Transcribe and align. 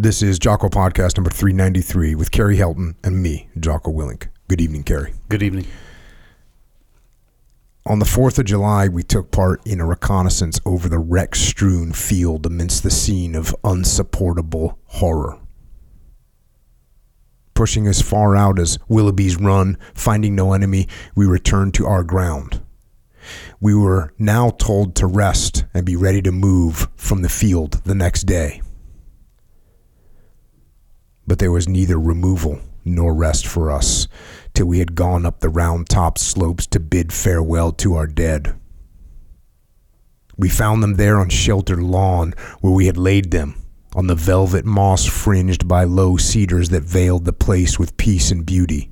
This 0.00 0.22
is 0.22 0.38
Jocko 0.38 0.68
Podcast 0.68 1.16
number 1.16 1.30
393 1.30 2.14
with 2.14 2.30
Carrie 2.30 2.56
Helton 2.56 2.94
and 3.02 3.20
me, 3.20 3.48
Jocko 3.58 3.90
Willink. 3.90 4.28
Good 4.46 4.60
evening, 4.60 4.84
Carrie. 4.84 5.12
Good 5.28 5.42
evening. 5.42 5.66
On 7.84 7.98
the 7.98 8.04
4th 8.04 8.38
of 8.38 8.44
July, 8.44 8.86
we 8.86 9.02
took 9.02 9.32
part 9.32 9.60
in 9.66 9.80
a 9.80 9.86
reconnaissance 9.86 10.60
over 10.64 10.88
the 10.88 11.00
wreck 11.00 11.34
strewn 11.34 11.92
field 11.92 12.46
amidst 12.46 12.84
the 12.84 12.92
scene 12.92 13.34
of 13.34 13.56
unsupportable 13.64 14.78
horror. 14.84 15.40
Pushing 17.54 17.88
as 17.88 18.00
far 18.00 18.36
out 18.36 18.60
as 18.60 18.78
Willoughby's 18.86 19.36
Run, 19.36 19.76
finding 19.94 20.36
no 20.36 20.52
enemy, 20.52 20.86
we 21.16 21.26
returned 21.26 21.74
to 21.74 21.86
our 21.86 22.04
ground. 22.04 22.62
We 23.58 23.74
were 23.74 24.14
now 24.16 24.50
told 24.50 24.94
to 24.94 25.08
rest 25.08 25.64
and 25.74 25.84
be 25.84 25.96
ready 25.96 26.22
to 26.22 26.30
move 26.30 26.86
from 26.94 27.22
the 27.22 27.28
field 27.28 27.82
the 27.82 27.96
next 27.96 28.26
day. 28.26 28.62
But 31.28 31.38
there 31.38 31.52
was 31.52 31.68
neither 31.68 32.00
removal 32.00 32.58
nor 32.86 33.14
rest 33.14 33.46
for 33.46 33.70
us 33.70 34.08
till 34.54 34.66
we 34.66 34.78
had 34.78 34.94
gone 34.94 35.26
up 35.26 35.40
the 35.40 35.50
round 35.50 35.88
top 35.88 36.16
slopes 36.16 36.66
to 36.68 36.80
bid 36.80 37.12
farewell 37.12 37.70
to 37.72 37.94
our 37.94 38.06
dead. 38.06 38.58
We 40.38 40.48
found 40.48 40.82
them 40.82 40.94
there 40.94 41.20
on 41.20 41.28
sheltered 41.28 41.82
lawn 41.82 42.32
where 42.60 42.72
we 42.72 42.86
had 42.86 42.96
laid 42.96 43.30
them, 43.30 43.56
on 43.94 44.06
the 44.06 44.14
velvet 44.14 44.64
moss 44.64 45.04
fringed 45.04 45.68
by 45.68 45.84
low 45.84 46.16
cedars 46.16 46.70
that 46.70 46.82
veiled 46.82 47.26
the 47.26 47.32
place 47.34 47.78
with 47.78 47.98
peace 47.98 48.30
and 48.30 48.46
beauty. 48.46 48.90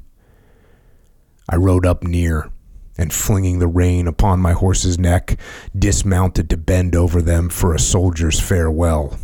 I 1.49 1.57
rode 1.57 1.87
up 1.87 2.03
near, 2.03 2.51
and 2.99 3.13
flinging 3.13 3.61
the 3.61 3.67
rein 3.67 4.07
upon 4.07 4.41
my 4.41 4.53
horse's 4.53 4.99
neck, 4.99 5.39
dismounted 5.75 6.51
to 6.51 6.59
bend 6.59 6.95
over 6.95 7.23
them 7.23 7.49
for 7.49 7.75
a 7.75 7.79
soldier's 7.79 8.41
farewell. 8.41 9.19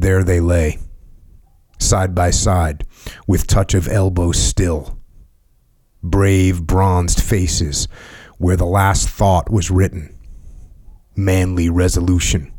There 0.00 0.22
they 0.22 0.38
lay, 0.38 0.78
side 1.80 2.14
by 2.14 2.30
side, 2.30 2.86
with 3.26 3.48
touch 3.48 3.74
of 3.74 3.88
elbow 3.88 4.30
still. 4.30 4.96
Brave 6.04 6.64
bronzed 6.64 7.20
faces 7.20 7.88
where 8.38 8.54
the 8.54 8.64
last 8.64 9.08
thought 9.08 9.50
was 9.50 9.72
written. 9.72 10.16
Manly 11.16 11.68
resolution, 11.68 12.52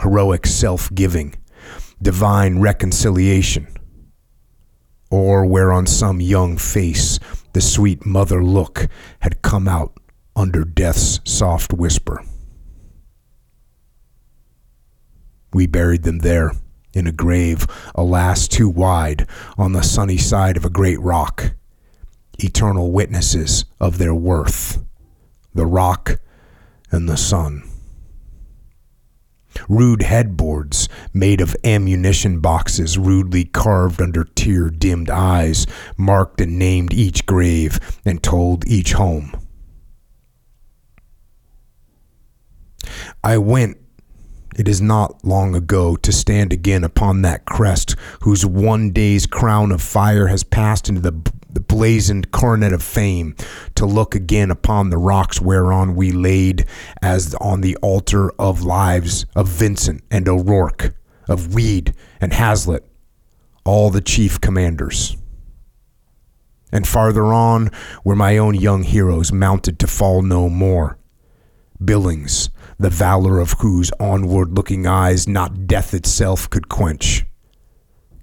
heroic 0.00 0.46
self 0.46 0.94
giving, 0.94 1.36
divine 2.02 2.60
reconciliation. 2.60 3.66
Or 5.10 5.46
where 5.46 5.72
on 5.72 5.86
some 5.86 6.20
young 6.20 6.58
face 6.58 7.18
the 7.54 7.62
sweet 7.62 8.04
mother 8.04 8.44
look 8.44 8.88
had 9.20 9.40
come 9.40 9.68
out 9.68 9.98
under 10.36 10.66
death's 10.66 11.20
soft 11.24 11.72
whisper. 11.72 12.22
We 15.54 15.66
buried 15.66 16.02
them 16.02 16.18
there 16.18 16.52
in 16.94 17.06
a 17.06 17.12
grave, 17.12 17.66
alas, 17.94 18.48
too 18.48 18.68
wide, 18.68 19.26
on 19.58 19.72
the 19.72 19.82
sunny 19.82 20.16
side 20.16 20.56
of 20.56 20.64
a 20.64 20.70
great 20.70 21.00
rock, 21.00 21.54
eternal 22.38 22.92
witnesses 22.92 23.64
of 23.80 23.98
their 23.98 24.14
worth, 24.14 24.82
the 25.54 25.66
rock 25.66 26.20
and 26.90 27.08
the 27.08 27.16
sun. 27.16 27.62
Rude 29.68 30.02
headboards 30.02 30.88
made 31.12 31.40
of 31.40 31.56
ammunition 31.64 32.40
boxes 32.40 32.98
rudely 32.98 33.44
carved 33.44 34.02
under 34.02 34.24
tear 34.24 34.68
dimmed 34.68 35.10
eyes 35.10 35.66
marked 35.96 36.40
and 36.40 36.58
named 36.58 36.92
each 36.92 37.24
grave 37.24 37.78
and 38.04 38.22
told 38.22 38.66
each 38.66 38.92
home. 38.94 39.32
I 43.22 43.38
went 43.38 43.78
it 44.56 44.68
is 44.68 44.80
not 44.80 45.24
long 45.24 45.54
ago 45.54 45.96
to 45.96 46.12
stand 46.12 46.52
again 46.52 46.84
upon 46.84 47.22
that 47.22 47.44
crest 47.44 47.96
whose 48.22 48.46
one 48.46 48.90
day's 48.90 49.26
crown 49.26 49.72
of 49.72 49.82
fire 49.82 50.28
has 50.28 50.44
passed 50.44 50.88
into 50.88 51.00
the, 51.00 51.32
the 51.50 51.60
blazoned 51.60 52.30
coronet 52.30 52.72
of 52.72 52.82
fame, 52.82 53.34
to 53.74 53.86
look 53.86 54.14
again 54.14 54.50
upon 54.50 54.90
the 54.90 54.98
rocks 54.98 55.40
whereon 55.40 55.94
we 55.94 56.12
laid, 56.12 56.66
as 57.02 57.34
on 57.36 57.60
the 57.60 57.76
altar 57.76 58.30
of 58.38 58.62
lives 58.62 59.26
of 59.34 59.48
Vincent 59.48 60.02
and 60.10 60.28
O'Rorke, 60.28 60.94
of 61.28 61.54
Weed 61.54 61.94
and 62.20 62.32
Hazlett, 62.32 62.84
all 63.64 63.90
the 63.90 64.00
chief 64.00 64.40
commanders. 64.40 65.16
And 66.72 66.88
farther 66.88 67.32
on 67.32 67.70
were 68.02 68.16
my 68.16 68.36
own 68.36 68.54
young 68.54 68.82
heroes 68.82 69.32
mounted 69.32 69.78
to 69.78 69.86
fall 69.86 70.22
no 70.22 70.48
more. 70.48 70.98
Billings, 71.82 72.50
the 72.78 72.90
valor 72.90 73.40
of 73.40 73.52
whose 73.60 73.90
onward 74.00 74.52
looking 74.52 74.86
eyes 74.86 75.28
not 75.28 75.66
death 75.66 75.94
itself 75.94 76.48
could 76.50 76.68
quench. 76.68 77.24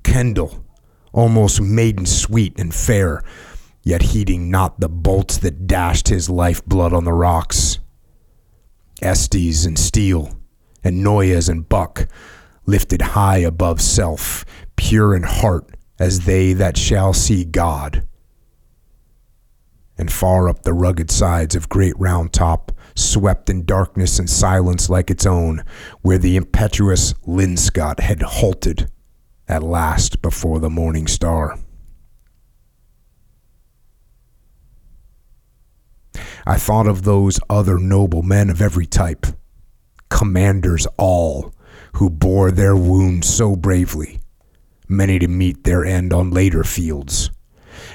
Kendall, 0.04 0.66
almost 1.14 1.62
maiden 1.62 2.06
sweet 2.06 2.60
and 2.60 2.74
fair, 2.74 3.24
yet 3.84 4.02
heeding 4.02 4.52
not 4.52 4.80
the 4.80 4.90
bolts 4.90 5.38
that 5.40 5.68
dashed 5.68 6.08
his 6.08 6.30
life 6.30 6.64
blood 6.66 6.94
on 6.94 7.06
the 7.06 7.14
rocks. 7.14 7.80
Estes 9.02 9.66
and 9.66 9.80
Steele, 9.80 10.38
and 10.84 11.04
Noyes 11.04 11.50
and 11.50 11.68
Buck, 11.68 12.08
lifted 12.66 13.02
high 13.02 13.40
above 13.40 13.82
self, 13.82 14.46
pure 14.76 15.16
in 15.16 15.24
heart 15.24 15.76
as 16.00 16.26
they 16.26 16.54
that 16.54 16.78
shall 16.78 17.14
see 17.14 17.44
God. 17.44 18.08
And 19.98 20.12
far 20.12 20.50
up 20.50 20.64
the 20.64 20.74
rugged 20.74 21.12
sides 21.12 21.56
of 21.56 21.70
Great 21.70 21.98
Round 22.00 22.34
Top, 22.34 22.72
swept 22.96 23.50
in 23.50 23.66
darkness 23.66 24.20
and 24.20 24.30
silence 24.30 24.90
like 24.90 25.10
its 25.10 25.26
own, 25.26 25.64
where 26.02 26.18
the 26.18 26.36
impetuous 26.36 27.14
Linscott 27.28 28.00
had 28.00 28.22
halted 28.22 28.90
at 29.48 29.64
last 29.64 30.22
before 30.22 30.60
the 30.60 30.70
morning 30.70 31.08
star. 31.08 31.58
I 36.46 36.58
thought 36.58 36.88
of 36.88 37.04
those 37.04 37.40
other 37.50 37.78
noble 37.78 38.24
men 38.24 38.50
of 38.50 38.62
every 38.62 38.86
type, 38.86 39.28
commanders 40.10 40.88
all, 40.98 41.54
who 41.94 42.10
bore 42.10 42.52
their 42.52 42.76
wounds 42.76 43.28
so 43.28 43.56
bravely, 43.56 44.22
many 44.88 45.20
to 45.20 45.28
meet 45.28 45.64
their 45.64 45.86
end 45.86 46.14
on 46.14 46.32
later 46.32 46.64
fields, 46.64 47.30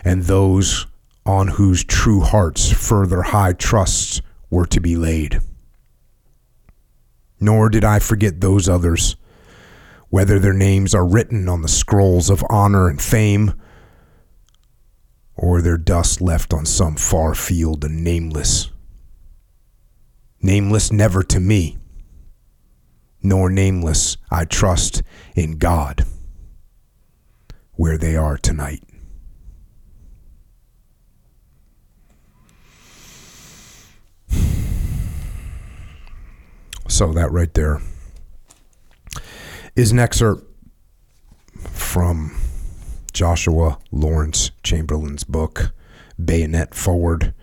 and 0.04 0.24
those 0.24 0.86
on 1.24 1.48
whose 1.48 1.84
true 1.84 2.20
hearts 2.20 2.70
further 2.70 3.22
high 3.22 3.52
trusts 3.52 4.20
were 4.50 4.66
to 4.66 4.80
be 4.80 4.96
laid. 4.96 5.40
Nor 7.40 7.68
did 7.68 7.84
I 7.84 7.98
forget 7.98 8.40
those 8.40 8.68
others, 8.68 9.16
whether 10.08 10.38
their 10.38 10.54
names 10.54 10.94
are 10.94 11.06
written 11.06 11.48
on 11.48 11.62
the 11.62 11.68
scrolls 11.68 12.30
of 12.30 12.44
honor 12.48 12.88
and 12.88 13.00
fame, 13.00 13.54
or 15.34 15.60
their 15.60 15.76
dust 15.76 16.20
left 16.20 16.54
on 16.54 16.64
some 16.64 16.96
far 16.96 17.34
field 17.34 17.84
and 17.84 18.02
nameless. 18.02 18.70
Nameless 20.40 20.92
never 20.92 21.22
to 21.24 21.40
me, 21.40 21.76
nor 23.22 23.50
nameless, 23.50 24.16
I 24.30 24.44
trust, 24.44 25.02
in 25.34 25.58
God, 25.58 26.06
where 27.72 27.98
they 27.98 28.16
are 28.16 28.38
tonight. 28.38 28.82
So 36.88 37.12
that 37.12 37.30
right 37.30 37.52
there 37.52 37.80
is 39.74 39.92
an 39.92 39.98
excerpt 39.98 40.44
from 41.56 42.36
Joshua 43.12 43.78
Lawrence 43.90 44.50
Chamberlain's 44.62 45.24
book, 45.24 45.72
Bayonet 46.22 46.74
Forward. 46.74 47.34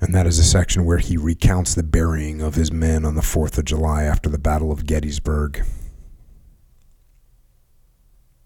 And 0.00 0.14
that 0.14 0.26
is 0.26 0.38
a 0.38 0.44
section 0.44 0.84
where 0.84 0.98
he 0.98 1.16
recounts 1.16 1.74
the 1.74 1.82
burying 1.82 2.40
of 2.40 2.54
his 2.54 2.70
men 2.70 3.04
on 3.04 3.16
the 3.16 3.20
4th 3.20 3.58
of 3.58 3.64
July 3.64 4.04
after 4.04 4.28
the 4.28 4.38
Battle 4.38 4.70
of 4.70 4.86
Gettysburg. 4.86 5.64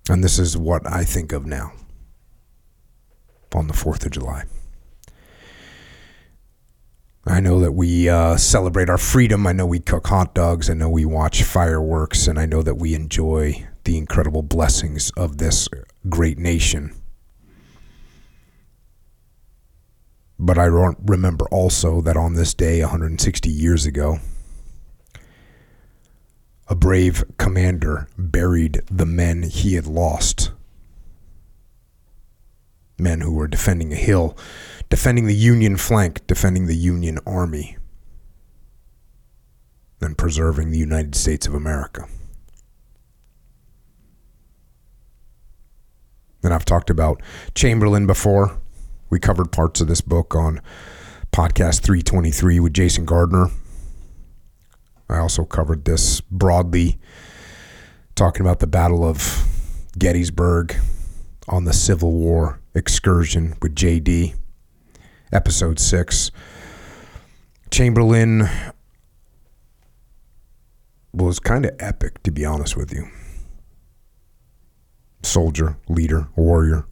And 0.09 0.25
this 0.25 0.39
is 0.39 0.57
what 0.57 0.87
I 0.87 1.05
think 1.05 1.33
of 1.33 1.45
now 1.45 1.73
on 3.55 3.67
the 3.67 3.75
4th 3.75 4.07
of 4.07 4.13
July. 4.13 4.45
I 7.25 7.39
know 7.39 7.61
that 7.61 7.73
we 7.73 8.09
uh, 8.09 8.37
celebrate 8.37 8.91
our 8.91 8.99
freedom. 8.99 9.47
I 9.47 9.53
know 9.53 9.67
we 9.67 9.79
cook 9.79 10.09
hot 10.09 10.35
dogs. 10.35 10.69
I 10.69 10.75
know 10.75 10.89
we 10.89 11.05
watch 11.05 11.45
fireworks. 11.45 12.27
And 12.27 12.39
I 12.39 12.47
know 12.47 12.63
that 12.63 12.75
we 12.75 12.95
enjoy 12.95 13.67
the 13.85 13.97
incredible 13.97 14.43
blessings 14.43 15.11
of 15.17 15.39
this 15.39 15.69
great 16.09 16.39
nation. 16.39 16.93
But 20.37 20.59
I 20.59 20.65
remember 20.65 21.47
also 21.53 22.01
that 22.01 22.17
on 22.17 22.35
this 22.35 22.55
day, 22.55 22.81
160 22.81 23.49
years 23.49 23.87
ago, 23.87 24.19
a 26.67 26.75
brave 26.75 27.23
commander 27.39 28.09
buried 28.19 28.83
the 28.91 29.07
men 29.07 29.45
he 29.45 29.75
had 29.75 29.87
lost. 29.87 30.51
Men 32.99 33.21
who 33.21 33.33
were 33.35 33.47
defending 33.47 33.93
a 33.93 33.97
hill 33.97 34.37
defending 34.93 35.25
the 35.27 35.35
Union 35.35 35.79
flank, 35.79 36.21
defending 36.27 36.67
the 36.67 36.77
Union 36.77 37.19
army. 37.27 37.79
than 40.01 40.15
preserving 40.15 40.71
the 40.71 40.77
United 40.77 41.15
States 41.15 41.47
of 41.47 41.55
America. 41.55 42.07
And 46.43 46.53
I've 46.53 46.67
talked 46.67 46.91
about 46.91 47.23
Chamberlain 47.55 48.07
before. 48.07 48.61
We 49.09 49.19
covered 49.19 49.51
parts 49.51 49.81
of 49.81 49.89
this 49.89 50.03
book 50.03 50.35
on 50.35 50.61
podcast 51.33 51.81
323 51.81 52.61
with 52.61 52.75
Jason 52.75 53.07
Gardner. 53.07 53.47
I 55.09 55.19
also 55.19 55.45
covered 55.47 55.87
this 55.87 56.21
broadly, 56.21 56.99
talking 58.15 58.43
about 58.43 58.59
the 58.59 58.67
Battle 58.67 59.05
of 59.05 59.47
Gettysburg 59.97 60.77
on 61.49 61.65
the 61.65 61.73
Civil 61.73 62.13
War 62.13 62.61
excursion 62.75 63.55
with 63.63 63.75
JD, 63.75 64.35
episode 65.33 65.79
6. 65.79 66.31
Chamberlain 67.71 68.49
was 71.13 71.39
kind 71.39 71.65
of 71.65 71.73
epic, 71.79 72.23
to 72.23 72.31
be 72.31 72.45
honest 72.45 72.77
with 72.77 72.93
you. 72.93 73.09
Soldier, 75.23 75.77
leader, 75.89 76.29
warrior, 76.37 76.85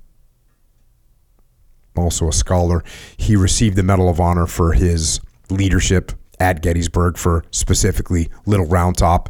also 1.96 2.28
a 2.28 2.32
scholar. 2.32 2.82
He 3.16 3.36
received 3.36 3.76
the 3.76 3.82
Medal 3.82 4.08
of 4.08 4.20
Honor 4.20 4.46
for 4.46 4.72
his 4.72 5.20
leadership 5.50 6.12
at 6.38 6.62
Gettysburg 6.62 7.18
for 7.18 7.44
specifically 7.50 8.30
Little 8.46 8.66
Round 8.66 8.96
Top. 8.96 9.28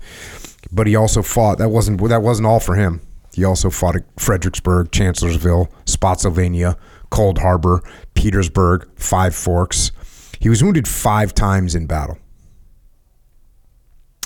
But 0.71 0.87
he 0.87 0.95
also 0.95 1.23
fought. 1.23 1.59
That 1.59 1.71
wasn't 1.71 2.07
that 2.09 2.23
wasn't 2.23 2.47
all 2.47 2.61
for 2.61 2.77
him. 2.77 3.01
He 3.35 3.45
also 3.45 3.71
fought 3.71 3.97
at 3.97 4.05
Fredericksburg, 4.21 4.91
Chancellorsville, 4.93 5.69
Spotsylvania, 5.85 6.77
Cold 7.11 7.39
Harbor, 7.39 7.83
Petersburg, 8.15 8.89
Five 8.97 9.35
Forks. 9.35 9.93
He 10.39 10.49
was 10.49 10.63
wounded 10.63 10.89
five 10.89 11.35
times 11.35 11.75
in 11.75 11.87
battle. 11.87 12.19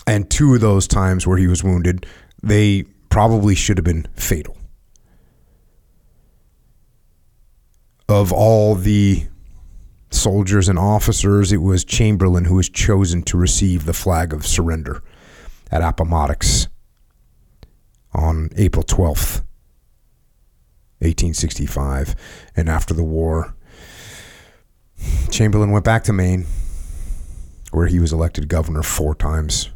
And 0.06 0.30
two 0.30 0.54
of 0.54 0.60
those 0.60 0.86
times 0.86 1.26
where 1.26 1.38
he 1.38 1.46
was 1.46 1.64
wounded, 1.64 2.06
they 2.42 2.84
probably 3.08 3.54
should 3.54 3.78
have 3.78 3.84
been 3.84 4.06
fatal. 4.14 4.56
Of 8.08 8.32
all 8.32 8.74
the 8.74 9.26
soldiers 10.10 10.68
and 10.68 10.78
officers, 10.78 11.52
it 11.52 11.62
was 11.62 11.84
Chamberlain 11.84 12.44
who 12.44 12.56
was 12.56 12.68
chosen 12.68 13.22
to 13.24 13.36
receive 13.36 13.86
the 13.86 13.92
flag 13.92 14.32
of 14.32 14.46
surrender 14.46 15.02
at 15.70 15.82
Appomattox 15.82 16.68
on 18.12 18.50
April 18.56 18.84
12th, 18.84 19.42
1865. 21.00 22.14
And 22.54 22.68
after 22.68 22.94
the 22.94 23.02
war, 23.02 23.56
Chamberlain 25.34 25.72
went 25.72 25.84
back 25.84 26.04
to 26.04 26.12
Maine, 26.12 26.46
where 27.72 27.88
he 27.88 27.98
was 27.98 28.12
elected 28.12 28.46
governor 28.46 28.84
four 28.84 29.16
times. 29.16 29.68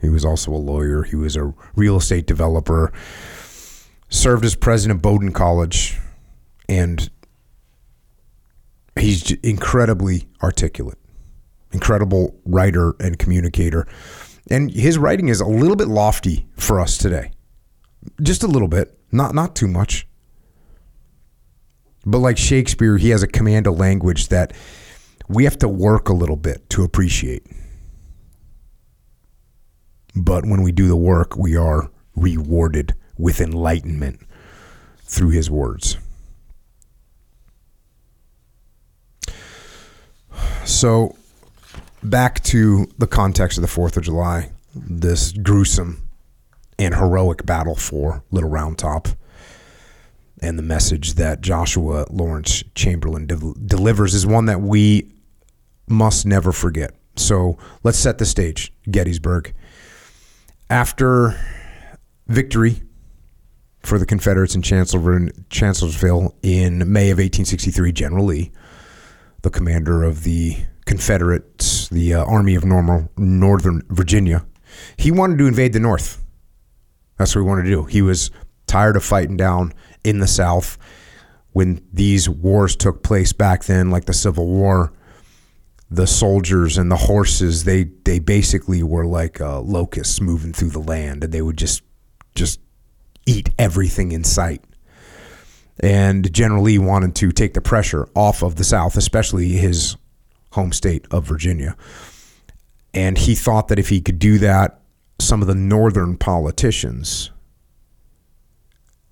He 0.00 0.08
was 0.08 0.24
also 0.24 0.50
a 0.52 0.56
lawyer, 0.56 1.02
he 1.02 1.14
was 1.14 1.36
a 1.36 1.52
real 1.76 1.98
estate 1.98 2.26
developer, 2.26 2.94
served 4.08 4.42
as 4.46 4.54
president 4.54 4.96
of 4.96 5.02
Bowdoin 5.02 5.32
College, 5.32 5.98
and 6.66 7.10
he's 8.98 9.32
incredibly 9.42 10.26
articulate, 10.42 10.98
incredible 11.72 12.34
writer 12.46 12.96
and 13.00 13.18
communicator. 13.18 13.86
And 14.50 14.70
his 14.70 14.96
writing 14.96 15.28
is 15.28 15.42
a 15.42 15.46
little 15.46 15.76
bit 15.76 15.88
lofty 15.88 16.46
for 16.56 16.80
us 16.80 16.96
today. 16.96 17.32
Just 18.22 18.42
a 18.42 18.46
little 18.46 18.68
bit, 18.68 18.98
not 19.12 19.34
not 19.34 19.54
too 19.54 19.68
much. 19.68 20.06
But 22.06 22.18
like 22.18 22.38
Shakespeare, 22.38 22.96
he 22.96 23.10
has 23.10 23.22
a 23.22 23.28
command 23.28 23.66
of 23.66 23.78
language 23.78 24.28
that 24.28 24.52
we 25.28 25.44
have 25.44 25.58
to 25.58 25.68
work 25.68 26.08
a 26.08 26.14
little 26.14 26.36
bit 26.36 26.68
to 26.70 26.84
appreciate. 26.84 27.46
But 30.14 30.44
when 30.44 30.62
we 30.62 30.70
do 30.70 30.86
the 30.86 30.96
work, 30.96 31.36
we 31.36 31.56
are 31.56 31.90
rewarded 32.14 32.94
with 33.18 33.40
enlightenment 33.40 34.20
through 35.00 35.30
his 35.30 35.50
words. 35.50 35.96
So, 40.64 41.16
back 42.02 42.42
to 42.44 42.86
the 42.98 43.06
context 43.06 43.58
of 43.58 43.62
the 43.62 43.68
4th 43.68 43.96
of 43.96 44.04
July, 44.04 44.50
this 44.74 45.32
gruesome 45.32 46.08
and 46.78 46.94
heroic 46.94 47.46
battle 47.46 47.76
for 47.76 48.22
Little 48.30 48.50
Round 48.50 48.78
Top, 48.78 49.08
and 50.42 50.58
the 50.58 50.62
message 50.62 51.14
that 51.14 51.40
Joshua 51.40 52.06
Lawrence 52.10 52.62
Chamberlain 52.74 53.26
de- 53.26 53.54
delivers 53.66 54.14
is 54.14 54.26
one 54.26 54.46
that 54.46 54.60
we 54.60 55.12
must 55.88 56.26
never 56.26 56.52
forget. 56.52 56.94
So, 57.16 57.58
let's 57.82 57.98
set 57.98 58.18
the 58.18 58.24
stage 58.24 58.72
Gettysburg. 58.90 59.54
After 60.68 61.38
victory 62.26 62.82
for 63.80 63.98
the 63.98 64.06
Confederates 64.06 64.54
in 64.54 64.62
Chancellorsville 64.62 66.34
in 66.42 66.78
May 66.92 67.10
of 67.10 67.18
1863, 67.18 67.92
General 67.92 68.24
Lee 68.24 68.50
the 69.44 69.50
commander 69.50 70.02
of 70.02 70.24
the 70.24 70.56
Confederates, 70.86 71.88
the 71.88 72.14
uh, 72.14 72.24
Army 72.24 72.56
of 72.56 72.64
Normal, 72.64 73.10
Northern 73.16 73.82
Virginia, 73.90 74.44
he 74.96 75.10
wanted 75.10 75.38
to 75.38 75.46
invade 75.46 75.74
the 75.74 75.80
North. 75.80 76.24
That's 77.18 77.36
what 77.36 77.42
he 77.42 77.46
wanted 77.46 77.64
to 77.64 77.70
do. 77.70 77.84
He 77.84 78.02
was 78.02 78.30
tired 78.66 78.96
of 78.96 79.04
fighting 79.04 79.36
down 79.36 79.72
in 80.04 80.20
the 80.20 80.28
South 80.28 80.78
when 81.52 81.80
these 81.92 82.28
wars 82.28 82.76
took 82.76 83.02
place 83.02 83.32
back 83.32 83.64
then, 83.64 83.90
like 83.90 84.04
the 84.04 84.12
Civil 84.12 84.46
War. 84.46 84.92
The 85.90 86.06
soldiers 86.06 86.76
and 86.76 86.90
the 86.90 86.96
horses, 86.96 87.64
they 87.64 87.84
they 87.84 88.18
basically 88.18 88.82
were 88.82 89.06
like 89.06 89.40
uh, 89.40 89.60
locusts 89.60 90.20
moving 90.20 90.52
through 90.52 90.70
the 90.70 90.80
land, 90.80 91.22
and 91.22 91.32
they 91.32 91.42
would 91.42 91.56
just 91.56 91.82
just 92.34 92.58
eat 93.26 93.50
everything 93.58 94.10
in 94.10 94.24
sight. 94.24 94.64
And 95.78 96.32
General 96.32 96.64
Lee 96.64 96.78
wanted 96.78 97.14
to 97.16 97.30
take 97.30 97.54
the 97.54 97.60
pressure 97.60 98.08
off 98.14 98.42
of 98.42 98.56
the 98.56 98.64
South, 98.64 98.96
especially 98.96 99.50
his 99.50 99.96
home 100.52 100.72
state 100.72 101.06
of 101.10 101.24
Virginia. 101.24 101.76
And 102.92 103.16
he 103.16 103.34
thought 103.34 103.68
that 103.68 103.78
if 103.78 103.88
he 103.88 104.00
could 104.00 104.18
do 104.18 104.38
that, 104.38 104.80
some 105.20 105.42
of 105.42 105.48
the 105.48 105.54
northern 105.54 106.16
politicians 106.16 107.30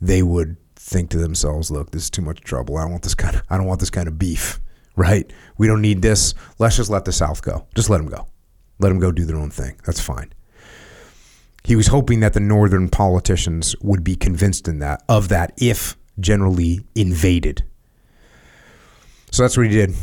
they 0.01 0.23
would 0.23 0.57
think 0.83 1.11
to 1.11 1.19
themselves, 1.19 1.71
look, 1.71 1.93
this 1.93 2.05
is 2.05 2.11
too 2.11 2.23
much 2.23 2.41
trouble. 2.41 2.77
I 2.77 2.83
don't 2.83 2.91
want 2.91 3.05
this 3.05 3.15
kind 3.15 3.37
of 3.37 3.43
I 3.49 3.57
don't 3.57 3.67
want 3.67 3.81
this 3.81 3.91
kind 3.91 4.09
of 4.09 4.19
beef, 4.19 4.61
right? 4.97 5.33
We 5.57 5.67
don't 5.67 5.81
need 5.81 6.03
this. 6.03 6.35
Let's 6.59 6.77
just 6.77 6.91
let 6.91 7.05
the 7.05 7.13
South 7.13 7.43
go. 7.43 7.67
Just 7.75 7.89
let 7.89 7.99
them 7.99 8.09
go. 8.09 8.27
Let 8.79 8.89
them 8.89 8.99
go 8.99 9.13
do 9.13 9.25
their 9.25 9.37
own 9.37 9.51
thing. 9.51 9.81
That's 9.87 10.01
fine. 10.01 10.33
He 11.65 11.77
was 11.77 11.87
hoping 11.87 12.21
that 12.21 12.33
the 12.33 12.41
northern 12.41 12.89
politicians 12.89 13.77
would 13.81 14.03
be 14.03 14.17
convinced 14.17 14.67
in 14.67 14.81
that 14.81 15.05
of 15.09 15.29
that 15.29 15.53
if 15.57 15.97
General 16.19 16.53
Lee 16.53 16.81
invaded. 16.97 17.65
So 19.31 19.45
that's 19.45 19.57
what 19.57 19.67
he 19.67 19.73
did. 19.73 19.95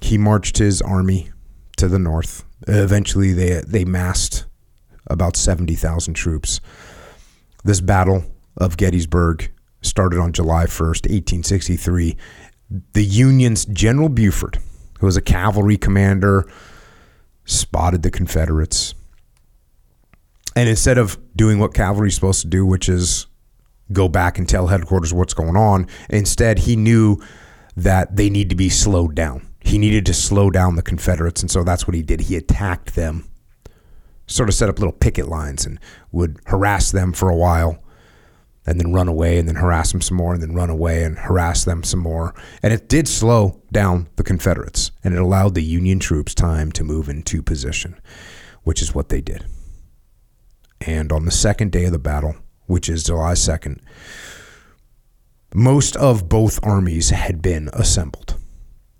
He 0.00 0.16
marched 0.16 0.58
his 0.58 0.80
army 0.80 1.30
to 1.78 1.88
the 1.88 1.98
north. 1.98 2.44
Eventually, 2.68 3.32
they 3.32 3.60
they 3.66 3.84
massed 3.84 4.46
about 5.08 5.36
seventy 5.36 5.74
thousand 5.74 6.14
troops. 6.14 6.60
This 7.64 7.80
battle 7.80 8.24
of 8.56 8.76
Gettysburg 8.76 9.50
started 9.86 10.18
on 10.18 10.32
July 10.32 10.66
first, 10.66 11.06
eighteen 11.08 11.42
sixty 11.42 11.76
three. 11.76 12.16
The 12.92 13.04
Union's 13.04 13.64
General 13.64 14.08
Buford, 14.08 14.58
who 14.98 15.06
was 15.06 15.16
a 15.16 15.22
cavalry 15.22 15.76
commander, 15.76 16.50
spotted 17.44 18.02
the 18.02 18.10
Confederates. 18.10 18.94
And 20.56 20.68
instead 20.68 20.98
of 20.98 21.18
doing 21.36 21.58
what 21.58 21.74
cavalry 21.74 22.08
is 22.08 22.14
supposed 22.14 22.40
to 22.40 22.48
do, 22.48 22.66
which 22.66 22.88
is 22.88 23.26
go 23.92 24.08
back 24.08 24.38
and 24.38 24.48
tell 24.48 24.66
headquarters 24.66 25.12
what's 25.12 25.34
going 25.34 25.56
on. 25.56 25.86
Instead, 26.10 26.58
he 26.60 26.76
knew 26.76 27.22
that 27.76 28.16
they 28.16 28.30
need 28.30 28.50
to 28.50 28.56
be 28.56 28.68
slowed 28.68 29.14
down. 29.14 29.46
He 29.60 29.78
needed 29.78 30.06
to 30.06 30.14
slow 30.14 30.50
down 30.50 30.76
the 30.76 30.82
Confederates, 30.82 31.42
and 31.42 31.50
so 31.50 31.62
that's 31.62 31.86
what 31.86 31.94
he 31.94 32.02
did. 32.02 32.22
He 32.22 32.36
attacked 32.36 32.94
them, 32.94 33.28
sort 34.26 34.48
of 34.48 34.54
set 34.54 34.68
up 34.68 34.78
little 34.78 34.92
picket 34.92 35.28
lines, 35.28 35.66
and 35.66 35.78
would 36.12 36.38
harass 36.46 36.90
them 36.90 37.12
for 37.12 37.28
a 37.28 37.36
while, 37.36 37.78
and 38.66 38.80
then 38.80 38.92
run 38.92 39.08
away, 39.08 39.38
and 39.38 39.48
then 39.48 39.56
harass 39.56 39.92
them 39.92 40.00
some 40.00 40.16
more, 40.16 40.34
and 40.34 40.42
then 40.42 40.54
run 40.54 40.70
away 40.70 41.04
and 41.04 41.18
harass 41.18 41.64
them 41.64 41.84
some 41.84 42.00
more. 42.00 42.34
And 42.62 42.72
it 42.72 42.88
did 42.88 43.06
slow 43.08 43.62
down 43.72 44.08
the 44.16 44.24
Confederates, 44.24 44.90
and 45.04 45.14
it 45.14 45.20
allowed 45.20 45.54
the 45.54 45.62
Union 45.62 45.98
troops 45.98 46.34
time 46.34 46.72
to 46.72 46.84
move 46.84 47.08
into 47.08 47.42
position, 47.42 48.00
which 48.64 48.82
is 48.82 48.94
what 48.94 49.08
they 49.08 49.20
did. 49.20 49.46
And 50.80 51.12
on 51.12 51.24
the 51.24 51.30
second 51.30 51.72
day 51.72 51.86
of 51.86 51.92
the 51.92 51.98
battle, 51.98 52.36
which 52.66 52.88
is 52.88 53.04
July 53.04 53.32
2nd, 53.32 53.80
most 55.54 55.96
of 55.96 56.28
both 56.28 56.58
armies 56.62 57.10
had 57.10 57.40
been 57.40 57.70
assembled. 57.72 58.36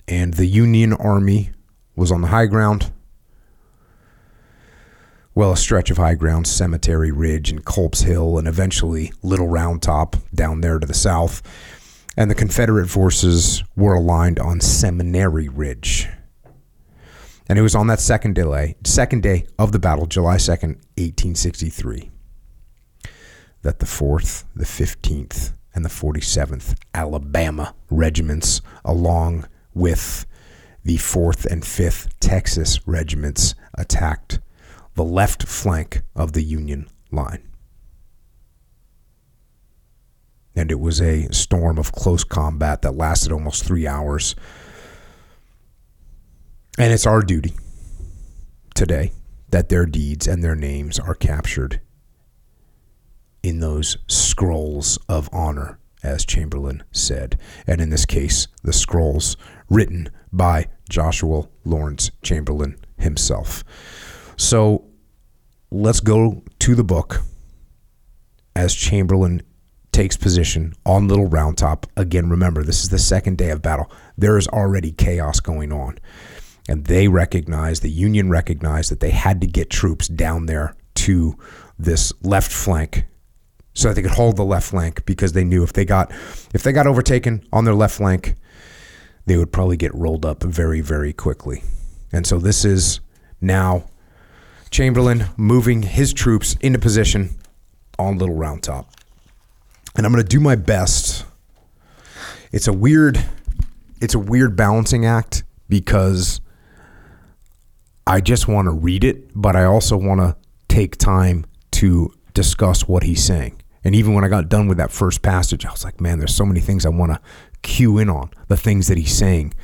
And 0.09 0.35
the 0.35 0.47
Union 0.47 0.93
Army 0.93 1.51
was 1.97 2.13
on 2.13 2.21
the 2.21 2.29
high 2.29 2.47
ground. 2.47 2.93
Well, 5.37 5.53
a 5.53 5.57
stretch 5.59 5.91
of 5.91 5.99
high 5.99 6.15
ground, 6.15 6.47
Cemetery 6.47 7.11
Ridge 7.11 7.51
and 7.51 7.63
Culp's 7.63 8.01
Hill, 8.01 8.39
and 8.39 8.49
eventually 8.49 9.13
Little 9.23 9.49
Round 9.49 9.83
Top 9.83 10.17
down 10.35 10.63
there 10.63 10.79
to 10.79 10.87
the 10.87 10.95
south. 10.95 11.43
And 12.17 12.31
the 12.31 12.35
Confederate 12.35 12.89
forces 12.89 13.63
were 13.77 13.93
aligned 13.93 14.39
on 14.39 14.63
Seminary 14.63 15.51
Ridge. 15.51 16.09
And 17.51 17.59
it 17.59 17.63
was 17.63 17.75
on 17.75 17.87
that 17.89 18.01
second 18.01 18.35
delay, 18.35 18.77
second 18.85 19.23
day 19.23 19.45
of 19.59 19.73
the 19.73 19.79
battle, 19.79 20.07
July 20.07 20.37
2nd, 20.37 20.77
1863, 20.97 22.11
that 23.61 23.81
the 23.81 23.85
4th, 23.85 24.45
the 24.55 24.65
15th, 24.65 25.53
and 25.75 25.85
the 25.85 25.91
47th 25.91 26.79
Alabama 26.95 27.75
regiments, 27.91 28.63
along 28.87 29.47
with 29.75 30.25
the 30.83 30.97
4th 30.97 31.45
and 31.45 31.63
5th 31.63 32.09
Texas 32.21 32.89
regiments, 32.89 33.55
attacked 33.75 34.41
the 34.97 35.05
left 35.05 35.47
flank 35.47 36.03
of 36.15 36.33
the 36.33 36.43
Union 36.43 36.89
line. 37.13 37.43
And 40.57 40.71
it 40.71 40.81
was 40.81 41.01
a 41.01 41.33
storm 41.33 41.79
of 41.79 41.93
close 41.93 42.25
combat 42.25 42.83
that 42.83 42.97
lasted 42.97 43.31
almost 43.31 43.63
three 43.63 43.87
hours. 43.87 44.35
And 46.79 46.93
it's 46.93 47.07
our 47.07 47.21
duty 47.21 47.55
today 48.75 49.13
that 49.51 49.69
their 49.69 49.85
deeds 49.85 50.27
and 50.27 50.43
their 50.43 50.57
names 50.57 50.99
are 50.99 51.15
captured 51.15 51.81
in 53.43 53.61
those 53.61 53.99
scrolls 54.07 54.99
of 55.09 55.29
honor, 55.31 55.79
as 56.03 56.25
Chamberlain 56.25 56.83
said. 56.91 57.39
And 57.67 57.81
in 57.83 57.91
this 57.91 58.07
case, 58.07 58.49
the 58.65 58.73
scrolls 58.73 59.37
written 59.69 60.09
by 60.33 60.67
Joshua 60.89 61.49
Lawrence 61.65 62.11
Chamberlain 62.23 62.79
himself. 62.99 63.63
So 64.37 64.85
let's 65.71 66.01
go 66.01 66.43
to 66.61 66.75
the 66.75 66.85
book 66.85 67.23
as 68.55 68.75
Chamberlain 68.75 69.43
takes 69.93 70.17
position 70.17 70.75
on 70.85 71.09
Little 71.09 71.27
Round 71.27 71.57
Top. 71.57 71.87
Again, 71.97 72.29
remember, 72.29 72.63
this 72.63 72.83
is 72.83 72.91
the 72.91 72.99
second 72.99 73.39
day 73.39 73.51
of 73.51 73.63
battle. 73.63 73.91
There 74.19 74.37
is 74.37 74.47
already 74.49 74.93
chaos 74.93 75.41
going 75.41 75.73
on. 75.73 75.99
And 76.69 76.85
they 76.85 77.09
recognized, 77.09 77.83
the 77.83 77.91
Union 77.91 78.29
recognized 78.29 78.91
that 78.91 79.01
they 79.01 79.11
had 79.11 79.41
to 79.41 79.47
get 79.47 79.71
troops 79.71 80.09
down 80.09 80.47
there 80.47 80.75
to 80.97 81.39
this 81.79 82.13
left 82.23 82.53
flank 82.53 83.07
so 83.73 83.89
that 83.89 83.95
they 83.95 84.03
could 84.03 84.11
hold 84.11 84.37
the 84.37 84.45
left 84.45 84.69
flank 84.69 85.05
because 85.07 85.33
they 85.33 85.45
knew 85.45 85.63
if 85.63 85.75
they 85.75 85.85
got 85.85 86.11
if 86.55 86.63
they 86.63 86.73
got 86.73 86.87
overtaken 86.87 87.47
on 87.53 87.65
their 87.65 87.75
left 87.75 87.97
flank, 87.97 88.35
they 89.27 89.37
would 89.37 89.53
probably 89.53 89.77
get 89.77 89.95
rolled 89.95 90.25
up 90.25 90.43
very, 90.43 90.81
very 90.81 91.13
quickly. 91.13 91.63
And 92.13 92.27
so 92.27 92.39
this 92.39 92.65
is 92.65 93.01
now 93.41 93.85
Chamberlain 94.77 95.25
moving 95.39 95.81
his 95.81 96.13
troops 96.13 96.55
into 96.61 96.79
position 96.79 97.31
on 97.99 98.19
Little 98.19 98.35
Round 98.35 98.63
Top. 98.63 98.93
And 99.97 100.05
I'm 100.05 100.13
going 100.13 100.23
to 100.23 100.29
do 100.29 100.39
my 100.39 100.55
best. 100.55 101.25
It's 102.53 102.69
a 102.69 102.75
weird 102.75 103.25
it's 104.03 104.15
a 104.15 104.19
weird 104.19 104.55
balancing 104.55 105.07
act 105.07 105.45
because 105.71 106.43
I 108.07 108.21
just 108.21 108.49
want 108.49 108.67
to 108.67 108.71
read 108.71 109.03
it, 109.03 109.31
but 109.35 109.57
I 109.57 109.65
also 109.65 109.97
want 109.97 110.21
to 110.21 110.37
take 110.69 110.99
time 110.99 111.47
to 111.71 112.13
discuss 112.35 112.87
what 112.87 113.03
he's 113.03 113.25
saying. 113.25 113.63
And 113.83 113.95
even 113.95 114.13
when 114.13 114.25
I 114.25 114.29
got 114.29 114.51
done 114.51 114.69
with 114.69 114.77
that 114.77 114.93
first 114.93 115.23
passage, 115.23 115.65
I 115.65 115.71
was 115.71 115.85
like, 115.85 116.03
man, 116.03 116.19
there's 116.19 116.37
so 116.37 116.45
many 116.45 116.61
things 116.61 116.85
I 116.85 116.91
want 116.91 117.13
to 117.13 117.21
cue 117.63 117.97
in 117.97 118.11
on. 118.11 118.29
The 118.49 118.59
things 118.59 118.89
that 118.89 118.99
he's 118.99 119.17
saying 119.17 119.55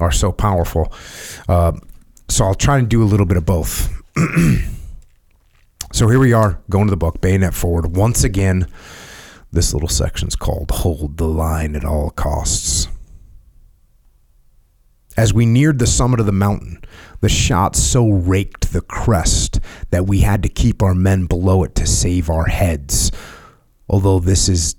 are 0.00 0.12
so 0.12 0.32
powerful. 0.32 0.90
Uh, 1.46 1.72
so 2.30 2.46
I'll 2.46 2.54
try 2.54 2.78
and 2.78 2.88
do 2.88 3.02
a 3.02 3.04
little 3.04 3.26
bit 3.26 3.36
of 3.36 3.44
both. 3.44 4.01
so 5.92 6.08
here 6.08 6.18
we 6.18 6.32
are 6.32 6.60
going 6.68 6.86
to 6.86 6.90
the 6.90 6.96
book, 6.96 7.20
bayonet 7.20 7.54
forward. 7.54 7.96
Once 7.96 8.24
again, 8.24 8.66
this 9.50 9.72
little 9.72 9.88
section's 9.88 10.36
called 10.36 10.70
Hold 10.70 11.16
the 11.16 11.28
Line 11.28 11.74
at 11.74 11.84
All 11.84 12.10
Costs. 12.10 12.88
As 15.16 15.34
we 15.34 15.44
neared 15.44 15.78
the 15.78 15.86
summit 15.86 16.20
of 16.20 16.26
the 16.26 16.32
mountain, 16.32 16.82
the 17.20 17.28
shot 17.28 17.76
so 17.76 18.08
raked 18.08 18.72
the 18.72 18.80
crest 18.80 19.60
that 19.90 20.06
we 20.06 20.20
had 20.20 20.42
to 20.42 20.48
keep 20.48 20.82
our 20.82 20.94
men 20.94 21.26
below 21.26 21.64
it 21.64 21.74
to 21.76 21.86
save 21.86 22.30
our 22.30 22.46
heads. 22.46 23.12
Although 23.88 24.20
this 24.20 24.48
is 24.48 24.76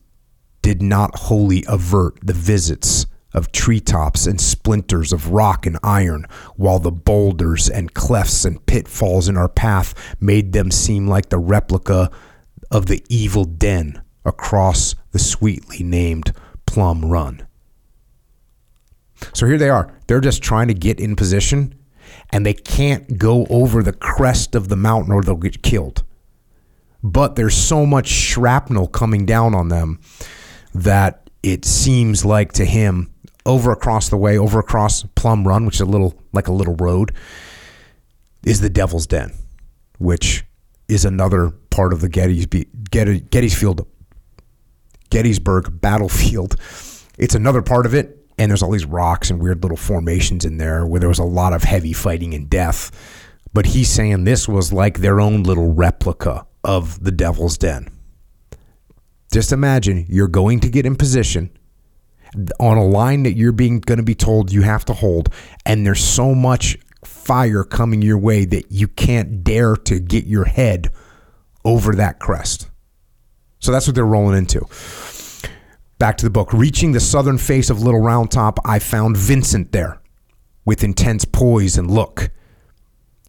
did 0.61 0.81
not 0.81 1.15
wholly 1.15 1.63
avert 1.67 2.17
the 2.23 2.33
visits 2.33 3.05
of 3.33 3.51
treetops 3.51 4.27
and 4.27 4.39
splinters 4.39 5.11
of 5.11 5.31
rock 5.31 5.65
and 5.65 5.77
iron, 5.83 6.25
while 6.55 6.79
the 6.79 6.91
boulders 6.91 7.69
and 7.69 7.93
clefts 7.93 8.45
and 8.45 8.65
pitfalls 8.65 9.27
in 9.27 9.37
our 9.37 9.49
path 9.49 10.15
made 10.21 10.53
them 10.53 10.69
seem 10.71 11.07
like 11.07 11.29
the 11.29 11.39
replica 11.39 12.11
of 12.69 12.85
the 12.85 13.03
evil 13.09 13.45
den 13.45 14.01
across 14.25 14.95
the 15.11 15.19
sweetly 15.19 15.83
named 15.83 16.33
Plum 16.65 17.05
Run. 17.05 17.45
So 19.33 19.45
here 19.45 19.57
they 19.57 19.69
are. 19.69 19.93
They're 20.07 20.21
just 20.21 20.43
trying 20.43 20.67
to 20.67 20.73
get 20.73 20.99
in 20.99 21.15
position, 21.15 21.75
and 22.31 22.45
they 22.45 22.53
can't 22.53 23.17
go 23.17 23.45
over 23.49 23.83
the 23.83 23.93
crest 23.93 24.55
of 24.55 24.69
the 24.69 24.75
mountain 24.75 25.11
or 25.11 25.21
they'll 25.21 25.35
get 25.35 25.61
killed. 25.61 26.03
But 27.03 27.35
there's 27.35 27.55
so 27.55 27.85
much 27.85 28.07
shrapnel 28.07 28.87
coming 28.87 29.25
down 29.25 29.53
on 29.53 29.67
them 29.67 29.99
that 30.73 31.29
it 31.41 31.65
seems 31.65 32.23
like 32.23 32.53
to 32.53 32.65
him 32.65 33.12
over 33.45 33.71
across 33.71 34.09
the 34.09 34.17
way, 34.17 34.37
over 34.37 34.59
across 34.59 35.03
Plum 35.15 35.47
Run, 35.47 35.65
which 35.65 35.75
is 35.75 35.81
a 35.81 35.85
little 35.85 36.13
like 36.31 36.47
a 36.47 36.53
little 36.53 36.75
road, 36.75 37.13
is 38.45 38.61
the 38.61 38.69
Devil's 38.69 39.07
Den, 39.07 39.33
which 39.97 40.43
is 40.87 41.05
another 41.05 41.49
part 41.69 41.93
of 41.93 42.01
the 42.01 42.09
Gettysfield 42.09 43.87
Gettysburg 45.09 45.81
battlefield. 45.81 46.55
It's 47.17 47.35
another 47.35 47.61
part 47.61 47.85
of 47.85 47.93
it, 47.93 48.25
and 48.37 48.49
there's 48.49 48.63
all 48.63 48.71
these 48.71 48.85
rocks 48.85 49.29
and 49.29 49.41
weird 49.41 49.61
little 49.61 49.77
formations 49.77 50.45
in 50.45 50.57
there 50.57 50.85
where 50.85 50.99
there 50.99 51.09
was 51.09 51.19
a 51.19 51.23
lot 51.23 51.53
of 51.53 51.63
heavy 51.63 51.93
fighting 51.93 52.33
and 52.33 52.49
death. 52.49 52.91
But 53.53 53.67
he's 53.67 53.89
saying 53.89 54.23
this 54.23 54.47
was 54.47 54.73
like 54.73 54.97
their 54.97 55.19
own 55.19 55.43
little 55.43 55.71
replica 55.71 56.47
of 56.63 57.03
the 57.03 57.11
Devil's 57.11 57.57
Den. 57.57 57.89
Just 59.31 59.51
imagine 59.51 60.05
you're 60.09 60.27
going 60.27 60.59
to 60.61 60.69
get 60.69 60.85
in 60.85 60.95
position 60.95 61.51
on 62.59 62.77
a 62.77 62.85
line 62.85 63.23
that 63.23 63.33
you're 63.33 63.51
being 63.51 63.79
going 63.79 63.97
to 63.97 64.03
be 64.03 64.15
told 64.15 64.51
you 64.51 64.61
have 64.61 64.85
to 64.85 64.93
hold, 64.93 65.29
and 65.65 65.85
there's 65.85 66.03
so 66.03 66.33
much 66.33 66.77
fire 67.03 67.63
coming 67.63 68.01
your 68.01 68.17
way 68.17 68.45
that 68.45 68.71
you 68.71 68.87
can't 68.87 69.43
dare 69.43 69.75
to 69.75 69.99
get 69.99 70.25
your 70.25 70.45
head 70.45 70.91
over 71.65 71.95
that 71.95 72.19
crest. 72.19 72.69
So 73.59 73.71
that's 73.71 73.87
what 73.87 73.95
they're 73.95 74.05
rolling 74.05 74.37
into. 74.37 74.67
Back 75.99 76.17
to 76.17 76.25
the 76.25 76.29
book. 76.29 76.51
Reaching 76.51 76.91
the 76.91 76.99
southern 76.99 77.37
face 77.37 77.69
of 77.69 77.81
Little 77.81 78.01
Round 78.01 78.29
Top, 78.29 78.59
I 78.65 78.79
found 78.79 79.15
Vincent 79.15 79.71
there 79.71 80.01
with 80.65 80.83
intense 80.83 81.23
poise 81.23 81.77
and 81.77 81.89
look. 81.89 82.29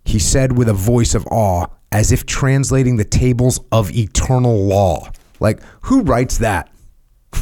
He 0.04 0.18
said 0.18 0.58
with 0.58 0.68
a 0.68 0.74
voice 0.74 1.14
of 1.14 1.26
awe, 1.28 1.66
as 1.92 2.10
if 2.10 2.26
translating 2.26 2.96
the 2.96 3.04
tables 3.04 3.60
of 3.70 3.96
eternal 3.96 4.66
law. 4.66 5.08
Like, 5.38 5.60
who 5.82 6.02
writes 6.02 6.38
that? 6.38 6.73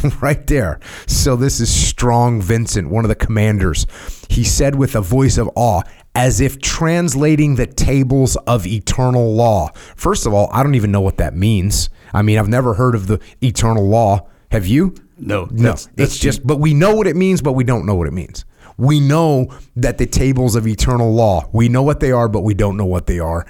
right 0.20 0.46
there. 0.46 0.80
So 1.06 1.36
this 1.36 1.60
is 1.60 1.72
Strong 1.72 2.42
Vincent, 2.42 2.90
one 2.90 3.04
of 3.04 3.08
the 3.08 3.14
commanders. 3.14 3.86
He 4.28 4.44
said 4.44 4.74
with 4.74 4.94
a 4.94 5.00
voice 5.00 5.38
of 5.38 5.50
awe, 5.54 5.82
as 6.14 6.40
if 6.40 6.60
translating 6.60 7.54
the 7.54 7.66
tables 7.66 8.36
of 8.46 8.66
eternal 8.66 9.34
law. 9.34 9.70
First 9.96 10.26
of 10.26 10.34
all, 10.34 10.50
I 10.52 10.62
don't 10.62 10.74
even 10.74 10.92
know 10.92 11.00
what 11.00 11.16
that 11.18 11.34
means. 11.34 11.88
I 12.12 12.22
mean, 12.22 12.38
I've 12.38 12.48
never 12.48 12.74
heard 12.74 12.94
of 12.94 13.06
the 13.06 13.18
eternal 13.42 13.86
law. 13.86 14.28
Have 14.50 14.66
you? 14.66 14.94
No, 15.18 15.48
no. 15.50 15.70
That's, 15.70 15.86
that's 15.86 16.12
it's 16.12 16.18
just, 16.18 16.46
but 16.46 16.58
we 16.60 16.74
know 16.74 16.94
what 16.94 17.06
it 17.06 17.16
means, 17.16 17.40
but 17.40 17.52
we 17.52 17.64
don't 17.64 17.86
know 17.86 17.94
what 17.94 18.06
it 18.06 18.12
means. 18.12 18.44
We 18.76 19.00
know 19.00 19.48
that 19.76 19.98
the 19.98 20.06
tables 20.06 20.56
of 20.56 20.66
eternal 20.66 21.12
law, 21.12 21.48
we 21.52 21.68
know 21.68 21.82
what 21.82 22.00
they 22.00 22.12
are, 22.12 22.28
but 22.28 22.40
we 22.40 22.54
don't 22.54 22.76
know 22.76 22.86
what 22.86 23.06
they 23.06 23.18
are. 23.18 23.46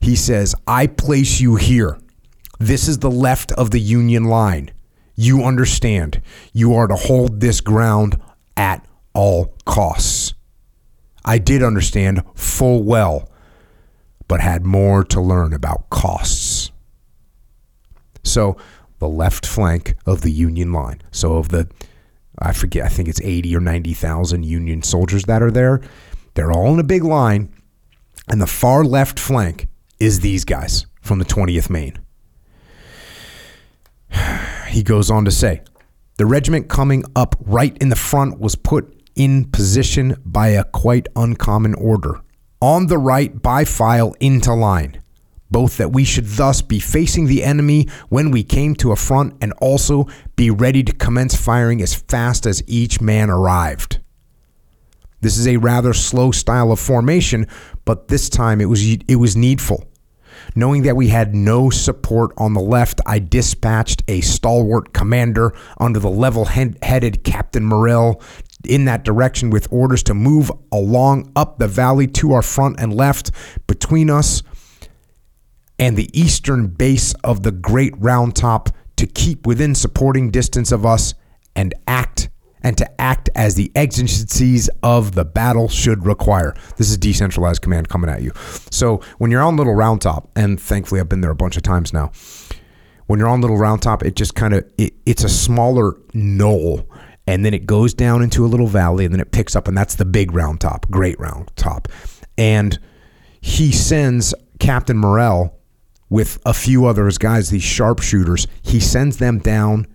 He 0.00 0.16
says, 0.16 0.54
I 0.66 0.86
place 0.86 1.40
you 1.40 1.56
here. 1.56 1.98
This 2.58 2.88
is 2.88 2.98
the 2.98 3.10
left 3.10 3.52
of 3.52 3.70
the 3.70 3.80
Union 3.80 4.24
line. 4.24 4.70
You 5.16 5.42
understand. 5.44 6.20
You 6.52 6.74
are 6.74 6.86
to 6.86 6.94
hold 6.94 7.40
this 7.40 7.60
ground 7.60 8.20
at 8.56 8.86
all 9.14 9.54
costs. 9.64 10.34
I 11.24 11.38
did 11.38 11.62
understand 11.62 12.22
full 12.34 12.84
well, 12.84 13.28
but 14.28 14.40
had 14.40 14.64
more 14.64 15.02
to 15.04 15.20
learn 15.20 15.52
about 15.52 15.90
costs. 15.90 16.70
So, 18.22 18.56
the 18.98 19.08
left 19.08 19.46
flank 19.46 19.96
of 20.04 20.20
the 20.20 20.30
Union 20.30 20.72
line. 20.72 21.02
So, 21.10 21.36
of 21.36 21.48
the, 21.48 21.68
I 22.38 22.52
forget, 22.52 22.84
I 22.84 22.88
think 22.88 23.08
it's 23.08 23.20
80 23.22 23.56
or 23.56 23.60
90,000 23.60 24.44
Union 24.44 24.82
soldiers 24.82 25.24
that 25.24 25.42
are 25.42 25.50
there. 25.50 25.80
They're 26.34 26.52
all 26.52 26.72
in 26.74 26.78
a 26.78 26.84
big 26.84 27.04
line. 27.04 27.52
And 28.28 28.40
the 28.40 28.46
far 28.46 28.84
left 28.84 29.18
flank 29.18 29.68
is 29.98 30.20
these 30.20 30.44
guys 30.44 30.86
from 31.00 31.18
the 31.18 31.24
20th 31.24 31.70
Maine. 31.70 31.98
He 34.68 34.82
goes 34.82 35.10
on 35.10 35.24
to 35.24 35.30
say, 35.30 35.62
the 36.18 36.26
regiment 36.26 36.68
coming 36.68 37.04
up 37.14 37.36
right 37.40 37.76
in 37.78 37.88
the 37.88 37.96
front 37.96 38.40
was 38.40 38.56
put 38.56 38.92
in 39.14 39.44
position 39.50 40.16
by 40.24 40.48
a 40.48 40.64
quite 40.64 41.08
uncommon 41.16 41.74
order. 41.74 42.20
On 42.60 42.86
the 42.86 42.98
right, 42.98 43.42
by 43.42 43.64
file 43.64 44.14
into 44.18 44.52
line, 44.54 45.02
both 45.50 45.76
that 45.76 45.92
we 45.92 46.04
should 46.04 46.26
thus 46.26 46.62
be 46.62 46.80
facing 46.80 47.26
the 47.26 47.44
enemy 47.44 47.86
when 48.08 48.30
we 48.30 48.42
came 48.42 48.74
to 48.76 48.92
a 48.92 48.96
front 48.96 49.34
and 49.40 49.52
also 49.54 50.06
be 50.36 50.50
ready 50.50 50.82
to 50.82 50.92
commence 50.92 51.34
firing 51.34 51.82
as 51.82 51.94
fast 51.94 52.46
as 52.46 52.62
each 52.66 53.00
man 53.00 53.30
arrived. 53.30 54.00
This 55.20 55.38
is 55.38 55.46
a 55.46 55.56
rather 55.56 55.92
slow 55.92 56.30
style 56.30 56.72
of 56.72 56.80
formation, 56.80 57.46
but 57.84 58.08
this 58.08 58.28
time 58.28 58.60
it 58.60 58.66
was 58.66 58.82
it 58.86 59.16
was 59.16 59.36
needful. 59.36 59.84
Knowing 60.54 60.82
that 60.82 60.96
we 60.96 61.08
had 61.08 61.34
no 61.34 61.70
support 61.70 62.32
on 62.36 62.54
the 62.54 62.60
left, 62.60 63.00
I 63.06 63.18
dispatched 63.18 64.02
a 64.08 64.20
stalwart 64.20 64.92
commander 64.92 65.52
under 65.78 65.98
the 65.98 66.10
level 66.10 66.46
headed 66.46 67.24
Captain 67.24 67.64
Morrill 67.64 68.20
in 68.64 68.84
that 68.86 69.04
direction 69.04 69.50
with 69.50 69.68
orders 69.70 70.02
to 70.04 70.14
move 70.14 70.50
along 70.72 71.30
up 71.36 71.58
the 71.58 71.68
valley 71.68 72.06
to 72.06 72.32
our 72.32 72.42
front 72.42 72.80
and 72.80 72.94
left 72.94 73.30
between 73.66 74.10
us 74.10 74.42
and 75.78 75.96
the 75.96 76.10
eastern 76.18 76.68
base 76.68 77.14
of 77.22 77.42
the 77.42 77.52
Great 77.52 77.94
Round 77.98 78.34
Top 78.34 78.70
to 78.96 79.06
keep 79.06 79.46
within 79.46 79.74
supporting 79.74 80.30
distance 80.30 80.72
of 80.72 80.86
us 80.86 81.14
and 81.54 81.74
act 81.86 82.28
and 82.62 82.76
to 82.78 83.00
act 83.00 83.28
as 83.34 83.54
the 83.54 83.70
exigencies 83.74 84.68
of 84.82 85.14
the 85.14 85.24
battle 85.24 85.68
should 85.68 86.04
require. 86.04 86.54
This 86.76 86.90
is 86.90 86.98
decentralized 86.98 87.62
command 87.62 87.88
coming 87.88 88.10
at 88.10 88.22
you. 88.22 88.32
So 88.70 89.02
when 89.18 89.30
you're 89.30 89.42
on 89.42 89.56
Little 89.56 89.74
Round 89.74 90.00
Top, 90.00 90.30
and 90.36 90.60
thankfully 90.60 91.00
I've 91.00 91.08
been 91.08 91.20
there 91.20 91.30
a 91.30 91.36
bunch 91.36 91.56
of 91.56 91.62
times 91.62 91.92
now, 91.92 92.12
when 93.06 93.18
you're 93.20 93.28
on 93.28 93.40
Little 93.40 93.56
Round 93.56 93.80
Top, 93.82 94.04
it 94.04 94.16
just 94.16 94.34
kind 94.34 94.54
of 94.54 94.64
it, 94.78 94.94
it's 95.06 95.22
a 95.22 95.28
smaller 95.28 95.96
knoll, 96.12 96.88
and 97.26 97.44
then 97.44 97.54
it 97.54 97.66
goes 97.66 97.94
down 97.94 98.22
into 98.22 98.44
a 98.44 98.48
little 98.48 98.66
valley, 98.66 99.04
and 99.04 99.14
then 99.14 99.20
it 99.20 99.32
picks 99.32 99.54
up, 99.54 99.68
and 99.68 99.76
that's 99.76 99.94
the 99.94 100.04
big 100.04 100.32
Round 100.32 100.60
Top, 100.60 100.90
Great 100.90 101.18
Round 101.20 101.50
Top, 101.56 101.88
and 102.36 102.78
he 103.40 103.70
sends 103.70 104.34
Captain 104.58 104.96
Morrill 104.96 105.54
with 106.08 106.40
a 106.44 106.54
few 106.54 106.86
others 106.86 107.18
guys, 107.18 107.50
these 107.50 107.62
sharpshooters. 107.62 108.46
He 108.62 108.80
sends 108.80 109.18
them 109.18 109.38
down 109.38 109.86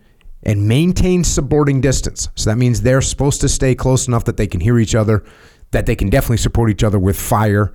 and 0.43 0.67
maintain 0.67 1.24
supporting 1.24 1.81
distance. 1.81 2.29
So 2.36 2.50
that 2.50 2.57
means 2.57 2.81
they're 2.81 3.01
supposed 3.01 3.41
to 3.41 3.50
stay 3.50 3.75
close 3.75 4.07
enough 4.07 4.25
that 4.25 4.38
they 4.38 4.48
can 4.48 4.60
hear 4.60 4.79
each 4.79 4.95
other, 4.95 5.24
that 5.71 5.86
they 5.86 5.95
can 5.95 6.10
definitely 6.10 6.38
support 6.38 6.69
each 6.69 6.83
other 6.83 7.00
with 7.00 7.19
fire. 7.19 7.74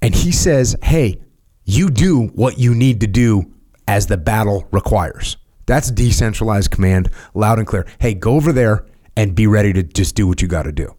And 0.00 0.14
he 0.14 0.32
says, 0.32 0.76
hey, 0.82 1.20
you 1.64 1.90
do 1.90 2.28
what 2.28 2.58
you 2.58 2.74
need 2.74 3.00
to 3.00 3.06
do 3.06 3.52
as 3.86 4.06
the 4.06 4.16
battle 4.16 4.68
requires. 4.70 5.36
That's 5.66 5.90
decentralized 5.90 6.70
command, 6.70 7.10
loud 7.34 7.58
and 7.58 7.66
clear. 7.66 7.86
Hey, 7.98 8.14
go 8.14 8.36
over 8.36 8.52
there 8.52 8.86
and 9.16 9.34
be 9.34 9.46
ready 9.46 9.72
to 9.72 9.82
just 9.82 10.14
do 10.14 10.26
what 10.26 10.40
you 10.40 10.48
got 10.48 10.62
to 10.62 10.72
do. 10.72 10.94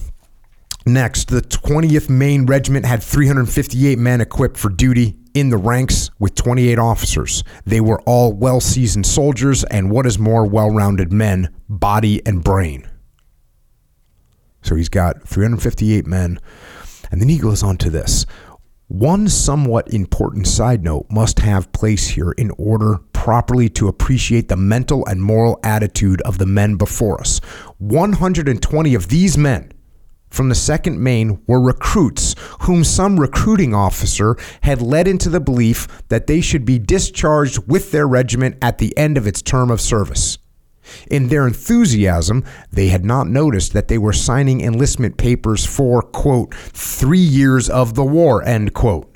Next, 0.87 1.29
the 1.29 1.41
20th 1.41 2.09
Maine 2.09 2.45
Regiment 2.45 2.85
had 2.85 3.01
358 3.01 3.97
men 3.97 4.21
equipped 4.21 4.55
for 4.55 4.69
duty 4.69 5.15
in 5.33 5.49
the 5.49 5.57
ranks 5.57 6.11
with 6.19 6.35
28 6.35 6.77
officers. 6.77 7.43
They 7.65 7.81
were 7.81 8.01
all 8.01 8.33
well 8.33 8.61
seasoned 8.61 9.07
soldiers 9.07 9.63
and, 9.63 9.89
what 9.89 10.05
is 10.05 10.19
more, 10.19 10.45
well 10.45 10.69
rounded 10.69 11.11
men, 11.11 11.49
body 11.67 12.23
and 12.23 12.43
brain. 12.43 12.87
So 14.61 14.75
he's 14.75 14.89
got 14.89 15.27
358 15.27 16.05
men. 16.05 16.39
And 17.09 17.19
then 17.19 17.29
he 17.29 17.39
goes 17.39 17.63
on 17.63 17.77
to 17.77 17.89
this. 17.89 18.27
One 18.87 19.27
somewhat 19.27 19.91
important 19.91 20.45
side 20.45 20.83
note 20.83 21.07
must 21.09 21.39
have 21.39 21.71
place 21.71 22.09
here 22.09 22.31
in 22.33 22.51
order 22.59 22.99
properly 23.11 23.69
to 23.69 23.87
appreciate 23.87 24.49
the 24.49 24.55
mental 24.55 25.03
and 25.07 25.19
moral 25.19 25.59
attitude 25.63 26.21
of 26.21 26.37
the 26.37 26.45
men 26.45 26.75
before 26.75 27.19
us. 27.19 27.39
120 27.79 28.93
of 28.93 29.07
these 29.07 29.35
men 29.35 29.71
from 30.35 30.49
the 30.49 30.55
2nd 30.55 30.97
Maine 30.97 31.41
were 31.47 31.61
recruits 31.61 32.35
whom 32.63 32.83
some 32.83 33.17
recruiting 33.17 33.73
officer 33.73 34.35
had 34.63 34.81
led 34.81 35.07
into 35.07 35.29
the 35.29 35.39
belief 35.39 35.87
that 36.09 36.27
they 36.27 36.41
should 36.41 36.65
be 36.65 36.77
discharged 36.77 37.59
with 37.69 37.91
their 37.91 38.05
regiment 38.05 38.57
at 38.61 38.77
the 38.77 38.95
end 38.97 39.17
of 39.17 39.25
its 39.25 39.41
term 39.41 39.71
of 39.71 39.79
service. 39.79 40.37
In 41.09 41.29
their 41.29 41.47
enthusiasm, 41.47 42.43
they 42.69 42.89
had 42.89 43.05
not 43.05 43.27
noticed 43.27 43.71
that 43.71 43.87
they 43.87 43.97
were 43.97 44.11
signing 44.11 44.59
enlistment 44.59 45.17
papers 45.17 45.65
for, 45.65 46.01
quote, 46.01 46.53
three 46.53 47.17
years 47.17 47.69
of 47.69 47.95
the 47.95 48.03
war, 48.03 48.43
end 48.43 48.73
quote. 48.73 49.09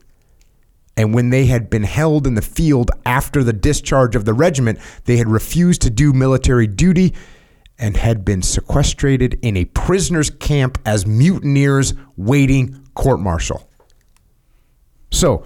And 0.96 1.14
when 1.14 1.32
they 1.32 1.48
had 1.48 1.70
been 1.70 1.84
held 1.84 2.28
in 2.28 2.36
the 2.36 2.42
field 2.42 2.92
after 3.06 3.44
the 3.44 3.54
discharge 3.54 4.16
of 4.16 4.24
the 4.24 4.34
regiment, 4.34 4.80
they 5.04 5.18
had 5.18 5.28
refused 5.28 5.82
to 5.82 5.90
do 5.90 6.14
military 6.14 6.68
duty 6.68 7.14
and 7.80 7.98
had 7.98 8.26
been 8.26 8.42
sequestrated 8.42 9.40
in 9.42 9.58
a 9.58 9.66
prisoner's 9.66 10.30
camp 10.30 10.78
as 10.86 11.08
mutineers 11.08 11.94
waiting 12.18 12.86
court 12.94 13.20
martial. 13.20 13.70
So, 15.12 15.46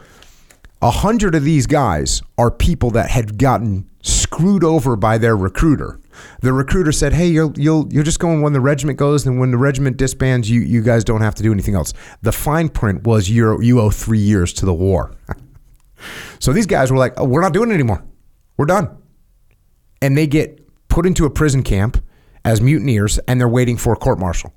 a 0.81 0.91
hundred 0.91 1.35
of 1.35 1.43
these 1.43 1.65
guys 1.65 2.21
are 2.37 2.51
people 2.51 2.91
that 2.91 3.09
had 3.09 3.37
gotten 3.37 3.89
screwed 4.01 4.63
over 4.63 4.95
by 4.97 5.17
their 5.17 5.37
recruiter. 5.37 5.99
The 6.41 6.51
recruiter 6.51 6.91
said, 6.91 7.13
"Hey, 7.13 7.27
you'll 7.27 7.53
you'll 7.57 7.87
you're 7.91 8.03
just 8.03 8.19
going 8.19 8.41
when 8.41 8.53
the 8.53 8.59
regiment 8.59 8.99
goes, 8.99 9.25
and 9.25 9.39
when 9.39 9.51
the 9.51 9.57
regiment 9.57 9.97
disbands, 9.97 10.49
you 10.49 10.61
you 10.61 10.81
guys 10.81 11.03
don't 11.03 11.21
have 11.21 11.35
to 11.35 11.43
do 11.43 11.51
anything 11.51 11.75
else." 11.75 11.93
The 12.21 12.31
fine 12.31 12.69
print 12.69 13.03
was 13.03 13.29
you 13.29 13.61
you 13.61 13.79
owe 13.79 13.89
three 13.89 14.19
years 14.19 14.51
to 14.53 14.65
the 14.65 14.73
war. 14.73 15.15
so 16.39 16.51
these 16.51 16.65
guys 16.65 16.91
were 16.91 16.97
like, 16.97 17.13
oh, 17.17 17.23
"We're 17.25 17.41
not 17.41 17.53
doing 17.53 17.71
it 17.71 17.75
anymore. 17.75 18.03
We're 18.57 18.65
done," 18.65 18.97
and 20.01 20.17
they 20.17 20.27
get 20.27 20.59
put 20.89 21.05
into 21.05 21.25
a 21.25 21.29
prison 21.29 21.63
camp 21.63 22.03
as 22.45 22.61
mutineers 22.61 23.19
and 23.19 23.39
they're 23.39 23.47
waiting 23.47 23.77
for 23.77 23.93
a 23.93 23.95
court 23.95 24.19
martial. 24.19 24.53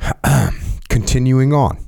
Continuing 0.88 1.52
on. 1.52 1.78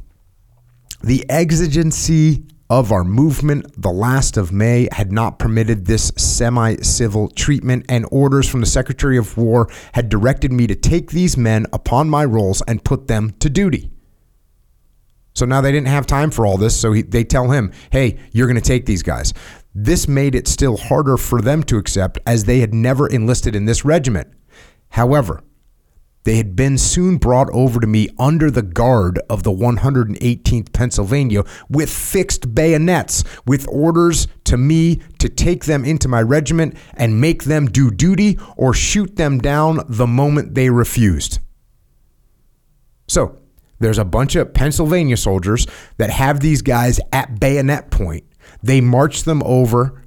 The 1.02 1.28
exigency 1.28 2.44
of 2.70 2.90
our 2.90 3.04
movement, 3.04 3.66
the 3.80 3.90
last 3.90 4.38
of 4.38 4.50
May, 4.50 4.88
had 4.92 5.12
not 5.12 5.38
permitted 5.38 5.84
this 5.84 6.10
semi 6.16 6.76
civil 6.76 7.28
treatment, 7.28 7.84
and 7.88 8.06
orders 8.10 8.48
from 8.48 8.60
the 8.60 8.66
Secretary 8.66 9.18
of 9.18 9.36
War 9.36 9.68
had 9.92 10.08
directed 10.08 10.52
me 10.52 10.66
to 10.66 10.74
take 10.74 11.10
these 11.10 11.36
men 11.36 11.66
upon 11.72 12.08
my 12.08 12.24
rolls 12.24 12.62
and 12.66 12.82
put 12.82 13.08
them 13.08 13.34
to 13.40 13.50
duty. 13.50 13.90
So 15.34 15.44
now 15.44 15.60
they 15.60 15.72
didn't 15.72 15.88
have 15.88 16.06
time 16.06 16.30
for 16.30 16.46
all 16.46 16.56
this, 16.56 16.78
so 16.78 16.92
he, 16.92 17.02
they 17.02 17.24
tell 17.24 17.50
him, 17.50 17.72
hey, 17.90 18.18
you're 18.32 18.46
going 18.46 18.60
to 18.60 18.62
take 18.62 18.86
these 18.86 19.02
guys. 19.02 19.34
This 19.74 20.06
made 20.06 20.34
it 20.34 20.48
still 20.48 20.76
harder 20.76 21.16
for 21.16 21.40
them 21.40 21.62
to 21.64 21.78
accept 21.78 22.18
as 22.26 22.44
they 22.44 22.60
had 22.60 22.74
never 22.74 23.06
enlisted 23.06 23.56
in 23.56 23.64
this 23.64 23.84
regiment. 23.84 24.28
However, 24.90 25.42
they 26.24 26.36
had 26.36 26.54
been 26.54 26.78
soon 26.78 27.16
brought 27.16 27.50
over 27.50 27.80
to 27.80 27.86
me 27.86 28.08
under 28.18 28.50
the 28.50 28.62
guard 28.62 29.18
of 29.28 29.42
the 29.42 29.50
118th 29.50 30.72
Pennsylvania 30.72 31.42
with 31.68 31.90
fixed 31.90 32.54
bayonets, 32.54 33.24
with 33.46 33.66
orders 33.68 34.28
to 34.44 34.56
me 34.56 35.00
to 35.18 35.28
take 35.28 35.64
them 35.64 35.84
into 35.84 36.06
my 36.06 36.22
regiment 36.22 36.76
and 36.94 37.20
make 37.20 37.44
them 37.44 37.66
do 37.66 37.90
duty 37.90 38.38
or 38.56 38.72
shoot 38.72 39.16
them 39.16 39.38
down 39.38 39.80
the 39.88 40.06
moment 40.06 40.54
they 40.54 40.70
refused. 40.70 41.40
So, 43.08 43.38
there's 43.80 43.98
a 43.98 44.04
bunch 44.04 44.36
of 44.36 44.54
Pennsylvania 44.54 45.16
soldiers 45.16 45.66
that 45.96 46.10
have 46.10 46.38
these 46.38 46.62
guys 46.62 47.00
at 47.12 47.40
bayonet 47.40 47.90
point 47.90 48.24
they 48.62 48.80
march 48.80 49.24
them 49.24 49.42
over 49.44 50.02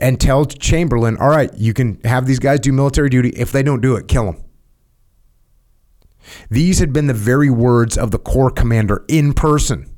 and 0.00 0.20
tell 0.20 0.44
Chamberlain, 0.44 1.16
all 1.18 1.28
right, 1.28 1.52
you 1.56 1.72
can 1.72 2.00
have 2.04 2.26
these 2.26 2.38
guys 2.38 2.60
do 2.60 2.72
military 2.72 3.08
duty. 3.08 3.30
If 3.30 3.52
they 3.52 3.62
don't 3.62 3.80
do 3.80 3.96
it, 3.96 4.08
kill 4.08 4.24
them. 4.24 4.44
These 6.50 6.80
had 6.80 6.92
been 6.92 7.06
the 7.06 7.14
very 7.14 7.50
words 7.50 7.96
of 7.96 8.10
the 8.10 8.18
Corps 8.18 8.50
commander 8.50 9.04
in 9.08 9.32
person. 9.32 9.92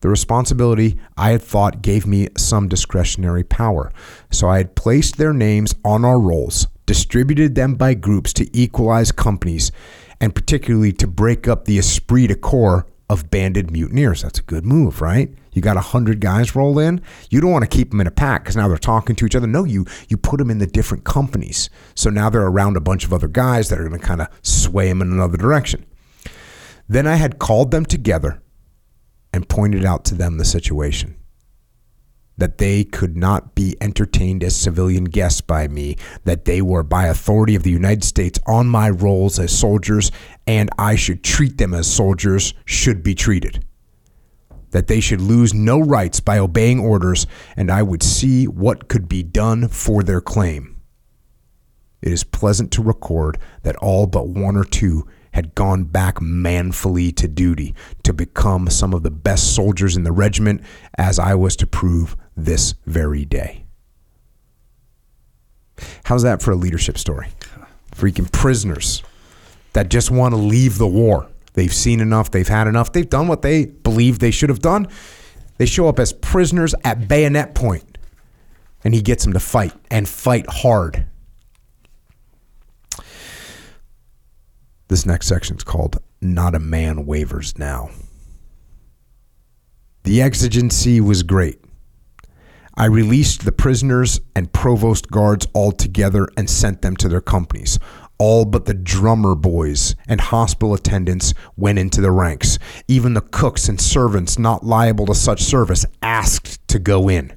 The 0.00 0.08
responsibility 0.08 0.98
I 1.16 1.30
had 1.30 1.42
thought 1.42 1.80
gave 1.80 2.06
me 2.06 2.28
some 2.36 2.68
discretionary 2.68 3.44
power. 3.44 3.92
So 4.30 4.48
I 4.48 4.58
had 4.58 4.74
placed 4.74 5.16
their 5.16 5.32
names 5.32 5.74
on 5.84 6.04
our 6.04 6.18
rolls, 6.18 6.66
distributed 6.86 7.54
them 7.54 7.76
by 7.76 7.94
groups 7.94 8.32
to 8.34 8.56
equalize 8.56 9.12
companies, 9.12 9.70
and 10.20 10.34
particularly 10.34 10.92
to 10.94 11.06
break 11.06 11.46
up 11.46 11.64
the 11.64 11.78
esprit 11.78 12.26
de 12.26 12.34
corps 12.34 12.86
of 13.12 13.30
banded 13.30 13.70
mutineers. 13.70 14.22
That's 14.22 14.38
a 14.38 14.42
good 14.42 14.64
move, 14.64 15.02
right? 15.02 15.30
You 15.52 15.60
got 15.60 15.76
a 15.76 15.80
hundred 15.80 16.18
guys 16.20 16.56
roll 16.56 16.78
in. 16.78 17.02
You 17.28 17.42
don't 17.42 17.52
want 17.52 17.62
to 17.62 17.76
keep 17.76 17.90
them 17.90 18.00
in 18.00 18.06
a 18.06 18.10
pack 18.10 18.42
because 18.42 18.56
now 18.56 18.68
they're 18.68 18.78
talking 18.78 19.14
to 19.16 19.26
each 19.26 19.36
other. 19.36 19.46
No, 19.46 19.64
you 19.64 19.84
you 20.08 20.16
put 20.16 20.38
them 20.38 20.50
in 20.50 20.58
the 20.58 20.66
different 20.66 21.04
companies. 21.04 21.68
So 21.94 22.08
now 22.08 22.30
they're 22.30 22.40
around 22.40 22.78
a 22.78 22.80
bunch 22.80 23.04
of 23.04 23.12
other 23.12 23.28
guys 23.28 23.68
that 23.68 23.78
are 23.78 23.86
going 23.86 24.00
to 24.00 24.06
kind 24.06 24.22
of 24.22 24.28
sway 24.40 24.88
them 24.88 25.02
in 25.02 25.12
another 25.12 25.36
direction. 25.36 25.84
Then 26.88 27.06
I 27.06 27.16
had 27.16 27.38
called 27.38 27.70
them 27.70 27.84
together 27.84 28.42
and 29.34 29.46
pointed 29.46 29.84
out 29.84 30.06
to 30.06 30.14
them 30.14 30.38
the 30.38 30.44
situation 30.46 31.14
that 32.42 32.58
they 32.58 32.82
could 32.82 33.16
not 33.16 33.54
be 33.54 33.76
entertained 33.80 34.42
as 34.42 34.56
civilian 34.56 35.04
guests 35.04 35.40
by 35.40 35.68
me, 35.68 35.94
that 36.24 36.44
they 36.44 36.60
were 36.60 36.82
by 36.82 37.06
authority 37.06 37.54
of 37.54 37.62
the 37.62 37.70
United 37.70 38.02
States 38.02 38.36
on 38.48 38.66
my 38.66 38.90
rolls 38.90 39.38
as 39.38 39.56
soldiers, 39.56 40.10
and 40.44 40.68
I 40.76 40.96
should 40.96 41.22
treat 41.22 41.58
them 41.58 41.72
as 41.72 41.86
soldiers 41.86 42.52
should 42.64 43.04
be 43.04 43.14
treated 43.14 43.64
that 44.72 44.88
they 44.88 44.98
should 44.98 45.20
lose 45.20 45.54
no 45.54 45.78
rights 45.78 46.18
by 46.18 46.38
obeying 46.38 46.80
orders, 46.80 47.28
and 47.56 47.70
I 47.70 47.82
would 47.82 48.02
see 48.02 48.48
what 48.48 48.88
could 48.88 49.08
be 49.08 49.22
done 49.22 49.68
for 49.68 50.02
their 50.02 50.20
claim. 50.20 50.80
It 52.00 52.10
is 52.10 52.24
pleasant 52.24 52.72
to 52.72 52.82
record 52.82 53.38
that 53.62 53.76
all 53.76 54.06
but 54.06 54.28
one 54.28 54.56
or 54.56 54.64
two 54.64 55.06
had 55.34 55.54
gone 55.54 55.84
back 55.84 56.20
manfully 56.20 57.12
to 57.12 57.28
duty 57.28 57.74
to 58.02 58.12
become 58.12 58.68
some 58.68 58.92
of 58.92 59.02
the 59.02 59.10
best 59.10 59.54
soldiers 59.54 59.96
in 59.96 60.02
the 60.02 60.10
regiment, 60.10 60.62
as 60.98 61.18
I 61.18 61.34
was 61.34 61.54
to 61.56 61.66
prove 61.66 62.16
this 62.36 62.74
very 62.86 63.24
day. 63.24 63.64
How's 66.04 66.22
that 66.22 66.42
for 66.42 66.52
a 66.52 66.56
leadership 66.56 66.98
story? 66.98 67.28
Freaking 67.94 68.30
prisoners 68.30 69.02
that 69.72 69.88
just 69.88 70.10
want 70.10 70.32
to 70.34 70.40
leave 70.40 70.78
the 70.78 70.86
war. 70.86 71.28
They've 71.54 71.72
seen 71.72 72.00
enough, 72.00 72.30
they've 72.30 72.48
had 72.48 72.66
enough, 72.66 72.92
they've 72.92 73.08
done 73.08 73.28
what 73.28 73.42
they 73.42 73.66
believe 73.66 74.18
they 74.18 74.30
should 74.30 74.48
have 74.48 74.60
done. 74.60 74.88
They 75.58 75.66
show 75.66 75.88
up 75.88 75.98
as 75.98 76.12
prisoners 76.12 76.74
at 76.84 77.08
bayonet 77.08 77.54
point, 77.54 77.98
and 78.84 78.94
he 78.94 79.02
gets 79.02 79.24
them 79.24 79.34
to 79.34 79.40
fight 79.40 79.74
and 79.90 80.08
fight 80.08 80.46
hard. 80.48 81.06
This 84.88 85.06
next 85.06 85.26
section 85.26 85.56
is 85.56 85.64
called 85.64 85.98
Not 86.20 86.54
a 86.54 86.58
Man 86.58 87.06
Wavers 87.06 87.58
Now. 87.58 87.90
The 90.04 90.20
exigency 90.20 91.00
was 91.00 91.22
great. 91.22 91.61
I 92.74 92.86
released 92.86 93.44
the 93.44 93.52
prisoners 93.52 94.20
and 94.34 94.52
provost 94.52 95.10
guards 95.10 95.46
all 95.52 95.72
together 95.72 96.28
and 96.36 96.48
sent 96.48 96.82
them 96.82 96.96
to 96.96 97.08
their 97.08 97.20
companies. 97.20 97.78
All 98.18 98.44
but 98.44 98.64
the 98.64 98.74
drummer 98.74 99.34
boys 99.34 99.94
and 100.08 100.20
hospital 100.20 100.74
attendants 100.74 101.34
went 101.56 101.78
into 101.78 102.00
the 102.00 102.10
ranks. 102.10 102.58
Even 102.88 103.14
the 103.14 103.20
cooks 103.20 103.68
and 103.68 103.80
servants 103.80 104.38
not 104.38 104.64
liable 104.64 105.06
to 105.06 105.14
such 105.14 105.42
service 105.42 105.84
asked 106.02 106.66
to 106.68 106.78
go 106.78 107.10
in. 107.10 107.32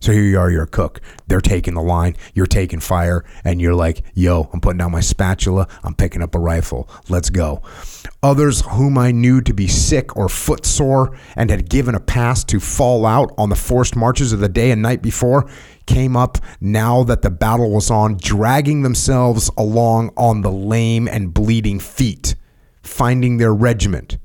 So 0.00 0.12
here 0.12 0.22
you 0.22 0.38
are, 0.38 0.50
you're 0.50 0.62
a 0.62 0.68
cook. 0.68 1.00
They're 1.26 1.40
taking 1.40 1.74
the 1.74 1.82
line, 1.82 2.14
you're 2.32 2.46
taking 2.46 2.78
fire, 2.78 3.24
and 3.44 3.60
you're 3.60 3.74
like, 3.74 4.02
yo, 4.14 4.48
I'm 4.52 4.60
putting 4.60 4.78
down 4.78 4.92
my 4.92 5.00
spatula, 5.00 5.66
I'm 5.82 5.94
picking 5.94 6.22
up 6.22 6.34
a 6.34 6.38
rifle, 6.38 6.88
let's 7.08 7.30
go. 7.30 7.62
Others 8.22 8.62
whom 8.62 8.96
I 8.96 9.10
knew 9.10 9.40
to 9.40 9.52
be 9.52 9.66
sick 9.66 10.16
or 10.16 10.28
footsore 10.28 11.16
and 11.36 11.50
had 11.50 11.68
given 11.68 11.94
a 11.94 12.00
pass 12.00 12.44
to 12.44 12.60
fall 12.60 13.06
out 13.06 13.32
on 13.36 13.48
the 13.48 13.56
forced 13.56 13.96
marches 13.96 14.32
of 14.32 14.40
the 14.40 14.48
day 14.48 14.70
and 14.70 14.82
night 14.82 15.02
before 15.02 15.48
came 15.86 16.16
up 16.16 16.38
now 16.60 17.02
that 17.04 17.22
the 17.22 17.30
battle 17.30 17.70
was 17.70 17.90
on, 17.90 18.16
dragging 18.18 18.82
themselves 18.82 19.50
along 19.56 20.12
on 20.16 20.42
the 20.42 20.52
lame 20.52 21.08
and 21.08 21.34
bleeding 21.34 21.80
feet, 21.80 22.34
finding 22.82 23.38
their 23.38 23.54
regiment. 23.54 24.18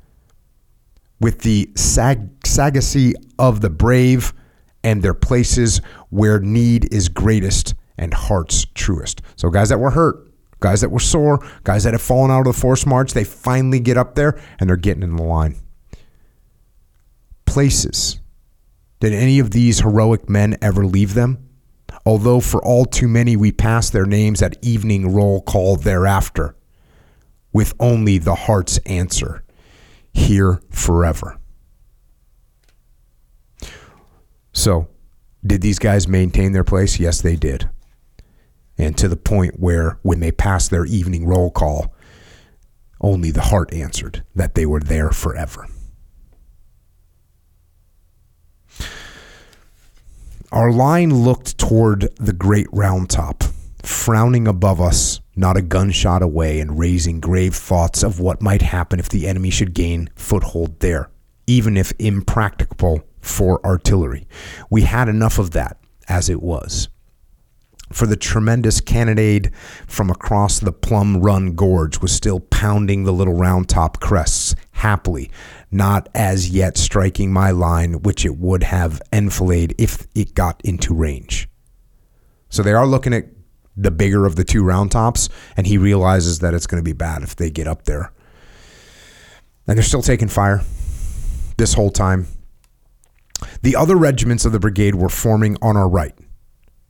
With 1.19 1.41
the 1.41 1.71
sag- 1.75 2.29
of 3.39 3.61
the 3.61 3.69
brave, 3.69 4.33
and 4.83 5.01
their 5.01 5.13
places 5.13 5.81
where 6.09 6.39
need 6.39 6.93
is 6.93 7.09
greatest 7.09 7.75
and 7.97 8.13
heart's 8.13 8.65
truest. 8.73 9.21
So, 9.35 9.49
guys 9.49 9.69
that 9.69 9.79
were 9.79 9.91
hurt, 9.91 10.31
guys 10.59 10.81
that 10.81 10.89
were 10.89 10.99
sore, 10.99 11.45
guys 11.63 11.83
that 11.83 11.93
have 11.93 12.01
fallen 12.01 12.31
out 12.31 12.47
of 12.47 12.55
the 12.55 12.59
force 12.59 12.85
march, 12.85 13.13
they 13.13 13.23
finally 13.23 13.79
get 13.79 13.97
up 13.97 14.15
there 14.15 14.39
and 14.59 14.69
they're 14.69 14.77
getting 14.77 15.03
in 15.03 15.15
the 15.15 15.23
line. 15.23 15.55
Places. 17.45 18.19
Did 18.99 19.13
any 19.13 19.39
of 19.39 19.51
these 19.51 19.81
heroic 19.81 20.29
men 20.29 20.57
ever 20.61 20.85
leave 20.85 21.13
them? 21.13 21.49
Although 22.05 22.39
for 22.39 22.63
all 22.63 22.85
too 22.85 23.07
many 23.07 23.35
we 23.35 23.51
pass 23.51 23.89
their 23.89 24.05
names 24.05 24.41
at 24.41 24.57
evening 24.61 25.13
roll 25.13 25.41
call 25.41 25.75
thereafter, 25.75 26.55
with 27.51 27.73
only 27.79 28.17
the 28.17 28.35
heart's 28.35 28.77
answer 28.79 29.43
here 30.13 30.61
forever. 30.69 31.37
So, 34.53 34.87
did 35.45 35.61
these 35.61 35.79
guys 35.79 36.07
maintain 36.07 36.53
their 36.53 36.63
place? 36.63 36.99
Yes, 36.99 37.21
they 37.21 37.35
did. 37.35 37.69
And 38.77 38.97
to 38.97 39.07
the 39.07 39.17
point 39.17 39.59
where, 39.59 39.99
when 40.03 40.19
they 40.19 40.31
passed 40.31 40.71
their 40.71 40.85
evening 40.85 41.25
roll 41.25 41.51
call, 41.51 41.93
only 43.01 43.31
the 43.31 43.41
heart 43.41 43.73
answered 43.73 44.23
that 44.35 44.55
they 44.55 44.65
were 44.65 44.79
there 44.79 45.09
forever. 45.11 45.67
Our 50.51 50.71
line 50.71 51.13
looked 51.13 51.57
toward 51.57 52.15
the 52.17 52.31
great 52.31 52.67
round 52.71 53.09
top, 53.09 53.43
frowning 53.81 54.47
above 54.47 54.79
us, 54.79 55.19
not 55.35 55.57
a 55.57 55.63
gunshot 55.63 56.21
away, 56.21 56.59
and 56.59 56.77
raising 56.77 57.19
grave 57.19 57.55
thoughts 57.55 58.03
of 58.03 58.19
what 58.19 58.41
might 58.41 58.61
happen 58.61 58.99
if 58.99 59.09
the 59.09 59.27
enemy 59.27 59.49
should 59.49 59.73
gain 59.73 60.09
foothold 60.15 60.79
there, 60.79 61.09
even 61.47 61.75
if 61.75 61.91
impracticable 61.97 63.03
for 63.23 63.65
artillery. 63.65 64.27
We 64.69 64.83
had 64.83 65.09
enough 65.09 65.39
of 65.39 65.51
that 65.51 65.77
as 66.07 66.29
it 66.29 66.41
was. 66.41 66.89
For 67.91 68.05
the 68.07 68.17
tremendous 68.17 68.81
cannonade 68.81 69.51
from 69.87 70.09
across 70.09 70.59
the 70.59 70.71
Plum 70.71 71.17
Run 71.17 71.53
Gorge 71.53 72.01
was 72.01 72.11
still 72.11 72.39
pounding 72.39 73.03
the 73.03 73.13
little 73.13 73.35
round 73.35 73.69
top 73.69 73.99
crests 73.99 74.55
happily, 74.71 75.31
not 75.71 76.09
as 76.15 76.49
yet 76.49 76.77
striking 76.77 77.31
my 77.31 77.51
line, 77.51 78.01
which 78.01 78.25
it 78.25 78.37
would 78.37 78.63
have 78.63 79.01
enfilade 79.11 79.75
if 79.77 80.07
it 80.15 80.33
got 80.33 80.59
into 80.65 80.93
range. 80.93 81.47
So 82.49 82.63
they 82.63 82.73
are 82.73 82.87
looking 82.87 83.13
at 83.13 83.25
the 83.77 83.91
bigger 83.91 84.25
of 84.25 84.35
the 84.35 84.43
two 84.43 84.63
round 84.63 84.91
tops, 84.91 85.29
and 85.55 85.67
he 85.67 85.77
realizes 85.77 86.39
that 86.39 86.53
it's 86.53 86.67
going 86.67 86.81
to 86.81 86.87
be 86.87 86.93
bad 86.93 87.21
if 87.21 87.35
they 87.35 87.49
get 87.49 87.67
up 87.67 87.83
there. 87.83 88.11
And 89.67 89.77
they're 89.77 89.83
still 89.83 90.01
taking 90.01 90.27
fire 90.27 90.61
this 91.57 91.73
whole 91.73 91.91
time. 91.91 92.27
The 93.61 93.75
other 93.75 93.95
regiments 93.95 94.45
of 94.45 94.51
the 94.51 94.59
brigade 94.59 94.95
were 94.95 95.09
forming 95.09 95.57
on 95.61 95.77
our 95.77 95.89
right 95.89 96.15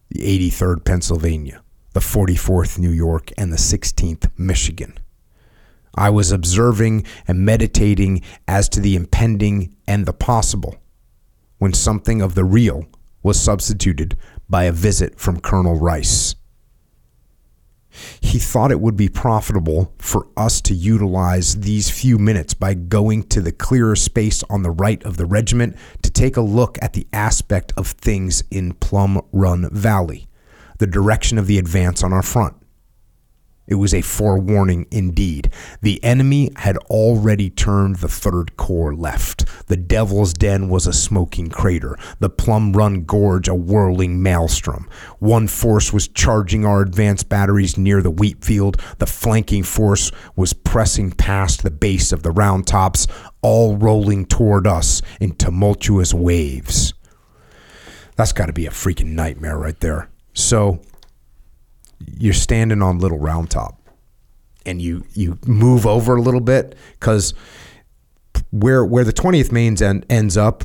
the 0.09 0.49
83rd 0.51 0.85
Pennsylvania, 0.85 1.63
the 1.93 1.99
44th 1.99 2.77
New 2.77 2.91
York, 2.91 3.31
and 3.37 3.51
the 3.51 3.57
16th 3.57 4.29
Michigan. 4.37 4.99
I 5.95 6.09
was 6.09 6.31
observing 6.31 7.05
and 7.27 7.45
meditating 7.45 8.21
as 8.47 8.69
to 8.69 8.79
the 8.79 8.95
impending 8.95 9.75
and 9.87 10.05
the 10.05 10.13
possible 10.13 10.75
when 11.57 11.73
something 11.73 12.21
of 12.21 12.35
the 12.35 12.43
real 12.43 12.85
was 13.21 13.39
substituted 13.39 14.17
by 14.49 14.65
a 14.65 14.71
visit 14.71 15.19
from 15.19 15.39
Colonel 15.39 15.79
Rice. 15.79 16.35
He 18.21 18.39
thought 18.39 18.71
it 18.71 18.79
would 18.79 18.97
be 18.97 19.09
profitable 19.09 19.93
for 19.99 20.27
us 20.35 20.61
to 20.61 20.73
utilize 20.73 21.61
these 21.61 21.89
few 21.89 22.17
minutes 22.17 22.53
by 22.53 22.73
going 22.73 23.23
to 23.23 23.41
the 23.41 23.51
clearer 23.51 23.95
space 23.95 24.43
on 24.49 24.63
the 24.63 24.71
right 24.71 25.03
of 25.03 25.17
the 25.17 25.25
regiment 25.25 25.75
to 26.01 26.09
take 26.09 26.37
a 26.37 26.41
look 26.41 26.77
at 26.81 26.93
the 26.93 27.07
aspect 27.13 27.73
of 27.77 27.87
things 27.87 28.43
in 28.49 28.73
Plum 28.73 29.21
Run 29.31 29.69
Valley, 29.71 30.27
the 30.79 30.87
direction 30.87 31.37
of 31.37 31.47
the 31.47 31.57
advance 31.57 32.03
on 32.03 32.13
our 32.13 32.23
front. 32.23 32.55
It 33.65 33.75
was 33.75 33.93
a 33.93 34.01
forewarning 34.01 34.87
indeed. 34.91 35.49
The 35.81 36.03
enemy 36.03 36.51
had 36.57 36.77
already 36.89 37.49
turned 37.49 37.97
the 37.97 38.09
Third 38.09 38.57
Corps 38.57 38.93
left. 38.93 39.45
The 39.67 39.77
Devil's 39.77 40.33
Den 40.33 40.67
was 40.67 40.85
a 40.85 40.93
smoking 40.93 41.49
crater, 41.49 41.97
the 42.19 42.29
Plum 42.29 42.73
Run 42.73 43.05
Gorge 43.05 43.47
a 43.47 43.55
whirling 43.55 44.21
maelstrom. 44.21 44.89
One 45.19 45.47
force 45.47 45.93
was 45.93 46.09
charging 46.09 46.65
our 46.65 46.81
advanced 46.81 47.29
batteries 47.29 47.77
near 47.77 48.01
the 48.01 48.11
wheat 48.11 48.43
field. 48.43 48.81
The 48.99 49.05
flanking 49.05 49.63
force 49.63 50.11
was 50.35 50.53
pressing 50.53 51.11
past 51.11 51.63
the 51.63 51.71
base 51.71 52.11
of 52.11 52.23
the 52.23 52.31
round 52.31 52.67
tops, 52.67 53.07
all 53.41 53.77
rolling 53.77 54.25
toward 54.25 54.67
us 54.67 55.01
in 55.21 55.35
tumultuous 55.35 56.13
waves. 56.13 56.93
That's 58.15 58.33
got 58.33 58.47
to 58.47 58.53
be 58.53 58.65
a 58.65 58.71
freaking 58.71 59.13
nightmare 59.13 59.57
right 59.57 59.79
there. 59.79 60.09
So 60.33 60.81
you're 62.17 62.33
standing 62.33 62.81
on 62.81 62.99
Little 62.99 63.19
Round 63.19 63.49
Top, 63.49 63.79
and 64.65 64.81
you 64.81 65.05
you 65.13 65.37
move 65.45 65.85
over 65.85 66.15
a 66.15 66.21
little 66.21 66.41
bit 66.41 66.75
because 66.93 67.33
where 68.51 68.85
where 68.85 69.03
the 69.03 69.13
20th 69.13 69.51
Mains 69.51 69.81
end, 69.81 70.05
ends 70.09 70.37
up 70.37 70.63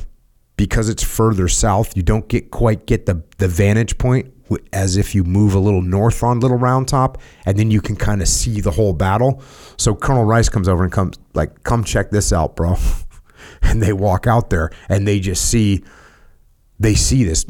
because 0.57 0.89
it's 0.89 1.03
further 1.03 1.47
south, 1.47 1.95
you 1.95 2.03
don't 2.03 2.27
get 2.27 2.51
quite 2.51 2.85
get 2.85 3.05
the 3.05 3.23
the 3.37 3.47
vantage 3.47 3.97
point 3.97 4.33
as 4.73 4.97
if 4.97 5.13
you 5.13 5.23
move 5.23 5.53
a 5.53 5.59
little 5.59 5.81
north 5.81 6.23
on 6.23 6.39
Little 6.39 6.57
Round 6.57 6.87
Top, 6.87 7.17
and 7.45 7.57
then 7.57 7.71
you 7.71 7.81
can 7.81 7.95
kind 7.95 8.21
of 8.21 8.27
see 8.27 8.61
the 8.61 8.71
whole 8.71 8.93
battle. 8.93 9.41
So 9.77 9.95
Colonel 9.95 10.25
Rice 10.25 10.49
comes 10.49 10.67
over 10.67 10.83
and 10.83 10.91
comes 10.91 11.17
like, 11.33 11.63
"Come 11.63 11.83
check 11.83 12.11
this 12.11 12.33
out, 12.33 12.55
bro," 12.55 12.75
and 13.61 13.81
they 13.81 13.93
walk 13.93 14.27
out 14.27 14.49
there 14.49 14.71
and 14.87 15.07
they 15.07 15.19
just 15.19 15.45
see 15.49 15.83
they 16.79 16.95
see 16.95 17.23
this 17.23 17.45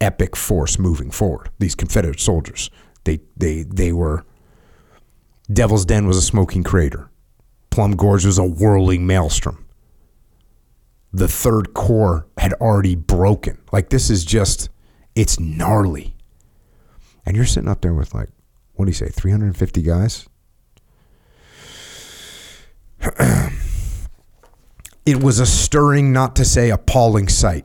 epic 0.00 0.36
force 0.36 0.78
moving 0.78 1.10
forward. 1.10 1.50
These 1.58 1.74
Confederate 1.74 2.20
soldiers. 2.20 2.70
They 3.10 3.20
they 3.36 3.62
they 3.64 3.92
were 3.92 4.24
Devil's 5.52 5.84
Den 5.84 6.06
was 6.06 6.16
a 6.16 6.22
smoking 6.22 6.62
crater. 6.62 7.10
Plum 7.70 7.96
Gorge 7.96 8.24
was 8.24 8.38
a 8.38 8.44
whirling 8.44 9.04
maelstrom. 9.06 9.66
The 11.12 11.26
third 11.26 11.74
corps 11.74 12.28
had 12.38 12.52
already 12.54 12.94
broken. 12.94 13.58
Like 13.72 13.88
this 13.88 14.10
is 14.10 14.24
just 14.24 14.68
it's 15.16 15.40
gnarly. 15.40 16.14
And 17.26 17.36
you're 17.36 17.46
sitting 17.46 17.68
up 17.68 17.80
there 17.80 17.94
with 17.94 18.14
like 18.14 18.28
what 18.74 18.84
do 18.84 18.90
you 18.90 18.94
say 18.94 19.08
350 19.08 19.82
guys? 19.82 20.28
it 25.04 25.20
was 25.20 25.40
a 25.40 25.46
stirring 25.46 26.12
not 26.12 26.36
to 26.36 26.44
say 26.44 26.70
appalling 26.70 27.28
sight 27.28 27.64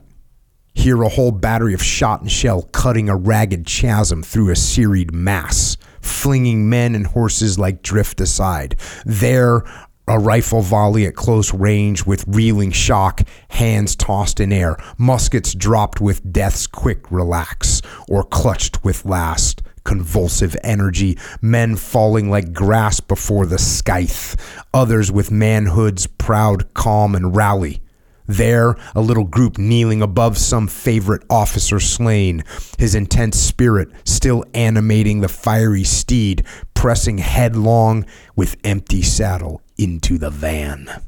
hear 0.76 1.02
a 1.02 1.08
whole 1.08 1.32
battery 1.32 1.74
of 1.74 1.82
shot 1.82 2.20
and 2.20 2.30
shell 2.30 2.62
cutting 2.70 3.08
a 3.08 3.16
ragged 3.16 3.66
chasm 3.66 4.22
through 4.22 4.50
a 4.50 4.56
serried 4.56 5.12
mass, 5.12 5.76
flinging 6.00 6.68
men 6.68 6.94
and 6.94 7.08
horses 7.08 7.58
like 7.58 7.82
drift 7.82 8.20
aside. 8.20 8.76
There, 9.04 9.64
a 10.06 10.18
rifle 10.18 10.62
volley 10.62 11.06
at 11.06 11.16
close 11.16 11.52
range 11.52 12.06
with 12.06 12.28
reeling 12.28 12.70
shock, 12.70 13.22
hands 13.48 13.96
tossed 13.96 14.38
in 14.38 14.52
air, 14.52 14.76
muskets 14.98 15.54
dropped 15.54 16.00
with 16.00 16.32
death's 16.32 16.66
quick 16.66 17.10
relax, 17.10 17.82
or 18.08 18.22
clutched 18.22 18.84
with 18.84 19.04
last 19.04 19.62
convulsive 19.82 20.56
energy, 20.62 21.16
men 21.40 21.76
falling 21.76 22.28
like 22.28 22.52
grass 22.52 23.00
before 23.00 23.46
the 23.46 23.58
scythe, 23.58 24.36
others 24.74 25.10
with 25.10 25.30
manhood's 25.30 26.06
proud 26.06 26.74
calm 26.74 27.14
and 27.14 27.34
rally. 27.34 27.80
There, 28.26 28.76
a 28.94 29.00
little 29.00 29.24
group 29.24 29.56
kneeling 29.56 30.02
above 30.02 30.36
some 30.36 30.66
favorite 30.66 31.22
officer 31.30 31.78
slain, 31.78 32.42
his 32.78 32.94
intense 32.94 33.38
spirit 33.38 33.88
still 34.04 34.44
animating 34.54 35.20
the 35.20 35.28
fiery 35.28 35.84
steed, 35.84 36.44
pressing 36.74 37.18
headlong 37.18 38.04
with 38.34 38.56
empty 38.64 39.02
saddle 39.02 39.62
into 39.78 40.18
the 40.18 40.30
van. 40.30 41.02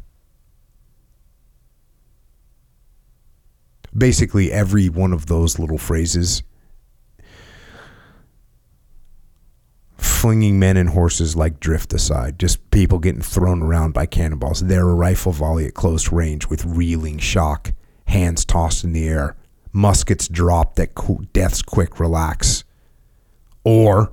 Basically, 3.96 4.52
every 4.52 4.88
one 4.88 5.12
of 5.12 5.26
those 5.26 5.58
little 5.58 5.78
phrases 5.78 6.42
flinging 10.28 10.58
men 10.58 10.76
and 10.76 10.90
horses 10.90 11.36
like 11.36 11.58
drift 11.58 11.94
aside, 11.94 12.38
just 12.38 12.70
people 12.70 12.98
getting 12.98 13.22
thrown 13.22 13.62
around 13.62 13.94
by 13.94 14.04
cannonballs. 14.04 14.60
There, 14.60 14.86
a 14.86 14.94
rifle 14.94 15.32
volley 15.32 15.64
at 15.64 15.72
close 15.72 16.12
range 16.12 16.48
with 16.48 16.66
reeling 16.66 17.16
shock, 17.16 17.72
hands 18.08 18.44
tossed 18.44 18.84
in 18.84 18.92
the 18.92 19.08
air, 19.08 19.36
muskets 19.72 20.28
dropped 20.28 20.78
at 20.80 20.90
death's 21.32 21.62
quick 21.62 21.98
relax, 21.98 22.64
or 23.64 24.12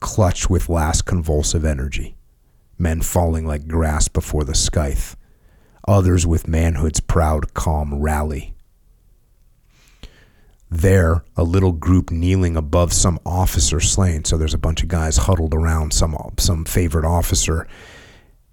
clutched 0.00 0.50
with 0.50 0.68
last 0.68 1.06
convulsive 1.06 1.64
energy, 1.64 2.16
men 2.78 3.00
falling 3.00 3.46
like 3.46 3.66
grass 3.66 4.08
before 4.08 4.44
the 4.44 4.54
scythe, 4.54 5.16
others 5.88 6.26
with 6.26 6.48
manhood's 6.48 7.00
proud 7.00 7.54
calm 7.54 7.94
rally 7.94 8.52
there 10.70 11.24
a 11.36 11.42
little 11.42 11.72
group 11.72 12.10
kneeling 12.10 12.56
above 12.56 12.92
some 12.92 13.18
officer 13.26 13.80
slain. 13.80 14.24
So 14.24 14.38
there's 14.38 14.54
a 14.54 14.58
bunch 14.58 14.82
of 14.82 14.88
guys 14.88 15.16
huddled 15.16 15.52
around 15.52 15.92
some 15.92 16.16
some 16.38 16.64
favorite 16.64 17.04
officer. 17.04 17.66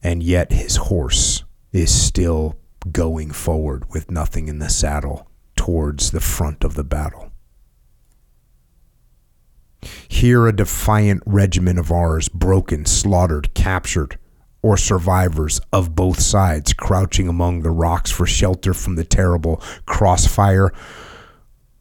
And 0.01 0.23
yet 0.23 0.51
his 0.51 0.75
horse 0.77 1.43
is 1.71 1.93
still 1.93 2.57
going 2.91 3.31
forward 3.31 3.91
with 3.91 4.09
nothing 4.09 4.47
in 4.47 4.59
the 4.59 4.69
saddle 4.69 5.29
towards 5.55 6.11
the 6.11 6.21
front 6.21 6.63
of 6.63 6.75
the 6.75 6.83
battle. 6.83 7.31
Here 10.07 10.47
a 10.47 10.55
defiant 10.55 11.21
regiment 11.25 11.77
of 11.77 11.91
ours 11.91 12.29
broken 12.29 12.85
slaughtered 12.85 13.53
captured 13.53 14.17
or 14.63 14.75
survivors 14.75 15.61
of 15.71 15.95
both 15.95 16.19
sides 16.19 16.73
crouching 16.73 17.27
among 17.27 17.61
the 17.61 17.69
rocks 17.71 18.09
for 18.11 18.25
shelter 18.25 18.73
from 18.73 18.95
the 18.95 19.03
terrible 19.03 19.61
crossfire 19.85 20.73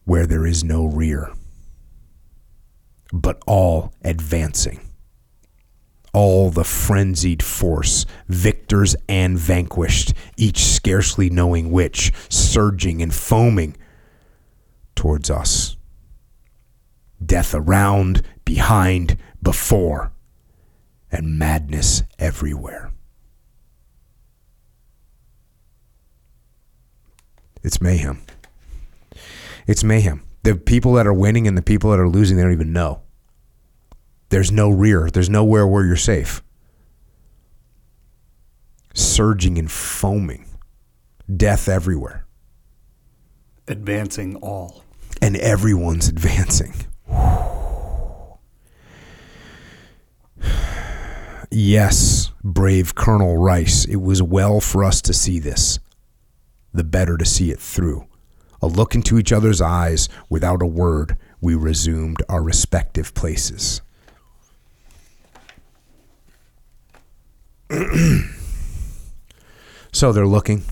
where 0.07 0.25
there 0.25 0.45
is 0.45 0.63
no 0.63 0.85
rear, 0.85 1.33
but 3.11 3.43
all 3.45 3.93
advancing. 4.05 4.79
All 6.13 6.49
the 6.49 6.63
frenzied 6.63 7.43
force, 7.43 8.05
victors 8.29 8.95
and 9.09 9.37
vanquished, 9.37 10.13
each 10.37 10.63
scarcely 10.63 11.29
knowing 11.29 11.71
which, 11.71 12.13
surging 12.29 13.01
and 13.01 13.13
foaming 13.13 13.75
towards 14.95 15.29
us. 15.29 15.75
Death 17.23 17.53
around, 17.53 18.21
behind, 18.45 19.17
before, 19.43 20.13
and 21.11 21.37
madness 21.37 22.03
everywhere. 22.17 22.93
It's 27.61 27.81
mayhem. 27.81 28.21
It's 29.67 29.83
mayhem. 29.83 30.23
The 30.43 30.55
people 30.55 30.93
that 30.93 31.05
are 31.05 31.13
winning 31.13 31.45
and 31.45 31.57
the 31.57 31.61
people 31.61 31.91
that 31.91 31.99
are 31.99 32.07
losing, 32.07 32.37
they 32.37 32.43
don't 32.43 32.53
even 32.53 32.71
know. 32.71 33.01
There's 34.29 34.49
no 34.51 34.69
rear. 34.69 35.09
There's 35.11 35.29
nowhere 35.29 35.67
where 35.67 35.85
you're 35.85 35.97
safe. 35.97 36.41
Surging 38.93 39.57
and 39.57 39.69
foaming. 39.69 40.45
Death 41.35 41.67
everywhere. 41.67 42.25
Advancing 43.67 44.37
all. 44.37 44.85
And 45.21 45.35
everyone's 45.35 46.07
advancing. 46.07 46.73
yes, 51.51 52.31
brave 52.41 52.95
Colonel 52.95 53.35
Rice, 53.37 53.83
it 53.85 53.97
was 53.97 54.23
well 54.23 54.61
for 54.61 54.85
us 54.85 55.01
to 55.01 55.13
see 55.13 55.39
this. 55.39 55.79
The 56.73 56.85
better 56.85 57.17
to 57.17 57.25
see 57.25 57.51
it 57.51 57.59
through. 57.59 58.06
A 58.61 58.67
look 58.67 58.95
into 58.95 59.17
each 59.19 59.31
other's 59.31 59.61
eyes, 59.61 60.09
without 60.29 60.61
a 60.61 60.65
word, 60.65 61.17
we 61.41 61.55
resumed 61.55 62.21
our 62.27 62.41
respective 62.41 63.13
places. 63.13 63.81
so 69.91 70.11
they're 70.11 70.25
looking, 70.25 70.63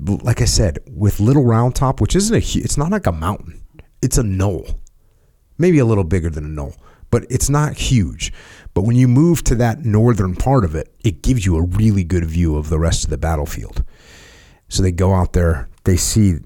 like 0.00 0.40
I 0.40 0.46
said, 0.46 0.78
with 0.90 1.20
Little 1.20 1.44
Round 1.44 1.74
Top, 1.74 2.00
which 2.00 2.16
isn't 2.16 2.34
a, 2.34 2.38
it's 2.58 2.78
not 2.78 2.90
like 2.90 3.06
a 3.06 3.12
mountain, 3.12 3.60
it's 4.02 4.18
a 4.18 4.22
knoll, 4.22 4.80
maybe 5.58 5.78
a 5.78 5.84
little 5.84 6.04
bigger 6.04 6.30
than 6.30 6.44
a 6.44 6.48
knoll, 6.48 6.74
but 7.10 7.24
it's 7.30 7.50
not 7.50 7.74
huge. 7.74 8.32
But 8.74 8.82
when 8.82 8.96
you 8.96 9.08
move 9.08 9.44
to 9.44 9.54
that 9.56 9.84
northern 9.84 10.34
part 10.36 10.64
of 10.64 10.74
it, 10.74 10.94
it 11.04 11.22
gives 11.22 11.44
you 11.44 11.56
a 11.56 11.62
really 11.62 12.04
good 12.04 12.24
view 12.24 12.56
of 12.56 12.68
the 12.68 12.78
rest 12.78 13.04
of 13.04 13.10
the 13.10 13.18
battlefield. 13.18 13.84
So 14.68 14.82
they 14.82 14.92
go 14.92 15.14
out 15.14 15.32
there, 15.32 15.68
they 15.84 15.96
see 15.96 16.38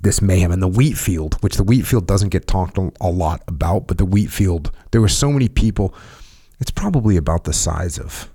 this 0.00 0.22
mayhem 0.22 0.50
and 0.50 0.62
the 0.62 0.68
wheat 0.68 0.96
field, 0.96 1.34
which 1.42 1.56
the 1.56 1.64
wheat 1.64 1.86
field 1.86 2.06
doesn't 2.06 2.30
get 2.30 2.46
talked 2.46 2.78
a 2.78 3.08
lot 3.08 3.42
about, 3.46 3.86
but 3.86 3.98
the 3.98 4.04
wheat 4.04 4.30
field, 4.30 4.70
there 4.90 5.00
were 5.00 5.08
so 5.08 5.30
many 5.30 5.48
people. 5.48 5.94
It's 6.58 6.70
probably 6.70 7.16
about 7.16 7.44
the 7.44 7.52
size 7.52 7.98
of 7.98 8.30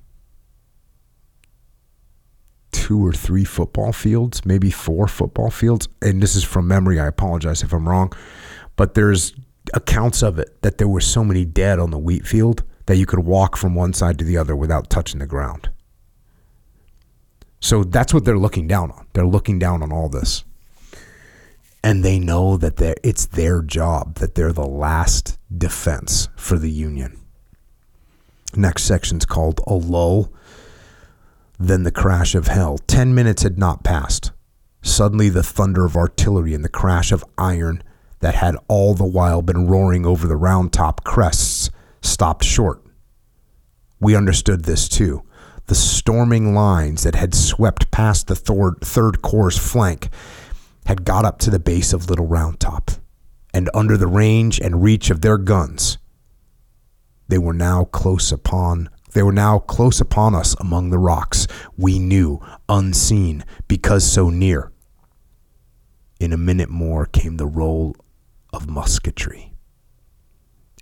two 2.71 3.04
or 3.06 3.13
three 3.13 3.45
football 3.45 3.91
fields, 3.91 4.45
maybe 4.45 4.69
four 4.69 5.08
football 5.08 5.49
fields. 5.49 5.88
And 6.01 6.21
this 6.21 6.36
is 6.36 6.43
from 6.43 6.67
memory. 6.67 6.99
I 6.99 7.08
apologize 7.08 7.63
if 7.63 7.73
I'm 7.73 7.89
wrong, 7.89 8.13
but 8.75 8.93
there's 8.93 9.34
accounts 9.73 10.21
of 10.21 10.38
it 10.38 10.62
that 10.62 10.78
there 10.78 10.88
were 10.88 11.01
so 11.01 11.23
many 11.23 11.45
dead 11.45 11.80
on 11.80 11.89
the 11.89 11.97
wheat 11.97 12.28
field 12.28 12.63
that 12.86 12.97
you 12.97 13.08
could 13.08 13.19
walk 13.19 13.58
from 13.58 13.73
one 13.73 13.93
side 13.93 14.19
to 14.19 14.25
the 14.25 14.38
other 14.38 14.56
without 14.56 14.91
touching 14.91 15.19
the 15.19 15.25
ground. 15.25 15.69
So 17.60 17.84
that's 17.84 18.13
what 18.13 18.25
they're 18.25 18.38
looking 18.38 18.67
down 18.67 18.91
on. 18.91 19.08
They're 19.13 19.25
looking 19.25 19.58
down 19.58 19.82
on 19.82 19.91
all 19.91 20.10
this 20.10 20.43
and 21.86 22.04
they 22.04 22.17
know 22.17 22.58
that 22.58 22.82
it's 23.04 23.28
their 23.28 23.62
job 23.62 24.15
that 24.15 24.34
they're 24.34 24.52
the 24.52 24.65
last 24.65 25.38
defense 25.56 26.28
for 26.36 26.58
the 26.58 26.71
union. 26.71 27.19
Next 28.56 28.84
section's 28.84 29.26
called 29.26 29.62
a 29.67 29.76
lull 29.76 30.34
then 31.60 31.84
the 31.84 31.91
crash 31.91 32.36
of 32.36 32.48
hell. 32.48 32.78
10 32.80 33.15
minutes 33.15 33.43
had 33.43 33.58
not 33.58 33.84
passed. 33.84 34.32
Suddenly 34.82 35.30
the 35.30 35.43
thunder 35.43 35.86
of 35.86 35.95
artillery 35.95 36.54
and 36.54 36.65
the 36.65 36.69
crash 36.69 37.12
of 37.12 37.24
iron 37.38 37.82
that 38.19 38.36
had 38.36 38.58
all 38.67 38.93
the 38.93 39.06
while 39.06 39.41
been 39.41 39.67
roaring 39.67 40.06
over 40.06 40.28
the 40.28 40.36
round 40.36 40.74
top 40.74 41.04
crests 41.04 41.69
stopped 42.02 42.43
short. 42.43 42.82
We 44.00 44.15
understood 44.15 44.65
this 44.65 44.89
too. 44.89 45.24
The 45.67 45.76
storming 45.76 46.54
lines 46.54 47.04
that 47.04 47.15
had 47.15 47.34
swept 47.34 47.89
past 47.89 48.28
the 48.28 48.36
third, 48.36 48.82
third 48.82 49.21
corps 49.21 49.52
flank 49.52 50.10
had 50.86 51.06
got 51.06 51.26
up 51.26 51.39
to 51.39 51.50
the 51.50 51.60
base 51.60 51.93
of 51.93 52.10
Little 52.10 52.28
Round 52.28 52.60
Top, 52.60 52.91
and 53.54 53.69
under 53.74 53.98
the 53.98 54.08
range 54.08 54.60
and 54.60 54.84
reach 54.84 55.10
of 55.10 55.21
their 55.21 55.38
guns, 55.38 55.98
they 57.28 57.38
were 57.38 57.54
now 57.54 57.86
close 57.86 58.32
upon 58.32 58.89
they 59.15 59.24
were 59.24 59.32
now 59.32 59.60
close 59.60 60.02
upon 60.02 60.36
us 60.36 60.58
among 60.60 60.89
the 60.89 60.98
rocks. 60.98 61.48
We 61.78 62.00
knew, 62.00 62.41
unseen, 62.67 63.45
because 63.69 64.06
so 64.06 64.30
near. 64.30 64.74
In 66.19 66.34
a 66.34 66.38
minute 66.38 66.69
more 66.69 67.06
came 67.06 67.38
the 67.38 67.45
roll 67.45 67.95
of 68.52 68.69
musketry. 68.69 69.54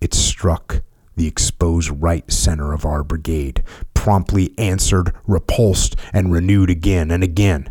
It 0.01 0.15
struck 0.15 0.81
the 1.15 1.27
exposed 1.27 1.91
right 2.01 2.29
center 2.31 2.73
of 2.73 2.85
our 2.85 3.03
brigade, 3.03 3.63
promptly 3.93 4.55
answered, 4.57 5.13
repulsed, 5.27 5.95
and 6.11 6.31
renewed 6.31 6.71
again 6.71 7.11
and 7.11 7.23
again. 7.23 7.69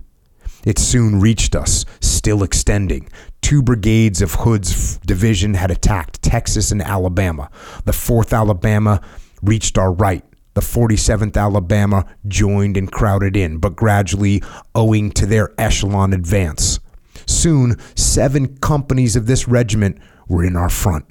It 0.65 0.79
soon 0.79 1.21
reached 1.21 1.57
us, 1.57 1.85
still 2.01 2.43
extending. 2.43 3.09
Two 3.41 3.63
brigades 3.63 4.23
of 4.23 4.35
Hood's 4.35 4.99
division 4.99 5.55
had 5.55 5.71
attacked 5.71 6.23
Texas 6.23 6.71
and 6.71 6.81
Alabama. 6.81 7.51
The 7.85 7.93
4th 7.93 8.37
Alabama 8.37 9.01
reached 9.43 9.77
our 9.77 9.93
right. 9.93 10.25
The 10.55 10.61
47th 10.61 11.37
Alabama 11.37 12.05
joined 12.29 12.77
and 12.77 12.91
crowded 12.91 13.37
in, 13.37 13.59
but 13.59 13.75
gradually, 13.75 14.43
owing 14.75 15.11
to 15.13 15.27
their 15.27 15.53
echelon 15.59 16.13
advance. 16.13 16.79
Soon, 17.27 17.77
seven 17.97 18.57
companies 18.59 19.17
of 19.17 19.27
this 19.27 19.49
regiment 19.49 19.99
were 20.29 20.45
in 20.45 20.57
our 20.57 20.69
front. 20.69 21.07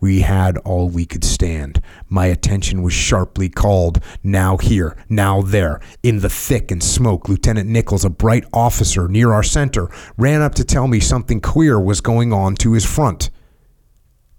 We 0.00 0.20
had 0.20 0.58
all 0.58 0.88
we 0.88 1.06
could 1.06 1.24
stand. 1.24 1.82
My 2.08 2.26
attention 2.26 2.82
was 2.82 2.92
sharply 2.92 3.48
called. 3.48 4.00
Now 4.22 4.56
here, 4.56 4.96
now 5.08 5.42
there. 5.42 5.80
In 6.02 6.20
the 6.20 6.28
thick 6.28 6.70
and 6.70 6.82
smoke, 6.82 7.28
Lieutenant 7.28 7.68
Nichols, 7.68 8.04
a 8.04 8.10
bright 8.10 8.44
officer 8.52 9.08
near 9.08 9.32
our 9.32 9.42
center, 9.42 9.90
ran 10.16 10.40
up 10.40 10.54
to 10.54 10.64
tell 10.64 10.86
me 10.86 11.00
something 11.00 11.40
queer 11.40 11.80
was 11.80 12.00
going 12.00 12.32
on 12.32 12.54
to 12.56 12.74
his 12.74 12.84
front. 12.84 13.30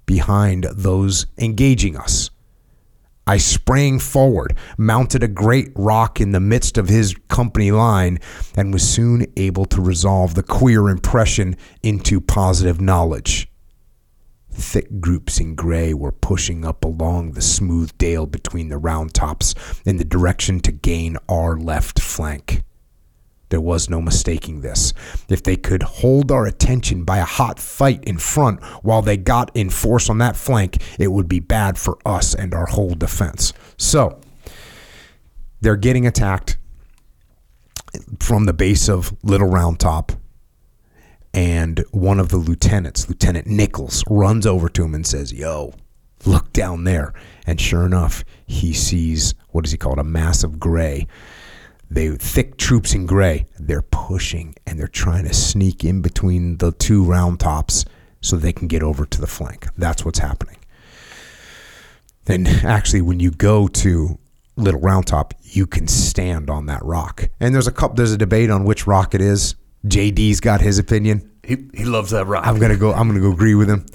behind 0.06 0.64
those 0.72 1.28
engaging 1.38 1.96
us. 1.96 2.32
I 3.28 3.38
sprang 3.38 4.00
forward, 4.00 4.58
mounted 4.76 5.22
a 5.22 5.28
great 5.28 5.70
rock 5.76 6.20
in 6.20 6.32
the 6.32 6.40
midst 6.40 6.80
of 6.80 6.90
his 6.90 7.16
company 7.28 7.70
line, 7.70 8.18
and 8.56 8.74
was 8.74 8.82
soon 8.90 9.28
able 9.38 9.66
to 9.66 9.82
resolve 9.84 10.34
the 10.34 10.42
queer 10.42 10.90
impression 10.90 11.56
into 11.84 12.20
positive 12.20 12.82
knowledge. 12.82 13.49
Thick 14.60 15.00
groups 15.00 15.40
in 15.40 15.56
gray 15.56 15.94
were 15.94 16.12
pushing 16.12 16.66
up 16.66 16.84
along 16.84 17.32
the 17.32 17.42
smooth 17.42 17.98
dale 17.98 18.26
between 18.26 18.70
the 18.70 18.78
round 18.78 19.14
tops 19.14 19.56
in 19.86 19.98
the 19.98 20.06
direction 20.06 20.60
to 20.62 20.72
gain 20.72 21.18
our 21.28 21.58
left 21.58 22.00
flank. 22.00 22.64
There 23.50 23.62
was 23.62 23.90
no 23.90 24.00
mistaking 24.02 24.62
this. 24.62 24.94
If 25.28 25.42
they 25.42 25.56
could 25.56 25.82
hold 25.82 26.32
our 26.32 26.46
attention 26.46 27.04
by 27.04 27.18
a 27.18 27.26
hot 27.26 27.60
fight 27.60 28.04
in 28.04 28.20
front 28.20 28.64
while 28.84 29.02
they 29.02 29.18
got 29.18 29.50
in 29.56 29.70
force 29.70 30.10
on 30.10 30.20
that 30.20 30.36
flank, 30.36 30.78
it 31.00 31.12
would 31.12 31.28
be 31.28 31.40
bad 31.40 31.78
for 31.78 31.98
us 32.06 32.36
and 32.36 32.54
our 32.54 32.68
whole 32.68 32.94
defense. 32.94 33.54
So, 33.78 34.20
they're 35.62 35.76
getting 35.76 36.06
attacked 36.06 36.58
from 38.20 38.46
the 38.46 38.54
base 38.54 38.88
of 38.88 39.16
Little 39.24 39.48
Round 39.48 39.80
Top. 39.80 40.12
And 41.34 41.84
one 41.92 42.20
of 42.20 42.30
the 42.30 42.38
lieutenants, 42.38 43.08
Lieutenant 43.08 43.48
Nichols, 43.48 44.04
runs 44.10 44.46
over 44.46 44.68
to 44.70 44.84
him 44.84 44.96
and 44.96 45.06
says, 45.06 45.32
Yo, 45.32 45.74
look 46.26 46.52
down 46.54 46.84
there. 46.84 47.14
And 47.46 47.62
sure 47.62 47.86
enough, 47.86 48.24
he 48.46 48.74
sees 48.74 49.36
what 49.50 49.66
is 49.66 49.72
he 49.72 49.78
called? 49.78 50.00
A 50.00 50.04
mass 50.04 50.44
of 50.44 50.60
gray 50.60 51.08
they 51.92 52.10
thick 52.10 52.58
troops 52.58 52.94
in 52.94 53.06
gray. 53.06 53.48
They're 53.60 53.82
pushing 53.82 54.56
and 54.68 54.80
they're 54.80 54.88
trying 54.88 55.26
to 55.26 55.34
sneak 55.34 55.84
in 55.84 56.02
between 56.02 56.58
the 56.58 56.72
two 56.72 57.04
round 57.04 57.40
tops 57.40 57.86
so 58.22 58.36
they 58.36 58.54
can 58.54 58.68
get 58.68 58.84
over 58.84 59.06
to 59.06 59.22
the 59.22 59.28
flank. 59.28 59.68
That's 59.78 60.06
what's 60.06 60.20
happening. 60.20 60.58
And 62.28 62.48
actually, 62.48 63.02
when 63.02 63.20
you 63.20 63.32
go 63.32 63.68
to 63.68 64.20
Little 64.56 64.82
Round 64.82 65.08
Top, 65.08 65.34
you 65.42 65.66
can 65.66 65.88
stand 65.88 66.50
on 66.50 66.68
that 66.68 66.84
rock. 66.86 67.28
And 67.40 67.56
there's 67.56 67.66
a 67.66 67.72
couple. 67.72 67.96
There's 67.96 68.12
a 68.12 68.18
debate 68.18 68.52
on 68.52 68.66
which 68.66 68.86
rock 68.86 69.16
it 69.16 69.22
is. 69.22 69.56
JD's 69.86 70.40
got 70.40 70.62
his 70.62 70.80
opinion. 70.80 71.30
He, 71.44 71.58
he 71.74 71.86
loves 71.86 72.12
that 72.12 72.26
rock. 72.26 72.46
I'm 72.46 72.60
gonna 72.60 72.78
go. 72.78 72.94
I'm 72.94 73.08
gonna 73.08 73.22
go 73.22 73.32
agree 73.32 73.56
with 73.56 73.70
him. 73.70 73.86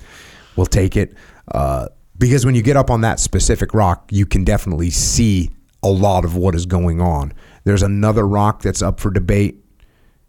We'll 0.57 0.67
take 0.67 0.97
it 0.97 1.15
uh, 1.53 1.89
because 2.17 2.47
when 2.47 2.55
you 2.55 2.63
get 2.63 2.77
up 2.77 2.91
on 2.91 3.03
that 3.03 3.21
specific 3.21 3.75
rock, 3.75 4.09
you 4.11 4.27
can 4.27 4.45
definitely 4.45 4.91
see 4.91 5.51
a 5.83 5.89
lot 5.89 6.25
of 6.25 6.37
what 6.37 6.55
is 6.55 6.67
going 6.67 7.01
on. 7.01 7.33
There's 7.65 7.83
another 7.83 8.27
rock 8.27 8.63
that's 8.63 8.83
up 8.83 9.01
for 9.01 9.11
debate. 9.11 9.63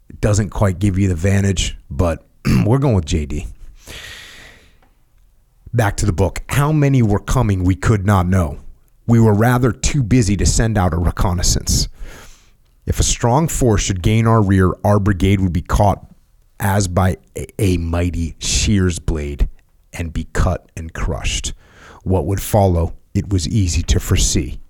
It 0.08 0.20
doesn't 0.20 0.50
quite 0.50 0.78
give 0.78 0.98
you 0.98 1.08
the 1.08 1.14
vantage, 1.14 1.76
but 1.90 2.26
we're 2.66 2.78
going 2.78 2.94
with 2.94 3.06
JD. 3.06 3.46
Back 5.72 5.96
to 5.98 6.06
the 6.06 6.12
book. 6.12 6.42
How 6.48 6.72
many 6.72 7.02
were 7.02 7.18
coming, 7.18 7.64
we 7.64 7.74
could 7.74 8.06
not 8.06 8.26
know. 8.26 8.58
We 9.06 9.20
were 9.20 9.34
rather 9.34 9.72
too 9.72 10.02
busy 10.02 10.36
to 10.36 10.46
send 10.46 10.76
out 10.76 10.92
a 10.92 10.96
reconnaissance. 10.96 11.88
If 12.86 13.00
a 13.00 13.04
strong 13.04 13.48
force 13.48 13.82
should 13.82 14.02
gain 14.02 14.26
our 14.26 14.42
rear, 14.42 14.72
our 14.84 14.98
brigade 14.98 15.40
would 15.40 15.52
be 15.52 15.62
caught 15.62 16.06
as 16.58 16.88
by 16.88 17.18
a, 17.36 17.46
a 17.58 17.76
mighty 17.76 18.36
shears 18.38 18.98
blade 18.98 19.48
and 19.92 20.12
be 20.12 20.24
cut 20.32 20.70
and 20.76 20.92
crushed. 20.92 21.52
What 22.04 22.26
would 22.26 22.40
follow, 22.40 22.94
it 23.12 23.28
was 23.28 23.48
easy 23.48 23.82
to 23.82 24.00
foresee. 24.00 24.60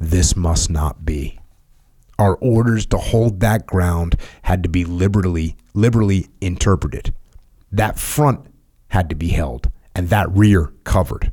This 0.00 0.34
must 0.34 0.70
not 0.70 1.04
be 1.04 1.38
our 2.18 2.36
orders 2.36 2.84
to 2.86 2.98
hold 2.98 3.40
that 3.40 3.66
ground 3.66 4.16
had 4.42 4.62
to 4.64 4.68
be 4.68 4.84
liberally 4.84 5.56
liberally 5.74 6.26
interpreted. 6.40 7.14
That 7.70 7.98
front 7.98 8.46
had 8.88 9.08
to 9.10 9.14
be 9.14 9.28
held 9.28 9.70
and 9.94 10.08
that 10.08 10.28
rear 10.30 10.72
covered. 10.84 11.32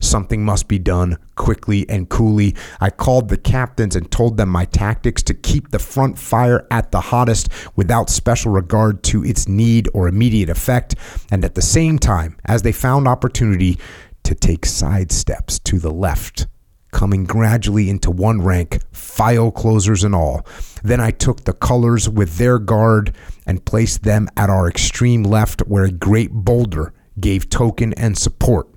Something 0.00 0.44
must 0.44 0.68
be 0.68 0.78
done 0.78 1.18
quickly 1.34 1.88
and 1.88 2.08
coolly. 2.08 2.54
I 2.80 2.90
called 2.90 3.28
the 3.28 3.36
captains 3.36 3.96
and 3.96 4.10
told 4.10 4.36
them 4.36 4.48
my 4.48 4.64
tactics 4.64 5.22
to 5.24 5.34
keep 5.34 5.70
the 5.70 5.78
front 5.78 6.18
fire 6.18 6.66
at 6.70 6.92
the 6.92 7.00
hottest 7.00 7.48
without 7.76 8.10
special 8.10 8.52
regard 8.52 9.02
to 9.04 9.24
its 9.24 9.48
need 9.48 9.88
or 9.92 10.08
immediate 10.08 10.50
effect, 10.50 10.94
and 11.30 11.44
at 11.44 11.54
the 11.54 11.62
same 11.62 11.98
time, 11.98 12.36
as 12.44 12.62
they 12.62 12.72
found 12.72 13.08
opportunity, 13.08 13.78
to 14.22 14.34
take 14.34 14.66
side 14.66 15.10
steps 15.10 15.58
to 15.60 15.78
the 15.78 15.92
left 15.92 16.46
coming 16.90 17.24
gradually 17.24 17.90
into 17.90 18.10
one 18.10 18.40
rank, 18.42 18.80
file 18.92 19.50
closers 19.50 20.04
and 20.04 20.14
all. 20.14 20.46
Then 20.82 21.00
I 21.00 21.10
took 21.10 21.44
the 21.44 21.52
colors 21.52 22.08
with 22.08 22.38
their 22.38 22.58
guard 22.58 23.14
and 23.46 23.64
placed 23.64 24.02
them 24.02 24.28
at 24.36 24.50
our 24.50 24.68
extreme 24.68 25.22
left, 25.22 25.60
where 25.60 25.84
a 25.84 25.90
great 25.90 26.32
boulder 26.32 26.92
gave 27.20 27.50
token 27.50 27.92
and 27.94 28.16
support. 28.16 28.68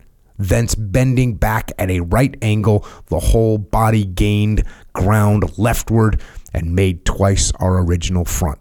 Thence, 0.42 0.74
bending 0.74 1.36
back 1.36 1.72
at 1.78 1.92
a 1.92 2.00
right 2.00 2.36
angle, 2.42 2.84
the 3.08 3.20
whole 3.20 3.60
body 3.60 4.04
gained 4.04 4.64
ground 4.92 5.58
leftward 5.60 6.20
and 6.52 6.76
made 6.76 7.06
twice 7.06 7.52
our 7.60 7.80
original 7.84 8.26
front. 8.26 8.60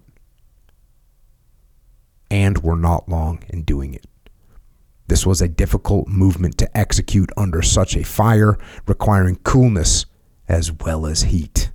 And 2.30 2.62
were 2.62 2.76
not 2.76 3.08
long 3.08 3.42
in 3.48 3.62
doing 3.62 3.94
it. 3.94 4.06
This 5.08 5.24
was 5.24 5.40
a 5.40 5.48
difficult 5.48 6.06
movement 6.06 6.58
to 6.58 6.76
execute 6.76 7.30
under 7.36 7.62
such 7.62 7.96
a 7.96 8.04
fire, 8.04 8.58
requiring 8.86 9.36
coolness 9.36 10.04
as 10.48 10.70
well 10.70 11.06
as 11.06 11.22
heat. 11.22 11.69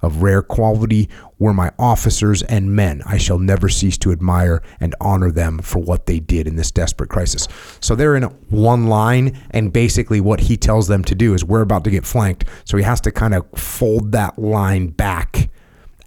Of 0.00 0.22
rare 0.22 0.42
quality 0.42 1.08
were 1.38 1.52
my 1.52 1.72
officers 1.78 2.42
and 2.42 2.74
men. 2.74 3.02
I 3.04 3.18
shall 3.18 3.38
never 3.38 3.68
cease 3.68 3.98
to 3.98 4.12
admire 4.12 4.62
and 4.80 4.94
honor 5.00 5.30
them 5.30 5.58
for 5.58 5.80
what 5.80 6.06
they 6.06 6.20
did 6.20 6.46
in 6.46 6.56
this 6.56 6.70
desperate 6.70 7.10
crisis. 7.10 7.48
So 7.80 7.94
they're 7.94 8.16
in 8.16 8.22
one 8.22 8.86
line, 8.86 9.40
and 9.50 9.72
basically 9.72 10.20
what 10.20 10.40
he 10.40 10.56
tells 10.56 10.88
them 10.88 11.02
to 11.04 11.14
do 11.14 11.34
is 11.34 11.44
we're 11.44 11.62
about 11.62 11.84
to 11.84 11.90
get 11.90 12.06
flanked. 12.06 12.44
So 12.64 12.76
he 12.76 12.84
has 12.84 13.00
to 13.02 13.10
kind 13.10 13.34
of 13.34 13.46
fold 13.54 14.12
that 14.12 14.38
line 14.38 14.88
back 14.88 15.50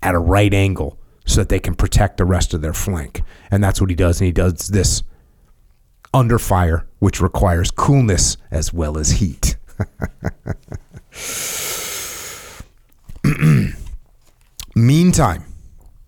at 0.01 0.15
a 0.15 0.19
right 0.19 0.53
angle 0.53 0.97
so 1.25 1.41
that 1.41 1.49
they 1.49 1.59
can 1.59 1.75
protect 1.75 2.17
the 2.17 2.25
rest 2.25 2.53
of 2.53 2.61
their 2.61 2.73
flank. 2.73 3.21
And 3.51 3.63
that's 3.63 3.79
what 3.81 3.89
he 3.89 3.95
does. 3.95 4.19
And 4.19 4.25
he 4.25 4.31
does 4.31 4.69
this 4.69 5.03
under 6.13 6.39
fire, 6.39 6.87
which 6.99 7.21
requires 7.21 7.71
coolness 7.71 8.37
as 8.49 8.73
well 8.73 8.97
as 8.97 9.11
heat. 9.11 9.57
Meantime, 14.75 15.43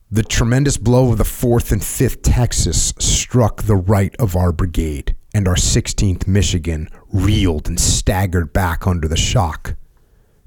the 0.10 0.24
tremendous 0.24 0.78
blow 0.78 1.12
of 1.12 1.18
the 1.18 1.26
4th 1.26 1.74
and 1.74 1.82
5th 1.82 2.20
Texas 2.24 2.94
struck 2.98 3.64
the 3.64 3.76
right 3.76 4.16
of 4.20 4.38
our 4.38 4.54
brigade, 4.54 5.18
and 5.34 5.50
our 5.50 5.56
16th 5.56 6.28
Michigan 6.28 6.88
reeled 7.12 7.68
and 7.68 7.78
staggered 7.78 8.54
back 8.54 8.88
under 8.88 9.10
the 9.10 9.18
shock. 9.18 9.76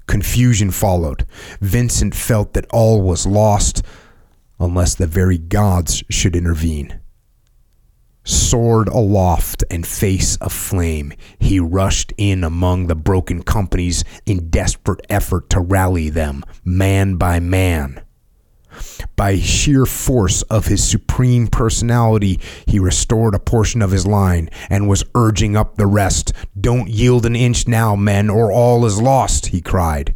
Confusion 0.07 0.71
followed. 0.71 1.27
Vincent 1.61 2.15
felt 2.15 2.53
that 2.53 2.65
all 2.73 3.03
was 3.03 3.27
lost 3.27 3.83
unless 4.59 4.95
the 4.95 5.05
very 5.05 5.37
gods 5.37 6.03
should 6.09 6.35
intervene. 6.35 6.99
Sword 8.23 8.87
aloft 8.87 9.63
and 9.69 9.85
face 9.85 10.39
aflame, 10.41 11.13
he 11.37 11.59
rushed 11.59 12.13
in 12.17 12.43
among 12.43 12.87
the 12.87 12.95
broken 12.95 13.43
companies 13.43 14.03
in 14.25 14.49
desperate 14.49 15.05
effort 15.07 15.51
to 15.51 15.59
rally 15.59 16.09
them, 16.09 16.43
man 16.65 17.17
by 17.17 17.39
man. 17.39 18.01
By 19.15 19.39
sheer 19.39 19.85
force 19.85 20.41
of 20.43 20.67
his 20.67 20.87
supreme 20.87 21.47
personality, 21.47 22.39
he 22.65 22.79
restored 22.79 23.35
a 23.35 23.39
portion 23.39 23.81
of 23.81 23.91
his 23.91 24.05
line 24.05 24.49
and 24.69 24.87
was 24.87 25.03
urging 25.15 25.55
up 25.55 25.75
the 25.75 25.87
rest. 25.87 26.33
Don't 26.59 26.89
yield 26.89 27.25
an 27.25 27.35
inch 27.35 27.67
now, 27.67 27.95
men, 27.95 28.29
or 28.29 28.51
all 28.51 28.85
is 28.85 29.01
lost, 29.01 29.47
he 29.47 29.61
cried, 29.61 30.15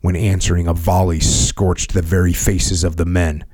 when 0.00 0.16
answering 0.16 0.66
a 0.66 0.74
volley 0.74 1.20
scorched 1.20 1.92
the 1.92 2.02
very 2.02 2.32
faces 2.32 2.84
of 2.84 2.96
the 2.96 3.06
men. 3.06 3.44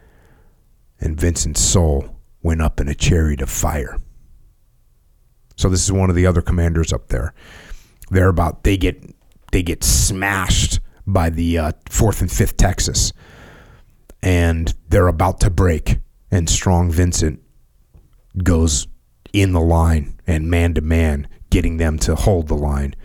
And 1.01 1.21
Vincent's 1.21 1.61
soul 1.61 2.17
went 2.43 2.63
up 2.63 2.81
in 2.81 2.89
a 2.89 2.95
chariot 2.95 3.41
of 3.41 3.51
fire. 3.51 3.99
So 5.57 5.69
this 5.69 5.85
is 5.85 5.93
one 5.93 6.11
of 6.11 6.17
the 6.17 6.27
other 6.27 6.43
commanders 6.43 6.93
up 6.93 7.09
there. 7.09 7.35
They're 8.11 8.29
about 8.29 8.63
they 8.63 8.77
get 8.77 9.03
they 9.53 9.63
get 9.63 9.83
smashed 9.83 10.81
by 11.07 11.31
the 11.31 11.59
uh, 11.59 11.73
fourth 11.89 12.21
and 12.21 12.31
fifth 12.31 12.57
Texas, 12.57 13.13
and 14.27 14.75
they're 14.89 15.07
about 15.07 15.39
to 15.39 15.51
break. 15.51 16.01
And 16.33 16.51
Strong 16.51 16.91
Vincent 16.91 17.41
goes 18.43 18.89
in 19.33 19.53
the 19.53 19.61
line 19.61 20.19
and 20.27 20.51
man 20.51 20.75
to 20.75 20.81
man, 20.81 21.29
getting 21.49 21.77
them 21.77 21.97
to 22.01 22.17
hold 22.17 22.49
the 22.49 22.57
line. 22.57 22.97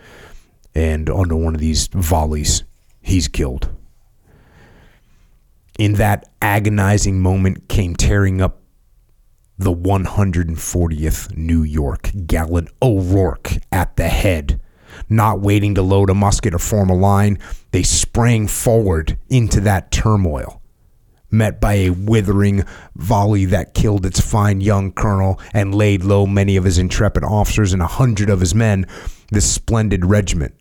And 0.74 1.08
under 1.08 1.36
one 1.36 1.54
of 1.54 1.60
these 1.60 1.86
volleys, 1.86 2.64
he's 3.00 3.28
killed. 3.28 3.70
In 5.78 5.92
that 5.94 6.28
agonizing 6.42 7.20
moment 7.20 7.68
came 7.68 7.94
tearing 7.94 8.40
up 8.40 8.60
the 9.56 9.72
140th 9.72 11.36
New 11.36 11.62
York, 11.62 12.10
gallant 12.26 12.68
O'Rorke 12.82 13.58
at 13.70 13.94
the 13.94 14.08
head. 14.08 14.60
Not 15.08 15.40
waiting 15.40 15.76
to 15.76 15.82
load 15.82 16.10
a 16.10 16.14
musket 16.14 16.52
or 16.52 16.58
form 16.58 16.90
a 16.90 16.96
line, 16.96 17.38
they 17.70 17.84
sprang 17.84 18.48
forward 18.48 19.18
into 19.28 19.60
that 19.60 19.92
turmoil. 19.92 20.61
Met 21.32 21.60
by 21.60 21.74
a 21.74 21.90
withering 21.90 22.64
volley 22.94 23.46
that 23.46 23.74
killed 23.74 24.06
its 24.06 24.20
fine 24.20 24.60
young 24.60 24.92
colonel 24.92 25.40
and 25.52 25.74
laid 25.74 26.04
low 26.04 26.26
many 26.26 26.56
of 26.56 26.64
his 26.64 26.78
intrepid 26.78 27.24
officers 27.24 27.72
and 27.72 27.82
a 27.82 27.86
hundred 27.86 28.30
of 28.30 28.38
his 28.38 28.54
men, 28.54 28.86
this 29.30 29.50
splendid 29.50 30.04
regiment, 30.04 30.54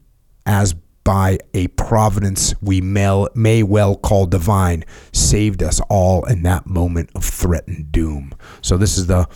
as 0.45 0.73
by 1.03 1.37
a 1.53 1.67
providence 1.69 2.53
we 2.61 2.79
may, 2.79 3.63
well 3.63 3.95
call 3.95 4.25
divine, 4.25 4.85
saved 5.11 5.61
us 5.61 5.81
all 5.89 6.23
in 6.25 6.43
that 6.43 6.67
moment 6.67 7.09
of 7.15 7.25
threatened 7.25 7.91
doom. 7.91 8.33
So 8.61 8.77
this 8.77 8.97
is 8.97 9.07
the 9.07 9.27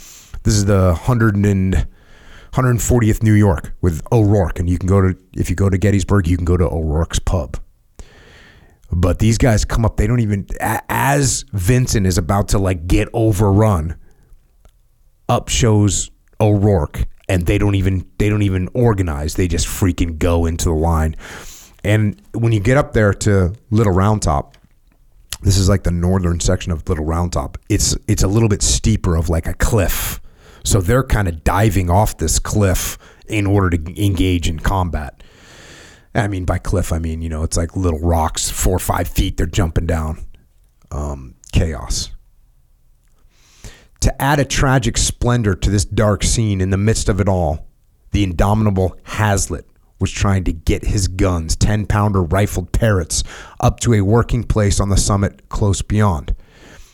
this 0.44 0.54
is 0.54 0.66
the 0.66 0.94
hundred 0.94 1.36
and 1.36 1.88
140th 2.54 3.22
New 3.22 3.34
York 3.34 3.74
with 3.82 4.02
O'Rorke, 4.12 4.60
and 4.60 4.70
you 4.70 4.78
can 4.78 4.88
go 4.88 5.02
to 5.02 5.18
if 5.34 5.50
you 5.50 5.56
go 5.56 5.70
to 5.70 5.78
Gettysburg, 5.78 6.28
you 6.28 6.38
can 6.38 6.46
go 6.46 6.56
to 6.56 6.66
O'Rorke's 6.66 7.20
pub. 7.20 7.58
But 8.98 9.20
these 9.20 9.38
guys 9.38 9.66
come 9.66 9.84
up, 9.84 9.98
they 9.98 10.08
don't 10.08 10.22
even 10.22 10.48
as 10.60 11.44
Vincent 11.52 12.08
is 12.08 12.18
about 12.18 12.48
to 12.50 12.60
like 12.60 12.88
get 12.88 13.10
overrun. 13.14 13.98
Up 15.28 15.50
shows 15.50 16.12
O'Rorke, 16.40 17.06
and 17.28 17.46
they 17.46 17.58
don't 17.58 17.76
even 17.76 18.10
they 18.20 18.30
don't 18.30 18.44
even 18.44 18.70
organize. 18.74 19.36
They 19.36 19.48
just 19.48 19.68
freaking 19.68 20.18
go 20.18 20.46
into 20.46 20.66
the 20.66 20.76
line. 20.76 21.16
And 21.84 22.22
when 22.34 22.52
you 22.52 22.60
get 22.60 22.78
up 22.78 22.94
there 22.94 23.14
to 23.14 23.54
Little 23.70 23.94
Round 23.94 24.22
Top, 24.22 24.58
this 25.42 25.58
is 25.58 25.68
like 25.68 25.84
the 25.84 25.92
northern 25.92 26.40
section 26.40 26.72
of 26.72 26.88
Little 26.88 27.06
Round 27.06 27.34
Top. 27.34 27.58
It's 27.70 27.98
it's 28.08 28.24
a 28.24 28.28
little 28.28 28.50
bit 28.50 28.62
steeper 28.62 29.16
of 29.16 29.30
like 29.30 29.48
a 29.48 29.54
cliff 29.56 30.22
so 30.66 30.82
they're 30.82 31.04
kind 31.04 31.28
of 31.28 31.44
diving 31.44 31.90
off 31.90 32.18
this 32.18 32.40
cliff 32.40 32.98
in 33.28 33.46
order 33.46 33.78
to 33.78 34.04
engage 34.04 34.50
in 34.50 34.60
combat. 34.60 35.24
I 36.16 36.28
mean, 36.28 36.46
by 36.46 36.58
cliff, 36.58 36.94
I 36.94 37.00
mean, 37.00 37.22
you 37.22 37.30
know, 37.30 37.44
it's 37.44 37.58
like 37.58 37.76
little 37.76 38.00
rocks, 38.00 38.50
four 38.50 38.76
or 38.76 38.80
five 38.80 39.08
feet, 39.08 39.38
they're 39.38 39.46
jumping 39.46 39.86
down. 39.86 40.26
Um, 40.92 41.36
chaos. 41.52 42.12
To 44.02 44.22
add 44.22 44.40
a 44.40 44.46
tragic 44.46 44.98
splendor 44.98 45.56
to 45.56 45.70
this 45.70 45.84
dark 45.84 46.24
scene 46.24 46.62
in 46.62 46.70
the 46.70 46.78
midst 46.78 47.10
of 47.10 47.20
it 47.20 47.28
all, 47.28 47.68
the 48.12 48.24
indomitable 48.24 48.98
Hazlett 49.04 49.66
was 50.00 50.12
trying 50.12 50.44
to 50.44 50.54
get 50.54 50.86
his 50.86 51.08
guns, 51.08 51.56
10 51.56 51.86
pounder 51.88 52.22
rifled 52.22 52.72
Parrotts, 52.72 53.24
up 53.60 53.80
to 53.82 53.94
a 53.94 54.02
working 54.02 54.44
place 54.44 54.80
on 54.80 54.90
the 54.90 54.98
summit 54.98 55.50
close 55.50 55.82
beyond. 55.82 56.36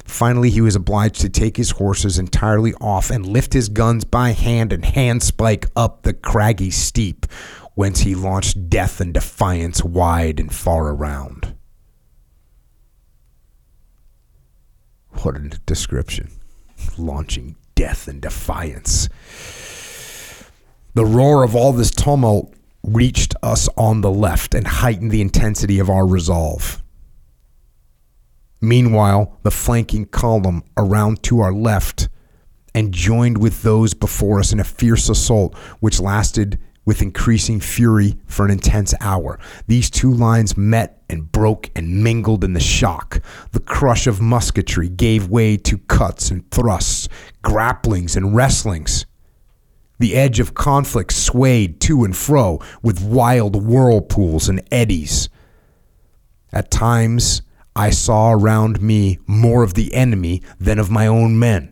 Finally, 0.06 0.50
he 0.50 0.62
was 0.62 0.76
obliged 0.76 1.22
to 1.22 1.30
take 1.30 1.58
his 1.58 1.72
horses 1.72 2.20
entirely 2.20 2.74
off 2.82 3.10
and 3.10 3.26
lift 3.26 3.54
his 3.54 3.70
guns 3.70 4.04
by 4.04 4.32
hand 4.32 4.74
and 4.74 4.84
handspike 4.84 5.70
up 5.76 6.04
the 6.04 6.14
craggy 6.14 6.70
steep, 6.70 7.26
whence 7.76 8.02
he 8.02 8.16
launched 8.16 8.70
death 8.70 9.00
and 9.00 9.14
defiance 9.14 9.84
wide 9.84 10.40
and 10.40 10.54
far 10.54 10.90
around. 10.90 11.56
What 15.24 15.36
a 15.36 15.40
description. 15.66 16.32
Launching 16.98 17.56
death 17.76 18.08
and 18.08 18.22
defiance. 18.22 19.08
The 20.94 21.06
roar 21.06 21.44
of 21.44 21.56
all 21.56 21.74
this 21.74 21.92
tumult 21.92 22.54
reached 22.84 23.36
us 23.44 23.70
on 23.78 24.02
the 24.02 24.12
left 24.12 24.54
and 24.54 24.68
heightened 24.68 25.12
the 25.12 25.22
intensity 25.22 25.80
of 25.80 25.90
our 25.90 26.06
resolve. 26.06 26.82
Meanwhile, 28.60 29.40
the 29.44 29.52
flanking 29.52 30.06
column 30.06 30.64
around 30.78 31.24
to 31.24 31.40
our 31.40 31.54
left 31.54 32.10
and 32.74 32.94
joined 32.94 33.38
with 33.38 33.64
those 33.64 33.94
before 33.94 34.40
us 34.40 34.54
in 34.54 34.60
a 34.60 34.64
fierce 34.64 35.10
assault 35.10 35.56
which 35.80 36.00
lasted 36.00 36.60
with 36.86 37.02
increasing 37.02 37.60
fury 37.60 38.18
for 38.26 38.46
an 38.46 38.52
intense 38.52 38.94
hour. 39.02 39.40
These 39.68 39.90
two 39.90 40.12
lines 40.12 40.58
met 40.58 41.04
and 41.10 41.32
broke 41.32 41.70
and 41.76 42.04
mingled 42.04 42.44
in 42.44 42.54
the 42.54 42.60
shock. 42.60 43.22
The 43.52 43.60
crush 43.60 44.08
of 44.08 44.22
musketry 44.22 44.90
gave 44.90 45.28
way 45.28 45.58
to 45.58 45.78
cuts 45.78 46.32
and 46.32 46.50
thrusts, 46.52 47.08
grapplings 47.44 48.16
and 48.16 48.36
wrestlings. 48.36 49.06
The 50.00 50.16
edge 50.16 50.40
of 50.40 50.56
conflict 50.56 51.14
swayed 51.14 51.80
to 51.82 52.04
and 52.04 52.18
fro 52.18 52.60
with 52.82 53.04
wild 53.04 53.64
whirlpools 53.64 54.50
and 54.50 54.68
eddies. 54.72 55.30
At 56.52 56.72
times, 56.72 57.44
I 57.76 57.92
saw 57.92 58.32
around 58.32 58.82
me 58.82 59.20
more 59.28 59.64
of 59.64 59.76
the 59.76 59.94
enemy 59.94 60.42
than 60.60 60.80
of 60.80 60.90
my 60.90 61.08
own 61.08 61.38
men. 61.38 61.71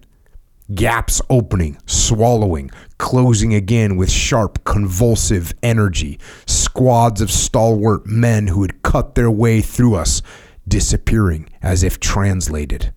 Gaps 0.74 1.20
opening, 1.32 1.78
swallowing, 1.88 2.70
closing 3.00 3.56
again 3.56 3.96
with 3.96 4.12
sharp, 4.12 4.64
convulsive 4.66 5.52
energy. 5.64 6.20
Squads 6.46 7.22
of 7.22 7.32
stalwart 7.32 8.06
men 8.06 8.48
who 8.48 8.62
had 8.62 8.84
cut 8.84 9.16
their 9.16 9.32
way 9.32 9.62
through 9.62 9.96
us, 9.96 10.22
disappearing 10.68 11.50
as 11.62 11.82
if 11.82 12.00
translated. 12.00 12.94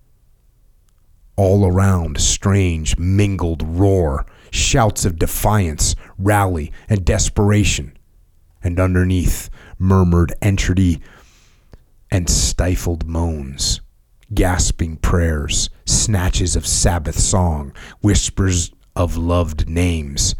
All 1.35 1.65
around, 1.65 2.21
strange, 2.21 2.95
mingled 2.99 3.63
roar, 3.63 4.27
shouts 4.51 5.03
of 5.03 5.17
defiance, 5.17 5.95
rally, 6.19 6.71
and 6.87 7.03
desperation. 7.03 7.97
And 8.63 8.79
underneath, 8.79 9.49
murmured 9.79 10.33
entreaty 10.43 11.01
and 12.11 12.29
stifled 12.29 13.07
moans, 13.07 13.81
gasping 14.35 14.97
prayers, 14.97 15.69
snatches 15.85 16.55
of 16.55 16.67
Sabbath 16.67 17.19
song, 17.19 17.73
whispers 18.01 18.71
of 18.95 19.17
loved 19.17 19.67
names. 19.67 20.35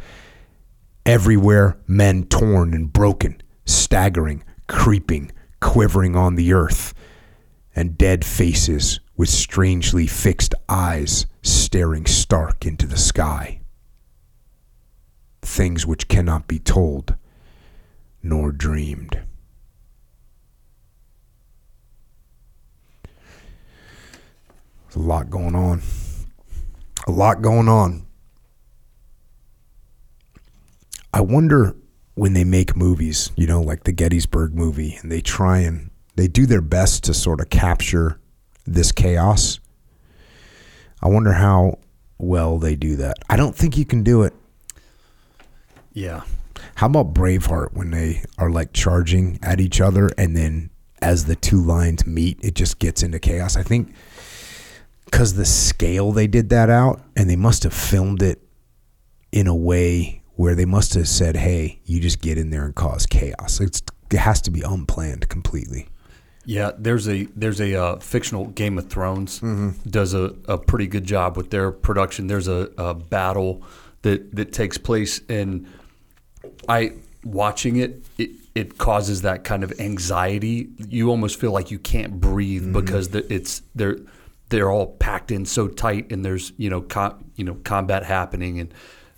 Everywhere, 1.06 1.78
men 1.88 2.24
torn 2.24 2.74
and 2.74 2.92
broken, 2.92 3.42
staggering, 3.66 4.44
creeping, 4.68 5.32
quivering 5.60 6.16
on 6.16 6.36
the 6.36 6.54
earth, 6.54 6.94
and 7.76 7.98
dead 7.98 8.24
faces 8.24 9.00
with 9.18 9.30
strangely 9.30 10.08
fixed 10.08 10.54
eyes 10.70 11.26
staring 11.42 12.06
stark 12.06 12.66
into 12.66 12.88
the 12.88 12.98
sky. 12.98 13.60
Things 15.42 15.86
which 15.86 16.08
cannot 16.08 16.48
be 16.48 16.60
told 16.60 17.16
nor 18.24 18.54
dreamed. 18.54 19.20
There's 24.94 25.06
a 25.06 25.10
lot 25.10 25.30
going 25.30 25.56
on. 25.56 25.82
A 27.08 27.12
lot 27.12 27.42
going 27.42 27.68
on. 27.68 28.06
I 31.12 31.22
wonder 31.22 31.76
when 32.16 32.34
they 32.34 32.44
make 32.44 32.76
movies, 32.76 33.32
you 33.36 33.48
know, 33.48 33.62
like 33.62 33.84
the 33.84 33.92
Gettysburg 33.92 34.54
movie, 34.54 34.98
and 35.02 35.12
they 35.12 35.22
try 35.22 35.60
and 35.60 35.90
they 36.16 36.28
do 36.28 36.46
their 36.46 36.62
best 36.62 37.04
to 37.06 37.14
sort 37.14 37.42
of 37.42 37.50
capture 37.50 38.20
this 38.66 38.92
chaos. 38.92 39.60
I 41.02 41.08
wonder 41.08 41.34
how 41.34 41.80
well 42.20 42.60
they 42.60 42.76
do 42.76 42.96
that. 42.98 43.18
I 43.30 43.36
don't 43.36 43.56
think 43.56 43.78
you 43.78 43.86
can 43.86 44.04
do 44.04 44.22
it. 44.22 44.34
Yeah. 45.92 46.22
How 46.76 46.88
about 46.88 47.14
Braveheart 47.14 47.74
when 47.74 47.90
they 47.92 48.24
are 48.38 48.50
like 48.50 48.74
charging 48.74 49.40
at 49.42 49.60
each 49.60 49.82
other 49.82 50.12
and 50.18 50.36
then 50.36 50.70
as 51.02 51.26
the 51.26 51.36
two 51.36 51.62
lines 51.62 52.06
meet, 52.06 52.40
it 52.44 52.54
just 52.54 52.80
gets 52.80 53.02
into 53.04 53.20
chaos? 53.20 53.58
I 53.58 53.64
think 53.64 53.94
because 55.14 55.36
the 55.36 55.46
scale 55.46 56.12
they 56.12 56.26
did 56.26 56.50
that 56.50 56.72
out, 56.72 57.00
and 57.16 57.30
they 57.30 57.36
must 57.36 57.62
have 57.62 57.74
filmed 57.74 58.24
it 58.24 58.42
in 59.32 59.46
a 59.46 59.54
way 59.56 60.24
where 60.34 60.56
they 60.56 60.66
must 60.66 60.96
have 60.96 61.08
said, 61.08 61.36
"Hey, 61.36 61.80
you 61.86 62.00
just 62.00 62.20
get 62.20 62.40
in 62.40 62.50
there 62.50 62.66
and 62.66 62.74
cause 62.74 63.06
chaos." 63.06 63.62
It's, 63.62 63.84
it 64.12 64.18
has 64.18 64.42
to 64.42 64.50
be 64.50 64.64
unplanned 64.64 65.30
completely. 65.30 65.88
Yeah, 66.46 66.72
there's 66.76 67.08
a 67.08 67.26
there's 67.36 67.62
a 67.62 67.80
uh, 67.80 68.00
fictional 68.00 68.48
Game 68.48 68.80
of 68.80 68.90
Thrones 68.90 69.40
mm-hmm. 69.40 69.88
does 69.88 70.16
a, 70.16 70.34
a 70.48 70.58
pretty 70.58 70.88
good 70.88 71.06
job 71.06 71.38
with 71.38 71.52
their 71.52 71.72
production. 71.72 72.26
There's 72.26 72.48
a, 72.48 72.72
a 72.80 72.96
battle 72.96 73.62
that 74.02 74.36
that 74.36 74.52
takes 74.52 74.80
place, 74.80 75.22
and 75.30 75.68
I 76.68 76.94
watching 77.24 77.76
it, 77.76 78.04
it 78.18 78.32
it 78.56 78.80
causes 78.80 79.22
that 79.22 79.44
kind 79.44 79.64
of 79.64 79.80
anxiety. 79.80 80.70
You 80.90 81.12
almost 81.12 81.40
feel 81.40 81.52
like 81.52 81.70
you 81.70 81.78
can't 81.78 82.20
breathe 82.20 82.64
mm-hmm. 82.64 82.74
because 82.74 83.10
the, 83.10 83.32
it's 83.32 83.62
there 83.76 83.98
they're 84.54 84.70
all 84.70 84.86
packed 84.86 85.32
in 85.32 85.46
so 85.46 85.68
tight, 85.68 86.12
and 86.12 86.24
there's 86.24 86.54
you 86.58 86.70
know 86.70 86.82
com- 86.82 87.26
you 87.36 87.44
know 87.44 87.56
combat 87.64 88.04
happening, 88.04 88.60
and 88.60 88.72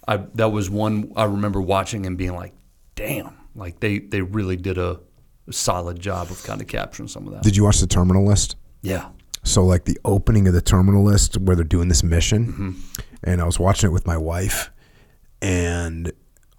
I 0.08 0.18
that 0.36 0.50
was 0.54 0.70
one 0.70 1.12
I 1.18 1.26
remember 1.26 1.62
watching 1.62 2.06
and 2.06 2.18
being 2.18 2.34
like, 2.34 2.54
damn, 2.96 3.36
like 3.54 3.82
they 3.82 4.00
they 4.00 4.22
really 4.22 4.56
did 4.56 4.78
a, 4.78 5.02
a 5.46 5.54
solid 5.54 6.00
job 6.00 6.32
of 6.32 6.42
kind 6.44 6.62
of 6.62 6.68
capturing 6.68 7.10
some 7.10 7.28
of 7.28 7.34
that. 7.34 7.44
Did 7.44 7.58
you 7.58 7.66
watch 7.66 7.82
the 7.82 7.88
Terminal 7.88 8.26
List? 8.26 8.56
Yeah. 8.82 9.10
So 9.44 9.66
like 9.66 9.84
the 9.84 10.00
opening 10.06 10.48
of 10.48 10.54
the 10.54 10.62
Terminal 10.62 11.04
List 11.04 11.38
where 11.38 11.58
they're 11.58 11.66
doing 11.66 11.90
this 11.90 12.02
mission, 12.02 12.48
mm-hmm. 12.48 12.72
and 13.26 13.42
I 13.42 13.44
was 13.46 13.60
watching 13.60 13.90
it 13.90 13.94
with 13.94 14.08
my 14.08 14.18
wife, 14.18 14.72
and 15.42 16.14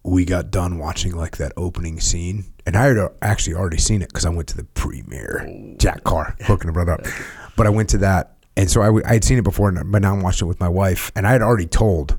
we 0.05 0.27
got 0.27 0.51
done 0.51 0.79
watching 0.79 1.16
like 1.16 1.39
that 1.39 1.53
opening 1.57 1.99
scene, 1.99 2.53
and 2.66 2.77
I 2.77 2.85
had 2.85 2.99
actually 3.22 3.55
already 3.55 3.79
seen 3.79 4.03
it 4.03 4.09
because 4.09 4.27
I 4.27 4.29
went 4.29 4.49
to 4.49 4.57
the 4.59 4.64
premiere. 4.64 5.47
Oh. 5.49 5.77
Jack 5.79 6.05
Carr 6.05 6.37
hooking 6.43 6.68
a 6.68 6.72
brother 6.74 6.93
up, 6.93 7.07
but 7.57 7.66
I 7.66 7.70
went 7.70 7.89
to 7.91 7.99
that 7.99 8.36
and 8.57 8.71
so 8.71 8.81
I, 8.81 9.09
I 9.09 9.15
had 9.15 9.25
seen 9.25 9.39
it 9.39 9.45
before, 9.45 9.71
but 9.73 10.03
now 10.03 10.15
I'm 10.15 10.23
watching 10.23 10.47
it 10.47 10.49
with 10.49 10.61
my 10.61 10.69
wife, 10.69 11.13
and 11.15 11.27
I 11.27 11.33
had 11.33 11.43
already 11.43 11.67
told, 11.67 12.19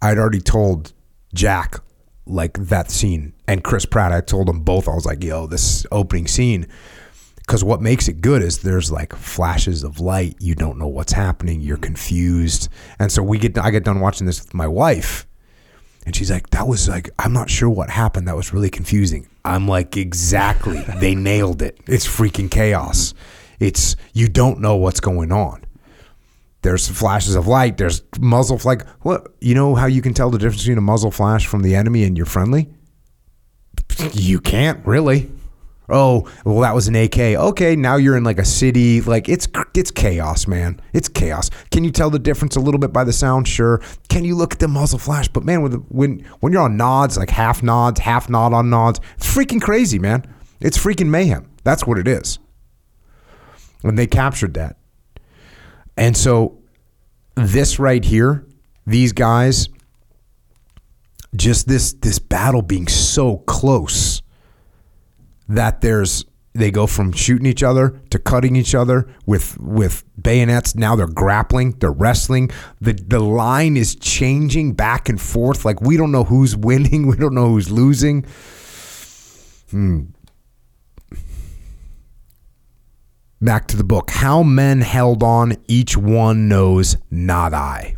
I 0.00 0.08
had 0.08 0.18
already 0.18 0.40
told 0.40 0.92
Jack 1.34 1.76
like 2.26 2.56
that 2.58 2.90
scene 2.90 3.32
and 3.48 3.64
Chris 3.64 3.84
Pratt. 3.84 4.12
I 4.12 4.20
told 4.20 4.46
them 4.48 4.60
both. 4.60 4.88
I 4.88 4.94
was 4.94 5.04
like, 5.04 5.24
"Yo, 5.24 5.46
this 5.46 5.84
opening 5.90 6.26
scene," 6.28 6.66
because 7.36 7.64
what 7.64 7.80
makes 7.82 8.06
it 8.08 8.20
good 8.20 8.42
is 8.42 8.58
there's 8.58 8.92
like 8.92 9.14
flashes 9.14 9.82
of 9.82 9.98
light. 9.98 10.36
You 10.38 10.54
don't 10.54 10.78
know 10.78 10.86
what's 10.86 11.12
happening. 11.12 11.60
You're 11.60 11.76
confused, 11.78 12.68
and 12.98 13.10
so 13.10 13.22
we 13.22 13.38
get. 13.38 13.58
I 13.58 13.70
get 13.70 13.84
done 13.84 14.00
watching 14.00 14.26
this 14.26 14.40
with 14.40 14.54
my 14.54 14.68
wife, 14.68 15.26
and 16.06 16.14
she's 16.14 16.30
like, 16.30 16.50
"That 16.50 16.68
was 16.68 16.88
like, 16.88 17.10
I'm 17.18 17.32
not 17.32 17.50
sure 17.50 17.70
what 17.70 17.90
happened. 17.90 18.28
That 18.28 18.36
was 18.36 18.52
really 18.52 18.70
confusing." 18.70 19.26
I'm 19.44 19.66
like, 19.66 19.96
"Exactly. 19.96 20.84
they 21.00 21.14
nailed 21.16 21.60
it. 21.60 21.78
It's 21.86 22.06
freaking 22.06 22.50
chaos. 22.50 23.14
It's 23.62 23.96
you 24.12 24.28
don't 24.28 24.60
know 24.60 24.76
what's 24.76 25.00
going 25.00 25.32
on." 25.32 25.64
There's 26.62 26.88
flashes 26.88 27.34
of 27.34 27.46
light. 27.46 27.76
There's 27.76 28.02
muzzle 28.20 28.60
like 28.64 28.86
what 29.00 29.28
you 29.40 29.54
know 29.54 29.74
how 29.74 29.86
you 29.86 30.02
can 30.02 30.14
tell 30.14 30.30
the 30.30 30.38
difference 30.38 30.62
between 30.62 30.78
a 30.78 30.82
muzzle 30.82 31.10
flash 31.10 31.46
from 31.46 31.62
the 31.62 31.74
enemy 31.74 32.04
and 32.04 32.16
your 32.16 32.26
friendly. 32.26 32.68
You 34.12 34.40
can't 34.40 34.84
really. 34.86 35.30
Oh, 35.88 36.26
well, 36.44 36.60
that 36.60 36.74
was 36.74 36.88
an 36.88 36.94
AK. 36.94 37.18
Okay, 37.18 37.76
now 37.76 37.96
you're 37.96 38.16
in 38.16 38.24
like 38.24 38.38
a 38.38 38.44
city. 38.44 39.00
Like 39.00 39.28
it's 39.28 39.48
it's 39.74 39.90
chaos, 39.90 40.46
man. 40.46 40.80
It's 40.92 41.08
chaos. 41.08 41.50
Can 41.70 41.84
you 41.84 41.90
tell 41.90 42.08
the 42.08 42.18
difference 42.18 42.56
a 42.56 42.60
little 42.60 42.78
bit 42.78 42.92
by 42.92 43.04
the 43.04 43.12
sound? 43.12 43.48
Sure. 43.48 43.82
Can 44.08 44.24
you 44.24 44.36
look 44.36 44.54
at 44.54 44.58
the 44.60 44.68
muzzle 44.68 44.98
flash? 44.98 45.28
But 45.28 45.44
man, 45.44 45.62
when 45.62 45.72
when 45.90 46.20
when 46.40 46.52
you're 46.52 46.62
on 46.62 46.76
nods, 46.76 47.18
like 47.18 47.30
half 47.30 47.62
nods, 47.62 48.00
half 48.00 48.30
nod 48.30 48.52
on 48.52 48.70
nods, 48.70 49.00
it's 49.16 49.26
freaking 49.26 49.60
crazy, 49.60 49.98
man. 49.98 50.24
It's 50.60 50.78
freaking 50.78 51.08
mayhem. 51.08 51.50
That's 51.64 51.86
what 51.86 51.98
it 51.98 52.08
is. 52.08 52.38
And 53.84 53.98
they 53.98 54.06
captured 54.06 54.54
that. 54.54 54.76
And 55.96 56.16
so 56.16 56.58
this 57.34 57.78
right 57.78 58.04
here, 58.04 58.46
these 58.86 59.12
guys, 59.12 59.68
just 61.34 61.66
this 61.66 61.94
this 61.94 62.18
battle 62.18 62.62
being 62.62 62.88
so 62.88 63.38
close 63.38 64.22
that 65.48 65.80
there's 65.80 66.24
they 66.54 66.70
go 66.70 66.86
from 66.86 67.12
shooting 67.12 67.46
each 67.46 67.62
other 67.62 68.00
to 68.10 68.18
cutting 68.18 68.56
each 68.56 68.74
other 68.74 69.08
with 69.24 69.58
with 69.58 70.04
bayonets. 70.20 70.74
Now 70.74 70.96
they're 70.96 71.06
grappling, 71.06 71.72
they're 71.78 71.92
wrestling. 71.92 72.50
The 72.80 72.92
the 72.92 73.20
line 73.20 73.76
is 73.76 73.94
changing 73.94 74.74
back 74.74 75.08
and 75.08 75.20
forth. 75.20 75.64
Like 75.64 75.80
we 75.80 75.96
don't 75.96 76.12
know 76.12 76.24
who's 76.24 76.56
winning, 76.68 77.06
we 77.06 77.16
don't 77.16 77.34
know 77.34 77.48
who's 77.48 77.70
losing. 77.70 78.26
Hmm. 79.70 80.02
Back 83.42 83.66
to 83.68 83.76
the 83.76 83.82
book. 83.82 84.12
How 84.12 84.44
men 84.44 84.82
held 84.82 85.24
on, 85.24 85.56
each 85.66 85.96
one 85.96 86.46
knows, 86.46 86.96
not 87.10 87.52
I. 87.52 87.96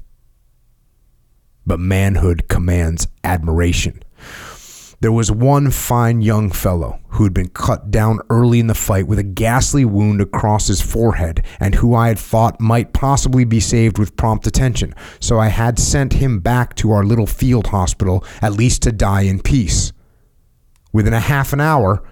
But 1.67 1.79
manhood 1.79 2.49
commands 2.49 3.09
admiration. 3.23 4.03
There 5.01 5.13
was 5.13 5.31
one 5.31 5.71
fine 5.71 6.23
young 6.23 6.51
fellow 6.51 6.99
who 7.09 7.25
had 7.25 7.35
been 7.35 7.51
cut 7.51 7.91
down 7.91 8.21
early 8.31 8.59
in 8.59 8.69
the 8.69 8.75
fight 8.75 9.07
with 9.07 9.19
a 9.19 9.23
ghastly 9.23 9.85
wound 9.85 10.23
across 10.23 10.69
his 10.69 10.81
forehead 10.81 11.45
and 11.61 11.75
who 11.75 11.95
I 11.95 12.09
had 12.09 12.19
thought 12.19 12.59
might 12.59 12.95
possibly 12.95 13.45
be 13.45 13.61
saved 13.61 13.99
with 13.99 14.17
prompt 14.17 14.47
attention, 14.47 14.95
so 15.21 15.39
I 15.39 15.49
had 15.49 15.79
sent 15.79 16.15
him 16.15 16.41
back 16.41 16.75
to 16.77 16.91
our 16.91 17.05
little 17.05 17.27
field 17.27 17.67
hospital 17.67 18.25
at 18.41 18.55
least 18.55 18.81
to 18.85 18.93
die 18.93 19.23
in 19.23 19.43
peace. 19.43 19.93
Within 20.91 21.13
a 21.13 21.21
half 21.21 21.53
an 21.53 21.61
hour, 21.61 22.03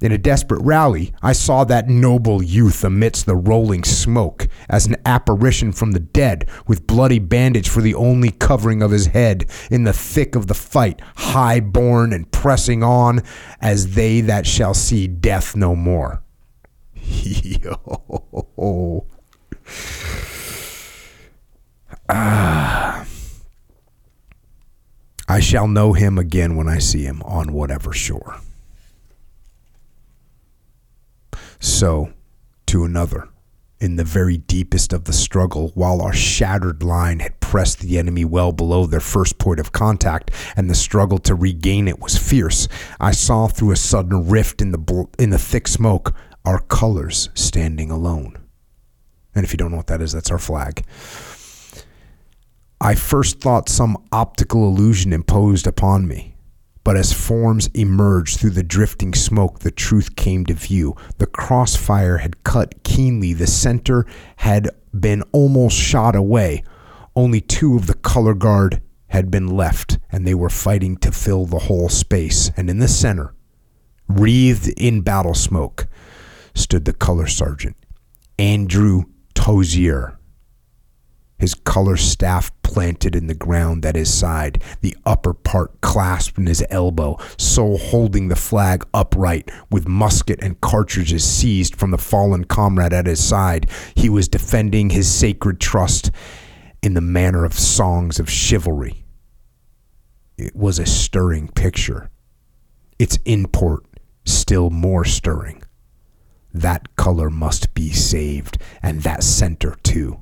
in 0.00 0.12
a 0.12 0.18
desperate 0.18 0.62
rally, 0.62 1.12
I 1.22 1.32
saw 1.32 1.64
that 1.64 1.88
noble 1.88 2.42
youth 2.42 2.84
amidst 2.84 3.26
the 3.26 3.36
rolling 3.36 3.84
smoke 3.84 4.48
as 4.68 4.86
an 4.86 4.96
apparition 5.04 5.72
from 5.72 5.92
the 5.92 6.00
dead, 6.00 6.48
with 6.66 6.86
bloody 6.86 7.18
bandage 7.18 7.68
for 7.68 7.82
the 7.82 7.94
only 7.94 8.30
covering 8.30 8.82
of 8.82 8.90
his 8.90 9.06
head, 9.06 9.46
in 9.70 9.84
the 9.84 9.92
thick 9.92 10.34
of 10.34 10.46
the 10.46 10.54
fight, 10.54 11.00
high 11.16 11.60
born 11.60 12.12
and 12.12 12.30
pressing 12.32 12.82
on 12.82 13.20
as 13.60 13.94
they 13.94 14.20
that 14.22 14.46
shall 14.46 14.74
see 14.74 15.06
death 15.06 15.54
no 15.54 15.76
more. 15.76 16.22
Yo. 16.94 19.06
Ah. 22.12 23.06
I 25.28 25.38
shall 25.38 25.68
know 25.68 25.92
him 25.92 26.18
again 26.18 26.56
when 26.56 26.68
I 26.68 26.78
see 26.78 27.04
him 27.04 27.22
on 27.22 27.52
whatever 27.52 27.92
shore. 27.92 28.40
So, 31.60 32.12
to 32.66 32.84
another, 32.84 33.28
in 33.80 33.96
the 33.96 34.04
very 34.04 34.38
deepest 34.38 34.92
of 34.92 35.04
the 35.04 35.12
struggle, 35.12 35.72
while 35.74 36.02
our 36.02 36.12
shattered 36.12 36.82
line 36.82 37.20
had 37.20 37.38
pressed 37.40 37.80
the 37.80 37.98
enemy 37.98 38.24
well 38.24 38.52
below 38.52 38.86
their 38.86 39.00
first 39.00 39.38
point 39.38 39.60
of 39.60 39.72
contact, 39.72 40.30
and 40.56 40.68
the 40.68 40.74
struggle 40.74 41.18
to 41.18 41.34
regain 41.34 41.86
it 41.86 42.00
was 42.00 42.16
fierce, 42.16 42.66
I 42.98 43.12
saw 43.12 43.46
through 43.46 43.72
a 43.72 43.76
sudden 43.76 44.28
rift 44.28 44.60
in 44.60 44.72
the 44.72 44.78
bl- 44.78 45.10
in 45.18 45.30
the 45.30 45.38
thick 45.38 45.68
smoke 45.68 46.14
our 46.44 46.60
colors 46.60 47.28
standing 47.34 47.90
alone. 47.90 48.36
And 49.34 49.44
if 49.44 49.52
you 49.52 49.58
don't 49.58 49.70
know 49.70 49.76
what 49.76 49.86
that 49.88 50.02
is, 50.02 50.12
that's 50.12 50.30
our 50.30 50.38
flag. 50.38 50.84
I 52.80 52.94
first 52.94 53.40
thought 53.40 53.68
some 53.68 54.02
optical 54.10 54.66
illusion 54.66 55.12
imposed 55.12 55.66
upon 55.66 56.08
me. 56.08 56.29
But 56.82 56.96
as 56.96 57.12
forms 57.12 57.68
emerged 57.74 58.38
through 58.38 58.50
the 58.50 58.62
drifting 58.62 59.14
smoke, 59.14 59.60
the 59.60 59.70
truth 59.70 60.16
came 60.16 60.46
to 60.46 60.54
view. 60.54 60.96
The 61.18 61.26
crossfire 61.26 62.18
had 62.18 62.42
cut 62.42 62.82
keenly. 62.82 63.34
The 63.34 63.46
center 63.46 64.06
had 64.36 64.70
been 64.98 65.22
almost 65.32 65.76
shot 65.76 66.16
away. 66.16 66.64
Only 67.14 67.40
two 67.40 67.76
of 67.76 67.86
the 67.86 67.94
color 67.94 68.34
guard 68.34 68.82
had 69.08 69.30
been 69.30 69.48
left, 69.48 69.98
and 70.10 70.26
they 70.26 70.34
were 70.34 70.48
fighting 70.48 70.96
to 70.98 71.12
fill 71.12 71.44
the 71.44 71.58
whole 71.58 71.88
space. 71.88 72.50
And 72.56 72.70
in 72.70 72.78
the 72.78 72.88
center, 72.88 73.34
wreathed 74.08 74.68
in 74.76 75.02
battle 75.02 75.34
smoke, 75.34 75.86
stood 76.54 76.84
the 76.84 76.92
color 76.92 77.26
sergeant, 77.26 77.76
Andrew 78.38 79.04
Tozier 79.34 80.16
his 81.40 81.54
color 81.54 81.96
staff 81.96 82.52
planted 82.62 83.16
in 83.16 83.26
the 83.26 83.34
ground 83.34 83.84
at 83.84 83.96
his 83.96 84.12
side, 84.12 84.62
the 84.82 84.96
upper 85.04 85.34
part 85.34 85.80
clasped 85.80 86.38
in 86.38 86.46
his 86.46 86.64
elbow, 86.70 87.16
so 87.36 87.76
holding 87.76 88.28
the 88.28 88.36
flag 88.36 88.84
upright, 88.94 89.50
with 89.70 89.88
musket 89.88 90.38
and 90.42 90.60
cartridges 90.60 91.24
seized 91.24 91.74
from 91.74 91.90
the 91.90 91.98
fallen 91.98 92.44
comrade 92.44 92.92
at 92.92 93.06
his 93.06 93.22
side. 93.22 93.68
He 93.96 94.08
was 94.08 94.28
defending 94.28 94.90
his 94.90 95.12
sacred 95.12 95.58
trust 95.58 96.10
in 96.82 96.94
the 96.94 97.00
manner 97.00 97.44
of 97.44 97.54
songs 97.54 98.20
of 98.20 98.30
chivalry. 98.30 99.04
It 100.38 100.54
was 100.54 100.78
a 100.78 100.86
stirring 100.86 101.48
picture. 101.48 102.10
Its 102.98 103.18
import 103.24 103.84
still 104.24 104.70
more 104.70 105.04
stirring. 105.04 105.62
That 106.52 106.96
color 106.96 107.30
must 107.30 107.74
be 107.74 107.90
saved, 107.90 108.58
and 108.82 109.02
that 109.02 109.22
center 109.22 109.76
too. 109.82 110.20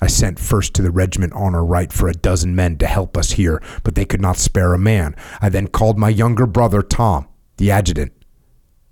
I 0.00 0.06
sent 0.06 0.38
first 0.38 0.74
to 0.74 0.82
the 0.82 0.90
regiment 0.90 1.32
on 1.32 1.54
our 1.54 1.64
right 1.64 1.92
for 1.92 2.08
a 2.08 2.12
dozen 2.12 2.54
men 2.54 2.78
to 2.78 2.86
help 2.86 3.16
us 3.16 3.32
here, 3.32 3.62
but 3.82 3.94
they 3.94 4.04
could 4.04 4.20
not 4.20 4.36
spare 4.36 4.74
a 4.74 4.78
man. 4.78 5.16
I 5.40 5.48
then 5.48 5.68
called 5.68 5.98
my 5.98 6.08
younger 6.08 6.46
brother, 6.46 6.82
Tom, 6.82 7.26
the 7.56 7.70
adjutant, 7.70 8.12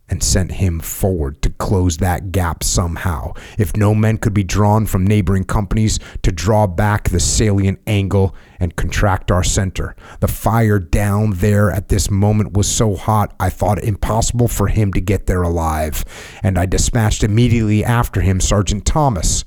and 0.08 0.22
sent 0.22 0.52
him 0.52 0.78
forward 0.78 1.42
to 1.42 1.50
close 1.50 1.96
that 1.96 2.30
gap 2.30 2.62
somehow. 2.62 3.32
If 3.58 3.76
no 3.76 3.94
men 3.94 4.18
could 4.18 4.34
be 4.34 4.44
drawn 4.44 4.86
from 4.86 5.06
neighboring 5.06 5.44
companies 5.44 5.98
to 6.22 6.30
draw 6.30 6.66
back 6.66 7.08
the 7.08 7.20
salient 7.20 7.80
angle 7.86 8.34
and 8.60 8.76
contract 8.76 9.30
our 9.30 9.42
center. 9.42 9.96
The 10.20 10.28
fire 10.28 10.78
down 10.78 11.32
there 11.34 11.70
at 11.70 11.88
this 11.88 12.10
moment 12.10 12.52
was 12.52 12.68
so 12.68 12.94
hot 12.94 13.34
I 13.40 13.50
thought 13.50 13.78
it 13.78 13.84
impossible 13.84 14.48
for 14.48 14.68
him 14.68 14.92
to 14.92 15.00
get 15.00 15.26
there 15.26 15.42
alive, 15.42 16.04
and 16.42 16.58
I 16.58 16.66
dispatched 16.66 17.24
immediately 17.24 17.84
after 17.84 18.20
him 18.20 18.40
Sergeant 18.40 18.86
Thomas 18.86 19.44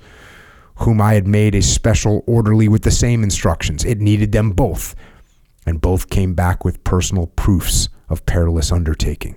whom 0.80 1.02
I 1.02 1.14
had 1.14 1.28
made 1.28 1.56
a 1.56 1.62
special 1.62 2.24
orderly 2.26 2.68
with 2.68 2.84
the 2.84 2.92
same 2.92 3.24
instructions. 3.24 3.84
It 3.84 4.00
needed 4.00 4.32
them 4.32 4.52
both, 4.52 4.96
and 5.66 5.82
both 5.82 6.10
came 6.10 6.34
back 6.34 6.64
with 6.64 6.84
personal 6.84 7.28
proofs 7.28 7.90
of 8.08 8.26
perilous 8.26 8.72
undertaking. 8.72 9.36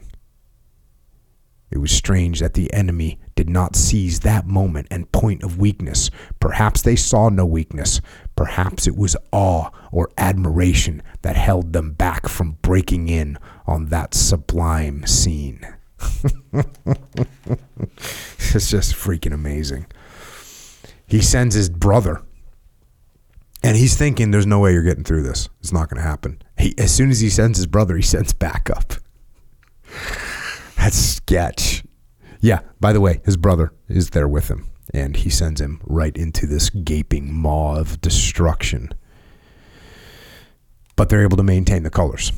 It 1.70 1.78
was 1.78 1.90
strange 1.90 2.40
that 2.40 2.55
the 2.55 2.72
enemy 2.72 3.18
did 3.34 3.49
not 3.49 3.74
seize 3.76 4.20
that 4.20 4.47
moment 4.47 4.86
and 4.90 5.11
point 5.11 5.43
of 5.43 5.59
weakness. 5.59 6.11
Perhaps 6.38 6.82
they 6.82 6.97
saw 6.97 7.28
no 7.28 7.47
weakness. 7.47 8.01
Perhaps 8.36 8.86
it 8.86 8.95
was 8.95 9.16
awe 9.32 9.70
or 9.90 10.11
admiration 10.18 11.03
that 11.22 11.36
held 11.36 11.72
them 11.72 11.93
back 11.93 12.28
from 12.28 12.59
breaking 12.62 13.09
in 13.09 13.38
on 13.66 13.86
that 13.86 14.14
sublime 14.14 15.07
scene. 15.07 15.66
it's 18.53 18.70
just 18.70 18.95
freaking 18.95 19.32
amazing 19.32 19.86
he 21.12 21.20
sends 21.20 21.54
his 21.54 21.68
brother. 21.68 22.22
And 23.62 23.76
he's 23.76 23.96
thinking 23.96 24.30
there's 24.30 24.46
no 24.46 24.58
way 24.58 24.72
you're 24.72 24.82
getting 24.82 25.04
through 25.04 25.22
this. 25.22 25.48
It's 25.60 25.72
not 25.72 25.88
going 25.88 26.02
to 26.02 26.08
happen. 26.08 26.42
He, 26.58 26.74
as 26.78 26.92
soon 26.92 27.10
as 27.10 27.20
he 27.20 27.28
sends 27.28 27.58
his 27.58 27.66
brother 27.66 27.96
he 27.96 28.02
sends 28.02 28.32
backup 28.32 28.94
that's 30.76 30.96
sketch. 30.96 31.84
Yeah 32.40 32.60
by 32.80 32.92
the 32.92 33.00
way 33.00 33.20
his 33.24 33.36
brother 33.36 33.72
is 33.88 34.10
there 34.10 34.26
with 34.26 34.48
him 34.48 34.68
and 34.92 35.16
he 35.16 35.30
sends 35.30 35.60
him 35.60 35.80
right 35.84 36.16
into 36.16 36.46
this 36.46 36.70
gaping 36.70 37.32
maw 37.32 37.76
of 37.76 38.00
destruction. 38.00 38.90
But 40.96 41.08
they're 41.08 41.22
able 41.22 41.36
to 41.36 41.42
maintain 41.42 41.82
the 41.82 41.90
colors. 41.90 42.32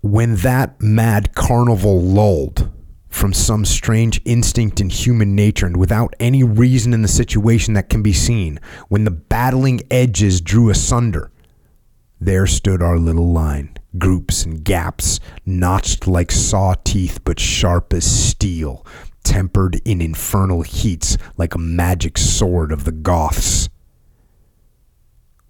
When 0.00 0.36
that 0.36 0.80
mad 0.80 1.34
carnival 1.34 2.00
lulled 2.00 2.70
from 3.12 3.32
some 3.32 3.64
strange 3.64 4.20
instinct 4.24 4.80
in 4.80 4.88
human 4.88 5.36
nature 5.36 5.66
and 5.66 5.76
without 5.76 6.14
any 6.18 6.42
reason 6.42 6.94
in 6.94 7.02
the 7.02 7.08
situation 7.08 7.74
that 7.74 7.90
can 7.90 8.02
be 8.02 8.12
seen, 8.12 8.58
when 8.88 9.04
the 9.04 9.10
battling 9.10 9.80
edges 9.90 10.40
drew 10.40 10.70
asunder, 10.70 11.30
there 12.18 12.46
stood 12.46 12.82
our 12.82 12.98
little 12.98 13.30
line, 13.30 13.76
groups 13.98 14.44
and 14.44 14.64
gaps, 14.64 15.20
notched 15.44 16.06
like 16.06 16.32
saw 16.32 16.74
teeth 16.84 17.20
but 17.22 17.38
sharp 17.38 17.92
as 17.92 18.10
steel, 18.10 18.84
tempered 19.22 19.80
in 19.84 20.00
infernal 20.00 20.62
heats 20.62 21.18
like 21.36 21.54
a 21.54 21.58
magic 21.58 22.16
sword 22.16 22.72
of 22.72 22.84
the 22.84 22.92
Goths. 22.92 23.68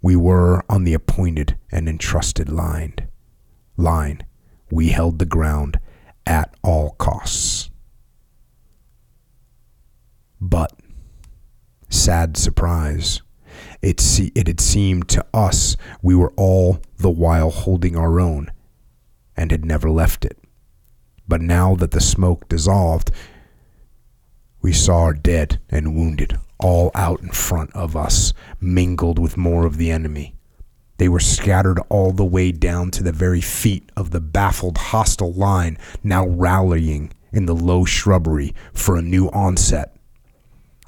We 0.02 0.16
were 0.16 0.64
on 0.68 0.82
the 0.82 0.94
appointed 0.94 1.56
and 1.70 1.88
entrusted 1.88 2.48
line. 2.48 2.96
Line. 3.76 4.24
We 4.70 4.88
held 4.88 5.20
the 5.20 5.26
ground 5.26 5.78
at 6.26 6.54
all 6.62 6.90
costs. 6.98 7.70
But, 10.40 10.72
sad 11.88 12.36
surprise, 12.36 13.22
it, 13.80 14.00
se- 14.00 14.32
it 14.34 14.46
had 14.46 14.60
seemed 14.60 15.08
to 15.10 15.24
us 15.32 15.76
we 16.02 16.14
were 16.14 16.32
all 16.36 16.80
the 16.96 17.10
while 17.10 17.50
holding 17.50 17.96
our 17.96 18.20
own 18.20 18.50
and 19.36 19.50
had 19.50 19.64
never 19.64 19.90
left 19.90 20.24
it. 20.24 20.38
But 21.28 21.40
now 21.40 21.74
that 21.76 21.92
the 21.92 22.00
smoke 22.00 22.48
dissolved, 22.48 23.10
we 24.60 24.72
saw 24.72 25.02
our 25.02 25.14
dead 25.14 25.60
and 25.70 25.94
wounded 25.94 26.38
all 26.58 26.90
out 26.94 27.20
in 27.20 27.30
front 27.30 27.74
of 27.74 27.96
us, 27.96 28.32
mingled 28.60 29.18
with 29.18 29.36
more 29.36 29.66
of 29.66 29.76
the 29.76 29.90
enemy. 29.90 30.36
They 31.02 31.08
were 31.08 31.18
scattered 31.18 31.80
all 31.88 32.12
the 32.12 32.24
way 32.24 32.52
down 32.52 32.92
to 32.92 33.02
the 33.02 33.10
very 33.10 33.40
feet 33.40 33.90
of 33.96 34.12
the 34.12 34.20
baffled 34.20 34.78
hostile 34.78 35.32
line, 35.32 35.76
now 36.04 36.28
rallying 36.28 37.12
in 37.32 37.46
the 37.46 37.56
low 37.56 37.84
shrubbery 37.84 38.54
for 38.72 38.96
a 38.96 39.02
new 39.02 39.26
onset. 39.30 39.96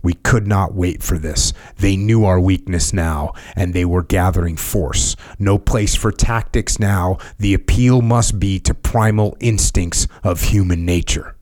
We 0.05 0.13
could 0.13 0.47
not 0.47 0.73
wait 0.73 1.03
for 1.03 1.19
this. 1.19 1.53
They 1.79 1.97
knew 1.97 2.25
our 2.25 2.39
weakness 2.39 2.93
now, 2.93 3.33
and 3.57 3.75
they 3.75 3.85
were 3.85 4.05
gathering 4.05 4.57
force. 4.57 5.17
No 5.41 5.59
place 5.59 5.97
for 5.97 6.13
tactics 6.13 6.79
now. 6.79 7.19
The 7.41 7.53
appeal 7.53 8.01
must 8.01 8.39
be 8.39 8.61
to 8.61 8.73
primal 8.73 9.37
instincts 9.41 10.07
of 10.23 10.43
human 10.43 10.85
nature. 10.85 11.35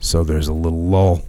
So 0.00 0.24
there's 0.24 0.48
a 0.48 0.52
little 0.52 0.86
lull. 0.88 1.22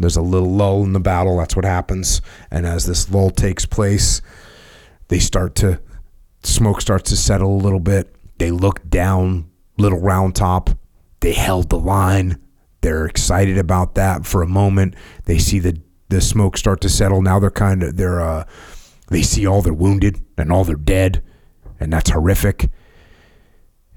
There's 0.00 0.16
a 0.16 0.22
little 0.22 0.50
lull 0.50 0.82
in 0.84 0.92
the 0.92 1.00
battle. 1.00 1.36
That's 1.38 1.56
what 1.56 1.64
happens. 1.64 2.22
And 2.50 2.66
as 2.66 2.86
this 2.86 3.10
lull 3.10 3.30
takes 3.30 3.66
place, 3.66 4.22
they 5.08 5.18
start 5.18 5.54
to, 5.56 5.80
smoke 6.42 6.80
starts 6.80 7.10
to 7.10 7.16
settle 7.16 7.54
a 7.54 7.62
little 7.62 7.80
bit. 7.80 8.14
They 8.38 8.50
look 8.50 8.88
down, 8.88 9.50
little 9.76 10.00
round 10.00 10.36
top. 10.36 10.70
They 11.20 11.32
held 11.32 11.68
the 11.68 11.78
line. 11.78 12.38
They're 12.80 13.06
excited 13.06 13.58
about 13.58 13.94
that 13.96 14.24
for 14.24 14.42
a 14.42 14.48
moment. 14.48 14.94
They 15.26 15.38
see 15.38 15.58
the, 15.58 15.80
the 16.08 16.20
smoke 16.20 16.56
start 16.56 16.80
to 16.82 16.88
settle. 16.88 17.20
Now 17.22 17.38
they're 17.38 17.50
kind 17.50 17.82
of, 17.82 17.96
they're, 17.96 18.20
uh, 18.20 18.44
they 19.08 19.22
see 19.22 19.46
all 19.46 19.60
their 19.60 19.74
wounded 19.74 20.20
and 20.38 20.50
all 20.50 20.64
their 20.64 20.76
dead. 20.76 21.22
And 21.78 21.92
that's 21.92 22.10
horrific. 22.10 22.70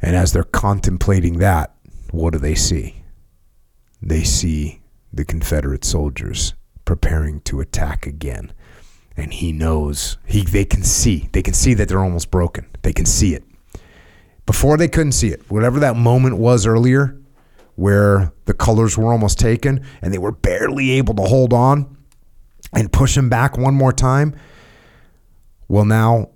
And 0.01 0.15
as 0.15 0.33
they're 0.33 0.43
contemplating 0.43 1.39
that, 1.39 1.73
what 2.11 2.33
do 2.33 2.39
they 2.39 2.55
see? 2.55 3.03
they 4.03 4.23
see 4.23 4.81
the 5.13 5.23
Confederate 5.23 5.85
soldiers 5.85 6.55
preparing 6.85 7.39
to 7.41 7.61
attack 7.61 8.07
again. 8.07 8.51
And 9.15 9.31
he 9.31 9.51
knows 9.51 10.17
he 10.25 10.41
they 10.41 10.65
can 10.65 10.83
see. 10.83 11.29
They 11.31 11.43
can 11.43 11.53
see 11.53 11.75
that 11.75 11.87
they're 11.87 12.03
almost 12.03 12.31
broken. 12.31 12.65
They 12.81 12.93
can 12.93 13.05
see 13.05 13.35
it. 13.35 13.43
Before 14.45 14.75
they 14.75 14.87
couldn't 14.87 15.11
see 15.11 15.29
it. 15.29 15.49
Whatever 15.49 15.79
that 15.79 15.95
moment 15.95 16.37
was 16.37 16.65
earlier 16.65 17.17
where 17.75 18.33
the 18.45 18.53
colors 18.53 18.97
were 18.97 19.11
almost 19.11 19.39
taken 19.39 19.85
and 20.01 20.13
they 20.13 20.17
were 20.17 20.31
barely 20.31 20.91
able 20.91 21.13
to 21.15 21.23
hold 21.23 21.53
on 21.53 21.97
and 22.73 22.91
push 22.91 23.15
him 23.15 23.29
back 23.29 23.57
one 23.57 23.73
more 23.73 23.93
time. 23.93 24.35
Well, 25.67 25.85
now 25.85 26.29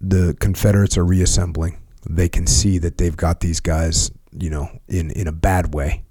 the 0.00 0.36
Confederates 0.38 0.96
are 0.96 1.04
reassembling. 1.04 1.78
They 2.08 2.28
can 2.28 2.46
see 2.46 2.78
that 2.78 2.98
they've 2.98 3.16
got 3.16 3.40
these 3.40 3.60
guys, 3.60 4.10
you 4.32 4.50
know, 4.50 4.68
in, 4.88 5.10
in 5.10 5.26
a 5.26 5.32
bad 5.32 5.74
way 5.74 6.03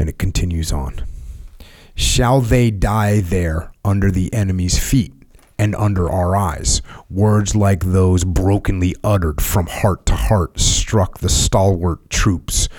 and 0.00 0.08
it 0.08 0.18
continues 0.18 0.72
on. 0.72 1.04
Shall 1.94 2.40
they 2.40 2.70
die 2.70 3.20
there 3.20 3.72
under 3.84 4.10
the 4.10 4.32
enemy's 4.32 4.78
feet 4.78 5.12
and 5.58 5.74
under 5.74 6.08
our 6.10 6.34
eyes? 6.34 6.80
Words 7.10 7.54
like 7.54 7.84
those 7.84 8.24
brokenly 8.24 8.96
uttered 9.04 9.42
from 9.42 9.66
heart 9.66 10.06
to 10.06 10.14
heart 10.14 10.58
struck 10.58 11.18
the 11.18 11.28
stalwart 11.28 12.08
troops 12.08 12.70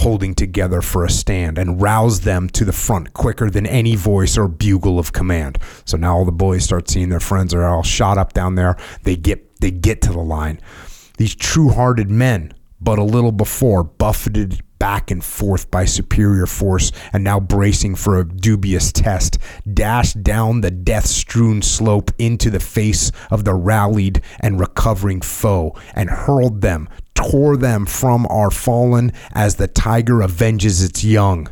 holding 0.00 0.34
together 0.34 0.82
for 0.82 1.06
a 1.06 1.10
stand 1.10 1.56
and 1.56 1.80
roused 1.80 2.24
them 2.24 2.50
to 2.50 2.66
the 2.66 2.72
front 2.72 3.14
quicker 3.14 3.48
than 3.48 3.64
any 3.64 3.96
voice 3.96 4.36
or 4.36 4.46
bugle 4.46 4.98
of 4.98 5.14
command. 5.14 5.58
So 5.86 5.96
now 5.96 6.18
all 6.18 6.26
the 6.26 6.32
boys 6.32 6.64
start 6.64 6.90
seeing 6.90 7.08
their 7.08 7.20
friends 7.20 7.54
are 7.54 7.64
all 7.64 7.82
shot 7.82 8.18
up 8.18 8.34
down 8.34 8.56
there. 8.56 8.76
They 9.04 9.16
get 9.16 9.60
they 9.62 9.70
get 9.70 10.02
to 10.02 10.12
the 10.12 10.18
line. 10.18 10.60
These 11.16 11.34
true-hearted 11.34 12.10
men, 12.10 12.52
but 12.78 12.98
a 12.98 13.02
little 13.02 13.32
before, 13.32 13.82
buffeted 13.82 14.60
back 14.78 15.10
and 15.10 15.24
forth 15.24 15.70
by 15.70 15.84
superior 15.84 16.46
force 16.46 16.92
and 17.12 17.24
now 17.24 17.40
bracing 17.40 17.94
for 17.94 18.18
a 18.18 18.28
dubious 18.28 18.92
test, 18.92 19.38
dashed 19.72 20.22
down 20.22 20.60
the 20.60 20.70
death 20.70 21.06
strewn 21.06 21.62
slope 21.62 22.10
into 22.18 22.50
the 22.50 22.60
face 22.60 23.10
of 23.30 23.44
the 23.44 23.54
rallied 23.54 24.20
and 24.40 24.60
recovering 24.60 25.20
foe 25.20 25.74
and 25.94 26.10
hurled 26.10 26.60
them, 26.60 26.88
tore 27.14 27.56
them 27.56 27.86
from 27.86 28.26
our 28.26 28.50
fallen 28.50 29.12
as 29.32 29.56
the 29.56 29.68
tiger 29.68 30.22
avenges 30.22 30.82
its 30.82 31.04
young. 31.04 31.48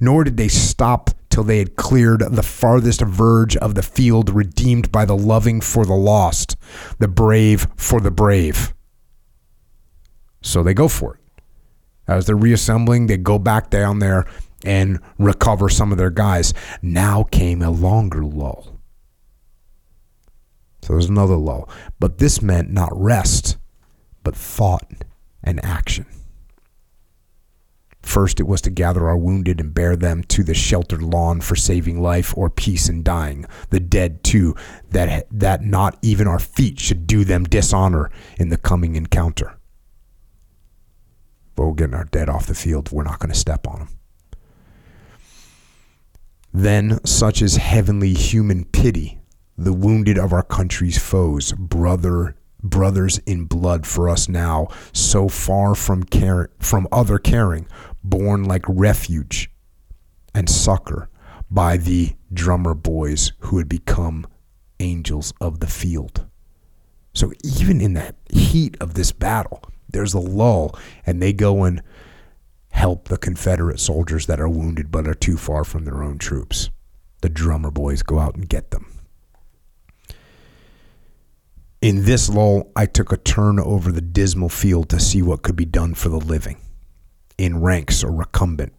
Nor 0.00 0.24
did 0.24 0.36
they 0.36 0.48
stop 0.48 1.10
till 1.34 1.42
they 1.44 1.58
had 1.58 1.76
cleared 1.76 2.20
the 2.20 2.42
farthest 2.42 3.00
verge 3.00 3.56
of 3.56 3.74
the 3.74 3.82
field, 3.82 4.30
redeemed 4.30 4.92
by 4.92 5.04
the 5.04 5.16
loving 5.16 5.60
for 5.60 5.84
the 5.84 5.94
lost, 5.94 6.56
the 7.00 7.08
brave 7.08 7.66
for 7.76 8.00
the 8.00 8.10
brave. 8.10 8.72
So 10.42 10.62
they 10.62 10.74
go 10.74 10.86
for 10.86 11.16
it. 11.16 11.23
As 12.06 12.26
they're 12.26 12.36
reassembling, 12.36 13.06
they 13.06 13.16
go 13.16 13.38
back 13.38 13.70
down 13.70 13.98
there 13.98 14.26
and 14.64 14.98
recover 15.18 15.68
some 15.68 15.92
of 15.92 15.98
their 15.98 16.10
guys. 16.10 16.52
Now 16.82 17.24
came 17.24 17.62
a 17.62 17.70
longer 17.70 18.24
lull. 18.24 18.80
So 20.82 20.92
there's 20.92 21.08
another 21.08 21.36
lull. 21.36 21.68
But 21.98 22.18
this 22.18 22.42
meant 22.42 22.70
not 22.70 22.90
rest, 22.94 23.56
but 24.22 24.36
thought 24.36 24.86
and 25.42 25.64
action. 25.64 26.06
First, 28.02 28.38
it 28.38 28.46
was 28.46 28.60
to 28.62 28.70
gather 28.70 29.08
our 29.08 29.16
wounded 29.16 29.60
and 29.60 29.72
bear 29.72 29.96
them 29.96 30.22
to 30.24 30.44
the 30.44 30.52
sheltered 30.52 31.02
lawn 31.02 31.40
for 31.40 31.56
saving 31.56 32.02
life 32.02 32.36
or 32.36 32.50
peace 32.50 32.90
in 32.90 33.02
dying. 33.02 33.46
The 33.70 33.80
dead, 33.80 34.22
too, 34.22 34.54
that, 34.90 35.26
that 35.30 35.62
not 35.62 35.98
even 36.02 36.28
our 36.28 36.38
feet 36.38 36.78
should 36.78 37.06
do 37.06 37.24
them 37.24 37.44
dishonor 37.44 38.10
in 38.38 38.50
the 38.50 38.58
coming 38.58 38.94
encounter 38.94 39.58
but 41.54 41.66
we're 41.66 41.74
getting 41.74 41.94
our 41.94 42.04
dead 42.04 42.28
off 42.28 42.46
the 42.46 42.54
field. 42.54 42.90
We're 42.92 43.04
not 43.04 43.18
going 43.18 43.32
to 43.32 43.38
step 43.38 43.66
on 43.66 43.78
them. 43.80 43.88
Then, 46.52 47.04
such 47.04 47.42
is 47.42 47.56
heavenly 47.56 48.14
human 48.14 48.64
pity, 48.64 49.18
the 49.58 49.72
wounded 49.72 50.18
of 50.18 50.32
our 50.32 50.44
country's 50.44 50.98
foes, 50.98 51.52
brother, 51.52 52.36
brothers 52.62 53.18
in 53.26 53.44
blood 53.44 53.86
for 53.86 54.08
us 54.08 54.28
now, 54.28 54.68
so 54.92 55.28
far 55.28 55.74
from 55.74 56.04
care, 56.04 56.50
from 56.60 56.86
other 56.92 57.18
caring, 57.18 57.66
born 58.04 58.44
like 58.44 58.64
refuge 58.68 59.50
and 60.34 60.48
succor 60.48 61.08
by 61.50 61.76
the 61.76 62.14
drummer 62.32 62.74
boys 62.74 63.32
who 63.40 63.58
had 63.58 63.68
become 63.68 64.26
angels 64.80 65.32
of 65.40 65.60
the 65.60 65.66
field. 65.66 66.26
So 67.12 67.32
even 67.44 67.80
in 67.80 67.94
the 67.94 68.14
heat 68.32 68.76
of 68.80 68.94
this 68.94 69.12
battle, 69.12 69.62
there's 69.94 70.12
a 70.12 70.18
lull, 70.18 70.76
and 71.06 71.22
they 71.22 71.32
go 71.32 71.62
and 71.62 71.82
help 72.70 73.08
the 73.08 73.16
Confederate 73.16 73.78
soldiers 73.78 74.26
that 74.26 74.40
are 74.40 74.48
wounded 74.48 74.90
but 74.90 75.06
are 75.06 75.14
too 75.14 75.36
far 75.36 75.64
from 75.64 75.84
their 75.84 76.02
own 76.02 76.18
troops. 76.18 76.68
The 77.22 77.28
drummer 77.28 77.70
boys 77.70 78.02
go 78.02 78.18
out 78.18 78.34
and 78.34 78.48
get 78.48 78.72
them. 78.72 78.90
In 81.80 82.04
this 82.04 82.28
lull, 82.28 82.72
I 82.74 82.86
took 82.86 83.12
a 83.12 83.16
turn 83.16 83.60
over 83.60 83.92
the 83.92 84.00
dismal 84.00 84.48
field 84.48 84.88
to 84.88 84.98
see 84.98 85.22
what 85.22 85.42
could 85.42 85.56
be 85.56 85.64
done 85.64 85.94
for 85.94 86.08
the 86.08 86.18
living, 86.18 86.56
in 87.38 87.60
ranks 87.60 88.02
or 88.02 88.10
recumbent, 88.10 88.72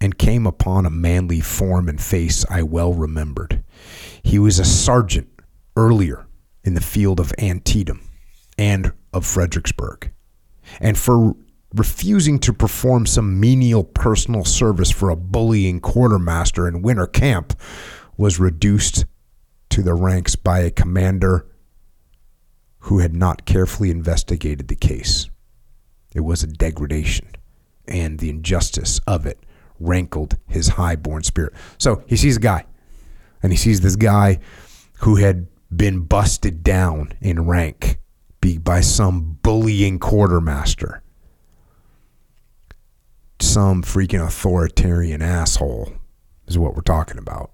and 0.00 0.18
came 0.18 0.46
upon 0.46 0.84
a 0.84 0.90
manly 0.90 1.40
form 1.40 1.88
and 1.88 2.00
face 2.00 2.44
I 2.50 2.62
well 2.62 2.92
remembered. 2.92 3.62
He 4.22 4.38
was 4.38 4.58
a 4.58 4.64
sergeant 4.64 5.28
earlier 5.76 6.26
in 6.64 6.74
the 6.74 6.80
field 6.80 7.20
of 7.20 7.32
Antietam 7.38 8.09
and 8.60 8.92
of 9.14 9.24
Fredericksburg, 9.24 10.12
and 10.80 10.98
for 10.98 11.34
refusing 11.74 12.38
to 12.38 12.52
perform 12.52 13.06
some 13.06 13.40
menial 13.40 13.82
personal 13.82 14.44
service 14.44 14.90
for 14.90 15.08
a 15.08 15.16
bullying 15.16 15.80
quartermaster 15.80 16.68
in 16.68 16.82
winter 16.82 17.06
camp 17.06 17.58
was 18.18 18.38
reduced 18.38 19.06
to 19.70 19.82
the 19.82 19.94
ranks 19.94 20.36
by 20.36 20.58
a 20.58 20.70
commander 20.70 21.46
who 22.80 22.98
had 22.98 23.16
not 23.16 23.46
carefully 23.46 23.90
investigated 23.90 24.68
the 24.68 24.76
case. 24.76 25.30
It 26.14 26.20
was 26.20 26.42
a 26.42 26.46
degradation, 26.46 27.28
and 27.88 28.18
the 28.18 28.28
injustice 28.28 29.00
of 29.06 29.24
it 29.24 29.38
rankled 29.78 30.36
his 30.46 30.68
high-born 30.68 31.22
spirit. 31.22 31.54
So 31.78 32.02
he 32.06 32.16
sees 32.16 32.36
a 32.36 32.40
guy, 32.40 32.66
and 33.42 33.52
he 33.52 33.56
sees 33.56 33.80
this 33.80 33.96
guy 33.96 34.38
who 34.98 35.16
had 35.16 35.46
been 35.74 36.00
busted 36.00 36.62
down 36.62 37.14
in 37.22 37.46
rank 37.46 37.96
be 38.40 38.58
by 38.58 38.80
some 38.80 39.38
bullying 39.42 39.98
quartermaster, 39.98 41.02
some 43.40 43.82
freaking 43.82 44.24
authoritarian 44.24 45.22
asshole 45.22 45.92
is 46.46 46.58
what 46.58 46.74
we're 46.74 46.82
talking 46.82 47.18
about. 47.18 47.50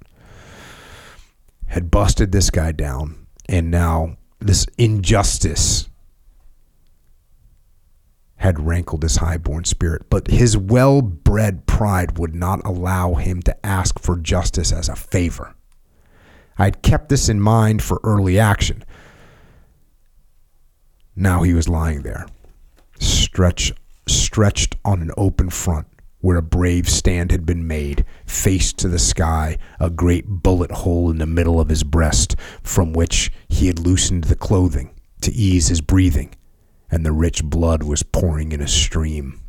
Had 1.66 1.91
busted 1.91 2.32
this 2.32 2.51
guy 2.51 2.72
down, 2.72 3.26
and 3.49 3.70
now 3.70 4.16
this 4.39 4.66
injustice 4.78 5.89
had 8.37 8.66
rankled 8.66 9.03
his 9.03 9.16
high-born 9.16 9.64
spirit, 9.64 10.09
but 10.11 10.28
his 10.28 10.57
well-bred 10.57 11.66
pride 11.66 12.18
would 12.18 12.34
not 12.34 12.64
allow 12.64 13.14
him 13.14 13.43
to 13.43 13.66
ask 13.66 13.99
for 13.99 14.16
justice 14.16 14.72
as 14.72 14.89
a 14.89 14.95
favor. 14.95 15.55
I'd 16.59 16.82
kept 16.82 17.09
this 17.09 17.28
in 17.28 17.41
mind 17.41 17.82
for 17.82 18.01
early 18.05 18.39
action. 18.39 18.84
Now 21.19 21.43
he 21.43 21.55
was 21.55 21.67
lying 21.67 22.03
there, 22.03 22.27
stretch, 23.01 23.73
stretched 24.07 24.77
on 24.85 25.01
an 25.01 25.12
open 25.17 25.49
front 25.49 25.87
where 26.21 26.37
a 26.37 26.43
brave 26.43 26.89
stand 26.91 27.31
had 27.31 27.47
been 27.47 27.67
made, 27.67 28.05
face 28.27 28.73
to 28.75 28.89
the 28.89 28.99
sky, 28.99 29.57
a 29.81 29.89
great 29.89 30.27
bullet 30.27 30.71
hole 30.71 31.11
in 31.11 31.19
the 31.19 31.27
middle 31.27 31.59
of 31.59 31.69
his 31.69 31.85
breast, 31.85 32.37
from 32.62 32.93
which 32.93 33.31
he 33.49 33.67
had 33.67 33.79
loosened 33.79 34.25
the 34.25 34.35
clothing 34.35 34.91
to 35.21 35.33
ease 35.33 35.69
his 35.69 35.81
breathing, 35.81 36.35
and 36.91 37.07
the 37.07 37.12
rich 37.12 37.45
blood 37.45 37.83
was 37.83 38.03
pouring 38.03 38.53
in 38.53 38.61
a 38.61 38.69
stream. 38.69 39.41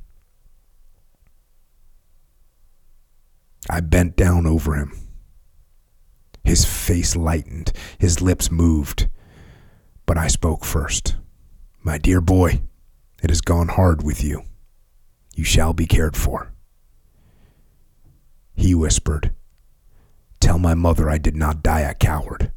I 3.70 3.82
bent 3.82 4.16
down 4.16 4.46
over 4.46 4.76
him. 4.76 4.94
His 6.44 6.64
face 6.64 7.16
lightened, 7.16 7.74
his 7.98 8.22
lips 8.22 8.50
moved, 8.50 9.10
but 10.06 10.18
I 10.18 10.28
spoke 10.28 10.64
first. 10.64 11.16
My 11.88 11.98
dear 11.98 12.20
boy, 12.20 12.60
it 13.24 13.30
has 13.30 13.40
gone 13.40 13.70
hard 13.70 14.04
with 14.04 14.22
you. 14.22 14.44
You 15.38 15.46
shall 15.46 15.72
be 15.72 15.86
cared 15.86 16.18
for. 16.18 16.52
He 18.58 18.76
whispered, 18.76 19.34
Tell 20.42 20.60
my 20.60 20.74
mother 20.74 21.10
I 21.10 21.18
did 21.18 21.38
not 21.38 21.64
die 21.64 21.80
a 21.80 21.94
coward. 21.94 22.52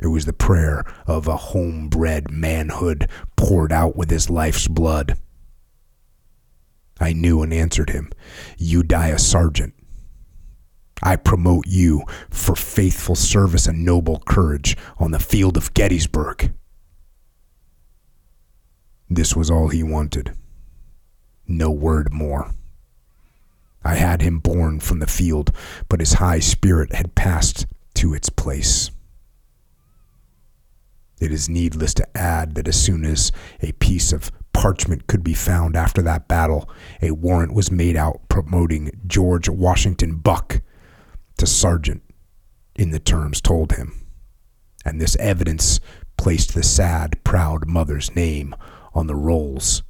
It 0.00 0.08
was 0.08 0.24
the 0.24 0.32
prayer 0.32 0.84
of 1.06 1.28
a 1.28 1.36
homebred 1.36 2.28
manhood 2.28 3.08
poured 3.36 3.70
out 3.70 3.94
with 3.94 4.10
his 4.10 4.28
life's 4.28 4.66
blood. 4.66 5.16
I 6.98 7.12
knew 7.12 7.40
and 7.42 7.54
answered 7.54 7.90
him, 7.90 8.10
You 8.58 8.82
die 8.82 9.10
a 9.10 9.18
sergeant. 9.20 9.74
I 11.04 11.14
promote 11.14 11.68
you 11.68 12.02
for 12.30 12.56
faithful 12.56 13.14
service 13.14 13.68
and 13.68 13.84
noble 13.84 14.18
courage 14.26 14.76
on 14.98 15.12
the 15.12 15.20
field 15.20 15.56
of 15.56 15.72
Gettysburg. 15.72 16.52
This 19.14 19.36
was 19.36 19.50
all 19.50 19.68
he 19.68 19.82
wanted. 19.82 20.34
No 21.46 21.70
word 21.70 22.14
more. 22.14 22.54
I 23.84 23.96
had 23.96 24.22
him 24.22 24.38
born 24.38 24.80
from 24.80 25.00
the 25.00 25.06
field, 25.06 25.54
but 25.90 26.00
his 26.00 26.14
high 26.14 26.38
spirit 26.38 26.94
had 26.94 27.14
passed 27.14 27.66
to 27.96 28.14
its 28.14 28.30
place. 28.30 28.90
It 31.20 31.30
is 31.30 31.46
needless 31.46 31.92
to 31.94 32.16
add 32.16 32.54
that 32.54 32.66
as 32.66 32.82
soon 32.82 33.04
as 33.04 33.32
a 33.60 33.72
piece 33.72 34.14
of 34.14 34.32
parchment 34.54 35.06
could 35.08 35.22
be 35.22 35.34
found 35.34 35.76
after 35.76 36.00
that 36.00 36.26
battle, 36.26 36.70
a 37.02 37.10
warrant 37.10 37.52
was 37.52 37.70
made 37.70 37.96
out 37.96 38.26
promoting 38.30 38.98
George 39.06 39.46
Washington 39.46 40.16
Buck 40.16 40.62
to 41.36 41.46
sergeant 41.46 42.02
in 42.74 42.92
the 42.92 42.98
terms 42.98 43.42
told 43.42 43.72
him. 43.72 44.06
And 44.86 44.98
this 44.98 45.16
evidence 45.16 45.80
placed 46.16 46.54
the 46.54 46.62
sad, 46.62 47.22
proud 47.24 47.66
mother's 47.66 48.16
name 48.16 48.54
on 48.94 49.06
the 49.06 49.14
rolls 49.14 49.82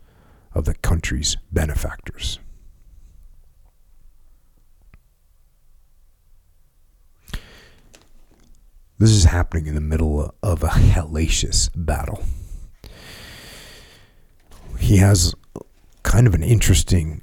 of 0.55 0.65
the 0.65 0.75
country's 0.75 1.37
benefactors. 1.51 2.39
This 8.99 9.11
is 9.11 9.25
happening 9.25 9.67
in 9.67 9.75
the 9.75 9.81
middle 9.81 10.33
of 10.43 10.63
a 10.63 10.69
hellacious 10.69 11.71
battle. 11.75 12.23
He 14.79 14.99
has 14.99 15.35
kind 16.05 16.27
of 16.27 16.35
an 16.35 16.43
interesting 16.43 17.23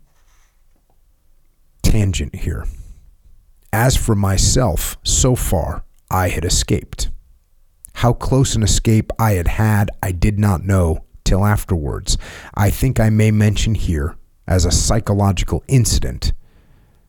tangent 1.82 2.36
here. 2.36 2.66
As 3.72 3.96
for 3.96 4.16
myself, 4.16 4.98
so 5.04 5.36
far, 5.36 5.86
I 6.12 6.30
had 6.30 6.44
escaped. 6.44 7.12
How 7.94 8.14
close 8.14 8.56
an 8.56 8.64
escape 8.64 9.12
I 9.20 9.34
had 9.34 9.48
had, 9.48 9.90
I 10.02 10.12
did 10.12 10.40
not 10.40 10.64
know 10.66 11.06
till 11.30 11.46
afterwards. 11.46 12.18
I 12.56 12.72
think 12.72 13.00
I 13.00 13.12
may 13.12 13.30
mention 13.30 13.76
here, 13.76 14.16
as 14.48 14.66
a 14.66 14.72
psychological 14.72 15.64
incident, 15.68 16.34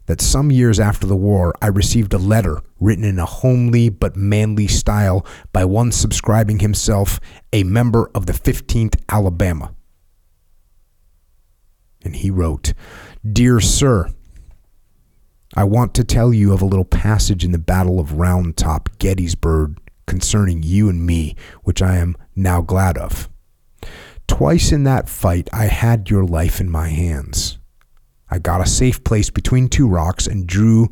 that 0.05 0.21
some 0.21 0.51
years 0.51 0.79
after 0.79 1.07
the 1.07 1.17
war, 1.17 1.55
I 1.63 1.69
received 1.69 2.13
a 2.13 2.19
letter 2.19 2.61
written 2.79 3.05
in 3.05 3.19
a 3.19 3.25
homely 3.25 3.89
but 3.89 4.17
manly 4.17 4.67
style 4.67 5.25
by 5.55 5.65
one 5.65 5.91
subscribing 5.91 6.59
himself 6.59 7.19
a 7.51 7.65
member 7.65 8.11
of 8.15 8.27
the 8.27 8.35
15th 8.35 9.01
Alabama. 9.09 9.75
And 12.05 12.17
he 12.17 12.31
wrote, 12.31 12.75
Dear 13.27 13.59
Sir, 13.59 14.11
I 15.57 15.65
want 15.65 15.95
to 15.95 16.05
tell 16.05 16.35
you 16.35 16.53
of 16.53 16.61
a 16.61 16.67
little 16.67 16.85
passage 16.85 17.43
in 17.43 17.53
the 17.53 17.59
Battle 17.59 17.99
of 17.99 18.13
Round 18.13 18.55
Top, 18.59 18.91
Gettysburg, 18.99 19.79
concerning 20.07 20.63
you 20.63 20.91
and 20.91 21.07
me, 21.07 21.37
which 21.63 21.81
I 21.81 21.97
am 21.97 22.19
now 22.37 22.61
glad 22.61 22.99
of. 22.99 23.30
Twice 24.31 24.71
in 24.71 24.85
that 24.85 25.09
fight, 25.09 25.51
I 25.53 25.65
had 25.65 26.09
your 26.09 26.25
life 26.25 26.61
in 26.61 26.71
my 26.71 26.89
hands. 26.89 27.59
I 28.31 28.39
got 28.39 28.61
a 28.61 28.67
safe 28.67 29.03
place 29.03 29.29
between 29.29 29.69
two 29.69 29.89
rocks 29.89 30.29
and 30.29 30.47
drew 30.47 30.89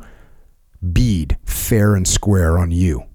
bead 0.91 1.37
fair 1.45 1.95
and 1.95 2.05
square 2.05 2.57
on 2.59 2.69
you. 2.69 3.05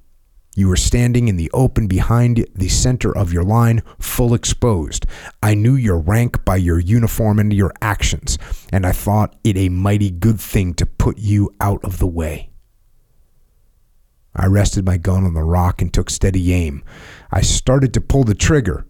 You 0.57 0.69
were 0.69 0.77
standing 0.77 1.29
in 1.29 1.37
the 1.37 1.51
open 1.53 1.89
behind 1.89 2.47
the 2.55 2.69
center 2.69 3.15
of 3.17 3.35
your 3.35 3.45
line, 3.45 3.83
full 3.99 4.33
exposed. 4.33 5.05
I 5.43 5.55
knew 5.55 5.75
your 5.75 5.99
rank 5.99 6.43
by 6.43 6.57
your 6.57 6.79
uniform 6.79 7.39
and 7.39 7.53
your 7.53 7.75
actions, 7.83 8.39
and 8.73 8.87
I 8.87 8.93
thought 8.93 9.37
it 9.45 9.59
a 9.59 9.69
mighty 9.69 10.11
good 10.11 10.41
thing 10.41 10.73
to 10.75 10.87
put 10.87 11.19
you 11.19 11.55
out 11.61 11.85
of 11.85 11.99
the 11.99 12.07
way. 12.07 12.49
I 14.35 14.47
rested 14.47 14.87
my 14.87 14.97
gun 14.97 15.25
on 15.25 15.35
the 15.35 15.45
rock 15.45 15.83
and 15.83 15.93
took 15.93 16.09
steady 16.09 16.55
aim. 16.55 16.83
I 17.31 17.43
started 17.43 17.93
to 17.93 18.01
pull 18.01 18.25
the 18.25 18.35
trigger, 18.35 18.87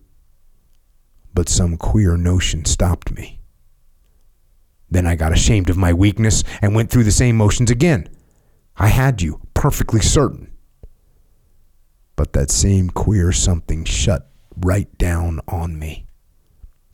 but 1.34 1.48
some 1.48 1.76
queer 1.76 2.16
notion 2.16 2.64
stopped 2.64 3.10
me. 3.10 3.40
Then 4.90 5.06
I 5.06 5.16
got 5.16 5.32
ashamed 5.32 5.68
of 5.70 5.76
my 5.76 5.92
weakness 5.92 6.44
and 6.62 6.74
went 6.74 6.90
through 6.90 7.04
the 7.04 7.10
same 7.10 7.36
motions 7.36 7.70
again. 7.70 8.08
I 8.76 8.88
had 8.88 9.20
you, 9.20 9.40
perfectly 9.52 10.00
certain. 10.00 10.52
But 12.16 12.32
that 12.32 12.50
same 12.50 12.90
queer 12.90 13.32
something 13.32 13.84
shut 13.84 14.30
right 14.56 14.96
down 14.98 15.40
on 15.48 15.78
me. 15.78 16.06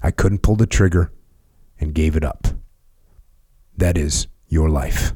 I 0.03 0.11
couldn't 0.11 0.43
pull 0.43 0.57
the 0.57 0.67
trigger 0.67 1.13
and 1.79 1.95
gave 1.95 2.17
it 2.17 2.25
up. 2.25 2.47
That 3.77 3.99
is 3.99 4.29
your 4.49 4.71
life. 4.71 5.13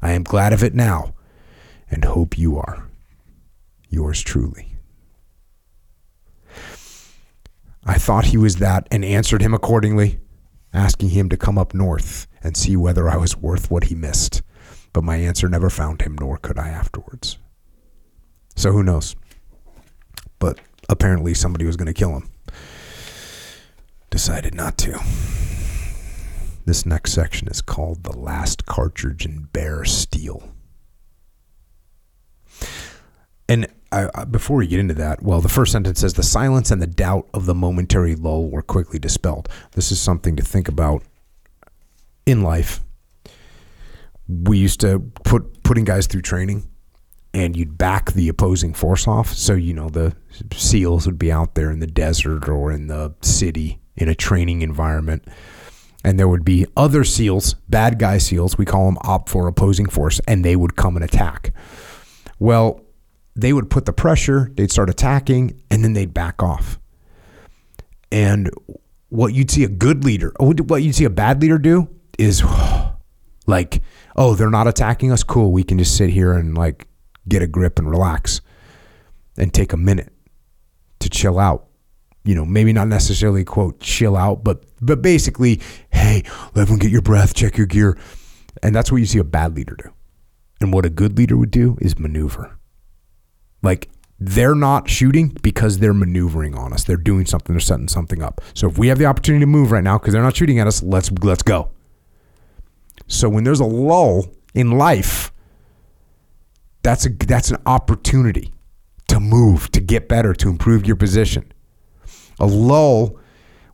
I 0.00 0.12
am 0.12 0.22
glad 0.22 0.52
of 0.52 0.62
it 0.62 0.74
now 0.74 1.14
and 1.90 2.04
hope 2.04 2.38
you 2.38 2.58
are. 2.58 2.88
Yours 3.88 4.22
truly. 4.22 4.77
I 7.88 7.94
thought 7.94 8.26
he 8.26 8.36
was 8.36 8.56
that 8.56 8.86
and 8.90 9.02
answered 9.02 9.40
him 9.40 9.54
accordingly, 9.54 10.20
asking 10.74 11.08
him 11.08 11.30
to 11.30 11.38
come 11.38 11.56
up 11.56 11.72
north 11.72 12.26
and 12.42 12.54
see 12.54 12.76
whether 12.76 13.08
I 13.08 13.16
was 13.16 13.34
worth 13.34 13.70
what 13.70 13.84
he 13.84 13.94
missed. 13.94 14.42
But 14.92 15.04
my 15.04 15.16
answer 15.16 15.48
never 15.48 15.70
found 15.70 16.02
him, 16.02 16.14
nor 16.20 16.36
could 16.36 16.58
I 16.58 16.68
afterwards. 16.68 17.38
So 18.56 18.72
who 18.72 18.82
knows? 18.82 19.16
But 20.38 20.60
apparently 20.90 21.32
somebody 21.32 21.64
was 21.64 21.76
going 21.76 21.86
to 21.86 21.94
kill 21.94 22.10
him. 22.10 22.28
Decided 24.10 24.54
not 24.54 24.76
to. 24.78 25.00
This 26.66 26.84
next 26.84 27.12
section 27.12 27.48
is 27.48 27.62
called 27.62 28.04
The 28.04 28.16
Last 28.16 28.66
Cartridge 28.66 29.24
in 29.24 29.48
Bare 29.52 29.86
Steel. 29.86 30.52
And 33.48 33.66
I, 33.90 34.10
I, 34.14 34.24
before 34.24 34.58
we 34.58 34.66
get 34.66 34.80
into 34.80 34.94
that, 34.94 35.22
well, 35.22 35.40
the 35.40 35.48
first 35.48 35.72
sentence 35.72 36.00
says 36.00 36.14
the 36.14 36.22
silence 36.22 36.70
and 36.70 36.82
the 36.82 36.86
doubt 36.86 37.28
of 37.32 37.46
the 37.46 37.54
momentary 37.54 38.14
lull 38.14 38.50
were 38.50 38.62
quickly 38.62 38.98
dispelled. 38.98 39.48
This 39.72 39.90
is 39.90 40.00
something 40.00 40.36
to 40.36 40.42
think 40.42 40.68
about 40.68 41.02
in 42.26 42.42
life. 42.42 42.80
We 44.28 44.58
used 44.58 44.80
to 44.80 45.00
put 45.24 45.62
putting 45.62 45.84
guys 45.84 46.06
through 46.06 46.22
training, 46.22 46.68
and 47.32 47.56
you'd 47.56 47.78
back 47.78 48.12
the 48.12 48.28
opposing 48.28 48.74
force 48.74 49.08
off. 49.08 49.32
So, 49.32 49.54
you 49.54 49.72
know, 49.72 49.88
the 49.88 50.14
SEALs 50.52 51.06
would 51.06 51.18
be 51.18 51.32
out 51.32 51.54
there 51.54 51.70
in 51.70 51.80
the 51.80 51.86
desert 51.86 52.48
or 52.48 52.70
in 52.70 52.88
the 52.88 53.14
city 53.22 53.80
in 53.96 54.08
a 54.08 54.14
training 54.14 54.62
environment. 54.62 55.24
And 56.04 56.18
there 56.18 56.28
would 56.28 56.44
be 56.44 56.66
other 56.76 57.04
SEALs, 57.04 57.54
bad 57.68 57.98
guy 57.98 58.18
SEALs, 58.18 58.56
we 58.56 58.64
call 58.64 58.86
them 58.86 58.98
OPFOR 59.02 59.48
opposing 59.48 59.88
force, 59.88 60.20
and 60.28 60.44
they 60.44 60.56
would 60.56 60.76
come 60.76 60.96
and 60.96 61.04
attack. 61.04 61.52
Well, 62.38 62.82
they 63.38 63.52
would 63.52 63.70
put 63.70 63.84
the 63.84 63.92
pressure, 63.92 64.50
they'd 64.54 64.70
start 64.70 64.90
attacking, 64.90 65.62
and 65.70 65.84
then 65.84 65.92
they'd 65.92 66.12
back 66.12 66.42
off. 66.42 66.80
And 68.10 68.50
what 69.10 69.32
you'd 69.32 69.50
see 69.50 69.62
a 69.62 69.68
good 69.68 70.04
leader, 70.04 70.32
what 70.40 70.82
you'd 70.82 70.96
see 70.96 71.04
a 71.04 71.10
bad 71.10 71.40
leader 71.40 71.56
do 71.56 71.88
is 72.18 72.42
like, 73.46 73.80
oh, 74.16 74.34
they're 74.34 74.50
not 74.50 74.66
attacking 74.66 75.12
us. 75.12 75.22
Cool. 75.22 75.52
We 75.52 75.62
can 75.62 75.78
just 75.78 75.96
sit 75.96 76.10
here 76.10 76.32
and 76.32 76.58
like 76.58 76.88
get 77.28 77.40
a 77.40 77.46
grip 77.46 77.78
and 77.78 77.88
relax 77.88 78.40
and 79.36 79.54
take 79.54 79.72
a 79.72 79.76
minute 79.76 80.12
to 80.98 81.08
chill 81.08 81.38
out. 81.38 81.68
You 82.24 82.34
know, 82.34 82.44
maybe 82.44 82.72
not 82.72 82.88
necessarily 82.88 83.44
quote 83.44 83.78
chill 83.78 84.16
out, 84.16 84.42
but 84.42 84.64
but 84.80 85.00
basically, 85.00 85.60
hey, 85.90 86.24
let 86.54 86.62
everyone 86.62 86.80
get 86.80 86.90
your 86.90 87.02
breath, 87.02 87.34
check 87.34 87.56
your 87.56 87.68
gear. 87.68 87.96
And 88.64 88.74
that's 88.74 88.90
what 88.90 88.98
you 88.98 89.06
see 89.06 89.20
a 89.20 89.24
bad 89.24 89.54
leader 89.54 89.76
do. 89.76 89.92
And 90.60 90.72
what 90.72 90.84
a 90.84 90.90
good 90.90 91.16
leader 91.16 91.36
would 91.36 91.52
do 91.52 91.78
is 91.80 91.96
maneuver. 92.00 92.57
Like 93.62 93.88
they're 94.20 94.54
not 94.54 94.88
shooting 94.88 95.36
because 95.42 95.78
they're 95.78 95.94
maneuvering 95.94 96.56
on 96.56 96.72
us. 96.72 96.84
They're 96.84 96.96
doing 96.96 97.26
something. 97.26 97.54
They're 97.54 97.60
setting 97.60 97.88
something 97.88 98.22
up. 98.22 98.40
So 98.54 98.68
if 98.68 98.78
we 98.78 98.88
have 98.88 98.98
the 98.98 99.06
opportunity 99.06 99.42
to 99.42 99.46
move 99.46 99.70
right 99.70 99.84
now 99.84 99.98
because 99.98 100.12
they're 100.12 100.22
not 100.22 100.36
shooting 100.36 100.58
at 100.58 100.66
us, 100.66 100.82
let's 100.82 101.10
let's 101.22 101.42
go. 101.42 101.70
So 103.06 103.28
when 103.28 103.44
there's 103.44 103.60
a 103.60 103.64
lull 103.64 104.26
in 104.54 104.72
life, 104.72 105.32
that's 106.82 107.06
a 107.06 107.10
that's 107.10 107.50
an 107.50 107.58
opportunity 107.64 108.52
to 109.08 109.20
move, 109.20 109.70
to 109.72 109.80
get 109.80 110.08
better, 110.08 110.34
to 110.34 110.48
improve 110.48 110.86
your 110.86 110.96
position. 110.96 111.52
A 112.40 112.46
lull 112.46 113.18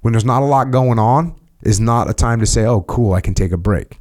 when 0.03 0.13
there's 0.13 0.25
not 0.25 0.43
a 0.43 0.47
lot 0.47 0.71
going 0.71 0.99
on 0.99 1.35
is 1.63 1.81
not 1.81 2.11
a 2.11 2.15
time 2.15 2.41
to 2.41 2.47
say, 2.47 2.65
"Oh, 2.65 2.83
cool, 2.83 3.15
I 3.15 3.21
can 3.21 3.35
take 3.35 3.53
a 3.53 3.57
break." 3.57 3.99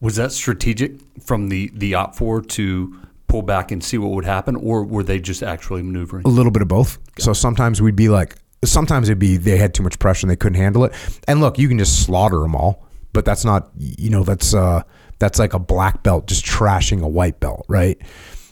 Was 0.00 0.16
that 0.16 0.32
strategic 0.32 0.96
from 1.22 1.48
the 1.48 1.70
the 1.72 1.92
OPFOR 1.92 2.46
to 2.48 3.00
pull 3.28 3.42
back 3.42 3.70
and 3.70 3.82
see 3.82 3.98
what 3.98 4.10
would 4.12 4.24
happen, 4.24 4.56
or 4.56 4.84
were 4.84 5.02
they 5.02 5.18
just 5.18 5.42
actually 5.42 5.82
maneuvering? 5.82 6.24
A 6.24 6.28
little 6.28 6.52
bit 6.52 6.62
of 6.62 6.68
both. 6.68 6.98
So 7.18 7.32
sometimes 7.32 7.82
we'd 7.82 7.96
be 7.96 8.08
like, 8.08 8.36
sometimes 8.64 9.08
it'd 9.08 9.18
be 9.18 9.36
they 9.36 9.56
had 9.56 9.74
too 9.74 9.82
much 9.82 9.98
pressure 9.98 10.26
and 10.26 10.30
they 10.30 10.36
couldn't 10.36 10.60
handle 10.60 10.84
it. 10.84 10.92
And 11.28 11.40
look, 11.40 11.58
you 11.58 11.68
can 11.68 11.78
just 11.78 12.04
slaughter 12.04 12.40
them 12.40 12.54
all, 12.54 12.86
but 13.12 13.24
that's 13.24 13.44
not, 13.44 13.70
you 13.76 14.10
know, 14.10 14.24
that's 14.24 14.54
uh, 14.54 14.82
that's 15.18 15.38
like 15.38 15.54
a 15.54 15.58
black 15.58 16.02
belt 16.02 16.26
just 16.26 16.44
trashing 16.44 17.02
a 17.02 17.08
white 17.08 17.40
belt, 17.40 17.64
right? 17.68 17.98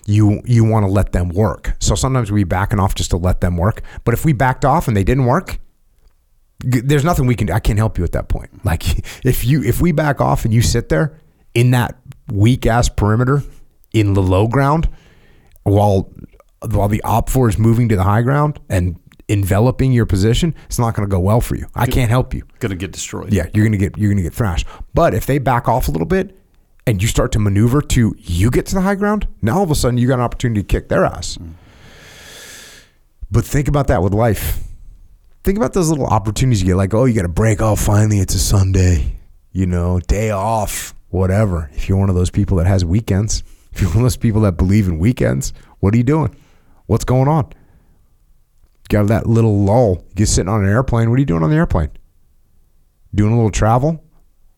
You 0.07 0.43
you 0.45 0.65
want 0.65 0.85
to 0.85 0.91
let 0.91 1.13
them 1.13 1.31
work. 1.31 1.77
So 1.81 1.95
sometimes 1.95 2.31
we'd 2.31 2.45
be 2.45 2.49
backing 2.49 2.79
off 2.79 2.95
just 2.95 3.11
to 3.11 3.17
let 3.17 3.41
them 3.41 3.57
work. 3.57 3.83
But 4.05 4.15
if 4.15 4.25
we 4.25 4.33
backed 4.33 4.65
off 4.65 4.89
and 4.89 4.97
they 4.97 5.05
didn't 5.05 5.25
work, 5.25 5.59
there's 6.61 7.05
nothing 7.05 7.27
we 7.27 7.35
can. 7.35 7.51
I 7.51 7.59
can't 7.59 7.79
help 7.79 7.99
you 7.99 8.05
at 8.05 8.13
that 8.13 8.29
point. 8.29 8.65
Like 8.65 8.85
if 9.25 9.45
you 9.45 9.63
if 9.63 9.81
we 9.81 9.93
back 9.93 10.21
off 10.21 10.45
and 10.45 10.53
you 10.53 10.63
sit 10.63 10.89
there 10.89 11.19
in 11.55 11.71
that 11.71 11.97
weak 12.31 12.67
ass 12.67 12.89
perimeter 12.89 13.43
in 13.95 14.13
the 14.13 14.23
low 14.23 14.47
ground 14.47 14.91
while 15.63 16.13
while 16.71 16.89
the 16.89 17.01
OPFOR 17.05 17.49
is 17.49 17.59
moving 17.59 17.89
to 17.89 17.97
the 17.97 18.05
high 18.05 18.23
ground 18.23 18.59
and 18.69 18.99
enveloping 19.29 19.93
your 19.93 20.07
position, 20.07 20.55
it's 20.67 20.79
not 20.79 20.95
going 20.95 21.09
to 21.09 21.11
go 21.11 21.21
well 21.21 21.41
for 21.41 21.57
you. 21.57 21.67
I 21.75 21.87
can't 21.87 22.11
help 22.11 22.35
you. 22.35 22.43
Going 22.59 22.71
to 22.71 22.77
get 22.77 22.93
destroyed. 22.93 23.33
Yeah, 23.33 23.49
you're 23.55 23.65
going 23.65 23.73
to 23.73 23.79
get 23.79 23.97
you're 23.97 24.11
going 24.11 24.19
to 24.19 24.23
get 24.23 24.35
thrashed. 24.35 24.67
But 24.93 25.15
if 25.15 25.27
they 25.27 25.39
back 25.39 25.69
off 25.69 25.89
a 25.89 25.91
little 25.91 26.07
bit 26.07 26.39
and 26.87 27.01
you 27.01 27.09
start 27.09 27.33
to 27.33 27.39
maneuver 27.39 27.81
to 27.81 28.15
you 28.19 28.51
get 28.51 28.67
to 28.67 28.75
the 28.75 28.83
high 28.83 28.95
ground, 28.95 29.27
now 29.41 29.57
all 29.59 29.63
of 29.63 29.71
a 29.71 29.75
sudden 29.75 29.99
you 29.99 30.09
got 30.09 30.15
an 30.15 30.21
opportunity 30.21 30.63
to 30.63 30.67
kick 30.67 30.89
their 30.89 31.05
ass. 31.05 31.39
Mm. 31.39 31.53
But 33.31 33.45
think 33.45 33.69
about 33.69 33.89
that 33.89 34.03
with 34.03 34.15
life. 34.15 34.63
Think 35.43 35.59
about 35.59 35.73
those 35.73 35.91
little 35.91 36.07
opportunities 36.07 36.63
you 36.63 36.69
get, 36.69 36.77
like, 36.77 36.95
oh, 36.95 37.05
you 37.05 37.15
got 37.15 37.25
a 37.25 37.29
break. 37.29 37.61
Oh, 37.61 37.77
finally, 37.77 38.19
it's 38.19 38.35
a 38.35 38.39
Sunday, 38.39 39.17
you 39.53 39.67
know, 39.67 40.01
day 40.01 40.31
off, 40.31 40.95
whatever. 41.11 41.69
If 41.75 41.89
you're 41.89 41.99
one 41.99 42.09
of 42.09 42.15
those 42.15 42.31
people 42.31 42.57
that 42.59 42.67
has 42.67 42.85
weekends, 42.85 43.43
if 43.75 43.81
you're 43.81 43.91
one 43.91 43.99
of 43.99 44.05
those 44.05 44.17
people 44.17 44.43
that 44.43 44.53
believe 44.53 44.87
in 44.87 45.01
weekends, 45.01 45.53
what 45.81 45.95
are 45.95 45.97
you 45.97 46.05
doing? 46.05 46.35
What's 46.87 47.05
going 47.05 47.27
on? 47.27 47.53
Got 48.89 49.09
that 49.09 49.27
little 49.27 49.65
lull. 49.65 50.05
You're 50.17 50.27
sitting 50.27 50.49
on 50.49 50.63
an 50.63 50.71
airplane. 50.71 51.11
What 51.11 51.17
are 51.17 51.21
you 51.21 51.27
doing 51.27 51.43
on 51.43 51.51
the 51.51 51.57
airplane? 51.57 51.91
Doing 53.15 53.33
a 53.33 53.37
little 53.37 53.51
travel? 53.51 54.05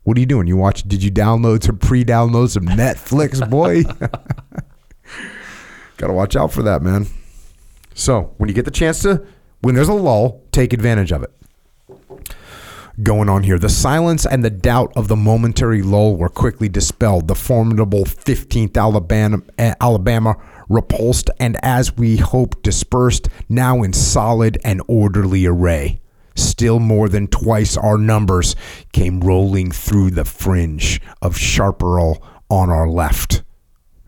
What 0.03 0.19
are 0.19 0.21
you 0.21 0.27
doing? 0.27 0.47
You 0.47 0.59
watch? 0.59 0.83
Did 0.83 1.03
you 1.03 1.11
download 1.11 1.63
some 1.63 1.79
pre-download 1.79 2.51
some 2.51 2.67
Netflix, 2.67 3.49
boy? 3.57 3.83
Got 5.97 6.09
to 6.09 6.13
watch 6.13 6.37
out 6.37 6.53
for 6.53 6.63
that, 6.65 6.83
man. 6.83 7.07
So 7.95 8.35
when 8.37 8.51
you 8.51 8.55
get 8.55 8.67
the 8.67 8.71
chance 8.71 9.01
to, 9.03 9.27
when 9.63 9.75
there's 9.75 9.89
a 9.89 9.95
lull, 9.95 10.43
take 10.53 10.75
advantage 10.75 11.11
of 11.11 11.23
it 11.23 11.33
going 13.03 13.29
on 13.29 13.43
here. 13.43 13.59
The 13.59 13.69
silence 13.69 14.27
and 14.27 14.45
the 14.45 14.51
doubt 14.51 14.93
of 14.97 15.09
the 15.09 15.17
momentary 15.17 15.83
lull 15.83 16.17
were 16.17 16.29
quickly 16.29 16.69
dispelled. 16.69 17.29
The 17.29 17.35
formidable 17.35 18.05
15th 18.05 18.77
Alabama, 18.77 19.43
Alabama 19.59 20.37
repulsed 20.69 21.31
and, 21.39 21.57
as 21.63 21.97
we 21.97 22.17
hoped, 22.17 22.63
dispersed, 22.63 23.29
now 23.49 23.83
in 23.83 23.93
solid 23.93 24.59
and 24.65 24.83
orderly 24.89 25.47
array. 25.47 26.01
Still 26.35 26.81
more 26.81 27.09
than 27.09 27.29
twice 27.29 27.77
our 27.77 27.97
numbers 27.97 28.57
came 28.93 29.21
rolling 29.21 29.71
through 29.71 30.11
the 30.11 30.25
fringe 30.25 31.01
of 31.23 31.37
Chaparral 31.37 32.23
on 32.51 32.69
our 32.71 32.89
left. 32.89 33.43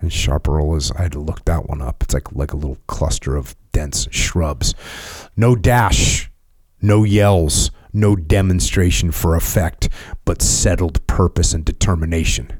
And 0.00 0.12
Chaparral 0.12 0.76
is, 0.76 0.92
I 0.92 1.02
had 1.02 1.12
to 1.12 1.20
look 1.20 1.44
that 1.46 1.68
one 1.68 1.82
up. 1.82 2.02
It's 2.02 2.14
like, 2.14 2.32
like 2.32 2.52
a 2.52 2.56
little 2.56 2.78
cluster 2.86 3.34
of 3.34 3.56
dense 3.72 4.06
shrubs. 4.10 4.74
No 5.36 5.56
dash, 5.56 6.30
no 6.80 7.02
yells, 7.02 7.70
no 7.92 8.16
demonstration 8.16 9.10
for 9.12 9.34
effect, 9.34 9.88
but 10.24 10.42
settled 10.42 11.06
purpose 11.06 11.54
and 11.54 11.64
determination. 11.64 12.52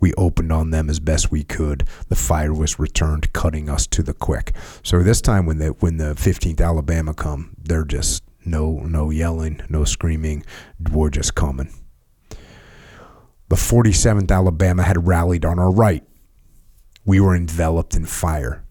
We 0.00 0.14
opened 0.14 0.52
on 0.52 0.70
them 0.70 0.88
as 0.88 1.00
best 1.00 1.30
we 1.30 1.42
could. 1.42 1.84
The 2.08 2.14
fire 2.14 2.54
was 2.54 2.78
returned, 2.78 3.32
cutting 3.32 3.68
us 3.68 3.86
to 3.88 4.02
the 4.02 4.14
quick. 4.14 4.54
So 4.82 5.02
this 5.02 5.20
time, 5.20 5.44
when 5.44 5.58
the 5.58 5.68
when 5.68 5.96
the 5.96 6.14
15th 6.14 6.60
Alabama 6.60 7.14
come, 7.14 7.54
they're 7.58 7.84
just 7.84 8.22
no 8.44 8.78
no 8.80 9.10
yelling, 9.10 9.60
no 9.68 9.84
screaming. 9.84 10.44
We're 10.92 11.10
just 11.10 11.34
coming. 11.34 11.72
The 13.48 13.56
47th 13.56 14.30
Alabama 14.30 14.82
had 14.82 15.06
rallied 15.06 15.44
on 15.44 15.58
our 15.58 15.70
right. 15.70 16.04
We 17.04 17.18
were 17.18 17.34
enveloped 17.34 17.94
in 17.94 18.04
fire 18.04 18.62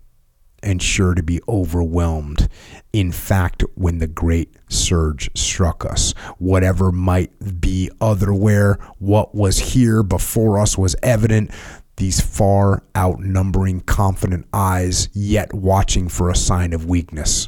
and 0.67 0.83
sure 0.83 1.13
to 1.13 1.23
be 1.23 1.39
overwhelmed. 1.47 2.49
In 2.91 3.13
fact, 3.13 3.63
when 3.75 3.99
the 3.99 4.07
great 4.07 4.53
surge 4.67 5.29
struck 5.33 5.85
us, 5.85 6.11
whatever 6.39 6.91
might 6.91 7.61
be 7.61 7.89
otherwhere, 8.01 8.77
what 8.99 9.33
was 9.33 9.59
here 9.59 10.03
before 10.03 10.59
us 10.59 10.77
was 10.77 10.93
evident. 11.01 11.51
These 11.95 12.19
far 12.19 12.83
outnumbering, 12.97 13.81
confident 13.81 14.45
eyes, 14.51 15.07
yet 15.13 15.53
watching 15.53 16.09
for 16.09 16.29
a 16.29 16.35
sign 16.35 16.73
of 16.73 16.85
weakness. 16.85 17.47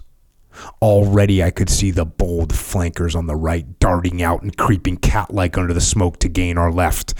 Already 0.81 1.43
I 1.43 1.51
could 1.51 1.69
see 1.69 1.91
the 1.91 2.05
bold 2.05 2.55
flankers 2.55 3.15
on 3.15 3.27
the 3.27 3.35
right 3.35 3.79
darting 3.79 4.23
out 4.23 4.43
and 4.43 4.55
creeping 4.55 4.95
cat 4.95 5.33
like 5.33 5.57
under 5.57 5.73
the 5.73 5.81
smoke 5.81 6.19
to 6.19 6.29
gain 6.29 6.57
our 6.57 6.71
left. 6.71 7.15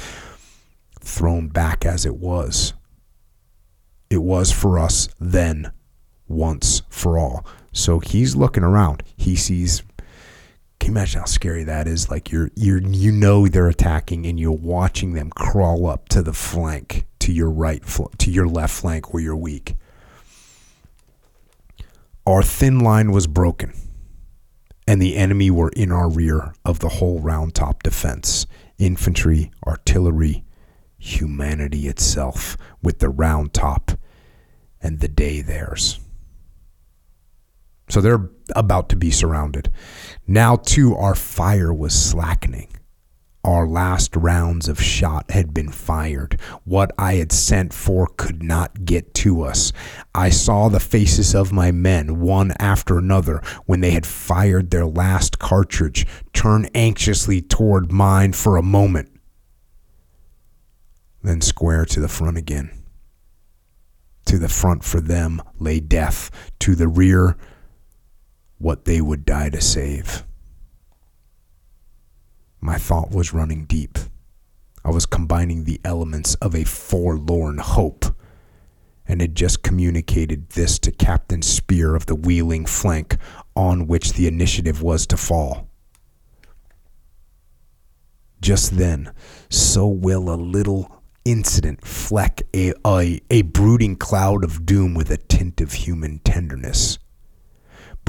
Thrown 1.02 1.50
back 1.50 1.86
as 1.86 2.06
it 2.06 2.16
was. 2.16 2.74
It 4.10 4.24
was 4.24 4.50
for 4.54 4.80
us 4.80 5.10
then 5.20 5.74
once 6.30 6.82
for 6.90 7.18
all. 7.18 7.46
So 7.72 8.00
he's 8.00 8.36
looking 8.36 8.64
around. 8.64 9.04
He 9.18 9.36
sees. 9.36 9.84
Can 10.80 10.92
you 10.92 10.98
imagine 10.98 11.20
how 11.20 11.26
scary 11.26 11.66
that 11.66 11.88
is? 11.88 12.10
Like 12.10 12.32
you're 12.32 12.52
you're 12.56 12.82
you 12.82 13.12
know 13.12 13.48
they're 13.48 13.68
attacking 13.68 14.26
and 14.26 14.40
you're 14.40 14.52
watching 14.52 15.14
them 15.14 15.30
crawl 15.32 15.88
up 15.88 16.08
to 16.10 16.22
the 16.22 16.34
flank 16.34 17.06
to 17.20 17.34
your 17.34 17.50
right 17.50 17.84
to 18.20 18.32
your 18.32 18.48
left 18.48 18.74
flank 18.80 19.14
where 19.14 19.22
you're 19.22 19.36
weak. 19.36 19.76
Our 22.26 22.44
thin 22.44 22.80
line 22.80 23.12
was 23.12 23.28
broken, 23.28 23.74
and 24.88 25.02
the 25.02 25.18
enemy 25.18 25.52
were 25.52 25.72
in 25.76 25.92
our 25.92 26.10
rear 26.10 26.54
of 26.64 26.80
the 26.80 26.90
whole 26.90 27.20
round 27.20 27.56
top 27.56 27.84
defense 27.84 28.46
infantry, 28.78 29.52
artillery, 29.68 30.46
humanity 30.98 31.88
itself, 31.88 32.56
with 32.82 33.00
the 33.00 33.10
round 33.10 33.54
top 33.54 33.92
and 34.82 35.00
the 35.00 35.08
day 35.08 35.42
theirs. 35.42 36.00
So 37.90 38.02
they're 38.02 38.30
about 38.56 38.90
to 38.90 38.96
be 38.96 39.12
surrounded. 39.12 39.72
Now, 40.28 40.56
too, 40.56 40.96
our 40.96 41.16
fire 41.16 41.74
was 41.74 41.94
slackening. 41.94 42.70
Our 43.44 43.66
last 43.68 44.16
rounds 44.16 44.68
of 44.68 44.82
shot 44.82 45.32
had 45.32 45.54
been 45.54 45.72
fired. 45.72 46.40
What 46.66 46.92
I 47.00 47.16
had 47.16 47.32
sent 47.32 47.74
for 47.74 48.06
could 48.18 48.44
not 48.44 48.84
get 48.86 49.14
to 49.16 49.44
us. 49.44 49.72
I 50.14 50.30
saw 50.30 50.68
the 50.68 50.82
faces 50.82 51.34
of 51.34 51.54
my 51.54 51.72
men, 51.72 52.20
one 52.20 52.52
after 52.60 52.98
another, 52.98 53.42
when 53.66 53.80
they 53.80 53.92
had 53.92 54.06
fired 54.06 54.70
their 54.70 54.86
last 54.86 55.40
cartridge, 55.40 56.06
turn 56.34 56.68
anxiously 56.76 57.42
toward 57.42 57.94
mine 57.94 58.34
for 58.34 58.58
a 58.58 58.62
moment, 58.62 59.10
then 61.24 61.40
square 61.40 61.86
to 61.86 62.00
the 62.02 62.10
front 62.10 62.38
again. 62.38 62.72
To 64.26 64.38
the 64.38 64.50
front 64.50 64.84
for 64.84 65.00
them 65.00 65.42
lay 65.60 65.80
death. 65.80 66.30
To 66.60 66.76
the 66.76 66.88
rear, 66.88 67.38
what 68.60 68.86
they 68.86 69.02
would 69.02 69.26
die 69.26 69.50
to 69.50 69.62
save. 69.62 70.24
My 72.62 72.78
thought 72.78 73.12
was 73.12 73.34
running 73.34 73.66
deep. 73.66 73.98
I 74.84 74.92
was 74.92 75.06
combining 75.06 75.64
the 75.64 75.80
elements 75.84 76.36
of 76.36 76.54
a 76.54 76.66
forlorn 76.66 77.58
hope 77.58 78.06
and 79.08 79.22
had 79.22 79.34
just 79.34 79.64
communicated 79.64 80.50
this 80.52 80.78
to 80.80 80.92
Captain 80.92 81.42
Spear 81.42 81.96
of 81.96 82.06
the 82.06 82.16
wheeling 82.16 82.66
flank 82.66 83.18
on 83.56 83.88
which 83.88 84.14
the 84.14 84.28
initiative 84.28 84.82
was 84.82 85.08
to 85.08 85.18
fall. 85.18 85.68
Just 88.42 88.78
then, 88.78 89.12
so 89.50 89.88
will 89.88 90.30
a 90.30 90.36
little 90.36 91.02
incident 91.26 91.86
fleck 91.86 92.42
a, 92.54 92.74
a, 92.86 93.20
a 93.30 93.42
brooding 93.42 93.96
cloud 93.96 94.44
of 94.44 94.66
doom 94.66 94.94
with 94.94 95.12
a 95.12 95.18
tint 95.18 95.60
of 95.60 95.74
human 95.74 96.20
tenderness. 96.20 97.00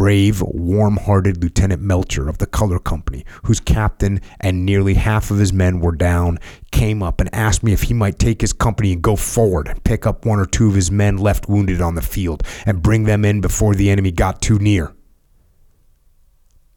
Brave, 0.01 0.41
warm 0.41 0.97
hearted 0.97 1.43
Lieutenant 1.43 1.83
Melcher 1.83 2.27
of 2.27 2.39
the 2.39 2.47
Color 2.47 2.79
Company, 2.79 3.27
whose 3.45 3.61
captain 3.61 4.23
and 4.41 4.65
nearly 4.65 4.95
half 4.95 5.31
of 5.31 5.37
his 5.37 5.53
men 5.53 5.79
were 5.79 5.95
down, 5.95 6.39
came 6.71 7.03
up 7.03 7.21
and 7.21 7.29
asked 7.35 7.63
me 7.63 7.75
if 7.75 7.83
he 7.83 7.93
might 7.93 8.19
take 8.19 8.41
his 8.41 8.55
company 8.55 8.95
and 8.95 9.03
go 9.03 9.15
forward 9.15 9.69
and 9.69 9.85
pick 9.85 10.07
up 10.07 10.25
one 10.25 10.39
or 10.39 10.47
two 10.47 10.69
of 10.69 10.75
his 10.75 10.91
men 10.91 11.19
left 11.19 11.51
wounded 11.51 11.83
on 11.83 11.97
the 11.97 12.01
field 12.01 12.43
and 12.65 12.81
bring 12.81 13.05
them 13.05 13.27
in 13.27 13.43
before 13.43 13.75
the 13.75 13.91
enemy 13.91 14.11
got 14.11 14.41
too 14.41 14.59
near. 14.59 14.95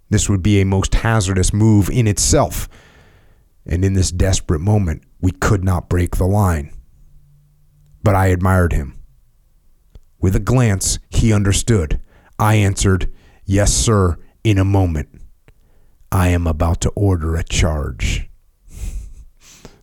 This 0.09 0.27
would 0.27 0.43
be 0.43 0.59
a 0.59 0.65
most 0.65 0.93
hazardous 0.93 1.53
move 1.53 1.89
in 1.89 2.07
itself, 2.07 2.67
and 3.65 3.85
in 3.85 3.93
this 3.93 4.11
desperate 4.11 4.59
moment, 4.59 5.01
we 5.21 5.31
could 5.31 5.63
not 5.63 5.87
break 5.87 6.17
the 6.17 6.27
line. 6.27 6.73
But 8.03 8.15
I 8.15 8.27
admired 8.27 8.73
him. 8.73 8.99
With 10.19 10.35
a 10.35 10.41
glance, 10.41 10.99
he 11.09 11.31
understood. 11.31 12.01
I 12.39 12.55
answered, 12.55 13.11
Yes, 13.45 13.73
sir, 13.73 14.17
in 14.43 14.57
a 14.57 14.65
moment. 14.65 15.09
I 16.11 16.29
am 16.29 16.47
about 16.47 16.81
to 16.81 16.89
order 16.91 17.35
a 17.35 17.43
charge. 17.43 18.29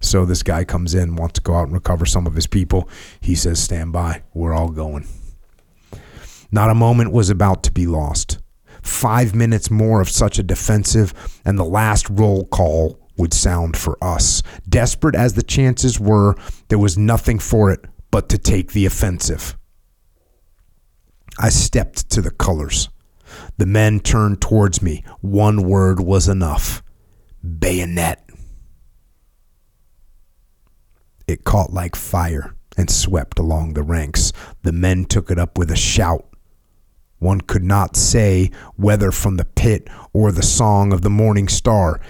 So 0.02 0.24
this 0.24 0.42
guy 0.42 0.64
comes 0.64 0.94
in, 0.94 1.14
wants 1.14 1.34
to 1.34 1.42
go 1.42 1.54
out 1.56 1.64
and 1.64 1.74
recover 1.74 2.06
some 2.06 2.26
of 2.26 2.34
his 2.34 2.46
people. 2.46 2.88
He 3.20 3.34
says, 3.34 3.62
Stand 3.62 3.92
by, 3.92 4.22
we're 4.32 4.54
all 4.54 4.70
going. 4.70 5.06
Not 6.50 6.70
a 6.70 6.74
moment 6.74 7.12
was 7.12 7.28
about 7.28 7.62
to 7.64 7.70
be 7.70 7.86
lost. 7.86 8.38
Five 8.82 9.34
minutes 9.34 9.70
more 9.70 10.00
of 10.00 10.08
such 10.08 10.38
a 10.38 10.42
defensive, 10.42 11.12
and 11.44 11.58
the 11.58 11.64
last 11.64 12.08
roll 12.08 12.46
call 12.46 12.98
would 13.18 13.34
sound 13.34 13.76
for 13.76 14.02
us. 14.02 14.42
Desperate 14.68 15.14
as 15.14 15.34
the 15.34 15.42
chances 15.42 16.00
were, 16.00 16.34
there 16.68 16.78
was 16.78 16.96
nothing 16.96 17.38
for 17.38 17.70
it 17.70 17.84
but 18.10 18.30
to 18.30 18.38
take 18.38 18.72
the 18.72 18.86
offensive. 18.86 19.56
I 21.38 21.48
stepped 21.48 22.10
to 22.10 22.22
the 22.22 22.30
colors. 22.30 22.88
The 23.58 23.66
men 23.66 24.00
turned 24.00 24.40
towards 24.40 24.82
me. 24.82 25.04
One 25.20 25.62
word 25.62 26.00
was 26.00 26.28
enough 26.28 26.82
bayonet. 27.42 28.28
It 31.26 31.44
caught 31.44 31.72
like 31.72 31.94
fire 31.94 32.54
and 32.76 32.90
swept 32.90 33.38
along 33.38 33.74
the 33.74 33.82
ranks. 33.82 34.32
The 34.62 34.72
men 34.72 35.04
took 35.04 35.30
it 35.30 35.38
up 35.38 35.58
with 35.58 35.70
a 35.70 35.76
shout. 35.76 36.26
One 37.18 37.40
could 37.40 37.62
not 37.62 37.96
say 37.96 38.50
whether 38.76 39.12
from 39.12 39.36
the 39.36 39.44
pit 39.44 39.88
or 40.12 40.32
the 40.32 40.42
song 40.42 40.92
of 40.92 41.02
the 41.02 41.10
morning 41.10 41.48
star. 41.48 42.00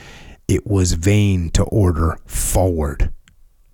It 0.49 0.67
was 0.67 0.93
vain 0.93 1.51
to 1.51 1.65
order 1.65 2.19
forward. 2.27 3.13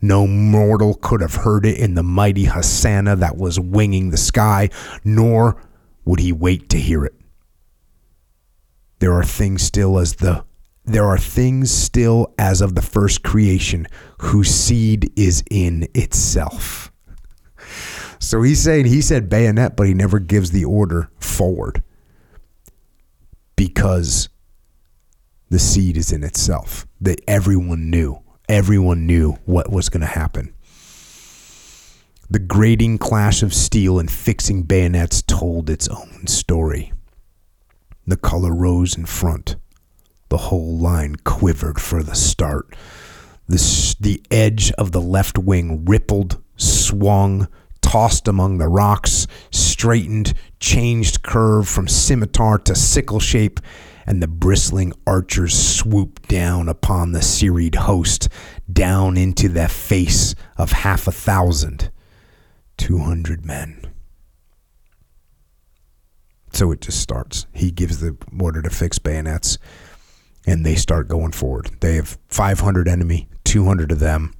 No 0.06 0.24
mortal 0.28 0.94
could 0.94 1.20
have 1.20 1.34
heard 1.34 1.66
it 1.66 1.78
in 1.78 1.94
the 1.96 2.02
mighty 2.04 2.44
hosanna 2.44 3.16
that 3.16 3.36
was 3.36 3.58
winging 3.58 4.10
the 4.10 4.16
sky, 4.16 4.70
nor 5.02 5.60
would 6.04 6.20
he 6.20 6.30
wait 6.30 6.68
to 6.68 6.78
hear 6.78 7.04
it. 7.04 7.14
There 9.00 9.12
are 9.12 9.24
things 9.24 9.62
still 9.62 9.98
as 9.98 10.14
the 10.14 10.44
there 10.84 11.04
are 11.04 11.18
things 11.18 11.72
still 11.72 12.32
as 12.38 12.60
of 12.60 12.76
the 12.76 12.82
first 12.82 13.24
creation 13.24 13.88
whose 14.18 14.48
seed 14.48 15.12
is 15.16 15.42
in 15.50 15.88
itself. 15.94 16.92
So 18.18 18.40
he's 18.40 18.62
saying 18.62 18.86
he 18.86 19.02
said 19.02 19.28
bayonet, 19.28 19.76
but 19.76 19.86
he 19.86 19.92
never 19.92 20.18
gives 20.18 20.50
the 20.50 20.64
order 20.64 21.10
forward 21.20 21.82
because 23.56 24.30
the 25.50 25.58
seed 25.58 25.98
is 25.98 26.12
in 26.12 26.24
itself. 26.24 26.86
That 26.98 27.20
everyone 27.28 27.90
knew 27.90 28.22
everyone 28.48 29.06
knew 29.06 29.32
what 29.44 29.70
was 29.70 29.88
going 29.88 30.00
to 30.00 30.06
happen. 30.06 30.52
The 32.28 32.38
grating 32.38 32.98
clash 32.98 33.42
of 33.42 33.54
steel 33.54 33.98
and 33.98 34.10
fixing 34.10 34.64
bayonets 34.64 35.22
told 35.22 35.70
its 35.70 35.88
own 35.88 36.26
story. 36.26 36.92
The 38.06 38.16
color 38.16 38.52
rose 38.52 38.96
in 38.96 39.06
front. 39.06 39.56
The 40.28 40.38
whole 40.38 40.76
line 40.76 41.16
quivered 41.16 41.80
for 41.80 42.02
the 42.02 42.16
start. 42.16 42.74
The, 43.48 43.94
the 44.00 44.22
edge 44.30 44.72
of 44.72 44.90
the 44.90 45.00
left 45.00 45.38
wing 45.38 45.84
rippled, 45.84 46.42
swung, 46.56 47.46
tossed 47.80 48.26
among 48.26 48.58
the 48.58 48.66
rocks, 48.68 49.28
straightened, 49.52 50.34
changed 50.58 51.22
curve 51.22 51.68
from 51.68 51.86
scimitar 51.86 52.58
to 52.58 52.74
sickle 52.74 53.20
shape, 53.20 53.60
and 54.06 54.22
the 54.22 54.28
bristling 54.28 54.92
archers 55.06 55.54
swooped 55.54 56.28
down 56.28 56.68
upon 56.68 57.12
the 57.12 57.22
serried 57.22 57.74
host, 57.74 58.28
down 58.72 59.16
into 59.16 59.48
the 59.48 59.68
face 59.68 60.34
of 60.56 60.70
half 60.70 61.06
a 61.06 61.12
thousand, 61.12 61.90
two 62.76 62.98
hundred 62.98 63.44
men. 63.44 63.82
So 66.52 66.70
it 66.70 66.80
just 66.80 67.00
starts. 67.00 67.46
He 67.52 67.70
gives 67.70 68.00
the 68.00 68.16
order 68.40 68.62
to 68.62 68.70
fix 68.70 68.98
bayonets, 68.98 69.58
and 70.46 70.64
they 70.64 70.76
start 70.76 71.08
going 71.08 71.32
forward. 71.32 71.70
They 71.80 71.96
have 71.96 72.18
500 72.28 72.88
enemy, 72.88 73.28
200 73.44 73.92
of 73.92 73.98
them. 73.98 74.32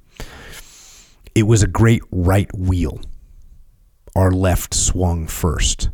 It 1.35 1.43
was 1.43 1.61
a 1.61 1.67
great 1.67 2.01
right 2.09 2.49
wheel. 2.57 2.99
Our 4.15 4.31
left 4.31 4.73
swung 4.73 5.27
first. 5.27 5.89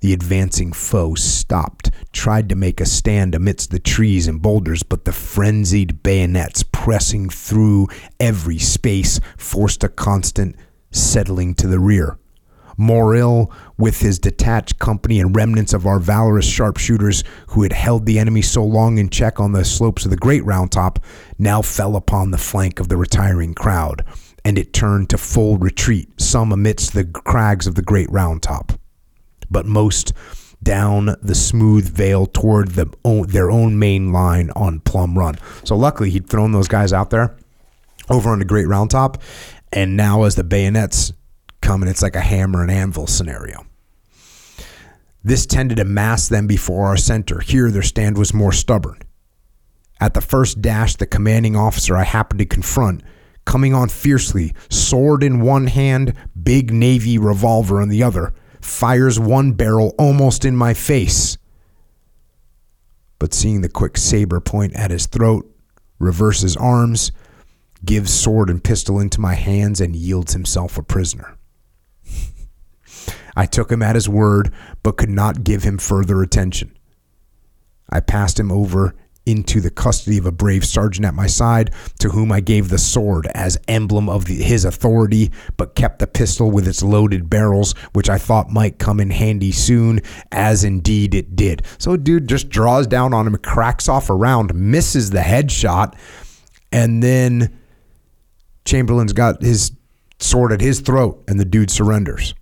The 0.00 0.14
advancing 0.14 0.72
foe 0.72 1.14
stopped, 1.14 1.90
tried 2.10 2.48
to 2.48 2.54
make 2.54 2.80
a 2.80 2.86
stand 2.86 3.34
amidst 3.34 3.70
the 3.70 3.78
trees 3.78 4.26
and 4.26 4.40
boulders, 4.40 4.82
but 4.82 5.04
the 5.04 5.12
frenzied 5.12 6.02
bayonets 6.02 6.62
pressing 6.62 7.28
through 7.28 7.88
every 8.18 8.58
space 8.58 9.20
forced 9.36 9.84
a 9.84 9.90
constant 9.90 10.56
settling 10.90 11.54
to 11.56 11.66
the 11.66 11.78
rear. 11.78 12.16
Morrill, 12.78 13.52
with 13.76 14.00
his 14.00 14.18
detached 14.18 14.78
company 14.78 15.20
and 15.20 15.36
remnants 15.36 15.74
of 15.74 15.86
our 15.86 15.98
valorous 15.98 16.46
sharpshooters 16.46 17.22
who 17.48 17.62
had 17.62 17.74
held 17.74 18.06
the 18.06 18.18
enemy 18.18 18.40
so 18.40 18.64
long 18.64 18.96
in 18.96 19.10
check 19.10 19.38
on 19.38 19.52
the 19.52 19.66
slopes 19.66 20.06
of 20.06 20.10
the 20.10 20.16
Great 20.16 20.42
Round 20.46 20.72
Top, 20.72 20.98
now 21.38 21.60
fell 21.60 21.94
upon 21.94 22.30
the 22.30 22.38
flank 22.38 22.80
of 22.80 22.88
the 22.88 22.96
retiring 22.96 23.52
crowd, 23.52 24.02
and 24.46 24.56
it 24.56 24.72
turned 24.72 25.10
to 25.10 25.18
full 25.18 25.58
retreat, 25.58 26.08
some 26.18 26.52
amidst 26.52 26.94
the 26.94 27.04
crags 27.04 27.66
of 27.66 27.74
the 27.74 27.82
Great 27.82 28.10
Round 28.10 28.42
Top 28.42 28.79
but 29.50 29.66
most 29.66 30.12
down 30.62 31.16
the 31.22 31.34
smooth 31.34 31.88
vale 31.88 32.26
toward 32.26 32.72
the 32.72 32.92
own, 33.04 33.26
their 33.28 33.50
own 33.50 33.78
main 33.78 34.12
line 34.12 34.50
on 34.54 34.80
Plum 34.80 35.18
Run. 35.18 35.36
So 35.64 35.74
luckily 35.76 36.10
he'd 36.10 36.28
thrown 36.28 36.52
those 36.52 36.68
guys 36.68 36.92
out 36.92 37.10
there 37.10 37.36
over 38.08 38.30
on 38.30 38.40
the 38.40 38.44
Great 38.44 38.68
Round 38.68 38.90
Top, 38.90 39.22
and 39.72 39.96
now 39.96 40.24
as 40.24 40.34
the 40.34 40.44
bayonets 40.44 41.12
come, 41.62 41.82
and 41.82 41.90
it's 41.90 42.02
like 42.02 42.16
a 42.16 42.20
hammer 42.20 42.62
and 42.62 42.70
anvil 42.70 43.06
scenario. 43.06 43.64
This 45.22 45.46
tended 45.46 45.76
to 45.78 45.84
mass 45.84 46.28
them 46.28 46.46
before 46.46 46.86
our 46.86 46.96
center. 46.96 47.40
Here 47.40 47.70
their 47.70 47.82
stand 47.82 48.16
was 48.16 48.32
more 48.32 48.52
stubborn. 48.52 49.00
At 50.00 50.14
the 50.14 50.22
first 50.22 50.62
dash, 50.62 50.96
the 50.96 51.06
commanding 51.06 51.56
officer 51.56 51.94
I 51.94 52.04
happened 52.04 52.38
to 52.38 52.46
confront, 52.46 53.02
coming 53.44 53.74
on 53.74 53.90
fiercely, 53.90 54.54
sword 54.70 55.22
in 55.22 55.42
one 55.42 55.66
hand, 55.66 56.14
big 56.42 56.72
navy 56.72 57.18
revolver 57.18 57.82
in 57.82 57.90
the 57.90 58.02
other, 58.02 58.32
fires 58.60 59.18
one 59.18 59.52
barrel 59.52 59.94
almost 59.98 60.44
in 60.44 60.56
my 60.56 60.74
face. 60.74 61.38
But 63.18 63.34
seeing 63.34 63.60
the 63.60 63.68
quick 63.68 63.96
saber 63.96 64.40
point 64.40 64.74
at 64.74 64.90
his 64.90 65.06
throat, 65.06 65.50
reverses 65.98 66.56
arms, 66.56 67.12
gives 67.84 68.12
sword 68.12 68.50
and 68.50 68.62
pistol 68.62 68.98
into 68.98 69.20
my 69.20 69.34
hands, 69.34 69.80
and 69.80 69.94
yields 69.94 70.32
himself 70.32 70.78
a 70.78 70.82
prisoner. 70.82 71.36
I 73.36 73.46
took 73.46 73.70
him 73.70 73.82
at 73.82 73.94
his 73.94 74.08
word, 74.08 74.52
but 74.82 74.96
could 74.96 75.10
not 75.10 75.44
give 75.44 75.62
him 75.62 75.78
further 75.78 76.22
attention. 76.22 76.76
I 77.88 78.00
passed 78.00 78.38
him 78.38 78.50
over 78.52 78.94
into 79.26 79.60
the 79.60 79.70
custody 79.70 80.18
of 80.18 80.26
a 80.26 80.32
brave 80.32 80.64
sergeant 80.64 81.06
at 81.06 81.14
my 81.14 81.26
side, 81.26 81.72
to 81.98 82.08
whom 82.08 82.32
I 82.32 82.40
gave 82.40 82.68
the 82.68 82.78
sword 82.78 83.28
as 83.34 83.58
emblem 83.68 84.08
of 84.08 84.24
the, 84.24 84.36
his 84.36 84.64
authority, 84.64 85.30
but 85.56 85.74
kept 85.74 85.98
the 85.98 86.06
pistol 86.06 86.50
with 86.50 86.66
its 86.66 86.82
loaded 86.82 87.30
barrels, 87.30 87.72
which 87.92 88.08
I 88.08 88.18
thought 88.18 88.50
might 88.50 88.78
come 88.78 89.00
in 89.00 89.10
handy 89.10 89.52
soon, 89.52 90.00
as 90.32 90.64
indeed 90.64 91.14
it 91.14 91.36
did. 91.36 91.62
So, 91.78 91.96
dude 91.96 92.28
just 92.28 92.48
draws 92.48 92.86
down 92.86 93.14
on 93.14 93.26
him, 93.26 93.36
cracks 93.36 93.88
off 93.88 94.10
a 94.10 94.14
round, 94.14 94.54
misses 94.54 95.10
the 95.10 95.20
headshot, 95.20 95.94
and 96.72 97.02
then 97.02 97.58
Chamberlain's 98.64 99.12
got 99.12 99.42
his 99.42 99.72
sword 100.18 100.52
at 100.52 100.60
his 100.60 100.80
throat, 100.80 101.22
and 101.28 101.38
the 101.38 101.44
dude 101.44 101.70
surrenders. 101.70 102.34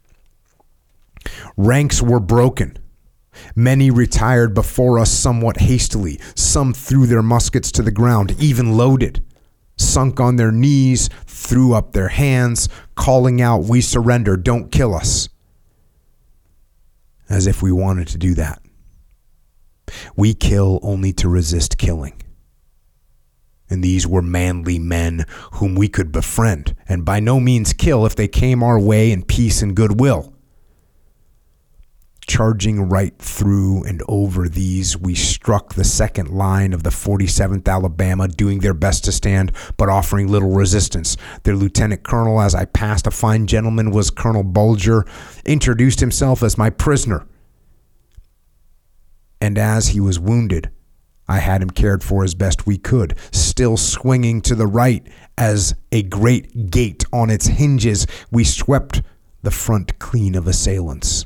Ranks 1.56 2.00
were 2.00 2.20
broken. 2.20 2.78
Many 3.54 3.90
retired 3.90 4.54
before 4.54 4.98
us 4.98 5.10
somewhat 5.10 5.58
hastily. 5.58 6.20
Some 6.34 6.72
threw 6.72 7.06
their 7.06 7.22
muskets 7.22 7.70
to 7.72 7.82
the 7.82 7.90
ground, 7.90 8.34
even 8.38 8.76
loaded. 8.76 9.24
Sunk 9.76 10.18
on 10.20 10.36
their 10.36 10.52
knees, 10.52 11.08
threw 11.26 11.72
up 11.72 11.92
their 11.92 12.08
hands, 12.08 12.68
calling 12.94 13.40
out, 13.40 13.64
We 13.64 13.80
surrender, 13.80 14.36
don't 14.36 14.72
kill 14.72 14.94
us. 14.94 15.28
As 17.28 17.46
if 17.46 17.62
we 17.62 17.70
wanted 17.70 18.08
to 18.08 18.18
do 18.18 18.34
that. 18.34 18.60
We 20.16 20.34
kill 20.34 20.80
only 20.82 21.12
to 21.14 21.28
resist 21.28 21.78
killing. 21.78 22.20
And 23.70 23.84
these 23.84 24.06
were 24.06 24.22
manly 24.22 24.78
men 24.78 25.26
whom 25.52 25.74
we 25.74 25.88
could 25.88 26.10
befriend, 26.10 26.74
and 26.88 27.04
by 27.04 27.20
no 27.20 27.38
means 27.38 27.72
kill 27.72 28.06
if 28.06 28.16
they 28.16 28.28
came 28.28 28.62
our 28.62 28.80
way 28.80 29.12
in 29.12 29.24
peace 29.24 29.62
and 29.62 29.76
goodwill. 29.76 30.34
Charging 32.28 32.88
right 32.88 33.16
through 33.18 33.84
and 33.84 34.02
over 34.06 34.48
these, 34.48 34.96
we 34.96 35.14
struck 35.14 35.74
the 35.74 35.82
second 35.82 36.28
line 36.28 36.74
of 36.74 36.82
the 36.82 36.90
47th 36.90 37.66
Alabama, 37.66 38.28
doing 38.28 38.60
their 38.60 38.74
best 38.74 39.04
to 39.06 39.12
stand, 39.12 39.50
but 39.78 39.88
offering 39.88 40.28
little 40.28 40.54
resistance. 40.54 41.16
Their 41.42 41.56
lieutenant 41.56 42.04
colonel, 42.04 42.40
as 42.40 42.54
I 42.54 42.66
passed, 42.66 43.06
a 43.06 43.10
fine 43.10 43.46
gentleman, 43.46 43.90
was 43.90 44.10
Colonel 44.10 44.44
Bulger, 44.44 45.06
introduced 45.46 46.00
himself 46.00 46.42
as 46.42 46.58
my 46.58 46.68
prisoner. 46.68 47.26
And 49.40 49.56
as 49.56 49.88
he 49.88 50.00
was 50.00 50.20
wounded, 50.20 50.70
I 51.26 51.38
had 51.38 51.62
him 51.62 51.70
cared 51.70 52.04
for 52.04 52.24
as 52.24 52.34
best 52.34 52.66
we 52.66 52.76
could, 52.76 53.16
still 53.32 53.76
swinging 53.76 54.42
to 54.42 54.54
the 54.54 54.66
right 54.66 55.06
as 55.38 55.74
a 55.92 56.02
great 56.02 56.70
gate 56.70 57.04
on 57.12 57.30
its 57.30 57.46
hinges, 57.46 58.06
we 58.30 58.44
swept 58.44 59.00
the 59.42 59.50
front 59.50 59.98
clean 59.98 60.34
of 60.34 60.46
assailants. 60.46 61.24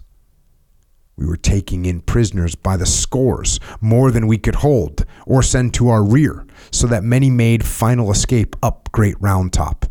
We 1.17 1.27
were 1.27 1.37
taking 1.37 1.85
in 1.85 2.01
prisoners 2.01 2.55
by 2.55 2.77
the 2.77 2.87
scores, 2.87 3.61
more 3.81 4.11
than 4.11 4.27
we 4.27 4.39
could 4.39 4.57
hold 4.57 5.05
or 5.27 5.43
send 5.43 5.75
to 5.75 5.89
our 5.89 6.03
rear, 6.03 6.47
so 6.71 6.87
that 6.87 7.05
many 7.05 7.31
made 7.31 7.65
final 7.65 8.11
escape 8.11 8.57
up 8.63 8.91
Great 8.93 9.21
Round 9.21 9.53
Top. 9.53 9.87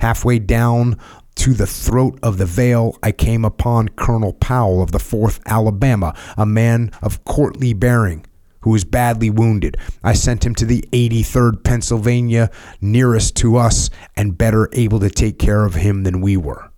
Halfway 0.00 0.38
down 0.38 0.98
to 1.36 1.54
the 1.54 1.66
throat 1.66 2.18
of 2.22 2.38
the 2.38 2.46
vale, 2.46 2.98
I 3.02 3.10
came 3.10 3.44
upon 3.44 3.88
Colonel 3.88 4.32
Powell 4.34 4.82
of 4.82 4.92
the 4.92 4.98
4th 4.98 5.40
Alabama, 5.46 6.14
a 6.36 6.46
man 6.46 6.90
of 7.02 7.24
courtly 7.24 7.72
bearing 7.72 8.26
who 8.64 8.70
was 8.70 8.84
badly 8.84 9.28
wounded. 9.28 9.76
I 10.02 10.14
sent 10.14 10.44
him 10.44 10.54
to 10.54 10.64
the 10.64 10.82
83rd 10.92 11.64
Pennsylvania, 11.64 12.50
nearest 12.80 13.36
to 13.36 13.56
us 13.56 13.90
and 14.16 14.38
better 14.38 14.70
able 14.72 15.00
to 15.00 15.10
take 15.10 15.38
care 15.38 15.66
of 15.66 15.74
him 15.74 16.02
than 16.04 16.22
we 16.22 16.38
were. 16.38 16.70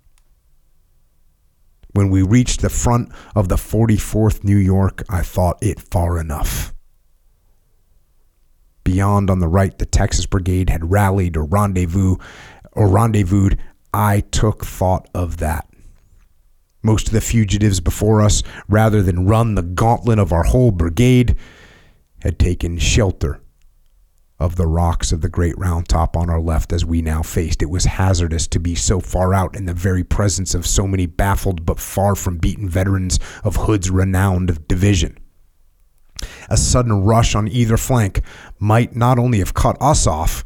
When 1.96 2.10
we 2.10 2.20
reached 2.20 2.60
the 2.60 2.68
front 2.68 3.10
of 3.34 3.48
the 3.48 3.56
44th 3.56 4.44
New 4.44 4.58
York, 4.58 5.02
I 5.08 5.22
thought 5.22 5.56
it 5.62 5.80
far 5.80 6.20
enough. 6.20 6.74
Beyond 8.84 9.30
on 9.30 9.38
the 9.38 9.48
right, 9.48 9.76
the 9.78 9.86
Texas 9.86 10.26
Brigade 10.26 10.68
had 10.68 10.90
rallied 10.90 11.38
or 11.38 11.46
rendezvous 11.46 12.16
or 12.72 12.88
rendezvoused. 12.88 13.56
I 13.94 14.20
took 14.30 14.62
thought 14.62 15.08
of 15.14 15.38
that. 15.38 15.70
Most 16.82 17.06
of 17.06 17.14
the 17.14 17.22
fugitives 17.22 17.80
before 17.80 18.20
us, 18.20 18.42
rather 18.68 19.00
than 19.00 19.26
run 19.26 19.54
the 19.54 19.62
gauntlet 19.62 20.18
of 20.18 20.34
our 20.34 20.44
whole 20.44 20.72
brigade, 20.72 21.34
had 22.20 22.38
taken 22.38 22.76
shelter 22.76 23.40
of 24.38 24.56
the 24.56 24.66
rocks 24.66 25.12
of 25.12 25.22
the 25.22 25.28
great 25.28 25.56
round 25.58 25.88
top 25.88 26.16
on 26.16 26.28
our 26.28 26.40
left 26.40 26.72
as 26.72 26.84
we 26.84 27.00
now 27.00 27.22
faced. 27.22 27.62
It 27.62 27.70
was 27.70 27.84
hazardous 27.84 28.46
to 28.48 28.60
be 28.60 28.74
so 28.74 29.00
far 29.00 29.32
out 29.32 29.56
in 29.56 29.64
the 29.66 29.74
very 29.74 30.04
presence 30.04 30.54
of 30.54 30.66
so 30.66 30.86
many 30.86 31.06
baffled 31.06 31.64
but 31.64 31.80
far 31.80 32.14
from 32.14 32.36
beaten 32.38 32.68
veterans 32.68 33.18
of 33.44 33.56
Hood's 33.56 33.90
renowned 33.90 34.68
division. 34.68 35.18
A 36.48 36.56
sudden 36.56 37.02
rush 37.04 37.34
on 37.34 37.48
either 37.48 37.76
flank 37.76 38.20
might 38.58 38.94
not 38.94 39.18
only 39.18 39.38
have 39.38 39.54
cut 39.54 39.76
us 39.80 40.06
off, 40.06 40.44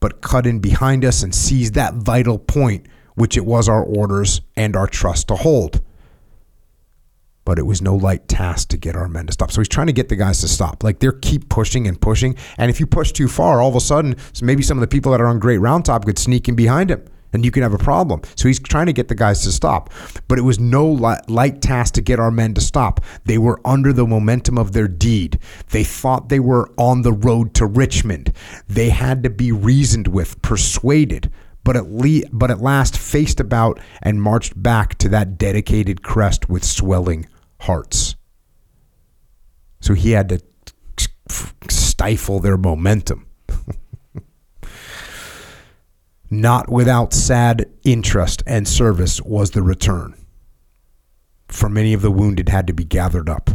but 0.00 0.20
cut 0.20 0.46
in 0.46 0.58
behind 0.58 1.04
us 1.04 1.22
and 1.22 1.34
seized 1.34 1.74
that 1.74 1.94
vital 1.94 2.38
point 2.38 2.86
which 3.14 3.36
it 3.36 3.44
was 3.44 3.68
our 3.68 3.84
orders 3.84 4.40
and 4.56 4.74
our 4.74 4.86
trust 4.86 5.28
to 5.28 5.36
hold 5.36 5.80
but 7.44 7.58
it 7.58 7.66
was 7.66 7.82
no 7.82 7.94
light 7.94 8.28
task 8.28 8.68
to 8.68 8.76
get 8.76 8.96
our 8.96 9.08
men 9.08 9.26
to 9.26 9.32
stop. 9.32 9.50
So 9.50 9.60
he's 9.60 9.68
trying 9.68 9.88
to 9.88 9.92
get 9.92 10.08
the 10.08 10.16
guys 10.16 10.40
to 10.40 10.48
stop. 10.48 10.82
Like 10.82 11.00
they're 11.00 11.12
keep 11.12 11.48
pushing 11.48 11.86
and 11.86 12.00
pushing. 12.00 12.36
And 12.58 12.70
if 12.70 12.80
you 12.80 12.86
push 12.86 13.12
too 13.12 13.28
far, 13.28 13.60
all 13.60 13.68
of 13.68 13.76
a 13.76 13.80
sudden, 13.80 14.16
maybe 14.42 14.62
some 14.62 14.78
of 14.78 14.80
the 14.80 14.88
people 14.88 15.12
that 15.12 15.20
are 15.20 15.26
on 15.26 15.38
Great 15.38 15.58
Round 15.58 15.84
Top 15.84 16.04
could 16.04 16.18
sneak 16.18 16.48
in 16.48 16.54
behind 16.54 16.90
him 16.90 17.02
and 17.32 17.44
you 17.44 17.50
can 17.50 17.62
have 17.62 17.72
a 17.72 17.78
problem. 17.78 18.20
So 18.36 18.48
he's 18.48 18.60
trying 18.60 18.86
to 18.86 18.92
get 18.92 19.08
the 19.08 19.14
guys 19.14 19.42
to 19.42 19.52
stop. 19.52 19.90
But 20.28 20.38
it 20.38 20.42
was 20.42 20.58
no 20.58 20.86
light 20.86 21.62
task 21.62 21.94
to 21.94 22.02
get 22.02 22.20
our 22.20 22.30
men 22.30 22.54
to 22.54 22.60
stop. 22.60 23.00
They 23.24 23.38
were 23.38 23.60
under 23.64 23.92
the 23.92 24.06
momentum 24.06 24.58
of 24.58 24.72
their 24.72 24.88
deed. 24.88 25.38
They 25.70 25.84
thought 25.84 26.28
they 26.28 26.40
were 26.40 26.70
on 26.76 27.02
the 27.02 27.12
road 27.12 27.54
to 27.54 27.66
Richmond. 27.66 28.32
They 28.68 28.90
had 28.90 29.22
to 29.22 29.30
be 29.30 29.52
reasoned 29.52 30.08
with, 30.08 30.40
persuaded. 30.42 31.30
But 31.64 31.76
at, 31.76 31.90
le- 31.90 32.28
but 32.32 32.50
at 32.50 32.60
last 32.60 32.96
faced 32.96 33.38
about 33.38 33.78
and 34.02 34.20
marched 34.20 34.60
back 34.60 34.98
to 34.98 35.08
that 35.10 35.38
dedicated 35.38 36.02
crest 36.02 36.48
with 36.48 36.64
swelling 36.64 37.28
hearts. 37.60 38.16
So 39.80 39.94
he 39.94 40.12
had 40.12 40.28
to 40.30 40.40
stifle 41.68 42.40
their 42.40 42.56
momentum. 42.56 43.26
Not 46.30 46.70
without 46.70 47.12
sad 47.12 47.70
interest 47.84 48.42
and 48.46 48.66
service 48.66 49.20
was 49.20 49.50
the 49.50 49.62
return. 49.62 50.14
For 51.48 51.68
many 51.68 51.92
of 51.92 52.00
the 52.00 52.10
wounded 52.10 52.48
had 52.48 52.66
to 52.68 52.72
be 52.72 52.84
gathered 52.84 53.28
up. 53.28 53.50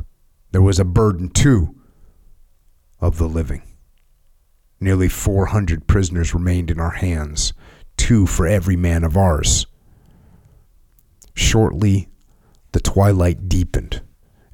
There 0.51 0.61
was 0.61 0.79
a 0.79 0.85
burden, 0.85 1.29
too, 1.29 1.75
of 2.99 3.17
the 3.17 3.27
living. 3.27 3.63
Nearly 4.79 5.09
400 5.09 5.87
prisoners 5.87 6.33
remained 6.33 6.69
in 6.69 6.79
our 6.79 6.91
hands, 6.91 7.53
two 7.97 8.25
for 8.25 8.47
every 8.47 8.75
man 8.75 9.03
of 9.03 9.17
ours. 9.17 9.65
Shortly, 11.33 12.07
the 12.71 12.79
twilight 12.79 13.49
deepened, 13.49 14.01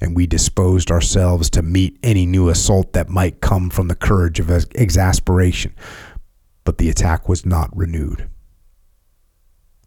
and 0.00 0.16
we 0.16 0.26
disposed 0.26 0.90
ourselves 0.90 1.48
to 1.50 1.62
meet 1.62 1.98
any 2.02 2.26
new 2.26 2.48
assault 2.48 2.92
that 2.92 3.08
might 3.08 3.40
come 3.40 3.70
from 3.70 3.88
the 3.88 3.94
courage 3.94 4.40
of 4.40 4.50
exasperation. 4.50 5.74
But 6.64 6.78
the 6.78 6.88
attack 6.88 7.28
was 7.28 7.46
not 7.46 7.74
renewed. 7.76 8.28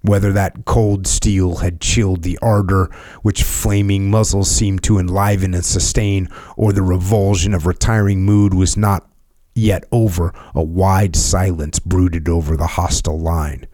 Whether 0.02 0.32
that 0.34 0.66
cold 0.66 1.08
steel 1.08 1.58
had 1.58 1.82
chilled 1.82 2.24
the 2.24 2.40
ardor 2.42 2.90
which 3.24 3.44
flaming 3.44 4.10
muzzles 4.10 4.50
seemed 4.50 4.84
to 4.84 5.00
enliven 5.00 5.54
and 5.54 5.66
sustain, 5.66 6.30
or 6.56 6.72
the 6.72 6.84
revulsion 6.84 7.54
of 7.54 7.66
retiring 7.66 8.24
mood 8.24 8.54
was 8.54 8.78
not 8.78 9.10
yet 9.58 9.84
over, 9.92 10.34
a 10.56 10.64
wide 10.64 11.16
silence 11.16 11.80
brooded 11.80 12.30
over 12.30 12.56
the 12.56 12.68
hostile 12.68 13.20
line. 13.20 13.68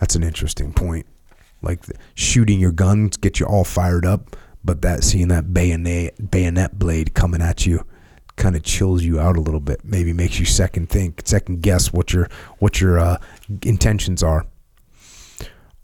That's 0.00 0.16
an 0.16 0.22
interesting 0.22 0.72
point 0.72 1.06
like 1.62 1.84
shooting 2.14 2.60
your 2.60 2.72
guns 2.72 3.16
get 3.16 3.40
you 3.40 3.46
all 3.46 3.64
fired 3.64 4.06
up, 4.06 4.36
but 4.64 4.82
that 4.82 5.04
seeing 5.04 5.28
that 5.28 5.52
bayonet 5.52 6.30
bayonet 6.30 6.78
blade 6.78 7.14
coming 7.14 7.42
at 7.42 7.66
you 7.66 7.84
kind 8.36 8.54
of 8.54 8.62
chills 8.62 9.02
you 9.02 9.18
out 9.18 9.36
a 9.36 9.40
little 9.40 9.60
bit. 9.60 9.84
Maybe 9.84 10.12
makes 10.12 10.38
you 10.38 10.44
second 10.44 10.88
think, 10.88 11.22
second 11.24 11.62
guess 11.62 11.92
what 11.92 12.12
your 12.12 12.28
what 12.58 12.80
your 12.80 12.98
uh, 12.98 13.18
intentions 13.62 14.22
are. 14.22 14.46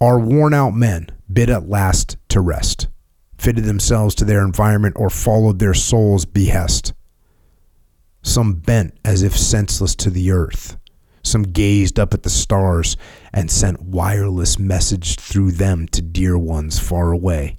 Our 0.01 0.18
worn 0.18 0.52
out 0.52 0.74
men 0.74 1.09
bid 1.32 1.48
at 1.48 1.68
last 1.68 2.16
to 2.28 2.40
rest, 2.40 2.89
fitted 3.39 3.64
themselves 3.64 4.14
to 4.16 4.24
their 4.24 4.44
environment, 4.44 4.97
or 4.98 5.10
followed 5.10 5.59
their 5.59 5.74
soul's 5.74 6.24
behest. 6.24 6.93
Some 8.23 8.55
bent 8.55 8.97
as 9.05 9.23
if 9.23 9.36
senseless 9.36 9.94
to 9.97 10.11
the 10.11 10.31
earth. 10.31 10.77
Some 11.23 11.43
gazed 11.43 11.99
up 11.99 12.15
at 12.15 12.23
the 12.23 12.31
stars 12.31 12.97
and 13.32 13.51
sent 13.51 13.82
wireless 13.82 14.59
message 14.59 15.16
through 15.16 15.53
them 15.53 15.86
to 15.89 16.03
dear 16.03 16.39
ones 16.39 16.78
far 16.78 17.12
away. 17.12 17.59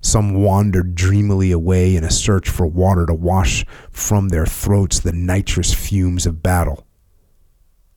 Some 0.00 0.34
wandered 0.34 0.94
dreamily 0.94 1.50
away 1.50 1.96
in 1.96 2.04
a 2.04 2.10
search 2.10 2.48
for 2.48 2.66
water 2.66 3.06
to 3.06 3.14
wash 3.14 3.64
from 3.90 4.28
their 4.28 4.46
throats 4.46 5.00
the 5.00 5.12
nitrous 5.12 5.74
fumes 5.74 6.26
of 6.26 6.42
battle. 6.42 6.86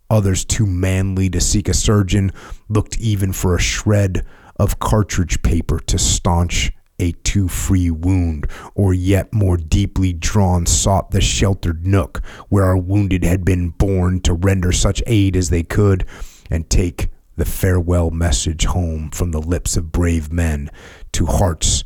Others, 0.09 0.43
too 0.43 0.65
manly 0.65 1.29
to 1.29 1.39
seek 1.39 1.69
a 1.69 1.73
surgeon, 1.73 2.31
looked 2.67 2.97
even 2.97 3.31
for 3.31 3.55
a 3.55 3.61
shred 3.61 4.25
of 4.57 4.79
cartridge 4.79 5.41
paper 5.41 5.79
to 5.79 5.97
staunch 5.97 6.71
a 7.01 7.11
too 7.23 7.47
free 7.47 7.89
wound, 7.89 8.47
or 8.75 8.93
yet 8.93 9.33
more 9.33 9.57
deeply 9.57 10.13
drawn 10.13 10.65
sought 10.65 11.11
the 11.11 11.21
sheltered 11.21 11.85
nook 11.85 12.21
where 12.49 12.63
our 12.63 12.77
wounded 12.77 13.23
had 13.23 13.43
been 13.43 13.69
borne 13.69 14.21
to 14.21 14.33
render 14.33 14.71
such 14.71 15.03
aid 15.07 15.35
as 15.35 15.49
they 15.49 15.63
could 15.63 16.05
and 16.49 16.69
take 16.69 17.09
the 17.35 17.45
farewell 17.45 18.11
message 18.11 18.65
home 18.65 19.09
from 19.09 19.31
the 19.31 19.41
lips 19.41 19.75
of 19.75 19.91
brave 19.91 20.31
men 20.31 20.69
to 21.11 21.25
hearts 21.25 21.83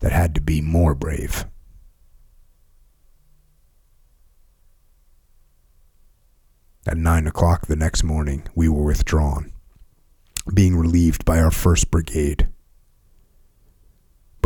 that 0.00 0.12
had 0.12 0.34
to 0.34 0.40
be 0.40 0.60
more 0.60 0.94
brave. 0.94 1.46
At 6.86 6.98
nine 6.98 7.26
o'clock 7.26 7.66
the 7.66 7.76
next 7.76 8.02
morning, 8.02 8.46
we 8.54 8.68
were 8.68 8.84
withdrawn, 8.84 9.52
being 10.52 10.76
relieved 10.76 11.24
by 11.24 11.38
our 11.38 11.50
first 11.50 11.90
brigade. 11.90 12.48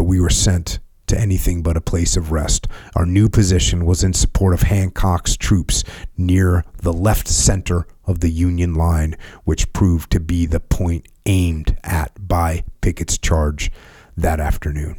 We 0.08 0.18
were 0.18 0.30
sent 0.30 0.78
to 1.06 1.20
anything 1.20 1.62
but 1.62 1.76
a 1.76 1.82
place 1.82 2.16
of 2.16 2.32
rest. 2.32 2.66
Our 2.96 3.04
new 3.04 3.28
position 3.28 3.84
was 3.84 4.02
in 4.02 4.14
support 4.14 4.54
of 4.54 4.62
Hancock's 4.62 5.36
troops 5.36 5.84
near 6.16 6.64
the 6.78 6.94
left 6.94 7.28
center 7.28 7.86
of 8.06 8.20
the 8.20 8.30
Union 8.30 8.74
line, 8.74 9.16
which 9.44 9.70
proved 9.74 10.10
to 10.12 10.20
be 10.20 10.46
the 10.46 10.60
point 10.60 11.06
aimed 11.26 11.76
at 11.84 12.26
by 12.26 12.64
Pickett's 12.80 13.18
charge 13.18 13.70
that 14.16 14.40
afternoon. 14.40 14.96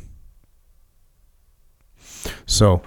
So 2.45 2.83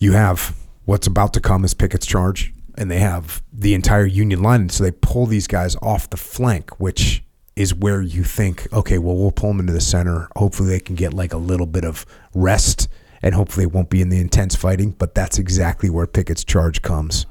you 0.00 0.12
have 0.12 0.56
what's 0.86 1.06
about 1.06 1.34
to 1.34 1.40
come 1.40 1.64
as 1.64 1.72
Pickett's 1.72 2.06
charge, 2.06 2.52
and 2.76 2.90
they 2.90 2.98
have 2.98 3.44
the 3.52 3.74
entire 3.74 4.06
Union 4.06 4.42
line. 4.42 4.62
And 4.62 4.72
so 4.72 4.82
they 4.82 4.90
pull 4.90 5.26
these 5.26 5.46
guys 5.46 5.76
off 5.80 6.10
the 6.10 6.16
flank, 6.16 6.80
which 6.80 7.22
is 7.54 7.74
where 7.74 8.00
you 8.00 8.24
think, 8.24 8.66
okay, 8.72 8.98
well, 8.98 9.16
we'll 9.16 9.30
pull 9.30 9.50
them 9.50 9.60
into 9.60 9.72
the 9.72 9.80
center. 9.80 10.28
Hopefully, 10.36 10.70
they 10.70 10.80
can 10.80 10.94
get 10.94 11.12
like 11.12 11.32
a 11.32 11.38
little 11.38 11.66
bit 11.66 11.84
of 11.84 12.06
rest, 12.34 12.88
and 13.22 13.34
hopefully, 13.34 13.64
it 13.64 13.72
won't 13.72 13.90
be 13.90 14.00
in 14.00 14.08
the 14.08 14.20
intense 14.20 14.56
fighting. 14.56 14.90
But 14.92 15.14
that's 15.14 15.38
exactly 15.38 15.90
where 15.90 16.06
Pickett's 16.06 16.44
charge 16.44 16.82
comes. 16.82 17.26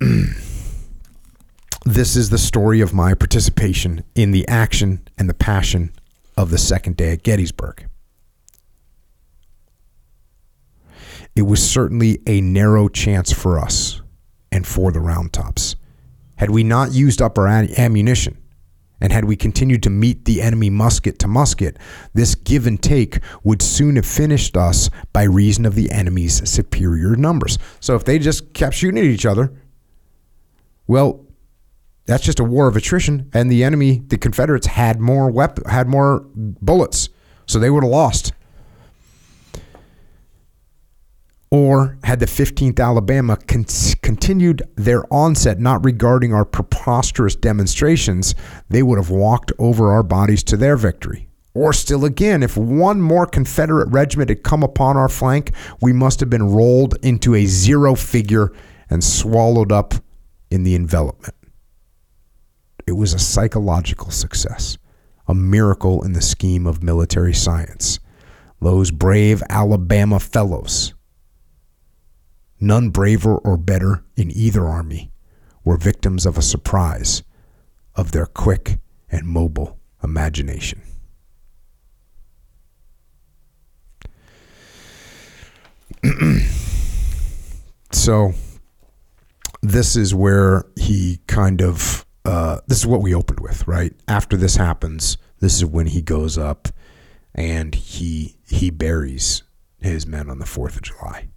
this 1.84 2.16
is 2.16 2.30
the 2.30 2.38
story 2.38 2.80
of 2.80 2.94
my 2.94 3.14
participation 3.14 4.04
in 4.14 4.30
the 4.32 4.46
action 4.48 5.06
and 5.18 5.28
the 5.28 5.34
passion 5.34 5.92
of 6.36 6.50
the 6.50 6.58
second 6.58 6.96
day 6.96 7.12
at 7.12 7.22
Gettysburg. 7.22 7.86
It 11.34 11.42
was 11.42 11.66
certainly 11.68 12.20
a 12.26 12.40
narrow 12.40 12.88
chance 12.88 13.32
for 13.32 13.58
us 13.58 14.02
and 14.50 14.66
for 14.66 14.92
the 14.92 15.00
Round 15.00 15.32
Tops. 15.32 15.76
Had 16.42 16.50
we 16.50 16.64
not 16.64 16.90
used 16.90 17.22
up 17.22 17.38
our 17.38 17.46
ammunition, 17.46 18.36
and 19.00 19.12
had 19.12 19.26
we 19.26 19.36
continued 19.36 19.80
to 19.84 19.90
meet 19.90 20.24
the 20.24 20.42
enemy 20.42 20.70
musket 20.70 21.20
to 21.20 21.28
musket, 21.28 21.76
this 22.14 22.34
give 22.34 22.66
and 22.66 22.82
take 22.82 23.20
would 23.44 23.62
soon 23.62 23.94
have 23.94 24.04
finished 24.04 24.56
us 24.56 24.90
by 25.12 25.22
reason 25.22 25.64
of 25.64 25.76
the 25.76 25.92
enemy's 25.92 26.50
superior 26.50 27.14
numbers. 27.14 27.60
So 27.78 27.94
if 27.94 28.04
they 28.04 28.18
just 28.18 28.54
kept 28.54 28.74
shooting 28.74 28.98
at 28.98 29.04
each 29.04 29.24
other, 29.24 29.52
well, 30.88 31.24
that's 32.06 32.24
just 32.24 32.40
a 32.40 32.44
war 32.44 32.66
of 32.66 32.74
attrition, 32.74 33.30
and 33.32 33.48
the 33.48 33.62
enemy, 33.62 34.02
the 34.08 34.18
Confederates, 34.18 34.66
had 34.66 34.98
more 34.98 35.30
wep- 35.30 35.64
had 35.68 35.86
more 35.86 36.26
bullets, 36.34 37.08
so 37.46 37.60
they 37.60 37.70
would 37.70 37.84
have 37.84 37.92
lost. 37.92 38.32
Or 41.52 41.98
had 42.02 42.18
the 42.18 42.24
15th 42.24 42.80
Alabama 42.80 43.36
con- 43.36 43.66
continued 44.00 44.62
their 44.74 45.04
onset, 45.12 45.60
not 45.60 45.84
regarding 45.84 46.32
our 46.32 46.46
preposterous 46.46 47.36
demonstrations, 47.36 48.34
they 48.70 48.82
would 48.82 48.98
have 48.98 49.10
walked 49.10 49.52
over 49.58 49.92
our 49.92 50.02
bodies 50.02 50.42
to 50.44 50.56
their 50.56 50.78
victory. 50.78 51.28
Or 51.52 51.74
still 51.74 52.06
again, 52.06 52.42
if 52.42 52.56
one 52.56 53.02
more 53.02 53.26
Confederate 53.26 53.90
regiment 53.90 54.30
had 54.30 54.42
come 54.42 54.62
upon 54.62 54.96
our 54.96 55.10
flank, 55.10 55.50
we 55.82 55.92
must 55.92 56.20
have 56.20 56.30
been 56.30 56.50
rolled 56.54 56.96
into 57.02 57.34
a 57.34 57.44
zero 57.44 57.94
figure 57.96 58.50
and 58.88 59.04
swallowed 59.04 59.70
up 59.70 59.92
in 60.50 60.62
the 60.62 60.74
envelopment. 60.74 61.34
It 62.86 62.92
was 62.92 63.12
a 63.12 63.18
psychological 63.18 64.10
success, 64.10 64.78
a 65.26 65.34
miracle 65.34 66.02
in 66.02 66.14
the 66.14 66.22
scheme 66.22 66.66
of 66.66 66.82
military 66.82 67.34
science. 67.34 68.00
Those 68.58 68.90
brave 68.90 69.42
Alabama 69.50 70.18
fellows 70.18 70.94
none 72.62 72.90
braver 72.90 73.36
or 73.36 73.56
better 73.56 74.04
in 74.16 74.30
either 74.30 74.66
army, 74.66 75.10
were 75.64 75.76
victims 75.76 76.24
of 76.24 76.38
a 76.38 76.42
surprise 76.42 77.22
of 77.94 78.12
their 78.12 78.26
quick 78.26 78.78
and 79.10 79.26
mobile 79.26 79.78
imagination. 80.02 80.80
so, 87.92 88.32
this 89.62 89.94
is 89.94 90.14
where 90.14 90.64
he 90.76 91.20
kind 91.26 91.60
of, 91.62 92.04
uh, 92.24 92.60
this 92.66 92.78
is 92.78 92.86
what 92.86 93.02
we 93.02 93.14
opened 93.14 93.40
with, 93.40 93.66
right? 93.68 93.92
After 94.08 94.36
this 94.36 94.56
happens, 94.56 95.18
this 95.40 95.56
is 95.56 95.64
when 95.64 95.86
he 95.86 96.02
goes 96.02 96.38
up 96.38 96.68
and 97.34 97.74
he 97.74 98.36
he 98.46 98.70
buries 98.70 99.42
his 99.80 100.06
men 100.06 100.30
on 100.30 100.38
the 100.38 100.44
4th 100.44 100.76
of 100.76 100.82
July. 100.82 101.28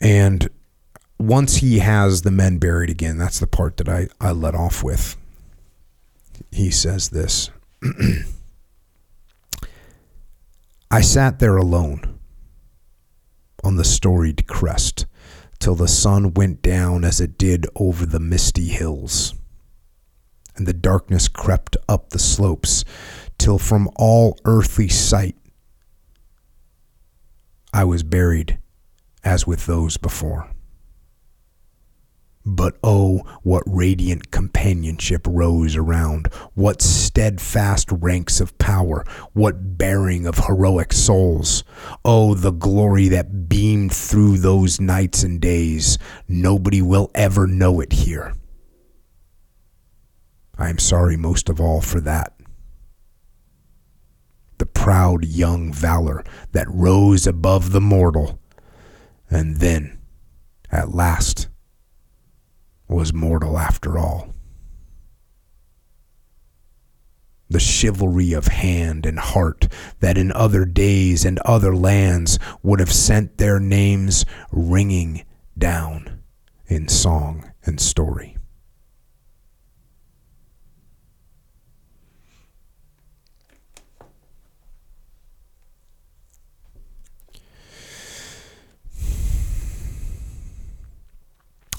And 0.00 0.48
once 1.18 1.56
he 1.56 1.80
has 1.80 2.22
the 2.22 2.30
men 2.30 2.58
buried 2.58 2.90
again, 2.90 3.18
that's 3.18 3.40
the 3.40 3.46
part 3.46 3.76
that 3.78 3.88
I, 3.88 4.08
I 4.20 4.30
let 4.32 4.54
off 4.54 4.82
with. 4.82 5.16
He 6.50 6.70
says 6.70 7.10
this 7.10 7.50
I 10.90 11.00
sat 11.00 11.38
there 11.38 11.56
alone 11.56 12.18
on 13.64 13.76
the 13.76 13.84
storied 13.84 14.46
crest 14.46 15.06
till 15.58 15.74
the 15.74 15.88
sun 15.88 16.32
went 16.34 16.62
down 16.62 17.04
as 17.04 17.20
it 17.20 17.36
did 17.36 17.66
over 17.74 18.06
the 18.06 18.20
misty 18.20 18.68
hills, 18.68 19.34
and 20.56 20.66
the 20.66 20.72
darkness 20.72 21.28
crept 21.28 21.76
up 21.88 22.10
the 22.10 22.18
slopes 22.18 22.84
till 23.36 23.58
from 23.58 23.90
all 23.96 24.38
earthly 24.44 24.88
sight 24.88 25.36
I 27.72 27.84
was 27.84 28.02
buried 28.02 28.58
as 29.28 29.46
with 29.46 29.66
those 29.66 29.98
before. 29.98 30.50
But 32.46 32.78
oh, 32.82 33.18
what 33.42 33.62
radiant 33.66 34.30
companionship 34.30 35.26
rose 35.28 35.76
around, 35.76 36.28
what 36.54 36.80
steadfast 36.80 37.92
ranks 37.92 38.40
of 38.40 38.56
power, 38.56 39.04
what 39.34 39.76
bearing 39.76 40.26
of 40.26 40.38
heroic 40.38 40.94
souls. 40.94 41.62
Oh, 42.06 42.32
the 42.32 42.52
glory 42.52 43.08
that 43.08 43.50
beamed 43.50 43.92
through 43.92 44.38
those 44.38 44.80
nights 44.80 45.22
and 45.22 45.38
days. 45.42 45.98
Nobody 46.26 46.80
will 46.80 47.10
ever 47.14 47.46
know 47.46 47.80
it 47.80 47.92
here. 47.92 48.32
I 50.56 50.70
am 50.70 50.78
sorry 50.78 51.18
most 51.18 51.50
of 51.50 51.60
all 51.60 51.82
for 51.82 52.00
that. 52.00 52.32
The 54.56 54.66
proud 54.66 55.26
young 55.26 55.70
valor 55.70 56.24
that 56.52 56.66
rose 56.70 57.26
above 57.26 57.72
the 57.72 57.80
mortal 57.82 58.40
and 59.30 59.56
then, 59.56 59.98
at 60.70 60.94
last, 60.94 61.48
was 62.88 63.12
mortal 63.12 63.58
after 63.58 63.98
all. 63.98 64.32
The 67.50 67.60
chivalry 67.60 68.32
of 68.32 68.46
hand 68.48 69.06
and 69.06 69.18
heart 69.18 69.68
that 70.00 70.18
in 70.18 70.32
other 70.32 70.64
days 70.64 71.24
and 71.24 71.38
other 71.40 71.74
lands 71.74 72.38
would 72.62 72.80
have 72.80 72.92
sent 72.92 73.38
their 73.38 73.58
names 73.58 74.24
ringing 74.50 75.24
down 75.56 76.20
in 76.66 76.88
song 76.88 77.50
and 77.64 77.80
story. 77.80 78.37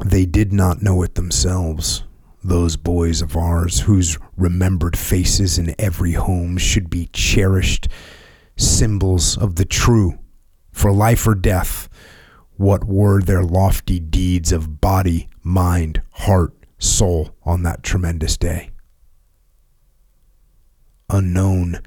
They 0.04 0.26
did 0.26 0.54
not 0.54 0.82
know 0.82 1.04
it 1.04 1.16
themselves. 1.16 2.04
Those 2.42 2.78
boys 2.78 3.22
of 3.22 3.36
ours, 3.36 3.82
whose 3.82 4.18
remembered 4.38 4.98
faces 4.98 5.60
in 5.60 5.76
every 5.78 6.14
home 6.14 6.58
should 6.58 6.90
be 6.90 7.10
cherished 7.12 7.90
symbols 8.56 9.38
of 9.38 9.56
the 9.56 9.66
true, 9.66 10.20
for 10.72 10.92
life 10.92 11.28
or 11.28 11.36
death, 11.36 11.90
what 12.56 12.86
were 12.86 13.22
their 13.22 13.44
lofty 13.44 14.00
deeds 14.00 14.54
of 14.54 14.80
body, 14.80 15.30
mind, 15.44 16.02
heart, 16.12 16.54
soul 16.78 17.36
on 17.44 17.64
that 17.64 17.84
tremendous 17.84 18.38
day? 18.38 18.70
Unknown, 21.10 21.82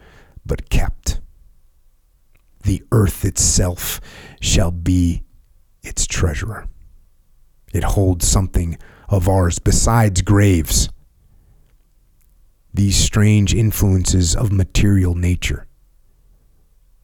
but 0.45 0.69
kept. 0.69 1.21
The 2.65 2.83
earth 2.93 3.25
itself 3.25 4.01
shall 4.41 4.71
be 4.71 5.23
its 5.83 6.07
treasurer. 6.07 6.69
It 7.73 7.85
holds 7.85 8.29
something 8.29 8.79
of 9.09 9.29
ours 9.29 9.59
besides 9.59 10.23
graves. 10.23 10.91
These 12.75 12.97
strange 12.97 13.55
influences 13.55 14.37
of 14.37 14.53
material 14.53 15.15
nature. 15.15 15.67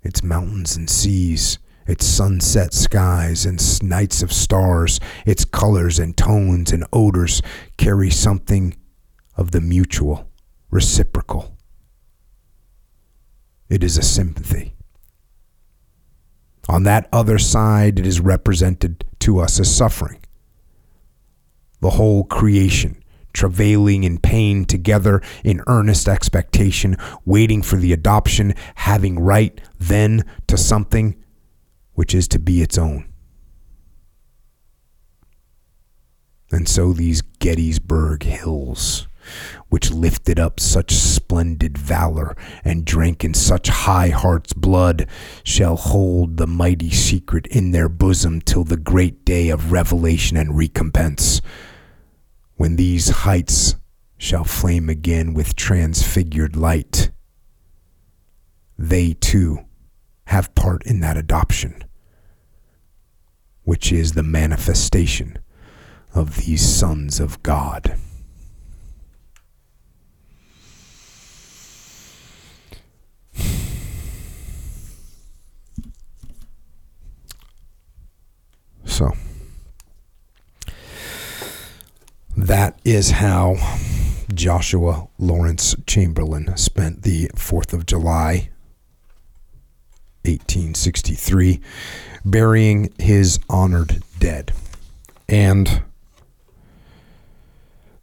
Its 0.03 0.23
mountains 0.23 0.77
and 0.77 0.89
seas, 0.89 1.59
its 1.87 2.07
sunset 2.07 2.75
skies 2.75 3.47
and 3.47 3.83
nights 3.83 4.23
of 4.23 4.33
stars, 4.33 5.01
its 5.27 5.45
colors 5.45 5.99
and 5.99 6.17
tones 6.17 6.71
and 6.71 6.85
odors 6.93 7.43
carry 7.79 8.11
something 8.11 8.77
of 9.37 9.51
the 9.51 9.61
mutual, 9.61 10.31
reciprocal. 10.71 11.57
It 13.69 13.83
is 13.83 13.97
a 13.97 14.03
sympathy. 14.03 14.75
On 16.69 16.83
that 16.83 17.09
other 17.13 17.39
side, 17.39 17.99
it 17.99 18.07
is 18.07 18.21
represented 18.21 19.05
to 19.21 19.39
us 19.41 19.59
as 19.59 19.75
suffering 19.75 20.18
the 21.81 21.91
whole 21.91 22.25
creation 22.25 23.03
travailing 23.33 24.03
in 24.03 24.19
pain 24.19 24.65
together 24.65 25.23
in 25.45 25.63
earnest 25.69 26.09
expectation, 26.09 26.97
waiting 27.25 27.63
for 27.63 27.77
the 27.77 27.93
adoption, 27.93 28.53
having 28.75 29.17
right 29.17 29.61
then 29.79 30.25
to 30.49 30.57
something 30.57 31.15
which 31.95 32.15
is 32.15 32.27
to 32.27 32.39
be 32.39 32.63
its 32.63 32.77
own. 32.77 33.09
And 36.51 36.69
so 36.69 36.93
these 36.93 37.21
Gettysburg 37.21 38.23
hills, 38.23 39.07
which 39.69 39.91
lifted 39.91 40.41
up 40.41 40.59
such 40.59 40.93
splendid 40.93 41.77
valor 41.77 42.37
and 42.65 42.85
drank 42.85 43.23
in 43.23 43.35
such 43.35 43.69
high 43.69 44.09
heart's 44.09 44.55
blood, 44.55 45.07
shall 45.45 45.77
hold 45.77 46.39
the 46.39 46.47
mighty 46.47 46.91
secret 46.91 47.47
in 47.49 47.71
their 47.71 47.89
bosom 47.89 48.41
till 48.41 48.65
the 48.65 48.79
great 48.79 49.25
day 49.25 49.51
of 49.51 49.71
revelation 49.71 50.37
and 50.37 50.57
recompense, 50.57 51.43
when 52.59 52.75
these 52.75 53.09
heights 53.09 53.77
shall 54.19 54.43
flame 54.43 54.91
again 54.91 55.33
with 55.33 55.55
transfigured 55.55 56.57
light. 56.57 57.13
They 58.77 59.13
too 59.15 59.61
have 60.27 60.55
part 60.57 60.85
in 60.85 60.99
that 61.01 61.17
adoption, 61.17 61.85
which 63.63 63.93
is 63.93 64.13
the 64.13 64.25
manifestation 64.25 65.39
of 66.13 66.35
these 66.35 66.69
sons 66.69 67.21
of 67.21 67.41
God. 67.45 67.97
So, 78.85 79.13
that 82.47 82.79
is 82.85 83.11
how 83.11 83.57
Joshua 84.33 85.09
Lawrence 85.19 85.75
Chamberlain 85.87 86.57
spent 86.57 87.03
the 87.03 87.29
4th 87.35 87.73
of 87.73 87.87
July, 87.87 88.51
1863, 90.25 91.61
burying 92.25 92.93
his 92.99 93.39
honored 93.49 94.03
dead. 94.19 94.53
And 95.29 95.83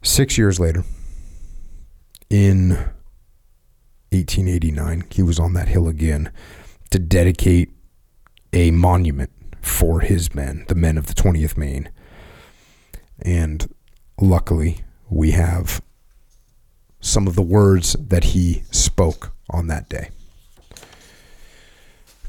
Six 0.06 0.38
years 0.38 0.60
later, 0.60 0.84
in 2.30 2.68
1889, 4.12 5.02
he 5.10 5.20
was 5.20 5.40
on 5.40 5.54
that 5.54 5.66
hill 5.66 5.88
again 5.88 6.30
to 6.90 7.00
dedicate 7.00 7.70
a 8.52 8.70
monument 8.70 9.30
for 9.60 9.98
his 10.00 10.32
men, 10.32 10.64
the 10.68 10.76
men 10.76 10.96
of 10.96 11.06
the 11.06 11.12
20th 11.12 11.56
Maine. 11.56 11.90
And 13.20 13.68
luckily, 14.20 14.84
we 15.08 15.32
have 15.32 15.82
some 17.00 17.26
of 17.26 17.36
the 17.36 17.42
words 17.42 17.94
that 17.94 18.24
he 18.24 18.62
spoke 18.70 19.32
on 19.50 19.68
that 19.68 19.88
day. 19.88 20.10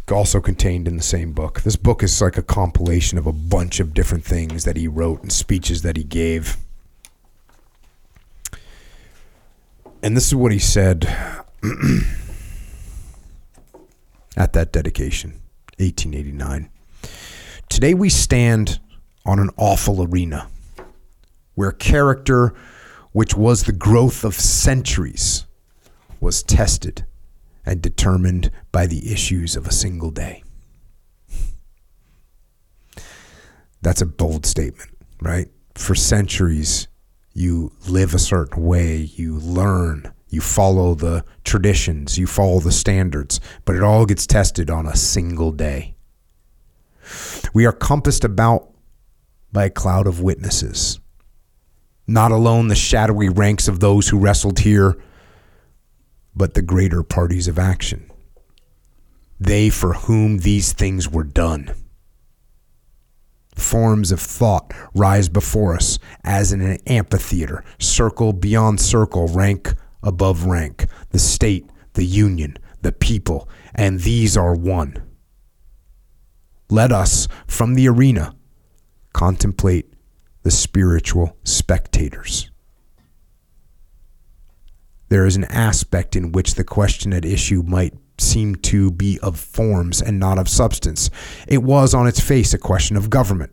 Also 0.09 0.39
contained 0.39 0.87
in 0.87 0.95
the 0.95 1.03
same 1.03 1.33
book. 1.33 1.61
This 1.61 1.75
book 1.75 2.01
is 2.01 2.21
like 2.21 2.37
a 2.37 2.41
compilation 2.41 3.17
of 3.17 3.27
a 3.27 3.33
bunch 3.33 3.81
of 3.81 3.93
different 3.93 4.23
things 4.23 4.63
that 4.63 4.77
he 4.77 4.87
wrote 4.87 5.21
and 5.21 5.31
speeches 5.31 5.81
that 5.81 5.97
he 5.97 6.03
gave 6.03 6.57
And 10.03 10.15
this 10.15 10.27
is 10.27 10.35
what 10.35 10.51
he 10.51 10.59
said 10.59 11.05
at 14.37 14.53
that 14.53 14.71
dedication, 14.71 15.31
1889. 15.79 16.69
Today 17.67 17.93
we 17.93 18.09
stand 18.09 18.79
on 19.25 19.39
an 19.39 19.49
awful 19.57 20.03
arena 20.03 20.47
where 21.57 21.71
character, 21.71 22.53
which 23.13 23.33
was 23.33 23.63
the 23.63 23.71
growth 23.71 24.23
of 24.23 24.35
centuries, 24.35 25.47
was 26.19 26.43
tested 26.43 27.03
and 27.65 27.81
determined 27.81 28.51
by 28.71 28.85
the 28.85 29.11
issues 29.11 29.55
of 29.55 29.65
a 29.65 29.73
single 29.73 30.11
day. 30.11 30.43
That's 33.81 34.01
a 34.01 34.05
bold 34.05 34.45
statement, 34.45 34.91
right? 35.19 35.47
For 35.73 35.95
centuries, 35.95 36.87
you 37.33 37.71
live 37.87 38.13
a 38.13 38.19
certain 38.19 38.63
way, 38.63 38.97
you 38.97 39.39
learn, 39.39 40.13
you 40.29 40.41
follow 40.41 40.93
the 40.93 41.25
traditions, 41.43 42.19
you 42.19 42.27
follow 42.27 42.59
the 42.59 42.71
standards, 42.71 43.39
but 43.65 43.75
it 43.75 43.81
all 43.81 44.05
gets 44.05 44.27
tested 44.27 44.69
on 44.69 44.85
a 44.85 44.95
single 44.95 45.51
day. 45.51 45.95
We 47.51 47.65
are 47.65 47.71
compassed 47.71 48.23
about 48.23 48.69
by 49.51 49.65
a 49.65 49.69
cloud 49.71 50.05
of 50.05 50.21
witnesses. 50.21 50.99
Not 52.07 52.31
alone 52.31 52.69
the 52.69 52.75
shadowy 52.75 53.29
ranks 53.29 53.67
of 53.67 53.79
those 53.79 54.07
who 54.07 54.17
wrestled 54.17 54.59
here, 54.59 54.97
but 56.35 56.53
the 56.53 56.61
greater 56.61 57.03
parties 57.03 57.47
of 57.47 57.59
action. 57.59 58.09
They 59.39 59.69
for 59.69 59.93
whom 59.93 60.39
these 60.39 60.73
things 60.73 61.09
were 61.09 61.23
done 61.23 61.73
forms 63.57 64.11
of 64.11 64.19
thought 64.19 64.71
rise 64.93 65.29
before 65.29 65.75
us 65.75 65.99
as 66.23 66.53
in 66.53 66.61
an 66.61 66.77
amphitheater, 66.87 67.63
circle 67.79 68.33
beyond 68.33 68.79
circle, 68.79 69.27
rank 69.27 69.73
above 70.03 70.45
rank, 70.45 70.85
the 71.09 71.19
state, 71.19 71.69
the 71.93 72.05
union, 72.05 72.57
the 72.81 72.91
people, 72.91 73.49
and 73.75 74.01
these 74.01 74.37
are 74.37 74.53
one. 74.53 75.01
Let 76.69 76.91
us, 76.91 77.27
from 77.47 77.73
the 77.73 77.87
arena, 77.87 78.35
contemplate 79.13 79.93
the 80.47 80.51
spiritual 80.51 81.35
spectators. 81.43 82.49
There 85.09 85.25
is 85.25 85.35
an 85.35 85.43
aspect 85.43 86.15
in 86.15 86.31
which 86.31 86.55
the 86.55 86.63
question 86.63 87.11
at 87.11 87.25
issue 87.25 87.63
might 87.63 87.93
seem 88.17 88.55
to 88.71 88.89
be 88.89 89.19
of 89.21 89.37
forms 89.37 90.01
and 90.01 90.21
not 90.21 90.39
of 90.39 90.47
substance. 90.47 91.09
It 91.49 91.63
was 91.63 91.93
on 91.93 92.07
its 92.07 92.21
face 92.21 92.53
a 92.53 92.57
question 92.57 92.95
of 92.95 93.09
government. 93.09 93.51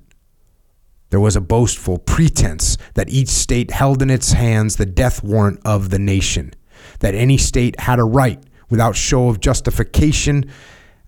There 1.11 1.19
was 1.19 1.35
a 1.35 1.41
boastful 1.41 1.99
pretense 1.99 2.79
that 2.95 3.11
each 3.11 3.29
state 3.29 3.73
held 3.73 4.01
in 4.01 4.09
its 4.09 4.31
hands 4.31 4.77
the 4.77 4.87
death 4.87 5.25
warrant 5.25 5.63
of 5.65 5.91
the 5.91 5.99
nation, 5.99 6.55
that 7.01 7.17
any 7.17 7.39
state 7.39 7.81
had 7.81 7.99
a 7.99 8.05
right, 8.05 8.41
without 8.71 8.95
show 8.95 9.31
of 9.31 9.41
justification, 9.41 10.49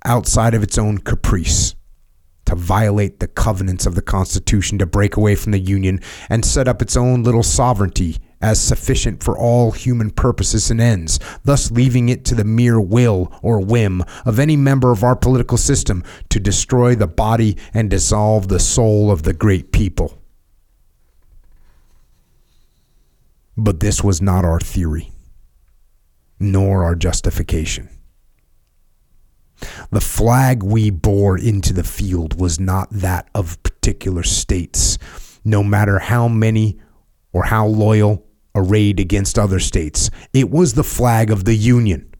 outside 0.04 0.52
of 0.52 0.64
its 0.64 0.78
own 0.78 0.98
caprice, 0.98 1.75
to 2.46 2.54
violate 2.54 3.20
the 3.20 3.28
covenants 3.28 3.86
of 3.86 3.94
the 3.94 4.02
Constitution, 4.02 4.78
to 4.78 4.86
break 4.86 5.16
away 5.16 5.34
from 5.34 5.52
the 5.52 5.58
Union, 5.58 6.00
and 6.28 6.44
set 6.44 6.66
up 6.66 6.80
its 6.80 6.96
own 6.96 7.22
little 7.22 7.42
sovereignty 7.42 8.16
as 8.40 8.60
sufficient 8.60 9.22
for 9.22 9.38
all 9.38 9.72
human 9.72 10.10
purposes 10.10 10.70
and 10.70 10.80
ends, 10.80 11.18
thus 11.44 11.70
leaving 11.70 12.08
it 12.08 12.24
to 12.24 12.34
the 12.34 12.44
mere 12.44 12.80
will 12.80 13.32
or 13.42 13.60
whim 13.60 14.04
of 14.24 14.38
any 14.38 14.56
member 14.56 14.92
of 14.92 15.02
our 15.02 15.16
political 15.16 15.56
system 15.56 16.02
to 16.28 16.38
destroy 16.38 16.94
the 16.94 17.06
body 17.06 17.56
and 17.72 17.90
dissolve 17.90 18.48
the 18.48 18.60
soul 18.60 19.10
of 19.10 19.22
the 19.22 19.32
great 19.32 19.72
people. 19.72 20.18
But 23.56 23.80
this 23.80 24.04
was 24.04 24.20
not 24.20 24.44
our 24.44 24.60
theory, 24.60 25.12
nor 26.38 26.84
our 26.84 26.94
justification. 26.94 27.88
The 29.90 30.00
flag 30.00 30.62
we 30.62 30.90
bore 30.90 31.38
into 31.38 31.72
the 31.72 31.84
field 31.84 32.40
was 32.40 32.60
not 32.60 32.90
that 32.90 33.28
of 33.34 33.62
particular 33.62 34.22
states, 34.22 34.98
no 35.44 35.62
matter 35.62 35.98
how 35.98 36.28
many 36.28 36.78
or 37.32 37.44
how 37.44 37.66
loyal 37.66 38.26
arrayed 38.54 38.98
against 38.98 39.38
other 39.38 39.60
states. 39.60 40.10
It 40.32 40.50
was 40.50 40.74
the 40.74 40.84
flag 40.84 41.30
of 41.30 41.44
the 41.44 41.54
Union, 41.54 42.12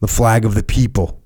the 0.00 0.08
flag 0.08 0.44
of 0.44 0.54
the 0.54 0.62
people, 0.62 1.22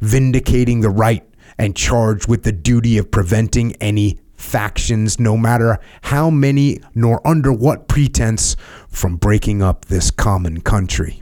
vindicating 0.00 0.80
the 0.80 0.90
right 0.90 1.24
and 1.58 1.76
charged 1.76 2.28
with 2.28 2.42
the 2.42 2.52
duty 2.52 2.98
of 2.98 3.10
preventing 3.10 3.74
any 3.76 4.18
factions, 4.34 5.18
no 5.18 5.36
matter 5.36 5.78
how 6.02 6.30
many 6.30 6.80
nor 6.94 7.26
under 7.26 7.52
what 7.52 7.88
pretense, 7.88 8.56
from 8.88 9.16
breaking 9.16 9.60
up 9.62 9.86
this 9.86 10.10
common 10.10 10.60
country. 10.60 11.20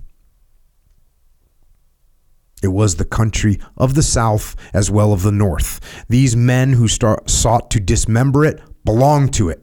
It 2.63 2.69
was 2.69 2.97
the 2.97 3.05
country 3.05 3.61
of 3.77 3.95
the 3.95 4.03
South 4.03 4.57
as 4.73 4.91
well 4.91 5.13
of 5.13 5.23
the 5.23 5.33
North. 5.33 5.81
These 6.09 6.35
men 6.35 6.73
who 6.73 6.89
start, 6.89 7.29
sought 7.29 7.71
to 7.73 7.81
dismember 7.81 8.45
it 8.45 8.61
belonged 8.85 9.35
to 9.35 9.51
it. 9.51 9.63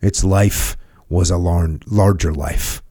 Its 0.00 0.24
life 0.24 0.76
was 1.08 1.30
a 1.30 1.36
lar- 1.36 1.78
larger 1.86 2.32
life, 2.32 2.82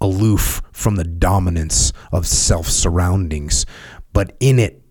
aloof 0.00 0.60
from 0.72 0.96
the 0.96 1.04
dominance 1.04 1.92
of 2.12 2.26
self 2.26 2.66
surroundings, 2.66 3.64
but 4.12 4.36
in 4.40 4.58
it, 4.58 4.82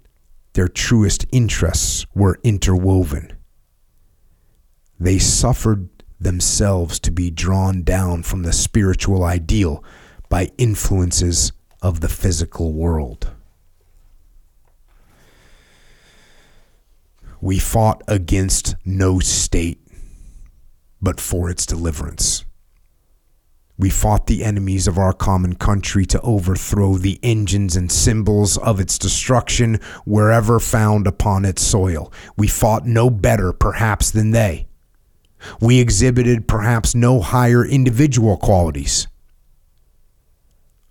their 0.54 0.68
truest 0.68 1.26
interests 1.32 2.06
were 2.16 2.40
interwoven. 2.44 3.36
They 5.00 5.20
suffered 5.20 5.90
themselves 6.20 7.00
to 7.02 7.12
be 7.12 7.30
drawn 7.30 7.84
down 7.84 8.24
from 8.24 8.44
the 8.44 8.54
spiritual 8.54 9.24
ideal 9.24 9.84
by 10.30 10.52
influences 10.58 11.52
of 11.86 12.02
the 12.02 12.10
physical 12.10 12.74
world. 12.74 13.30
We 17.40 17.60
fought 17.60 18.02
against 18.08 18.74
no 18.84 19.20
state 19.20 19.80
but 21.00 21.20
for 21.20 21.48
its 21.48 21.64
deliverance. 21.64 22.44
We 23.78 23.92
fought 23.92 24.26
the 24.26 24.44
enemies 24.44 24.88
of 24.88 24.98
our 24.98 25.14
common 25.14 25.58
country 25.58 26.08
to 26.08 26.22
overthrow 26.22 26.96
the 26.96 27.20
engines 27.22 27.76
and 27.76 27.92
symbols 27.92 28.58
of 28.58 28.80
its 28.80 28.98
destruction 28.98 29.80
wherever 30.06 30.60
found 30.60 31.06
upon 31.06 31.46
its 31.46 31.62
soil. 31.62 32.12
We 32.36 32.48
fought 32.48 32.88
no 32.88 33.12
better, 33.12 33.54
perhaps, 33.54 34.10
than 34.10 34.32
they. 34.32 34.66
We 35.62 35.80
exhibited 35.80 36.48
perhaps 36.48 36.96
no 36.96 37.20
higher 37.20 37.64
individual 37.64 38.38
qualities. 38.38 39.08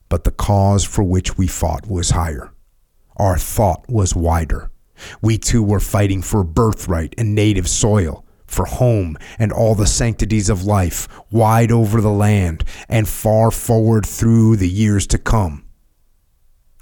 But 0.09 0.25
the 0.25 0.31
cause 0.31 0.85
for 0.85 1.03
which 1.03 1.37
we 1.37 1.47
fought 1.47 1.87
was 1.89 2.11
higher. 2.11 2.53
Our 3.17 3.39
thought 3.39 3.89
was 3.89 4.15
wider. 4.15 4.71
We 5.21 5.39
too 5.39 5.63
were 5.63 5.81
fighting 5.81 6.23
for 6.23 6.45
birthright 6.45 7.15
and 7.19 7.35
native 7.35 7.69
soil, 7.69 8.25
for 8.47 8.67
home 8.67 9.17
and 9.39 9.53
all 9.53 9.75
the 9.75 9.87
sanctities 9.87 10.49
of 10.49 10.65
life, 10.65 11.09
wide 11.31 11.73
over 11.73 12.01
the 12.01 12.11
land 12.11 12.65
and 12.89 13.09
far 13.09 13.51
forward 13.51 14.07
through 14.07 14.57
the 14.57 14.69
years 14.69 15.07
to 15.09 15.19
come. 15.19 15.65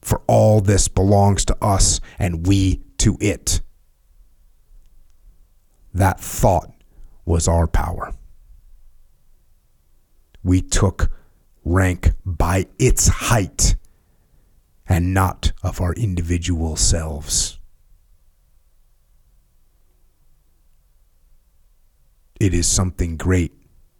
For 0.00 0.20
all 0.26 0.60
this 0.60 0.88
belongs 0.88 1.44
to 1.46 1.56
us 1.64 2.00
and 2.18 2.46
we 2.46 2.82
to 2.98 3.16
it. 3.20 3.60
That 5.94 6.20
thought 6.20 6.70
was 7.24 7.46
our 7.46 7.66
power. 7.66 8.14
We 10.42 10.60
took 10.60 11.10
rank 11.64 12.12
by 12.24 12.66
its 12.78 13.08
height 13.08 13.76
and 14.88 15.14
not 15.14 15.52
of 15.62 15.80
our 15.80 15.94
individual 15.94 16.76
selves. 16.76 17.58
It 22.40 22.52
is 22.52 22.66
something 22.66 23.16
great 23.16 23.52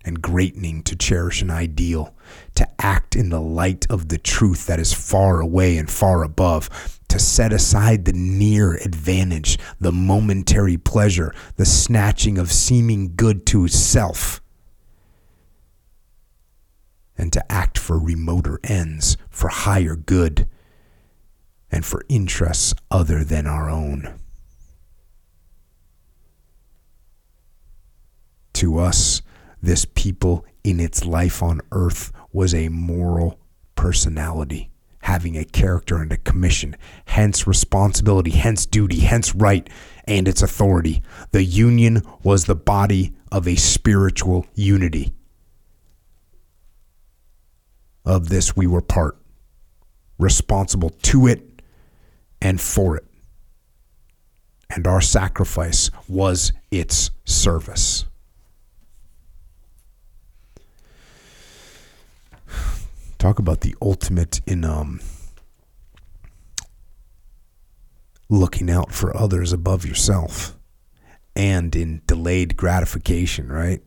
and 0.05 0.21
greatening 0.21 0.83
to 0.83 0.97
cherish 0.97 1.43
an 1.43 1.51
ideal, 1.51 2.15
to 2.57 2.69
act 2.81 3.15
in 3.15 3.29
the 3.29 3.41
light 3.41 3.87
of 3.89 4.09
the 4.09 4.19
truth 4.19 4.67
that 4.67 4.81
is 4.81 4.93
far 4.93 5.41
away 5.41 5.79
and 5.79 5.89
far 5.89 6.25
above, 6.25 6.99
to 7.09 7.21
set 7.21 7.53
aside 7.53 8.05
the 8.05 8.13
near 8.13 8.75
advantage, 8.75 9.59
the 9.81 9.93
momentary 9.93 10.77
pleasure, 10.77 11.33
the 11.57 11.65
snatching 11.65 12.37
of 12.37 12.51
seeming 12.51 13.15
good 13.15 13.47
to 13.47 13.69
self, 13.69 14.42
and 17.17 17.33
to 17.33 17.53
act 17.53 17.79
for 17.79 17.99
remoter 17.99 18.59
ends, 18.65 19.17
for 19.31 19.49
higher 19.49 19.97
good, 19.97 20.49
and 21.71 21.85
for 21.85 22.05
interests 22.09 22.75
other 22.91 23.25
than 23.25 23.47
our 23.47 23.69
own. 23.71 24.19
To 28.55 28.79
us, 28.79 29.23
this 29.63 29.85
people 29.85 30.45
in 30.63 30.79
its 30.79 31.05
life 31.05 31.43
on 31.43 31.61
earth 31.73 32.13
was 32.33 32.55
a 32.55 32.69
moral 32.69 33.39
personality, 33.75 34.71
having 35.01 35.37
a 35.37 35.45
character 35.45 35.97
and 35.97 36.13
a 36.13 36.17
commission, 36.19 36.77
hence 37.07 37.47
responsibility, 37.47 38.31
hence 38.31 38.67
duty, 38.67 39.01
hence 39.01 39.35
right, 39.35 39.69
and 40.05 40.29
its 40.29 40.43
authority. 40.43 41.03
The 41.33 41.45
union 41.45 42.03
was 42.23 42.45
the 42.45 42.55
body 42.55 43.13
of 43.31 43.49
a 43.49 43.57
spiritual 43.57 44.47
unity. 44.55 45.13
Of 48.05 48.29
this 48.29 48.57
we 48.57 48.67
were 48.67 48.83
part, 48.83 49.17
responsible 50.19 50.91
to 50.91 51.27
it 51.27 51.63
and 52.41 52.61
for 52.61 52.97
it. 52.97 53.05
And 54.71 54.87
our 54.87 55.01
sacrifice 55.01 55.91
was 56.09 56.53
its 56.71 57.11
service. 57.25 58.07
talk 63.23 63.39
about 63.39 63.61
the 63.61 63.77
ultimate 63.81 64.41
in 64.49 64.65
um, 64.65 65.01
looking 68.29 68.69
out 68.69 68.91
for 68.91 69.17
others 69.17 69.53
above 69.53 69.87
yourself 69.87 70.59
and 71.37 71.77
in 71.77 72.03
delayed 72.09 72.57
gratification, 72.57 73.47
right? 73.47 73.81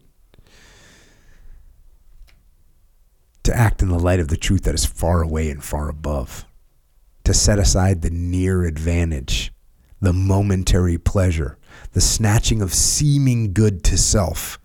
To 3.46 3.56
act 3.56 3.84
in 3.84 3.90
the 3.90 4.00
light 4.00 4.20
of 4.20 4.28
the 4.28 4.38
truth 4.38 4.64
that 4.64 4.74
is 4.74 4.86
far 4.86 5.22
away 5.22 5.52
and 5.52 5.64
far 5.64 5.88
above. 5.88 6.46
To 7.26 7.34
set 7.34 7.60
aside 7.60 8.02
the 8.02 8.10
near 8.10 8.64
advantage, 8.64 9.54
the 10.02 10.14
momentary 10.14 10.98
pleasure, 10.98 11.58
the 11.94 12.02
snatching 12.02 12.62
of 12.62 12.74
seeming 12.74 13.54
good 13.54 13.84
to 13.84 13.98
self, 13.98 14.60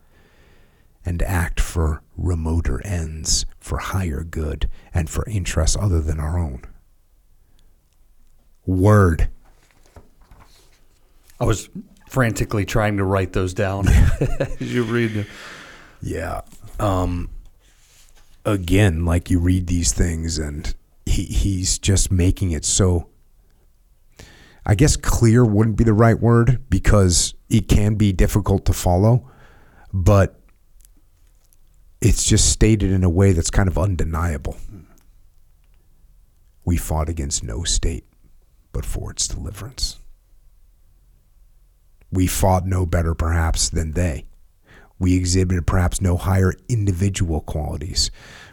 and 1.05 1.23
act 1.23 1.61
for 1.61 2.03
remoter 2.17 2.81
ends 2.87 3.45
for 3.59 3.79
higher 3.79 4.23
good 4.23 4.69
and 4.95 5.11
for 5.11 5.29
interests 5.29 5.77
other 5.79 6.01
than 6.01 6.19
our 6.19 6.39
own. 6.39 6.63
Word. 8.67 9.29
I 11.39 11.45
was 11.45 11.69
frantically 12.09 12.65
trying 12.65 12.97
to 12.97 13.05
write 13.05 13.33
those 13.35 13.53
down 13.53 13.89
as 14.41 14.61
you 14.61 14.85
read 14.85 15.13
them. 15.13 15.27
Yeah. 16.03 16.43
Um, 16.79 17.29
again, 18.45 19.05
like 19.05 19.31
you 19.31 19.39
read 19.39 19.67
these 19.67 19.93
things 19.93 20.39
and 20.39 20.75
he, 21.07 21.25
he's 21.25 21.79
just 21.79 22.11
making 22.11 22.53
it 22.53 22.65
so 22.65 23.11
I 24.65 24.75
guess 24.75 24.97
clear 24.97 25.45
wouldn't 25.45 25.77
be 25.77 25.85
the 25.85 25.93
right 25.93 26.19
word 26.19 26.65
because 26.69 27.35
it 27.49 27.69
can 27.69 27.95
be 27.95 28.13
difficult 28.13 28.67
to 28.67 28.73
follow, 28.73 29.29
but 29.93 30.39
it's 32.01 32.25
just 32.25 32.51
stated 32.51 32.91
in 32.91 33.03
a 33.03 33.11
way 33.11 33.33
that's 33.33 33.51
kind 33.51 33.69
of 33.69 33.79
undeniable. 33.79 34.57
We 36.65 36.77
fought 36.77 37.09
against 37.09 37.43
no 37.43 37.65
state, 37.65 38.05
but 38.73 38.85
for 38.85 39.11
its 39.11 39.27
deliverance. 39.27 39.99
We 42.13 42.27
fought 42.27 42.67
no 42.67 42.87
better, 42.87 43.15
perhaps, 43.15 43.71
than 43.71 43.93
they. 43.93 44.27
We 45.01 45.17
exhibited 45.17 45.67
perhaps 45.67 46.01
no 46.03 46.17
higher 46.19 46.53
individual 46.69 47.41
qualities, 47.41 48.11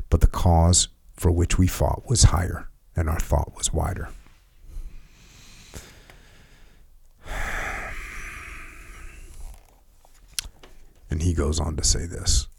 but 0.09 0.21
the 0.21 0.27
cause 0.27 0.87
for 1.13 1.29
which 1.29 1.59
we 1.59 1.67
fought 1.67 2.07
was 2.07 2.23
higher, 2.23 2.69
and 2.95 3.09
our 3.09 3.19
thought 3.19 3.53
was 3.55 3.71
wider. 3.71 4.09
And 11.09 11.23
he 11.23 11.33
goes 11.33 11.57
on 11.57 11.77
to 11.77 11.85
say 11.85 12.05
this. 12.05 12.49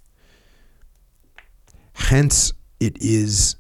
Hence, 1.93 2.55
it 2.81 2.97
is 3.03 3.57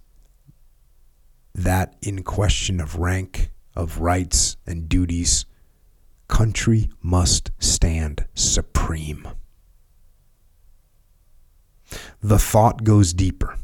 that 1.55 1.95
in 2.01 2.23
question 2.23 2.81
of 2.81 2.97
rank, 2.97 3.51
of 3.77 3.99
rights 3.99 4.57
and 4.67 4.89
duties, 4.89 5.45
country 6.27 6.89
must 7.03 7.51
stand 7.59 8.27
supreme. 8.35 9.29
The 12.23 12.39
thought 12.39 12.85
goes 12.85 13.13
deeper. 13.13 13.57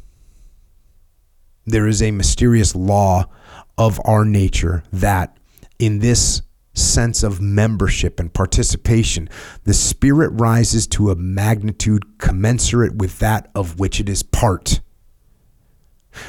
There 1.66 1.86
is 1.86 2.02
a 2.02 2.10
mysterious 2.10 2.74
law 2.74 3.26
of 3.78 4.00
our 4.04 4.24
nature 4.24 4.84
that, 4.92 5.36
in 5.78 6.00
this 6.00 6.42
sense 6.74 7.22
of 7.22 7.40
membership 7.40 8.18
and 8.20 8.32
participation, 8.32 9.28
the 9.64 9.74
spirit 9.74 10.30
rises 10.34 10.86
to 10.88 11.10
a 11.10 11.16
magnitude 11.16 12.18
commensurate 12.18 12.96
with 12.96 13.18
that 13.20 13.50
of 13.54 13.78
which 13.78 14.00
it 14.00 14.08
is 14.08 14.22
part. 14.22 14.80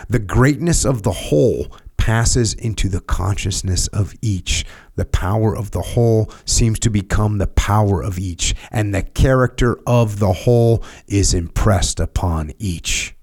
The 0.07 0.19
greatness 0.19 0.85
of 0.85 1.03
the 1.03 1.11
whole 1.11 1.75
passes 1.97 2.53
into 2.53 2.89
the 2.89 3.01
consciousness 3.01 3.87
of 3.87 4.13
each. 4.21 4.65
The 4.95 5.05
power 5.05 5.55
of 5.55 5.71
the 5.71 5.81
whole 5.81 6.31
seems 6.45 6.79
to 6.79 6.89
become 6.89 7.37
the 7.37 7.47
power 7.47 8.01
of 8.01 8.17
each, 8.17 8.55
and 8.71 8.93
the 8.93 9.03
character 9.03 9.77
of 9.85 10.19
the 10.19 10.33
whole 10.33 10.83
is 11.07 11.33
impressed 11.33 11.99
upon 11.99 12.53
each. 12.59 13.15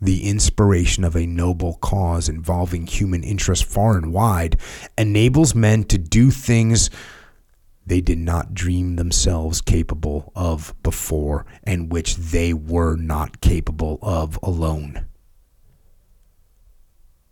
the 0.00 0.28
inspiration 0.28 1.02
of 1.04 1.16
a 1.16 1.26
noble 1.26 1.74
cause 1.74 2.28
involving 2.28 2.86
human 2.86 3.24
interest 3.24 3.64
far 3.64 3.96
and 3.96 4.12
wide 4.12 4.56
enables 4.96 5.54
men 5.54 5.82
to 5.84 5.98
do 5.98 6.30
things 6.30 6.88
they 7.84 8.00
did 8.00 8.18
not 8.18 8.54
dream 8.54 8.96
themselves 8.96 9.60
capable 9.60 10.30
of 10.36 10.74
before 10.82 11.46
and 11.64 11.90
which 11.90 12.16
they 12.16 12.52
were 12.52 12.96
not 12.96 13.40
capable 13.40 13.98
of 14.02 14.38
alone. 14.42 15.07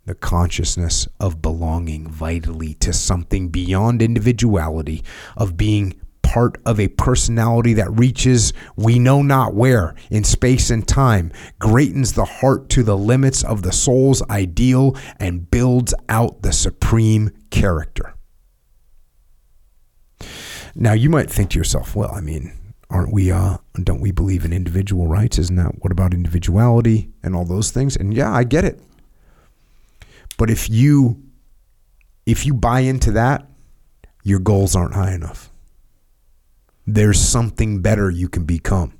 The 0.07 0.15
consciousness 0.15 1.05
of 1.19 1.41
belonging 1.41 2.09
vitally 2.09 2.75
to 2.75 2.93
something 2.93 3.49
beyond 3.49 4.01
individuality, 4.01 5.03
of 5.35 5.57
being 5.57 5.99
part 6.21 6.61
of 6.65 6.79
a 6.79 6.87
personality 6.87 7.73
that 7.73 7.91
reaches 7.91 8.53
we 8.77 8.99
know 8.99 9.21
not 9.21 9.53
where 9.53 9.95
in 10.09 10.23
space 10.23 10.69
and 10.69 10.87
time, 10.87 11.29
greatens 11.59 12.13
the 12.13 12.23
heart 12.23 12.69
to 12.69 12.83
the 12.83 12.97
limits 12.97 13.43
of 13.43 13.63
the 13.63 13.73
soul's 13.73 14.21
ideal, 14.29 14.95
and 15.19 15.51
builds 15.51 15.93
out 16.07 16.41
the 16.41 16.53
supreme 16.53 17.29
character. 17.49 18.15
Now 20.73 20.93
you 20.93 21.09
might 21.09 21.29
think 21.29 21.49
to 21.49 21.57
yourself, 21.59 21.97
well, 21.97 22.11
I 22.13 22.21
mean, 22.21 22.53
aren't 22.89 23.11
we 23.11 23.29
uh 23.29 23.57
don't 23.83 23.99
we 23.99 24.11
believe 24.11 24.45
in 24.45 24.53
individual 24.53 25.07
rights? 25.07 25.37
Isn't 25.37 25.57
that 25.57 25.83
what 25.83 25.91
about 25.91 26.13
individuality 26.13 27.09
and 27.23 27.35
all 27.35 27.43
those 27.43 27.71
things? 27.71 27.97
And 27.97 28.13
yeah, 28.13 28.31
I 28.31 28.45
get 28.45 28.63
it. 28.63 28.79
But 30.37 30.49
if 30.49 30.69
you 30.69 31.23
if 32.25 32.45
you 32.45 32.53
buy 32.53 32.81
into 32.81 33.11
that, 33.13 33.47
your 34.23 34.39
goals 34.39 34.75
aren't 34.75 34.93
high 34.93 35.13
enough. 35.13 35.51
There's 36.85 37.19
something 37.19 37.81
better 37.81 38.09
you 38.09 38.29
can 38.29 38.43
become. 38.43 38.93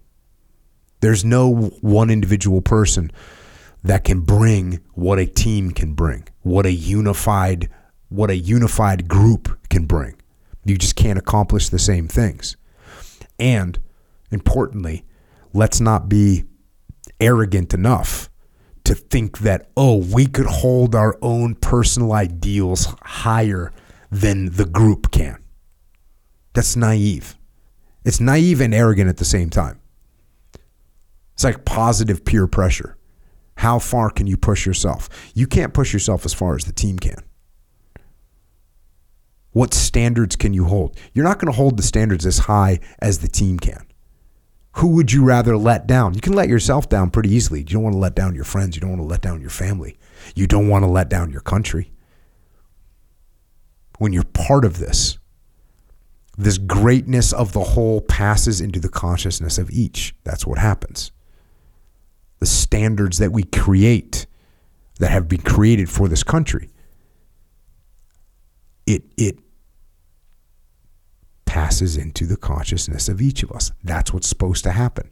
There's 1.01 1.23
no 1.23 1.53
one 1.81 2.09
individual 2.09 2.61
person 2.61 3.11
that 3.83 4.03
can 4.03 4.21
bring 4.21 4.79
what 4.93 5.19
a 5.19 5.25
team 5.25 5.71
can 5.71 5.93
bring, 5.93 6.27
what 6.41 6.65
a 6.65 6.71
unified 6.71 7.69
what 8.09 8.29
a 8.29 8.37
unified 8.37 9.07
group 9.07 9.57
can 9.69 9.85
bring. 9.85 10.15
You 10.63 10.77
just 10.77 10.95
can't 10.95 11.19
accomplish 11.19 11.69
the 11.69 11.79
same 11.79 12.07
things. 12.07 12.55
And 13.37 13.79
importantly, 14.31 15.03
let's 15.53 15.79
not 15.79 16.07
be 16.07 16.45
arrogant 17.19 17.73
enough 17.73 18.29
to 18.87 18.95
think 18.95 19.39
that, 19.39 19.69
oh, 19.75 19.97
we 19.97 20.25
could 20.25 20.45
hold 20.45 20.95
our 20.95 21.17
own 21.21 21.55
personal 21.55 22.13
ideals 22.13 22.95
higher 23.01 23.73
than 24.09 24.51
the 24.51 24.65
group 24.65 25.11
can. 25.11 25.43
That's 26.53 26.77
naive. 26.77 27.35
It's 28.05 28.21
naive 28.21 28.61
and 28.61 28.73
arrogant 28.73 29.09
at 29.09 29.17
the 29.17 29.25
same 29.25 29.49
time. 29.49 29.81
It's 31.33 31.43
like 31.43 31.65
positive 31.65 32.23
peer 32.23 32.47
pressure. 32.47 32.95
How 33.57 33.77
far 33.77 34.09
can 34.09 34.25
you 34.25 34.37
push 34.37 34.65
yourself? 34.65 35.09
You 35.33 35.47
can't 35.47 35.73
push 35.73 35.91
yourself 35.91 36.23
as 36.25 36.33
far 36.33 36.55
as 36.55 36.63
the 36.63 36.71
team 36.71 36.97
can. 36.97 37.23
What 39.51 39.73
standards 39.73 40.37
can 40.37 40.53
you 40.53 40.63
hold? 40.63 40.97
You're 41.13 41.25
not 41.25 41.39
going 41.39 41.51
to 41.51 41.57
hold 41.57 41.75
the 41.75 41.83
standards 41.83 42.25
as 42.25 42.39
high 42.39 42.79
as 42.99 43.19
the 43.19 43.27
team 43.27 43.59
can. 43.59 43.85
Who 44.77 44.89
would 44.89 45.11
you 45.11 45.23
rather 45.23 45.57
let 45.57 45.87
down? 45.87 46.13
You 46.13 46.21
can 46.21 46.33
let 46.33 46.49
yourself 46.49 46.87
down 46.87 47.09
pretty 47.09 47.29
easily. 47.29 47.59
You 47.61 47.65
don't 47.65 47.83
want 47.83 47.95
to 47.95 47.99
let 47.99 48.13
down 48.13 48.35
your 48.35 48.43
friends. 48.43 48.75
You 48.75 48.81
don't 48.81 48.91
want 48.91 49.01
to 49.01 49.07
let 49.07 49.21
down 49.21 49.41
your 49.41 49.49
family. 49.49 49.97
You 50.35 50.45
don't 50.45 50.67
want 50.67 50.83
to 50.83 50.87
let 50.87 51.09
down 51.09 51.31
your 51.31 51.41
country. 51.41 51.91
When 53.97 54.13
you're 54.13 54.23
part 54.23 54.65
of 54.65 54.77
this, 54.77 55.17
this 56.37 56.59
greatness 56.59 57.33
of 57.33 57.53
the 57.53 57.63
whole 57.63 58.01
passes 58.01 58.61
into 58.61 58.79
the 58.79 58.89
consciousness 58.89 59.57
of 59.57 59.71
each. 59.71 60.13
That's 60.23 60.45
what 60.45 60.59
happens. 60.59 61.11
The 62.37 62.45
standards 62.45 63.17
that 63.17 63.31
we 63.31 63.43
create, 63.43 64.27
that 64.99 65.09
have 65.09 65.27
been 65.27 65.41
created 65.41 65.89
for 65.89 66.07
this 66.07 66.21
country, 66.21 66.69
it 68.85 69.03
it 69.17 69.39
passes 71.47 71.97
into 71.97 72.27
the 72.27 72.37
consciousness 72.37 73.09
of 73.09 73.19
each 73.19 73.41
of 73.41 73.51
us. 73.51 73.71
That's 73.83 74.13
what's 74.13 74.27
supposed 74.27 74.63
to 74.65 74.71
happen. 74.71 75.11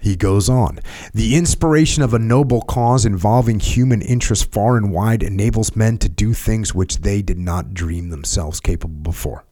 He 0.00 0.16
goes 0.16 0.48
on. 0.48 0.80
The 1.14 1.36
inspiration 1.36 2.02
of 2.02 2.14
a 2.14 2.18
noble 2.18 2.62
cause 2.62 3.04
involving 3.04 3.60
human 3.60 4.02
interest 4.02 4.52
far 4.52 4.76
and 4.76 4.92
wide 4.92 5.22
enables 5.22 5.76
men 5.76 5.98
to 5.98 6.08
do 6.08 6.32
things 6.32 6.74
which 6.74 6.98
they 6.98 7.22
did 7.22 7.38
not 7.38 7.74
dream 7.74 8.10
themselves 8.10 8.60
capable 8.60 9.00
before. 9.00 9.44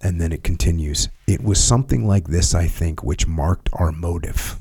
And 0.00 0.20
then 0.20 0.32
it 0.32 0.44
continues. 0.44 1.08
It 1.26 1.42
was 1.42 1.62
something 1.62 2.06
like 2.06 2.28
this, 2.28 2.54
I 2.54 2.66
think, 2.66 3.02
which 3.02 3.26
marked 3.26 3.70
our 3.72 3.92
motive 3.92 4.60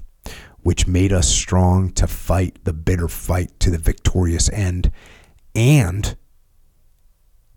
which 0.63 0.87
made 0.87 1.13
us 1.13 1.29
strong 1.29 1.91
to 1.91 2.07
fight 2.07 2.63
the 2.63 2.73
bitter 2.73 3.07
fight 3.07 3.59
to 3.59 3.69
the 3.69 3.77
victorious 3.77 4.49
end, 4.49 4.91
and 5.53 6.17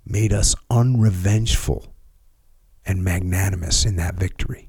made 0.05 0.33
us 0.33 0.55
unrevengeful 0.71 1.93
and 2.85 3.03
magnanimous 3.03 3.85
in 3.85 3.97
that 3.97 4.15
victory. 4.15 4.69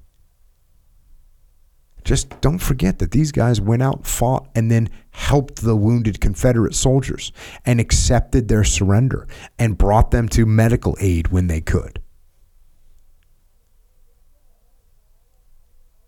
Just 2.03 2.39
don't 2.39 2.59
forget 2.59 2.99
that 2.99 3.11
these 3.11 3.33
guys 3.33 3.59
went 3.59 3.83
out, 3.83 4.07
fought, 4.07 4.47
and 4.55 4.71
then 4.71 4.89
helped 5.09 5.61
the 5.61 5.75
wounded 5.75 6.21
Confederate 6.21 6.73
soldiers 6.73 7.33
and 7.65 7.81
accepted 7.81 8.47
their 8.47 8.63
surrender 8.63 9.27
and 9.59 9.77
brought 9.77 10.11
them 10.11 10.29
to 10.29 10.45
medical 10.45 10.95
aid 11.01 11.27
when 11.27 11.47
they 11.47 11.59
could. 11.59 12.01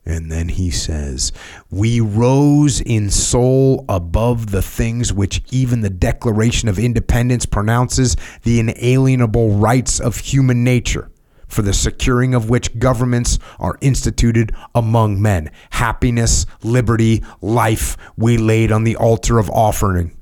And 0.10 0.32
then 0.32 0.50
he 0.50 0.72
says, 0.72 1.32
We 1.70 2.00
rose 2.00 2.82
in 2.82 3.12
soul 3.12 3.86
above 3.88 4.50
the 4.50 4.64
things 4.64 5.14
which 5.14 5.44
even 5.52 5.82
the 5.82 5.90
Declaration 5.92 6.68
of 6.68 6.80
Independence 6.80 7.46
pronounces 7.46 8.18
the 8.42 8.60
inalienable 8.60 9.52
rights 9.52 10.00
of 10.00 10.18
human 10.18 10.64
nature, 10.64 11.12
for 11.48 11.62
the 11.62 11.74
securing 11.74 12.34
of 12.34 12.50
which 12.50 12.80
governments 12.80 13.38
are 13.60 13.78
instituted 13.82 14.52
among 14.74 15.22
men. 15.22 15.52
Happiness, 15.70 16.48
liberty, 16.64 17.24
life 17.40 17.96
we 18.18 18.36
laid 18.36 18.72
on 18.72 18.86
the 18.86 18.96
altar 18.96 19.38
of 19.38 19.52
offering, 19.52 20.18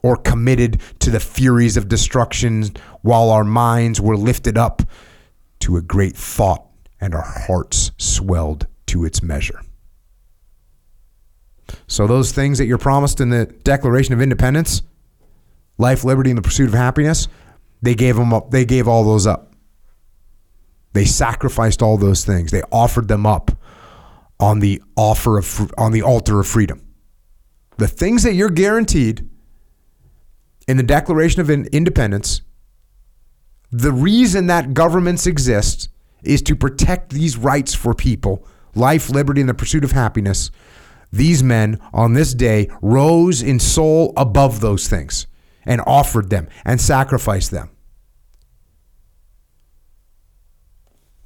or 0.00 0.16
committed 0.16 0.80
to 1.00 1.10
the 1.10 1.18
furies 1.18 1.76
of 1.76 1.88
destruction, 1.88 2.70
while 3.02 3.30
our 3.30 3.44
minds 3.44 4.00
were 4.00 4.16
lifted 4.16 4.56
up 4.56 4.80
to 5.58 5.76
a 5.76 5.82
great 5.82 6.14
thought 6.14 6.64
and 7.00 7.16
our 7.16 7.44
hearts 7.48 7.90
swelled 7.98 8.68
to 8.88 9.04
its 9.04 9.22
measure. 9.22 9.60
So, 11.86 12.06
those 12.06 12.32
things 12.32 12.58
that 12.58 12.66
you're 12.66 12.78
promised 12.78 13.20
in 13.20 13.30
the 13.30 13.46
Declaration 13.46 14.14
of 14.14 14.20
Independence 14.20 14.82
life, 15.76 16.02
liberty, 16.04 16.30
and 16.30 16.38
the 16.38 16.42
pursuit 16.42 16.68
of 16.68 16.74
happiness 16.74 17.28
they 17.82 17.94
gave 17.94 18.16
them 18.16 18.32
up. 18.32 18.50
They 18.50 18.64
gave 18.64 18.88
all 18.88 19.04
those 19.04 19.26
up. 19.26 19.54
They 20.92 21.04
sacrificed 21.04 21.82
all 21.82 21.96
those 21.96 22.24
things. 22.24 22.50
They 22.50 22.62
offered 22.72 23.08
them 23.08 23.26
up 23.26 23.52
on 24.40 24.60
the 24.60 24.82
offer 24.96 25.38
of 25.38 25.72
on 25.76 25.92
the 25.92 26.02
altar 26.02 26.40
of 26.40 26.46
freedom. 26.46 26.84
The 27.76 27.88
things 27.88 28.24
that 28.24 28.34
you're 28.34 28.50
guaranteed 28.50 29.28
in 30.66 30.76
the 30.76 30.82
Declaration 30.82 31.40
of 31.40 31.50
Independence, 31.50 32.42
the 33.70 33.92
reason 33.92 34.48
that 34.48 34.74
governments 34.74 35.26
exist 35.26 35.88
is 36.24 36.42
to 36.42 36.56
protect 36.56 37.10
these 37.10 37.36
rights 37.36 37.74
for 37.74 37.94
people 37.94 38.44
life, 38.74 39.10
liberty, 39.10 39.40
and 39.40 39.48
the 39.48 39.54
pursuit 39.54 39.84
of 39.84 39.92
happiness, 39.92 40.50
these 41.12 41.42
men 41.42 41.80
on 41.92 42.12
this 42.12 42.34
day 42.34 42.68
rose 42.82 43.42
in 43.42 43.58
soul 43.58 44.12
above 44.16 44.60
those 44.60 44.88
things 44.88 45.26
and 45.64 45.80
offered 45.86 46.30
them 46.30 46.48
and 46.64 46.80
sacrificed 46.80 47.50
them. 47.50 47.70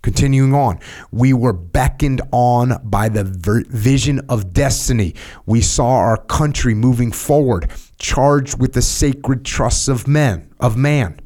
Continuing 0.02 0.52
on, 0.52 0.80
we 1.12 1.32
were 1.32 1.52
beckoned 1.52 2.20
on 2.32 2.80
by 2.82 3.08
the 3.08 3.22
vision 3.22 4.20
of 4.28 4.52
destiny. 4.52 5.14
We 5.46 5.60
saw 5.60 5.94
our 5.94 6.16
country 6.16 6.74
moving 6.74 7.12
forward, 7.12 7.70
charged 7.98 8.60
with 8.60 8.72
the 8.72 8.82
sacred 8.82 9.44
trusts 9.44 9.86
of 9.86 10.08
men, 10.08 10.52
of 10.58 10.76
man. 10.76 11.20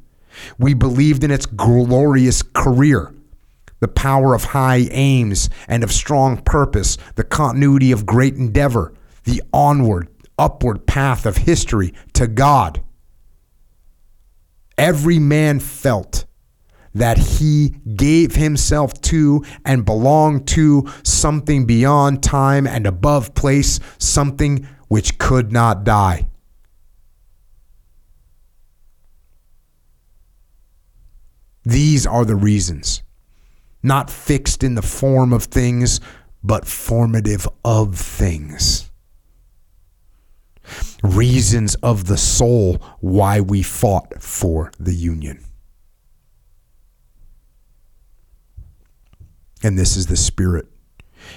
We 0.59 0.75
believed 0.75 1.25
in 1.25 1.31
its 1.31 1.47
glorious 1.47 2.43
career 2.43 3.16
the 3.81 3.89
power 3.89 4.35
of 4.35 4.45
high 4.45 4.89
aims 4.91 5.51
and 5.69 5.85
of 5.85 5.93
strong 5.93 6.39
purpose, 6.39 6.97
the 7.15 7.25
continuity 7.25 7.93
of 7.93 8.07
great 8.07 8.35
endeavor, 8.35 8.95
the 9.25 9.43
onward, 9.53 10.09
upward 10.39 10.87
path 10.87 11.27
of 11.27 11.37
history 11.37 11.93
to 12.15 12.27
God. 12.27 12.83
Every 14.79 15.19
man 15.19 15.61
felt 15.61 16.25
that 16.95 17.19
he 17.19 17.75
gave 17.95 18.35
himself 18.35 18.99
to 19.03 19.45
and 19.65 19.85
belonged 19.85 20.49
to 20.49 20.87
something 21.03 21.67
beyond 21.67 22.23
time 22.23 22.67
and 22.67 22.87
above 22.87 23.35
place, 23.35 23.81
something 23.99 24.67
which 24.89 25.19
could 25.19 25.53
not 25.53 25.85
die. 25.85 26.27
These 31.65 32.07
are 32.07 32.25
the 32.25 32.37
reasons 32.37 33.03
not 33.87 34.11
fixed 34.11 34.65
in 34.65 34.75
the 34.75 34.83
form 34.83 35.33
of 35.33 35.45
things, 35.45 36.01
but 36.43 36.67
formative 36.67 37.49
of 37.65 37.95
things. 37.95 38.91
Reasons 41.03 41.77
of 41.77 42.07
the 42.07 42.17
soul 42.17 42.83
why 42.99 43.41
we 43.41 43.63
fought 43.63 44.21
for 44.21 44.73
the 44.81 44.95
Union. 44.95 45.45
And 49.63 49.79
this 49.79 49.97
is 49.97 50.09
the 50.09 50.17
spirit. 50.17 50.67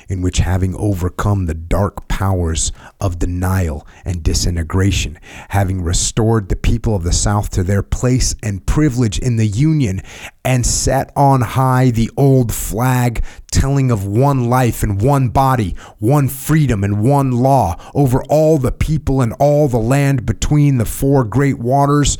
In 0.07 0.21
which 0.21 0.39
having 0.39 0.75
overcome 0.75 1.45
the 1.45 1.53
dark 1.53 2.07
powers 2.07 2.71
of 2.99 3.19
denial 3.19 3.87
and 4.05 4.23
disintegration, 4.23 5.19
having 5.49 5.81
restored 5.81 6.49
the 6.49 6.55
people 6.55 6.95
of 6.95 7.03
the 7.03 7.13
South 7.13 7.49
to 7.51 7.63
their 7.63 7.83
place 7.83 8.35
and 8.43 8.65
privilege 8.65 9.19
in 9.19 9.37
the 9.37 9.47
Union, 9.47 10.01
and 10.43 10.65
set 10.65 11.11
on 11.15 11.41
high 11.41 11.91
the 11.91 12.09
old 12.17 12.53
flag 12.53 13.23
telling 13.51 13.91
of 13.91 14.05
one 14.05 14.49
life 14.49 14.83
and 14.83 15.01
one 15.01 15.29
body, 15.29 15.75
one 15.99 16.27
freedom 16.27 16.83
and 16.83 17.03
one 17.03 17.31
law 17.31 17.75
over 17.93 18.23
all 18.29 18.57
the 18.57 18.71
people 18.71 19.21
and 19.21 19.33
all 19.39 19.67
the 19.67 19.77
land 19.77 20.25
between 20.25 20.77
the 20.77 20.85
four 20.85 21.23
great 21.23 21.59
waters, 21.59 22.17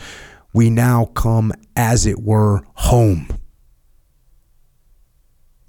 we 0.54 0.70
now 0.70 1.06
come, 1.06 1.54
as 1.76 2.06
it 2.06 2.20
were, 2.20 2.64
home. 2.74 3.39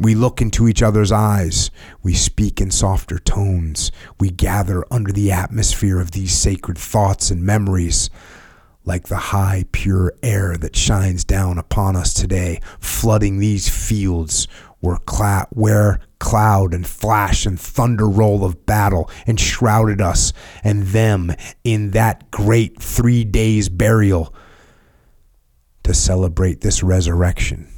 We 0.00 0.14
look 0.14 0.40
into 0.40 0.66
each 0.66 0.82
other's 0.82 1.12
eyes. 1.12 1.70
We 2.02 2.14
speak 2.14 2.58
in 2.58 2.70
softer 2.70 3.18
tones. 3.18 3.92
We 4.18 4.30
gather 4.30 4.82
under 4.90 5.12
the 5.12 5.30
atmosphere 5.30 6.00
of 6.00 6.12
these 6.12 6.32
sacred 6.32 6.78
thoughts 6.78 7.30
and 7.30 7.42
memories, 7.42 8.08
like 8.86 9.08
the 9.08 9.18
high, 9.18 9.66
pure 9.72 10.14
air 10.22 10.56
that 10.56 10.74
shines 10.74 11.22
down 11.22 11.58
upon 11.58 11.96
us 11.96 12.14
today, 12.14 12.62
flooding 12.78 13.40
these 13.40 13.68
fields 13.68 14.48
where, 14.78 14.96
cla- 14.96 15.48
where 15.50 16.00
cloud 16.18 16.72
and 16.72 16.86
flash 16.86 17.44
and 17.44 17.60
thunder 17.60 18.08
roll 18.08 18.42
of 18.42 18.64
battle 18.64 19.10
enshrouded 19.26 20.00
us 20.00 20.32
and 20.64 20.82
them 20.88 21.30
in 21.62 21.90
that 21.90 22.30
great 22.30 22.80
three 22.80 23.22
days 23.22 23.68
burial 23.68 24.34
to 25.82 25.92
celebrate 25.92 26.62
this 26.62 26.82
resurrection 26.82 27.70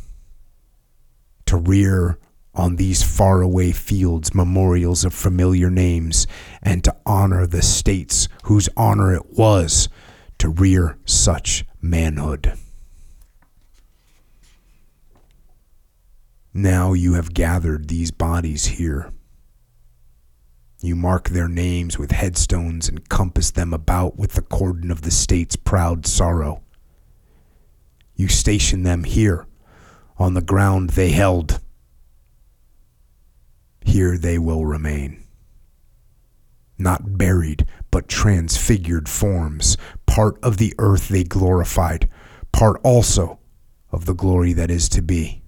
to 1.52 1.58
rear 1.58 2.18
on 2.54 2.76
these 2.76 3.02
faraway 3.02 3.72
fields 3.72 4.34
memorials 4.34 5.04
of 5.04 5.12
familiar 5.12 5.68
names 5.68 6.26
and 6.62 6.82
to 6.82 6.96
honor 7.04 7.46
the 7.46 7.60
states 7.60 8.26
whose 8.44 8.70
honor 8.74 9.14
it 9.14 9.32
was 9.32 9.90
to 10.38 10.48
rear 10.48 10.96
such 11.04 11.66
manhood. 11.82 12.54
Now 16.54 16.94
you 16.94 17.14
have 17.14 17.34
gathered 17.34 17.88
these 17.88 18.10
bodies 18.10 18.64
here. 18.64 19.12
You 20.80 20.96
mark 20.96 21.28
their 21.28 21.48
names 21.48 21.98
with 21.98 22.12
headstones 22.12 22.88
and 22.88 23.06
compass 23.10 23.50
them 23.50 23.74
about 23.74 24.16
with 24.16 24.32
the 24.32 24.42
cordon 24.42 24.90
of 24.90 25.02
the 25.02 25.10
state's 25.10 25.56
proud 25.56 26.06
sorrow. 26.06 26.62
You 28.16 28.28
station 28.28 28.84
them 28.84 29.04
here 29.04 29.46
on 30.22 30.34
the 30.34 30.40
ground 30.40 30.90
they 30.90 31.10
held. 31.10 31.60
Here 33.84 34.16
they 34.16 34.38
will 34.38 34.64
remain. 34.64 35.24
Not 36.78 37.18
buried, 37.18 37.66
but 37.90 38.08
transfigured 38.08 39.08
forms, 39.08 39.76
part 40.06 40.38
of 40.42 40.56
the 40.56 40.74
earth 40.78 41.08
they 41.08 41.24
glorified, 41.24 42.08
part 42.52 42.80
also 42.84 43.40
of 43.90 44.06
the 44.06 44.14
glory 44.14 44.52
that 44.52 44.70
is 44.70 44.88
to 44.90 45.02
be. 45.02 45.42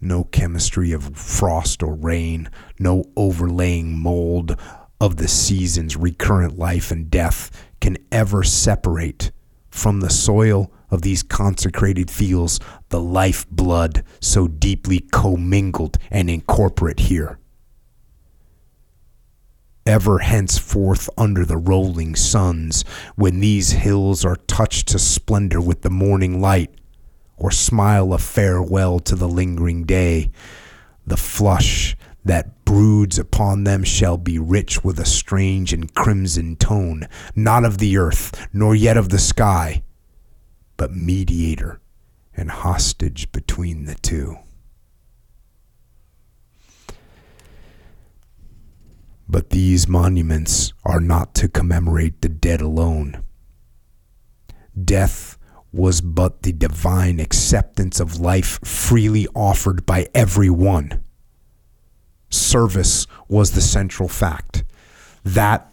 No 0.00 0.24
chemistry 0.24 0.92
of 0.92 1.16
frost 1.16 1.82
or 1.82 1.94
rain, 1.94 2.50
no 2.78 3.04
overlaying 3.16 3.96
mold 3.98 4.56
of 5.00 5.16
the 5.16 5.28
seasons' 5.28 5.96
recurrent 5.96 6.58
life 6.58 6.90
and 6.90 7.10
death 7.10 7.50
can 7.80 7.98
ever 8.10 8.42
separate 8.42 9.30
from 9.72 10.00
the 10.00 10.10
soil 10.10 10.70
of 10.90 11.00
these 11.02 11.22
consecrated 11.22 12.10
fields 12.10 12.60
the 12.90 13.00
life 13.00 13.48
blood 13.50 14.04
so 14.20 14.46
deeply 14.46 15.00
commingled 15.00 15.96
and 16.10 16.28
incorporate 16.28 17.00
here. 17.00 17.38
Ever 19.86 20.18
henceforth 20.18 21.08
under 21.16 21.44
the 21.44 21.56
rolling 21.56 22.14
suns, 22.14 22.84
when 23.16 23.40
these 23.40 23.72
hills 23.72 24.24
are 24.24 24.36
touched 24.36 24.88
to 24.88 24.98
splendor 24.98 25.60
with 25.60 25.80
the 25.82 25.90
morning 25.90 26.40
light, 26.40 26.72
or 27.36 27.50
smile 27.50 28.12
a 28.12 28.18
farewell 28.18 29.00
to 29.00 29.16
the 29.16 29.28
lingering 29.28 29.84
day, 29.84 30.30
the 31.04 31.16
flush 31.16 31.96
that 32.24 32.64
broods 32.64 33.18
upon 33.18 33.64
them 33.64 33.84
shall 33.84 34.16
be 34.16 34.38
rich 34.38 34.84
with 34.84 34.98
a 34.98 35.04
strange 35.04 35.72
and 35.72 35.94
crimson 35.94 36.56
tone, 36.56 37.08
not 37.34 37.64
of 37.64 37.78
the 37.78 37.96
earth, 37.96 38.48
nor 38.52 38.74
yet 38.74 38.96
of 38.96 39.08
the 39.08 39.18
sky, 39.18 39.82
but 40.76 40.92
mediator 40.92 41.80
and 42.34 42.50
hostage 42.50 43.30
between 43.32 43.84
the 43.84 43.94
two. 43.96 44.36
But 49.28 49.50
these 49.50 49.88
monuments 49.88 50.72
are 50.84 51.00
not 51.00 51.34
to 51.36 51.48
commemorate 51.48 52.20
the 52.20 52.28
dead 52.28 52.60
alone. 52.60 53.22
Death 54.82 55.38
was 55.72 56.00
but 56.00 56.42
the 56.42 56.52
divine 56.52 57.18
acceptance 57.18 57.98
of 57.98 58.20
life 58.20 58.60
freely 58.62 59.26
offered 59.34 59.86
by 59.86 60.06
everyone. 60.14 61.02
Service 62.32 63.06
was 63.28 63.52
the 63.52 63.60
central 63.60 64.08
fact. 64.08 64.64
That 65.24 65.72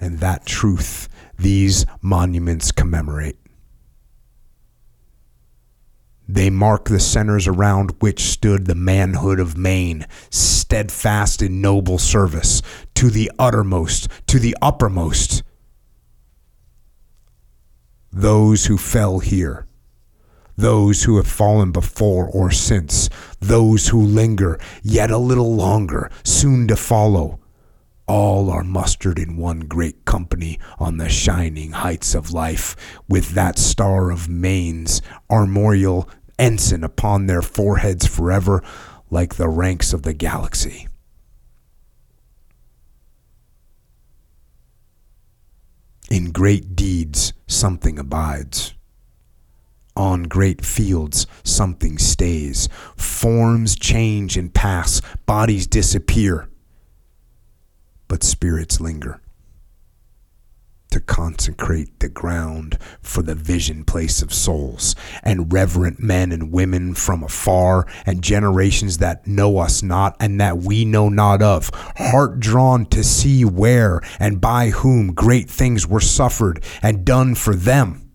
and 0.00 0.20
that 0.20 0.46
truth 0.46 1.08
these 1.38 1.84
monuments 2.00 2.72
commemorate. 2.72 3.36
They 6.28 6.50
mark 6.50 6.84
the 6.84 7.00
centers 7.00 7.48
around 7.48 7.94
which 8.00 8.20
stood 8.20 8.66
the 8.66 8.74
manhood 8.74 9.40
of 9.40 9.56
Maine, 9.56 10.06
steadfast 10.30 11.40
in 11.40 11.62
noble 11.62 11.96
service, 11.96 12.60
to 12.94 13.08
the 13.08 13.32
uttermost, 13.38 14.08
to 14.26 14.38
the 14.38 14.54
uppermost. 14.60 15.42
Those 18.12 18.66
who 18.66 18.76
fell 18.76 19.20
here, 19.20 19.67
those 20.58 21.04
who 21.04 21.16
have 21.16 21.26
fallen 21.26 21.70
before 21.70 22.26
or 22.26 22.50
since, 22.50 23.08
those 23.38 23.88
who 23.88 24.02
linger 24.02 24.58
yet 24.82 25.10
a 25.10 25.16
little 25.16 25.54
longer, 25.54 26.10
soon 26.24 26.66
to 26.66 26.74
follow, 26.74 27.38
all 28.08 28.50
are 28.50 28.64
mustered 28.64 29.20
in 29.20 29.36
one 29.36 29.60
great 29.60 30.04
company 30.04 30.58
on 30.80 30.96
the 30.96 31.08
shining 31.08 31.70
heights 31.70 32.12
of 32.12 32.32
life, 32.32 32.74
with 33.08 33.30
that 33.30 33.56
star 33.56 34.10
of 34.10 34.28
Maine's 34.28 35.00
armorial 35.30 36.08
ensign 36.40 36.82
upon 36.82 37.26
their 37.26 37.42
foreheads 37.42 38.06
forever, 38.06 38.62
like 39.10 39.36
the 39.36 39.48
ranks 39.48 39.92
of 39.92 40.02
the 40.02 40.12
galaxy. 40.12 40.88
In 46.10 46.32
great 46.32 46.74
deeds, 46.74 47.32
something 47.46 47.98
abides. 47.98 48.74
On 49.98 50.22
great 50.22 50.64
fields, 50.64 51.26
something 51.42 51.98
stays. 51.98 52.68
Forms 52.96 53.74
change 53.74 54.36
and 54.36 54.54
pass, 54.54 55.02
bodies 55.26 55.66
disappear, 55.66 56.48
but 58.06 58.22
spirits 58.22 58.80
linger 58.80 59.20
to 60.90 61.00
consecrate 61.00 61.98
the 62.00 62.08
ground 62.08 62.78
for 63.02 63.22
the 63.22 63.34
vision 63.34 63.84
place 63.84 64.22
of 64.22 64.32
souls, 64.32 64.94
and 65.22 65.52
reverent 65.52 66.00
men 66.00 66.32
and 66.32 66.52
women 66.52 66.94
from 66.94 67.22
afar, 67.24 67.86
and 68.06 68.22
generations 68.22 68.98
that 68.98 69.26
know 69.26 69.58
us 69.58 69.82
not 69.82 70.16
and 70.20 70.40
that 70.40 70.58
we 70.58 70.84
know 70.84 71.08
not 71.08 71.42
of, 71.42 71.70
heart 71.96 72.38
drawn 72.40 72.86
to 72.86 73.02
see 73.02 73.44
where 73.44 74.00
and 74.18 74.40
by 74.40 74.70
whom 74.70 75.12
great 75.12 75.50
things 75.50 75.86
were 75.86 76.00
suffered 76.00 76.62
and 76.82 77.04
done 77.04 77.34
for 77.34 77.54
them, 77.54 78.07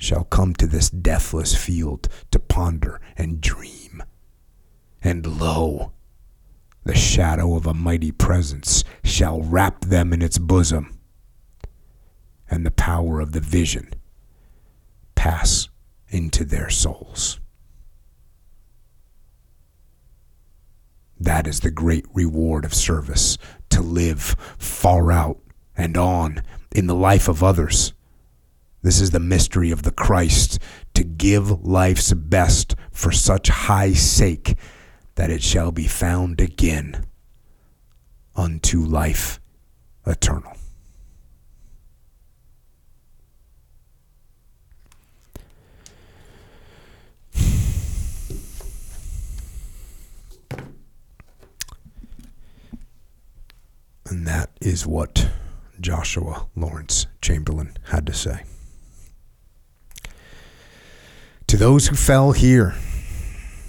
shall 0.00 0.24
come 0.24 0.54
to 0.54 0.66
this 0.66 0.88
deathless 0.88 1.54
field 1.54 2.08
to 2.30 2.38
ponder 2.38 3.00
and 3.16 3.40
dream. 3.40 4.02
And 5.02 5.26
lo, 5.40 5.92
the 6.84 6.94
shadow 6.94 7.54
of 7.54 7.66
a 7.66 7.74
mighty 7.74 8.10
presence 8.10 8.82
shall 9.04 9.42
wrap 9.42 9.82
them 9.82 10.12
in 10.14 10.22
its 10.22 10.38
bosom, 10.38 10.98
and 12.50 12.64
the 12.64 12.70
power 12.70 13.20
of 13.20 13.32
the 13.32 13.40
vision 13.40 13.92
pass 15.14 15.68
into 16.08 16.46
their 16.46 16.70
souls. 16.70 17.38
That 21.18 21.46
is 21.46 21.60
the 21.60 21.70
great 21.70 22.06
reward 22.14 22.64
of 22.64 22.72
service 22.72 23.36
to 23.68 23.82
live 23.82 24.34
far 24.58 25.12
out 25.12 25.38
and 25.76 25.98
on 25.98 26.42
in 26.72 26.86
the 26.86 26.94
life 26.94 27.28
of 27.28 27.42
others. 27.44 27.92
This 28.82 29.00
is 29.00 29.10
the 29.10 29.20
mystery 29.20 29.70
of 29.70 29.82
the 29.82 29.90
Christ 29.90 30.58
to 30.94 31.04
give 31.04 31.50
life's 31.62 32.14
best 32.14 32.74
for 32.90 33.12
such 33.12 33.48
high 33.48 33.92
sake 33.92 34.56
that 35.16 35.30
it 35.30 35.42
shall 35.42 35.70
be 35.70 35.86
found 35.86 36.40
again 36.40 37.04
unto 38.34 38.80
life 38.80 39.38
eternal. 40.06 40.56
And 54.06 54.26
that 54.26 54.50
is 54.60 54.86
what 54.86 55.28
Joshua 55.80 56.48
Lawrence 56.56 57.06
Chamberlain 57.20 57.76
had 57.84 58.06
to 58.06 58.12
say. 58.12 58.42
To 61.50 61.56
those 61.56 61.88
who 61.88 61.96
fell 61.96 62.30
here, 62.30 62.76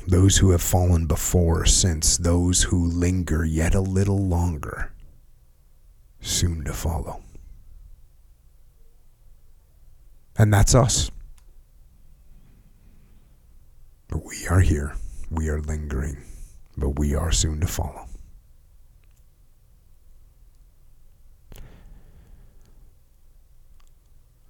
those 0.07 0.37
who 0.37 0.51
have 0.51 0.61
fallen 0.61 1.07
before, 1.07 1.65
since 1.65 2.15
those 2.15 2.61
who 2.61 2.85
linger 2.85 3.43
yet 3.43 3.73
a 3.73 3.81
little 3.81 4.23
longer, 4.23 4.93
soon 6.19 6.63
to 6.65 6.73
follow. 6.73 7.23
And 10.37 10.53
that's 10.53 10.75
us. 10.75 11.09
But 14.09 14.23
we 14.23 14.45
are 14.47 14.59
here. 14.59 14.93
We 15.31 15.49
are 15.49 15.59
lingering. 15.59 16.17
But 16.77 16.99
we 16.99 17.15
are 17.15 17.31
soon 17.31 17.61
to 17.61 17.67
follow. 17.67 18.05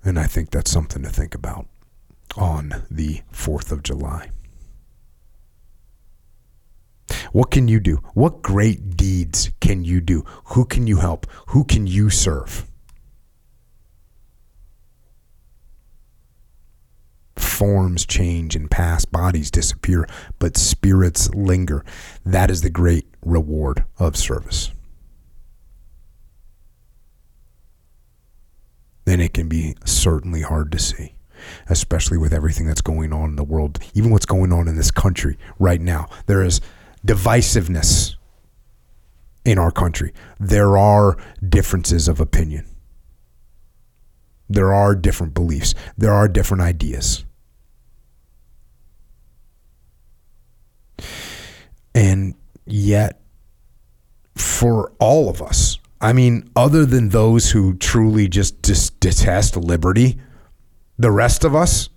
And 0.03 0.19
I 0.19 0.25
think 0.25 0.49
that's 0.49 0.69
something 0.69 1.01
to 1.03 1.09
think 1.09 1.33
about 1.33 1.67
on 2.37 2.83
the 2.89 3.21
4th 3.33 3.71
of 3.71 3.83
July. 3.83 4.29
What 7.31 7.51
can 7.51 7.67
you 7.67 7.79
do? 7.79 7.97
What 8.13 8.41
great 8.41 8.97
deeds 8.97 9.51
can 9.61 9.83
you 9.83 10.01
do? 10.01 10.23
Who 10.45 10.65
can 10.65 10.87
you 10.87 10.97
help? 10.97 11.27
Who 11.47 11.63
can 11.63 11.87
you 11.87 12.09
serve? 12.09 12.65
Forms 17.37 18.05
change 18.05 18.55
and 18.55 18.69
pass, 18.69 19.05
bodies 19.05 19.51
disappear, 19.51 20.07
but 20.39 20.57
spirits 20.57 21.33
linger. 21.33 21.85
That 22.25 22.49
is 22.49 22.61
the 22.61 22.69
great 22.69 23.07
reward 23.23 23.85
of 23.99 24.17
service. 24.17 24.71
then 29.11 29.19
it 29.19 29.33
can 29.33 29.49
be 29.49 29.75
certainly 29.85 30.41
hard 30.41 30.71
to 30.71 30.79
see, 30.79 31.15
especially 31.69 32.17
with 32.17 32.33
everything 32.33 32.67
that's 32.67 32.81
going 32.81 33.13
on 33.13 33.31
in 33.31 33.35
the 33.35 33.43
world, 33.43 33.79
even 33.93 34.11
what's 34.11 34.25
going 34.25 34.51
on 34.51 34.67
in 34.67 34.75
this 34.75 34.91
country 34.91 35.37
right 35.59 35.81
now. 35.81 36.07
There 36.25 36.43
is 36.43 36.61
divisiveness 37.05 38.15
in 39.45 39.57
our 39.57 39.71
country. 39.71 40.13
There 40.39 40.77
are 40.77 41.17
differences 41.47 42.07
of 42.07 42.19
opinion. 42.19 42.65
There 44.49 44.73
are 44.73 44.95
different 44.95 45.33
beliefs. 45.33 45.73
There 45.97 46.13
are 46.13 46.27
different 46.27 46.61
ideas. 46.61 47.23
And 51.95 52.35
yet, 52.65 53.21
for 54.35 54.91
all 54.99 55.29
of 55.29 55.41
us, 55.41 55.77
I 55.99 56.13
mean, 56.13 56.49
other 56.55 56.85
than 56.85 57.09
those 57.09 57.51
who 57.51 57.75
truly 57.75 58.27
just 58.27 58.61
dis- 58.61 58.89
detest 58.89 59.55
liberty, 59.55 60.19
the 60.97 61.11
rest 61.11 61.43
of 61.43 61.55
us, 61.55 61.89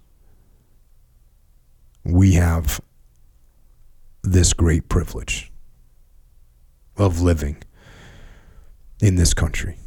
we 2.04 2.34
have 2.34 2.80
this 4.22 4.52
great 4.52 4.88
privilege 4.88 5.52
of 6.96 7.20
living 7.20 7.62
in 9.00 9.16
this 9.16 9.34
country. 9.34 9.78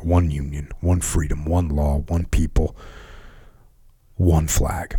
One 0.00 0.30
union, 0.30 0.70
one 0.80 1.00
freedom, 1.00 1.44
one 1.44 1.68
law, 1.68 1.98
one 2.08 2.26
people, 2.26 2.76
one 4.16 4.48
flag. 4.48 4.98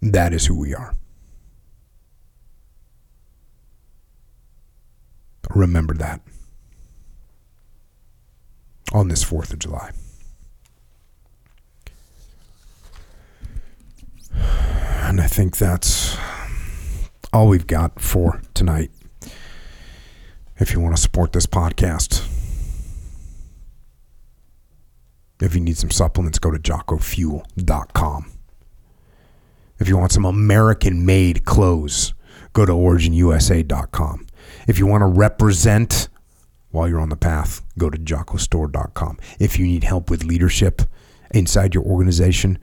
That 0.00 0.32
is 0.32 0.46
who 0.46 0.58
we 0.58 0.74
are. 0.74 0.94
Remember 5.50 5.94
that 5.94 6.20
on 8.92 9.08
this 9.08 9.24
4th 9.24 9.52
of 9.52 9.58
July. 9.58 9.90
And 14.32 15.20
I 15.20 15.26
think 15.26 15.56
that's 15.56 16.16
all 17.32 17.48
we've 17.48 17.66
got 17.66 18.00
for 18.00 18.42
tonight. 18.54 18.90
If 20.58 20.72
you 20.72 20.80
want 20.80 20.94
to 20.94 21.02
support 21.02 21.32
this 21.32 21.46
podcast, 21.46 22.26
if 25.40 25.54
you 25.54 25.60
need 25.60 25.78
some 25.78 25.90
supplements, 25.90 26.38
go 26.38 26.50
to 26.50 26.58
jockofuel.com. 26.58 28.32
If 29.78 29.88
you 29.88 29.96
want 29.96 30.12
some 30.12 30.26
American 30.26 31.06
made 31.06 31.46
clothes, 31.46 32.12
go 32.52 32.66
to 32.66 32.72
originusa.com. 32.72 34.26
If 34.68 34.78
you 34.78 34.86
want 34.86 35.00
to 35.00 35.06
represent 35.06 36.08
while 36.70 36.88
you're 36.88 37.00
on 37.00 37.08
the 37.08 37.16
path, 37.16 37.62
go 37.78 37.90
to 37.90 37.98
jockostore.com. 37.98 39.18
If 39.38 39.58
you 39.58 39.66
need 39.66 39.84
help 39.84 40.10
with 40.10 40.24
leadership 40.24 40.82
inside 41.32 41.74
your 41.74 41.84
organization, 41.84 42.58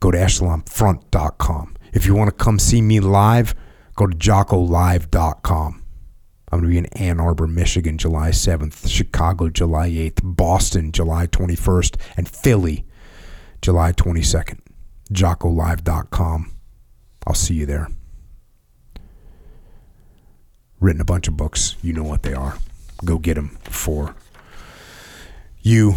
go 0.00 0.10
to 0.10 0.18
echelonfront.com. 0.18 1.76
If 1.92 2.06
you 2.06 2.14
want 2.14 2.28
to 2.36 2.44
come 2.44 2.58
see 2.58 2.82
me 2.82 3.00
live, 3.00 3.54
go 3.94 4.06
to 4.06 4.16
jockolive.com. 4.16 5.82
I'm 6.50 6.60
going 6.60 6.70
to 6.70 6.72
be 6.72 6.78
in 6.78 6.86
Ann 7.02 7.20
Arbor, 7.20 7.46
Michigan, 7.46 7.98
July 7.98 8.30
7th, 8.30 8.88
Chicago, 8.88 9.48
July 9.48 9.90
8th, 9.90 10.20
Boston, 10.22 10.92
July 10.92 11.26
21st, 11.26 11.96
and 12.16 12.28
Philly, 12.28 12.86
July 13.60 13.92
22nd. 13.92 14.60
JockoLive.com. 15.12 16.52
I'll 17.26 17.34
see 17.34 17.54
you 17.54 17.66
there. 17.66 17.88
Written 20.80 21.00
a 21.00 21.04
bunch 21.04 21.28
of 21.28 21.36
books. 21.36 21.76
You 21.82 21.92
know 21.92 22.04
what 22.04 22.22
they 22.22 22.34
are. 22.34 22.56
Go 23.04 23.18
get 23.18 23.34
them 23.34 23.58
for 23.64 24.14
you, 25.60 25.94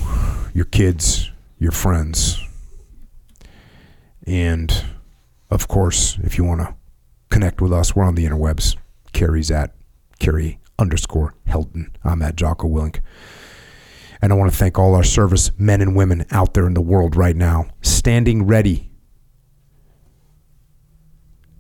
your 0.54 0.66
kids, 0.66 1.32
your 1.60 1.72
friends. 1.72 2.42
And 4.26 4.86
of 5.50 5.68
course, 5.68 6.18
if 6.24 6.38
you 6.38 6.44
want 6.44 6.62
to 6.62 6.76
connect 7.30 7.62
with 7.62 7.72
us, 7.72 7.96
we're 7.96 8.04
on 8.04 8.16
the 8.16 8.26
interwebs. 8.26 8.76
Carrie's 9.14 9.52
at 9.52 9.74
Carrie 10.20 10.60
underscore 10.80 11.34
Helton. 11.48 11.90
I'm 12.04 12.22
at 12.22 12.36
Jocko 12.36 12.68
Willink. 12.68 13.02
And 14.22 14.34
I 14.34 14.36
want 14.36 14.52
to 14.52 14.58
thank 14.58 14.78
all 14.80 14.96
our 14.96 15.04
service 15.04 15.52
men 15.58 15.82
and 15.82 15.96
women 15.96 16.26
out 16.32 16.54
there 16.54 16.68
in 16.68 16.74
the 16.74 16.82
world 16.82 17.16
right 17.16 17.36
now, 17.36 17.68
standing 17.82 18.48
ready 18.48 18.90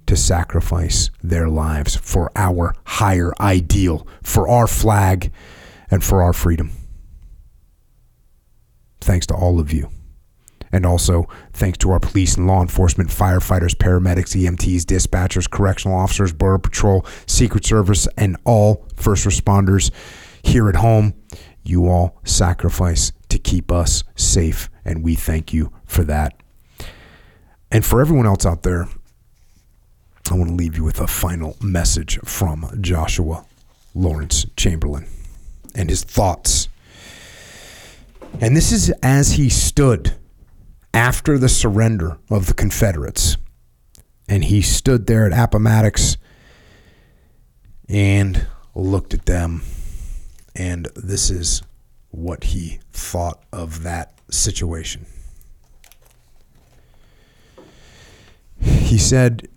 to 0.07 0.15
sacrifice 0.15 1.11
their 1.21 1.47
lives 1.47 1.95
for 1.95 2.31
our 2.35 2.73
higher 2.85 3.33
ideal, 3.39 4.07
for 4.23 4.47
our 4.47 4.67
flag, 4.67 5.31
and 5.91 6.03
for 6.03 6.21
our 6.21 6.33
freedom. 6.33 6.71
Thanks 9.01 9.27
to 9.27 9.35
all 9.35 9.59
of 9.59 9.71
you. 9.71 9.89
And 10.71 10.85
also, 10.85 11.27
thanks 11.53 11.77
to 11.79 11.91
our 11.91 11.99
police 11.99 12.35
and 12.35 12.45
law 12.45 12.61
enforcement, 12.61 13.09
firefighters, 13.09 13.73
paramedics, 13.73 14.35
EMTs, 14.35 14.81
dispatchers, 14.81 15.49
correctional 15.49 15.97
officers, 15.97 16.33
Border 16.33 16.59
Patrol, 16.59 17.05
Secret 17.25 17.65
Service, 17.65 18.07
and 18.17 18.35
all 18.43 18.85
first 18.95 19.25
responders 19.25 19.91
here 20.43 20.67
at 20.67 20.75
home. 20.75 21.13
You 21.63 21.87
all 21.87 22.19
sacrifice 22.25 23.13
to 23.29 23.39
keep 23.39 23.71
us 23.71 24.03
safe, 24.15 24.69
and 24.83 25.03
we 25.03 25.15
thank 25.15 25.53
you 25.53 25.71
for 25.85 26.03
that. 26.03 26.35
And 27.71 27.85
for 27.85 28.01
everyone 28.01 28.25
else 28.25 28.45
out 28.45 28.63
there, 28.63 28.87
I 30.31 30.35
want 30.35 30.49
to 30.49 30.55
leave 30.55 30.75
you 30.75 30.83
with 30.83 30.99
a 30.99 31.07
final 31.07 31.55
message 31.61 32.19
from 32.25 32.69
Joshua 32.81 33.45
Lawrence 33.93 34.45
Chamberlain 34.55 35.07
and 35.75 35.89
his 35.89 36.03
thoughts. 36.03 36.69
And 38.41 38.55
this 38.55 38.71
is 38.71 38.89
as 39.01 39.33
he 39.33 39.49
stood 39.49 40.15
after 40.93 41.37
the 41.37 41.49
surrender 41.49 42.17
of 42.29 42.47
the 42.47 42.53
Confederates. 42.53 43.37
And 44.27 44.43
he 44.43 44.61
stood 44.61 45.07
there 45.07 45.25
at 45.25 45.37
Appomattox 45.37 46.17
and 47.87 48.47
looked 48.75 49.13
at 49.13 49.25
them. 49.25 49.61
And 50.55 50.87
this 50.95 51.29
is 51.29 51.61
what 52.09 52.43
he 52.45 52.79
thought 52.91 53.43
of 53.53 53.83
that 53.83 54.19
situation. 54.29 55.05
He 58.59 58.97
said, 58.97 59.47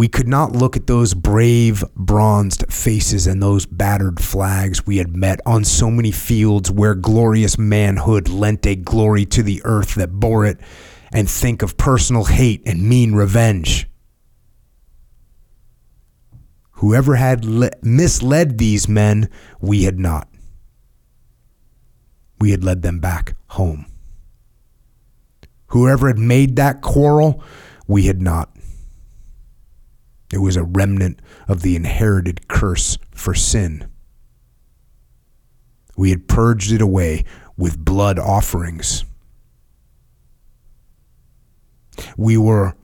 we 0.00 0.08
could 0.08 0.26
not 0.26 0.52
look 0.52 0.78
at 0.78 0.86
those 0.86 1.12
brave, 1.12 1.84
bronzed 1.94 2.64
faces 2.72 3.26
and 3.26 3.42
those 3.42 3.66
battered 3.66 4.18
flags 4.18 4.86
we 4.86 4.96
had 4.96 5.14
met 5.14 5.38
on 5.44 5.62
so 5.62 5.90
many 5.90 6.10
fields 6.10 6.70
where 6.70 6.94
glorious 6.94 7.58
manhood 7.58 8.26
lent 8.26 8.64
a 8.64 8.74
glory 8.74 9.26
to 9.26 9.42
the 9.42 9.60
earth 9.62 9.96
that 9.96 10.10
bore 10.10 10.46
it, 10.46 10.58
and 11.12 11.28
think 11.28 11.60
of 11.60 11.76
personal 11.76 12.24
hate 12.24 12.62
and 12.64 12.88
mean 12.88 13.12
revenge. 13.12 13.90
Whoever 16.76 17.16
had 17.16 17.44
le- 17.44 17.68
misled 17.82 18.56
these 18.56 18.88
men, 18.88 19.28
we 19.60 19.82
had 19.82 19.98
not. 19.98 20.28
We 22.38 22.52
had 22.52 22.64
led 22.64 22.80
them 22.80 23.00
back 23.00 23.36
home. 23.48 23.84
Whoever 25.66 26.08
had 26.08 26.18
made 26.18 26.56
that 26.56 26.80
quarrel, 26.80 27.44
we 27.86 28.06
had 28.06 28.22
not. 28.22 28.56
It 30.32 30.38
was 30.38 30.56
a 30.56 30.62
remnant 30.62 31.20
of 31.48 31.62
the 31.62 31.76
inherited 31.76 32.48
curse 32.48 32.98
for 33.10 33.34
sin. 33.34 33.88
We 35.96 36.10
had 36.10 36.28
purged 36.28 36.72
it 36.72 36.80
away 36.80 37.24
with 37.56 37.84
blood 37.84 38.18
offerings. 38.18 39.04
We 42.16 42.36
were 42.36 42.74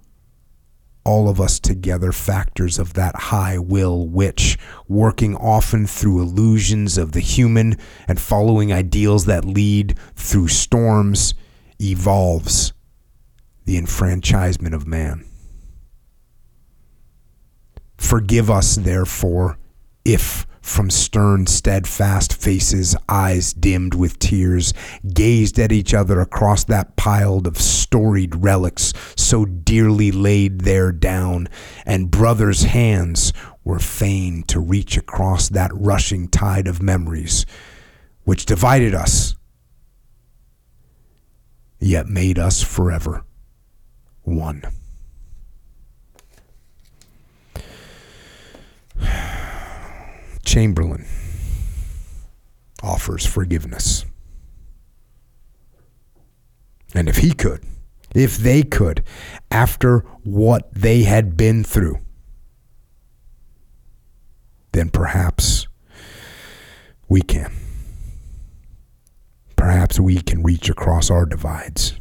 all 1.05 1.29
of 1.29 1.41
us 1.41 1.61
together 1.61 2.11
factors 2.11 2.81
of 2.81 2.95
that 2.95 3.15
high 3.15 3.59
will 3.59 4.09
which, 4.09 4.59
working 4.89 5.37
often 5.37 5.87
through 5.87 6.21
illusions 6.21 6.99
of 6.99 7.13
the 7.13 7.21
human 7.21 7.79
and 8.09 8.21
following 8.21 8.73
ideals 8.73 9.25
that 9.27 9.45
lead 9.45 9.97
through 10.17 10.49
storms, 10.49 11.33
evolves 11.81 12.73
the 13.67 13.79
enfranchisement 13.79 14.75
of 14.75 14.87
man. 14.87 15.25
Forgive 17.97 18.51
us, 18.51 18.77
therefore, 18.77 19.59
if 20.05 20.47
from 20.67 20.91
stern, 20.91 21.47
steadfast 21.47 22.33
faces, 22.35 22.97
eyes 23.09 23.53
dimmed 23.53 23.95
with 23.95 24.19
tears, 24.19 24.75
gazed 25.15 25.61
at 25.61 25.71
each 25.71 25.95
other 25.95 26.21
across 26.21 26.65
that 26.65 26.97
pile 26.97 27.41
of 27.47 27.57
storied 27.57 28.35
relics 28.35 28.93
so 29.15 29.45
dearly 29.45 30.11
laid 30.11 30.63
there 30.63 30.91
down, 30.91 31.49
and 31.87 32.11
brothers' 32.11 32.65
hands 32.65 33.33
were 33.63 33.79
fain 33.79 34.43
to 34.43 34.59
reach 34.59 34.97
across 34.97 35.49
that 35.49 35.71
rushing 35.73 36.27
tide 36.27 36.67
of 36.67 36.83
memories 36.83 37.47
which 38.25 38.45
divided 38.45 38.93
us, 38.93 39.37
yet 41.79 42.09
made 42.09 42.41
us 42.41 42.61
forever 42.61 43.25
one. 44.23 44.63
Chamberlain 50.45 51.07
offers 52.83 53.27
forgiveness. 53.27 54.05
And 56.95 57.09
if 57.09 57.19
he 57.19 57.33
could, 57.33 57.65
if 58.15 58.39
they 58.39 58.63
could, 58.63 59.03
after 59.51 59.99
what 60.23 60.73
they 60.73 61.03
had 61.03 61.37
been 61.37 61.65
through, 61.65 61.99
then 64.73 64.91
perhaps 64.91 65.67
we 67.09 67.23
can. 67.23 67.53
Perhaps 69.57 69.99
we 69.99 70.21
can 70.21 70.43
reach 70.43 70.69
across 70.69 71.11
our 71.11 71.27
divides 71.27 71.99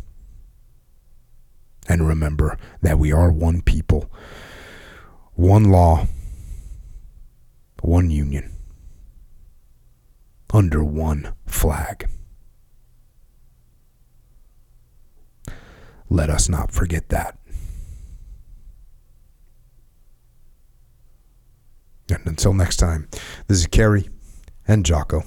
and 1.87 2.07
remember 2.07 2.57
that 2.81 2.99
we 2.99 3.11
are 3.11 3.31
one 3.31 3.61
people, 3.61 4.11
one 5.33 5.65
law, 5.65 6.07
one 7.85 8.09
union, 8.09 8.51
under 10.53 10.83
one 10.83 11.33
flag. 11.45 12.09
Let 16.09 16.29
us 16.29 16.49
not 16.49 16.71
forget 16.71 17.09
that. 17.09 17.37
And 22.09 22.25
until 22.25 22.53
next 22.53 22.77
time, 22.77 23.07
this 23.47 23.59
is 23.59 23.67
Kerry 23.67 24.09
and 24.67 24.85
Jocko. 24.85 25.23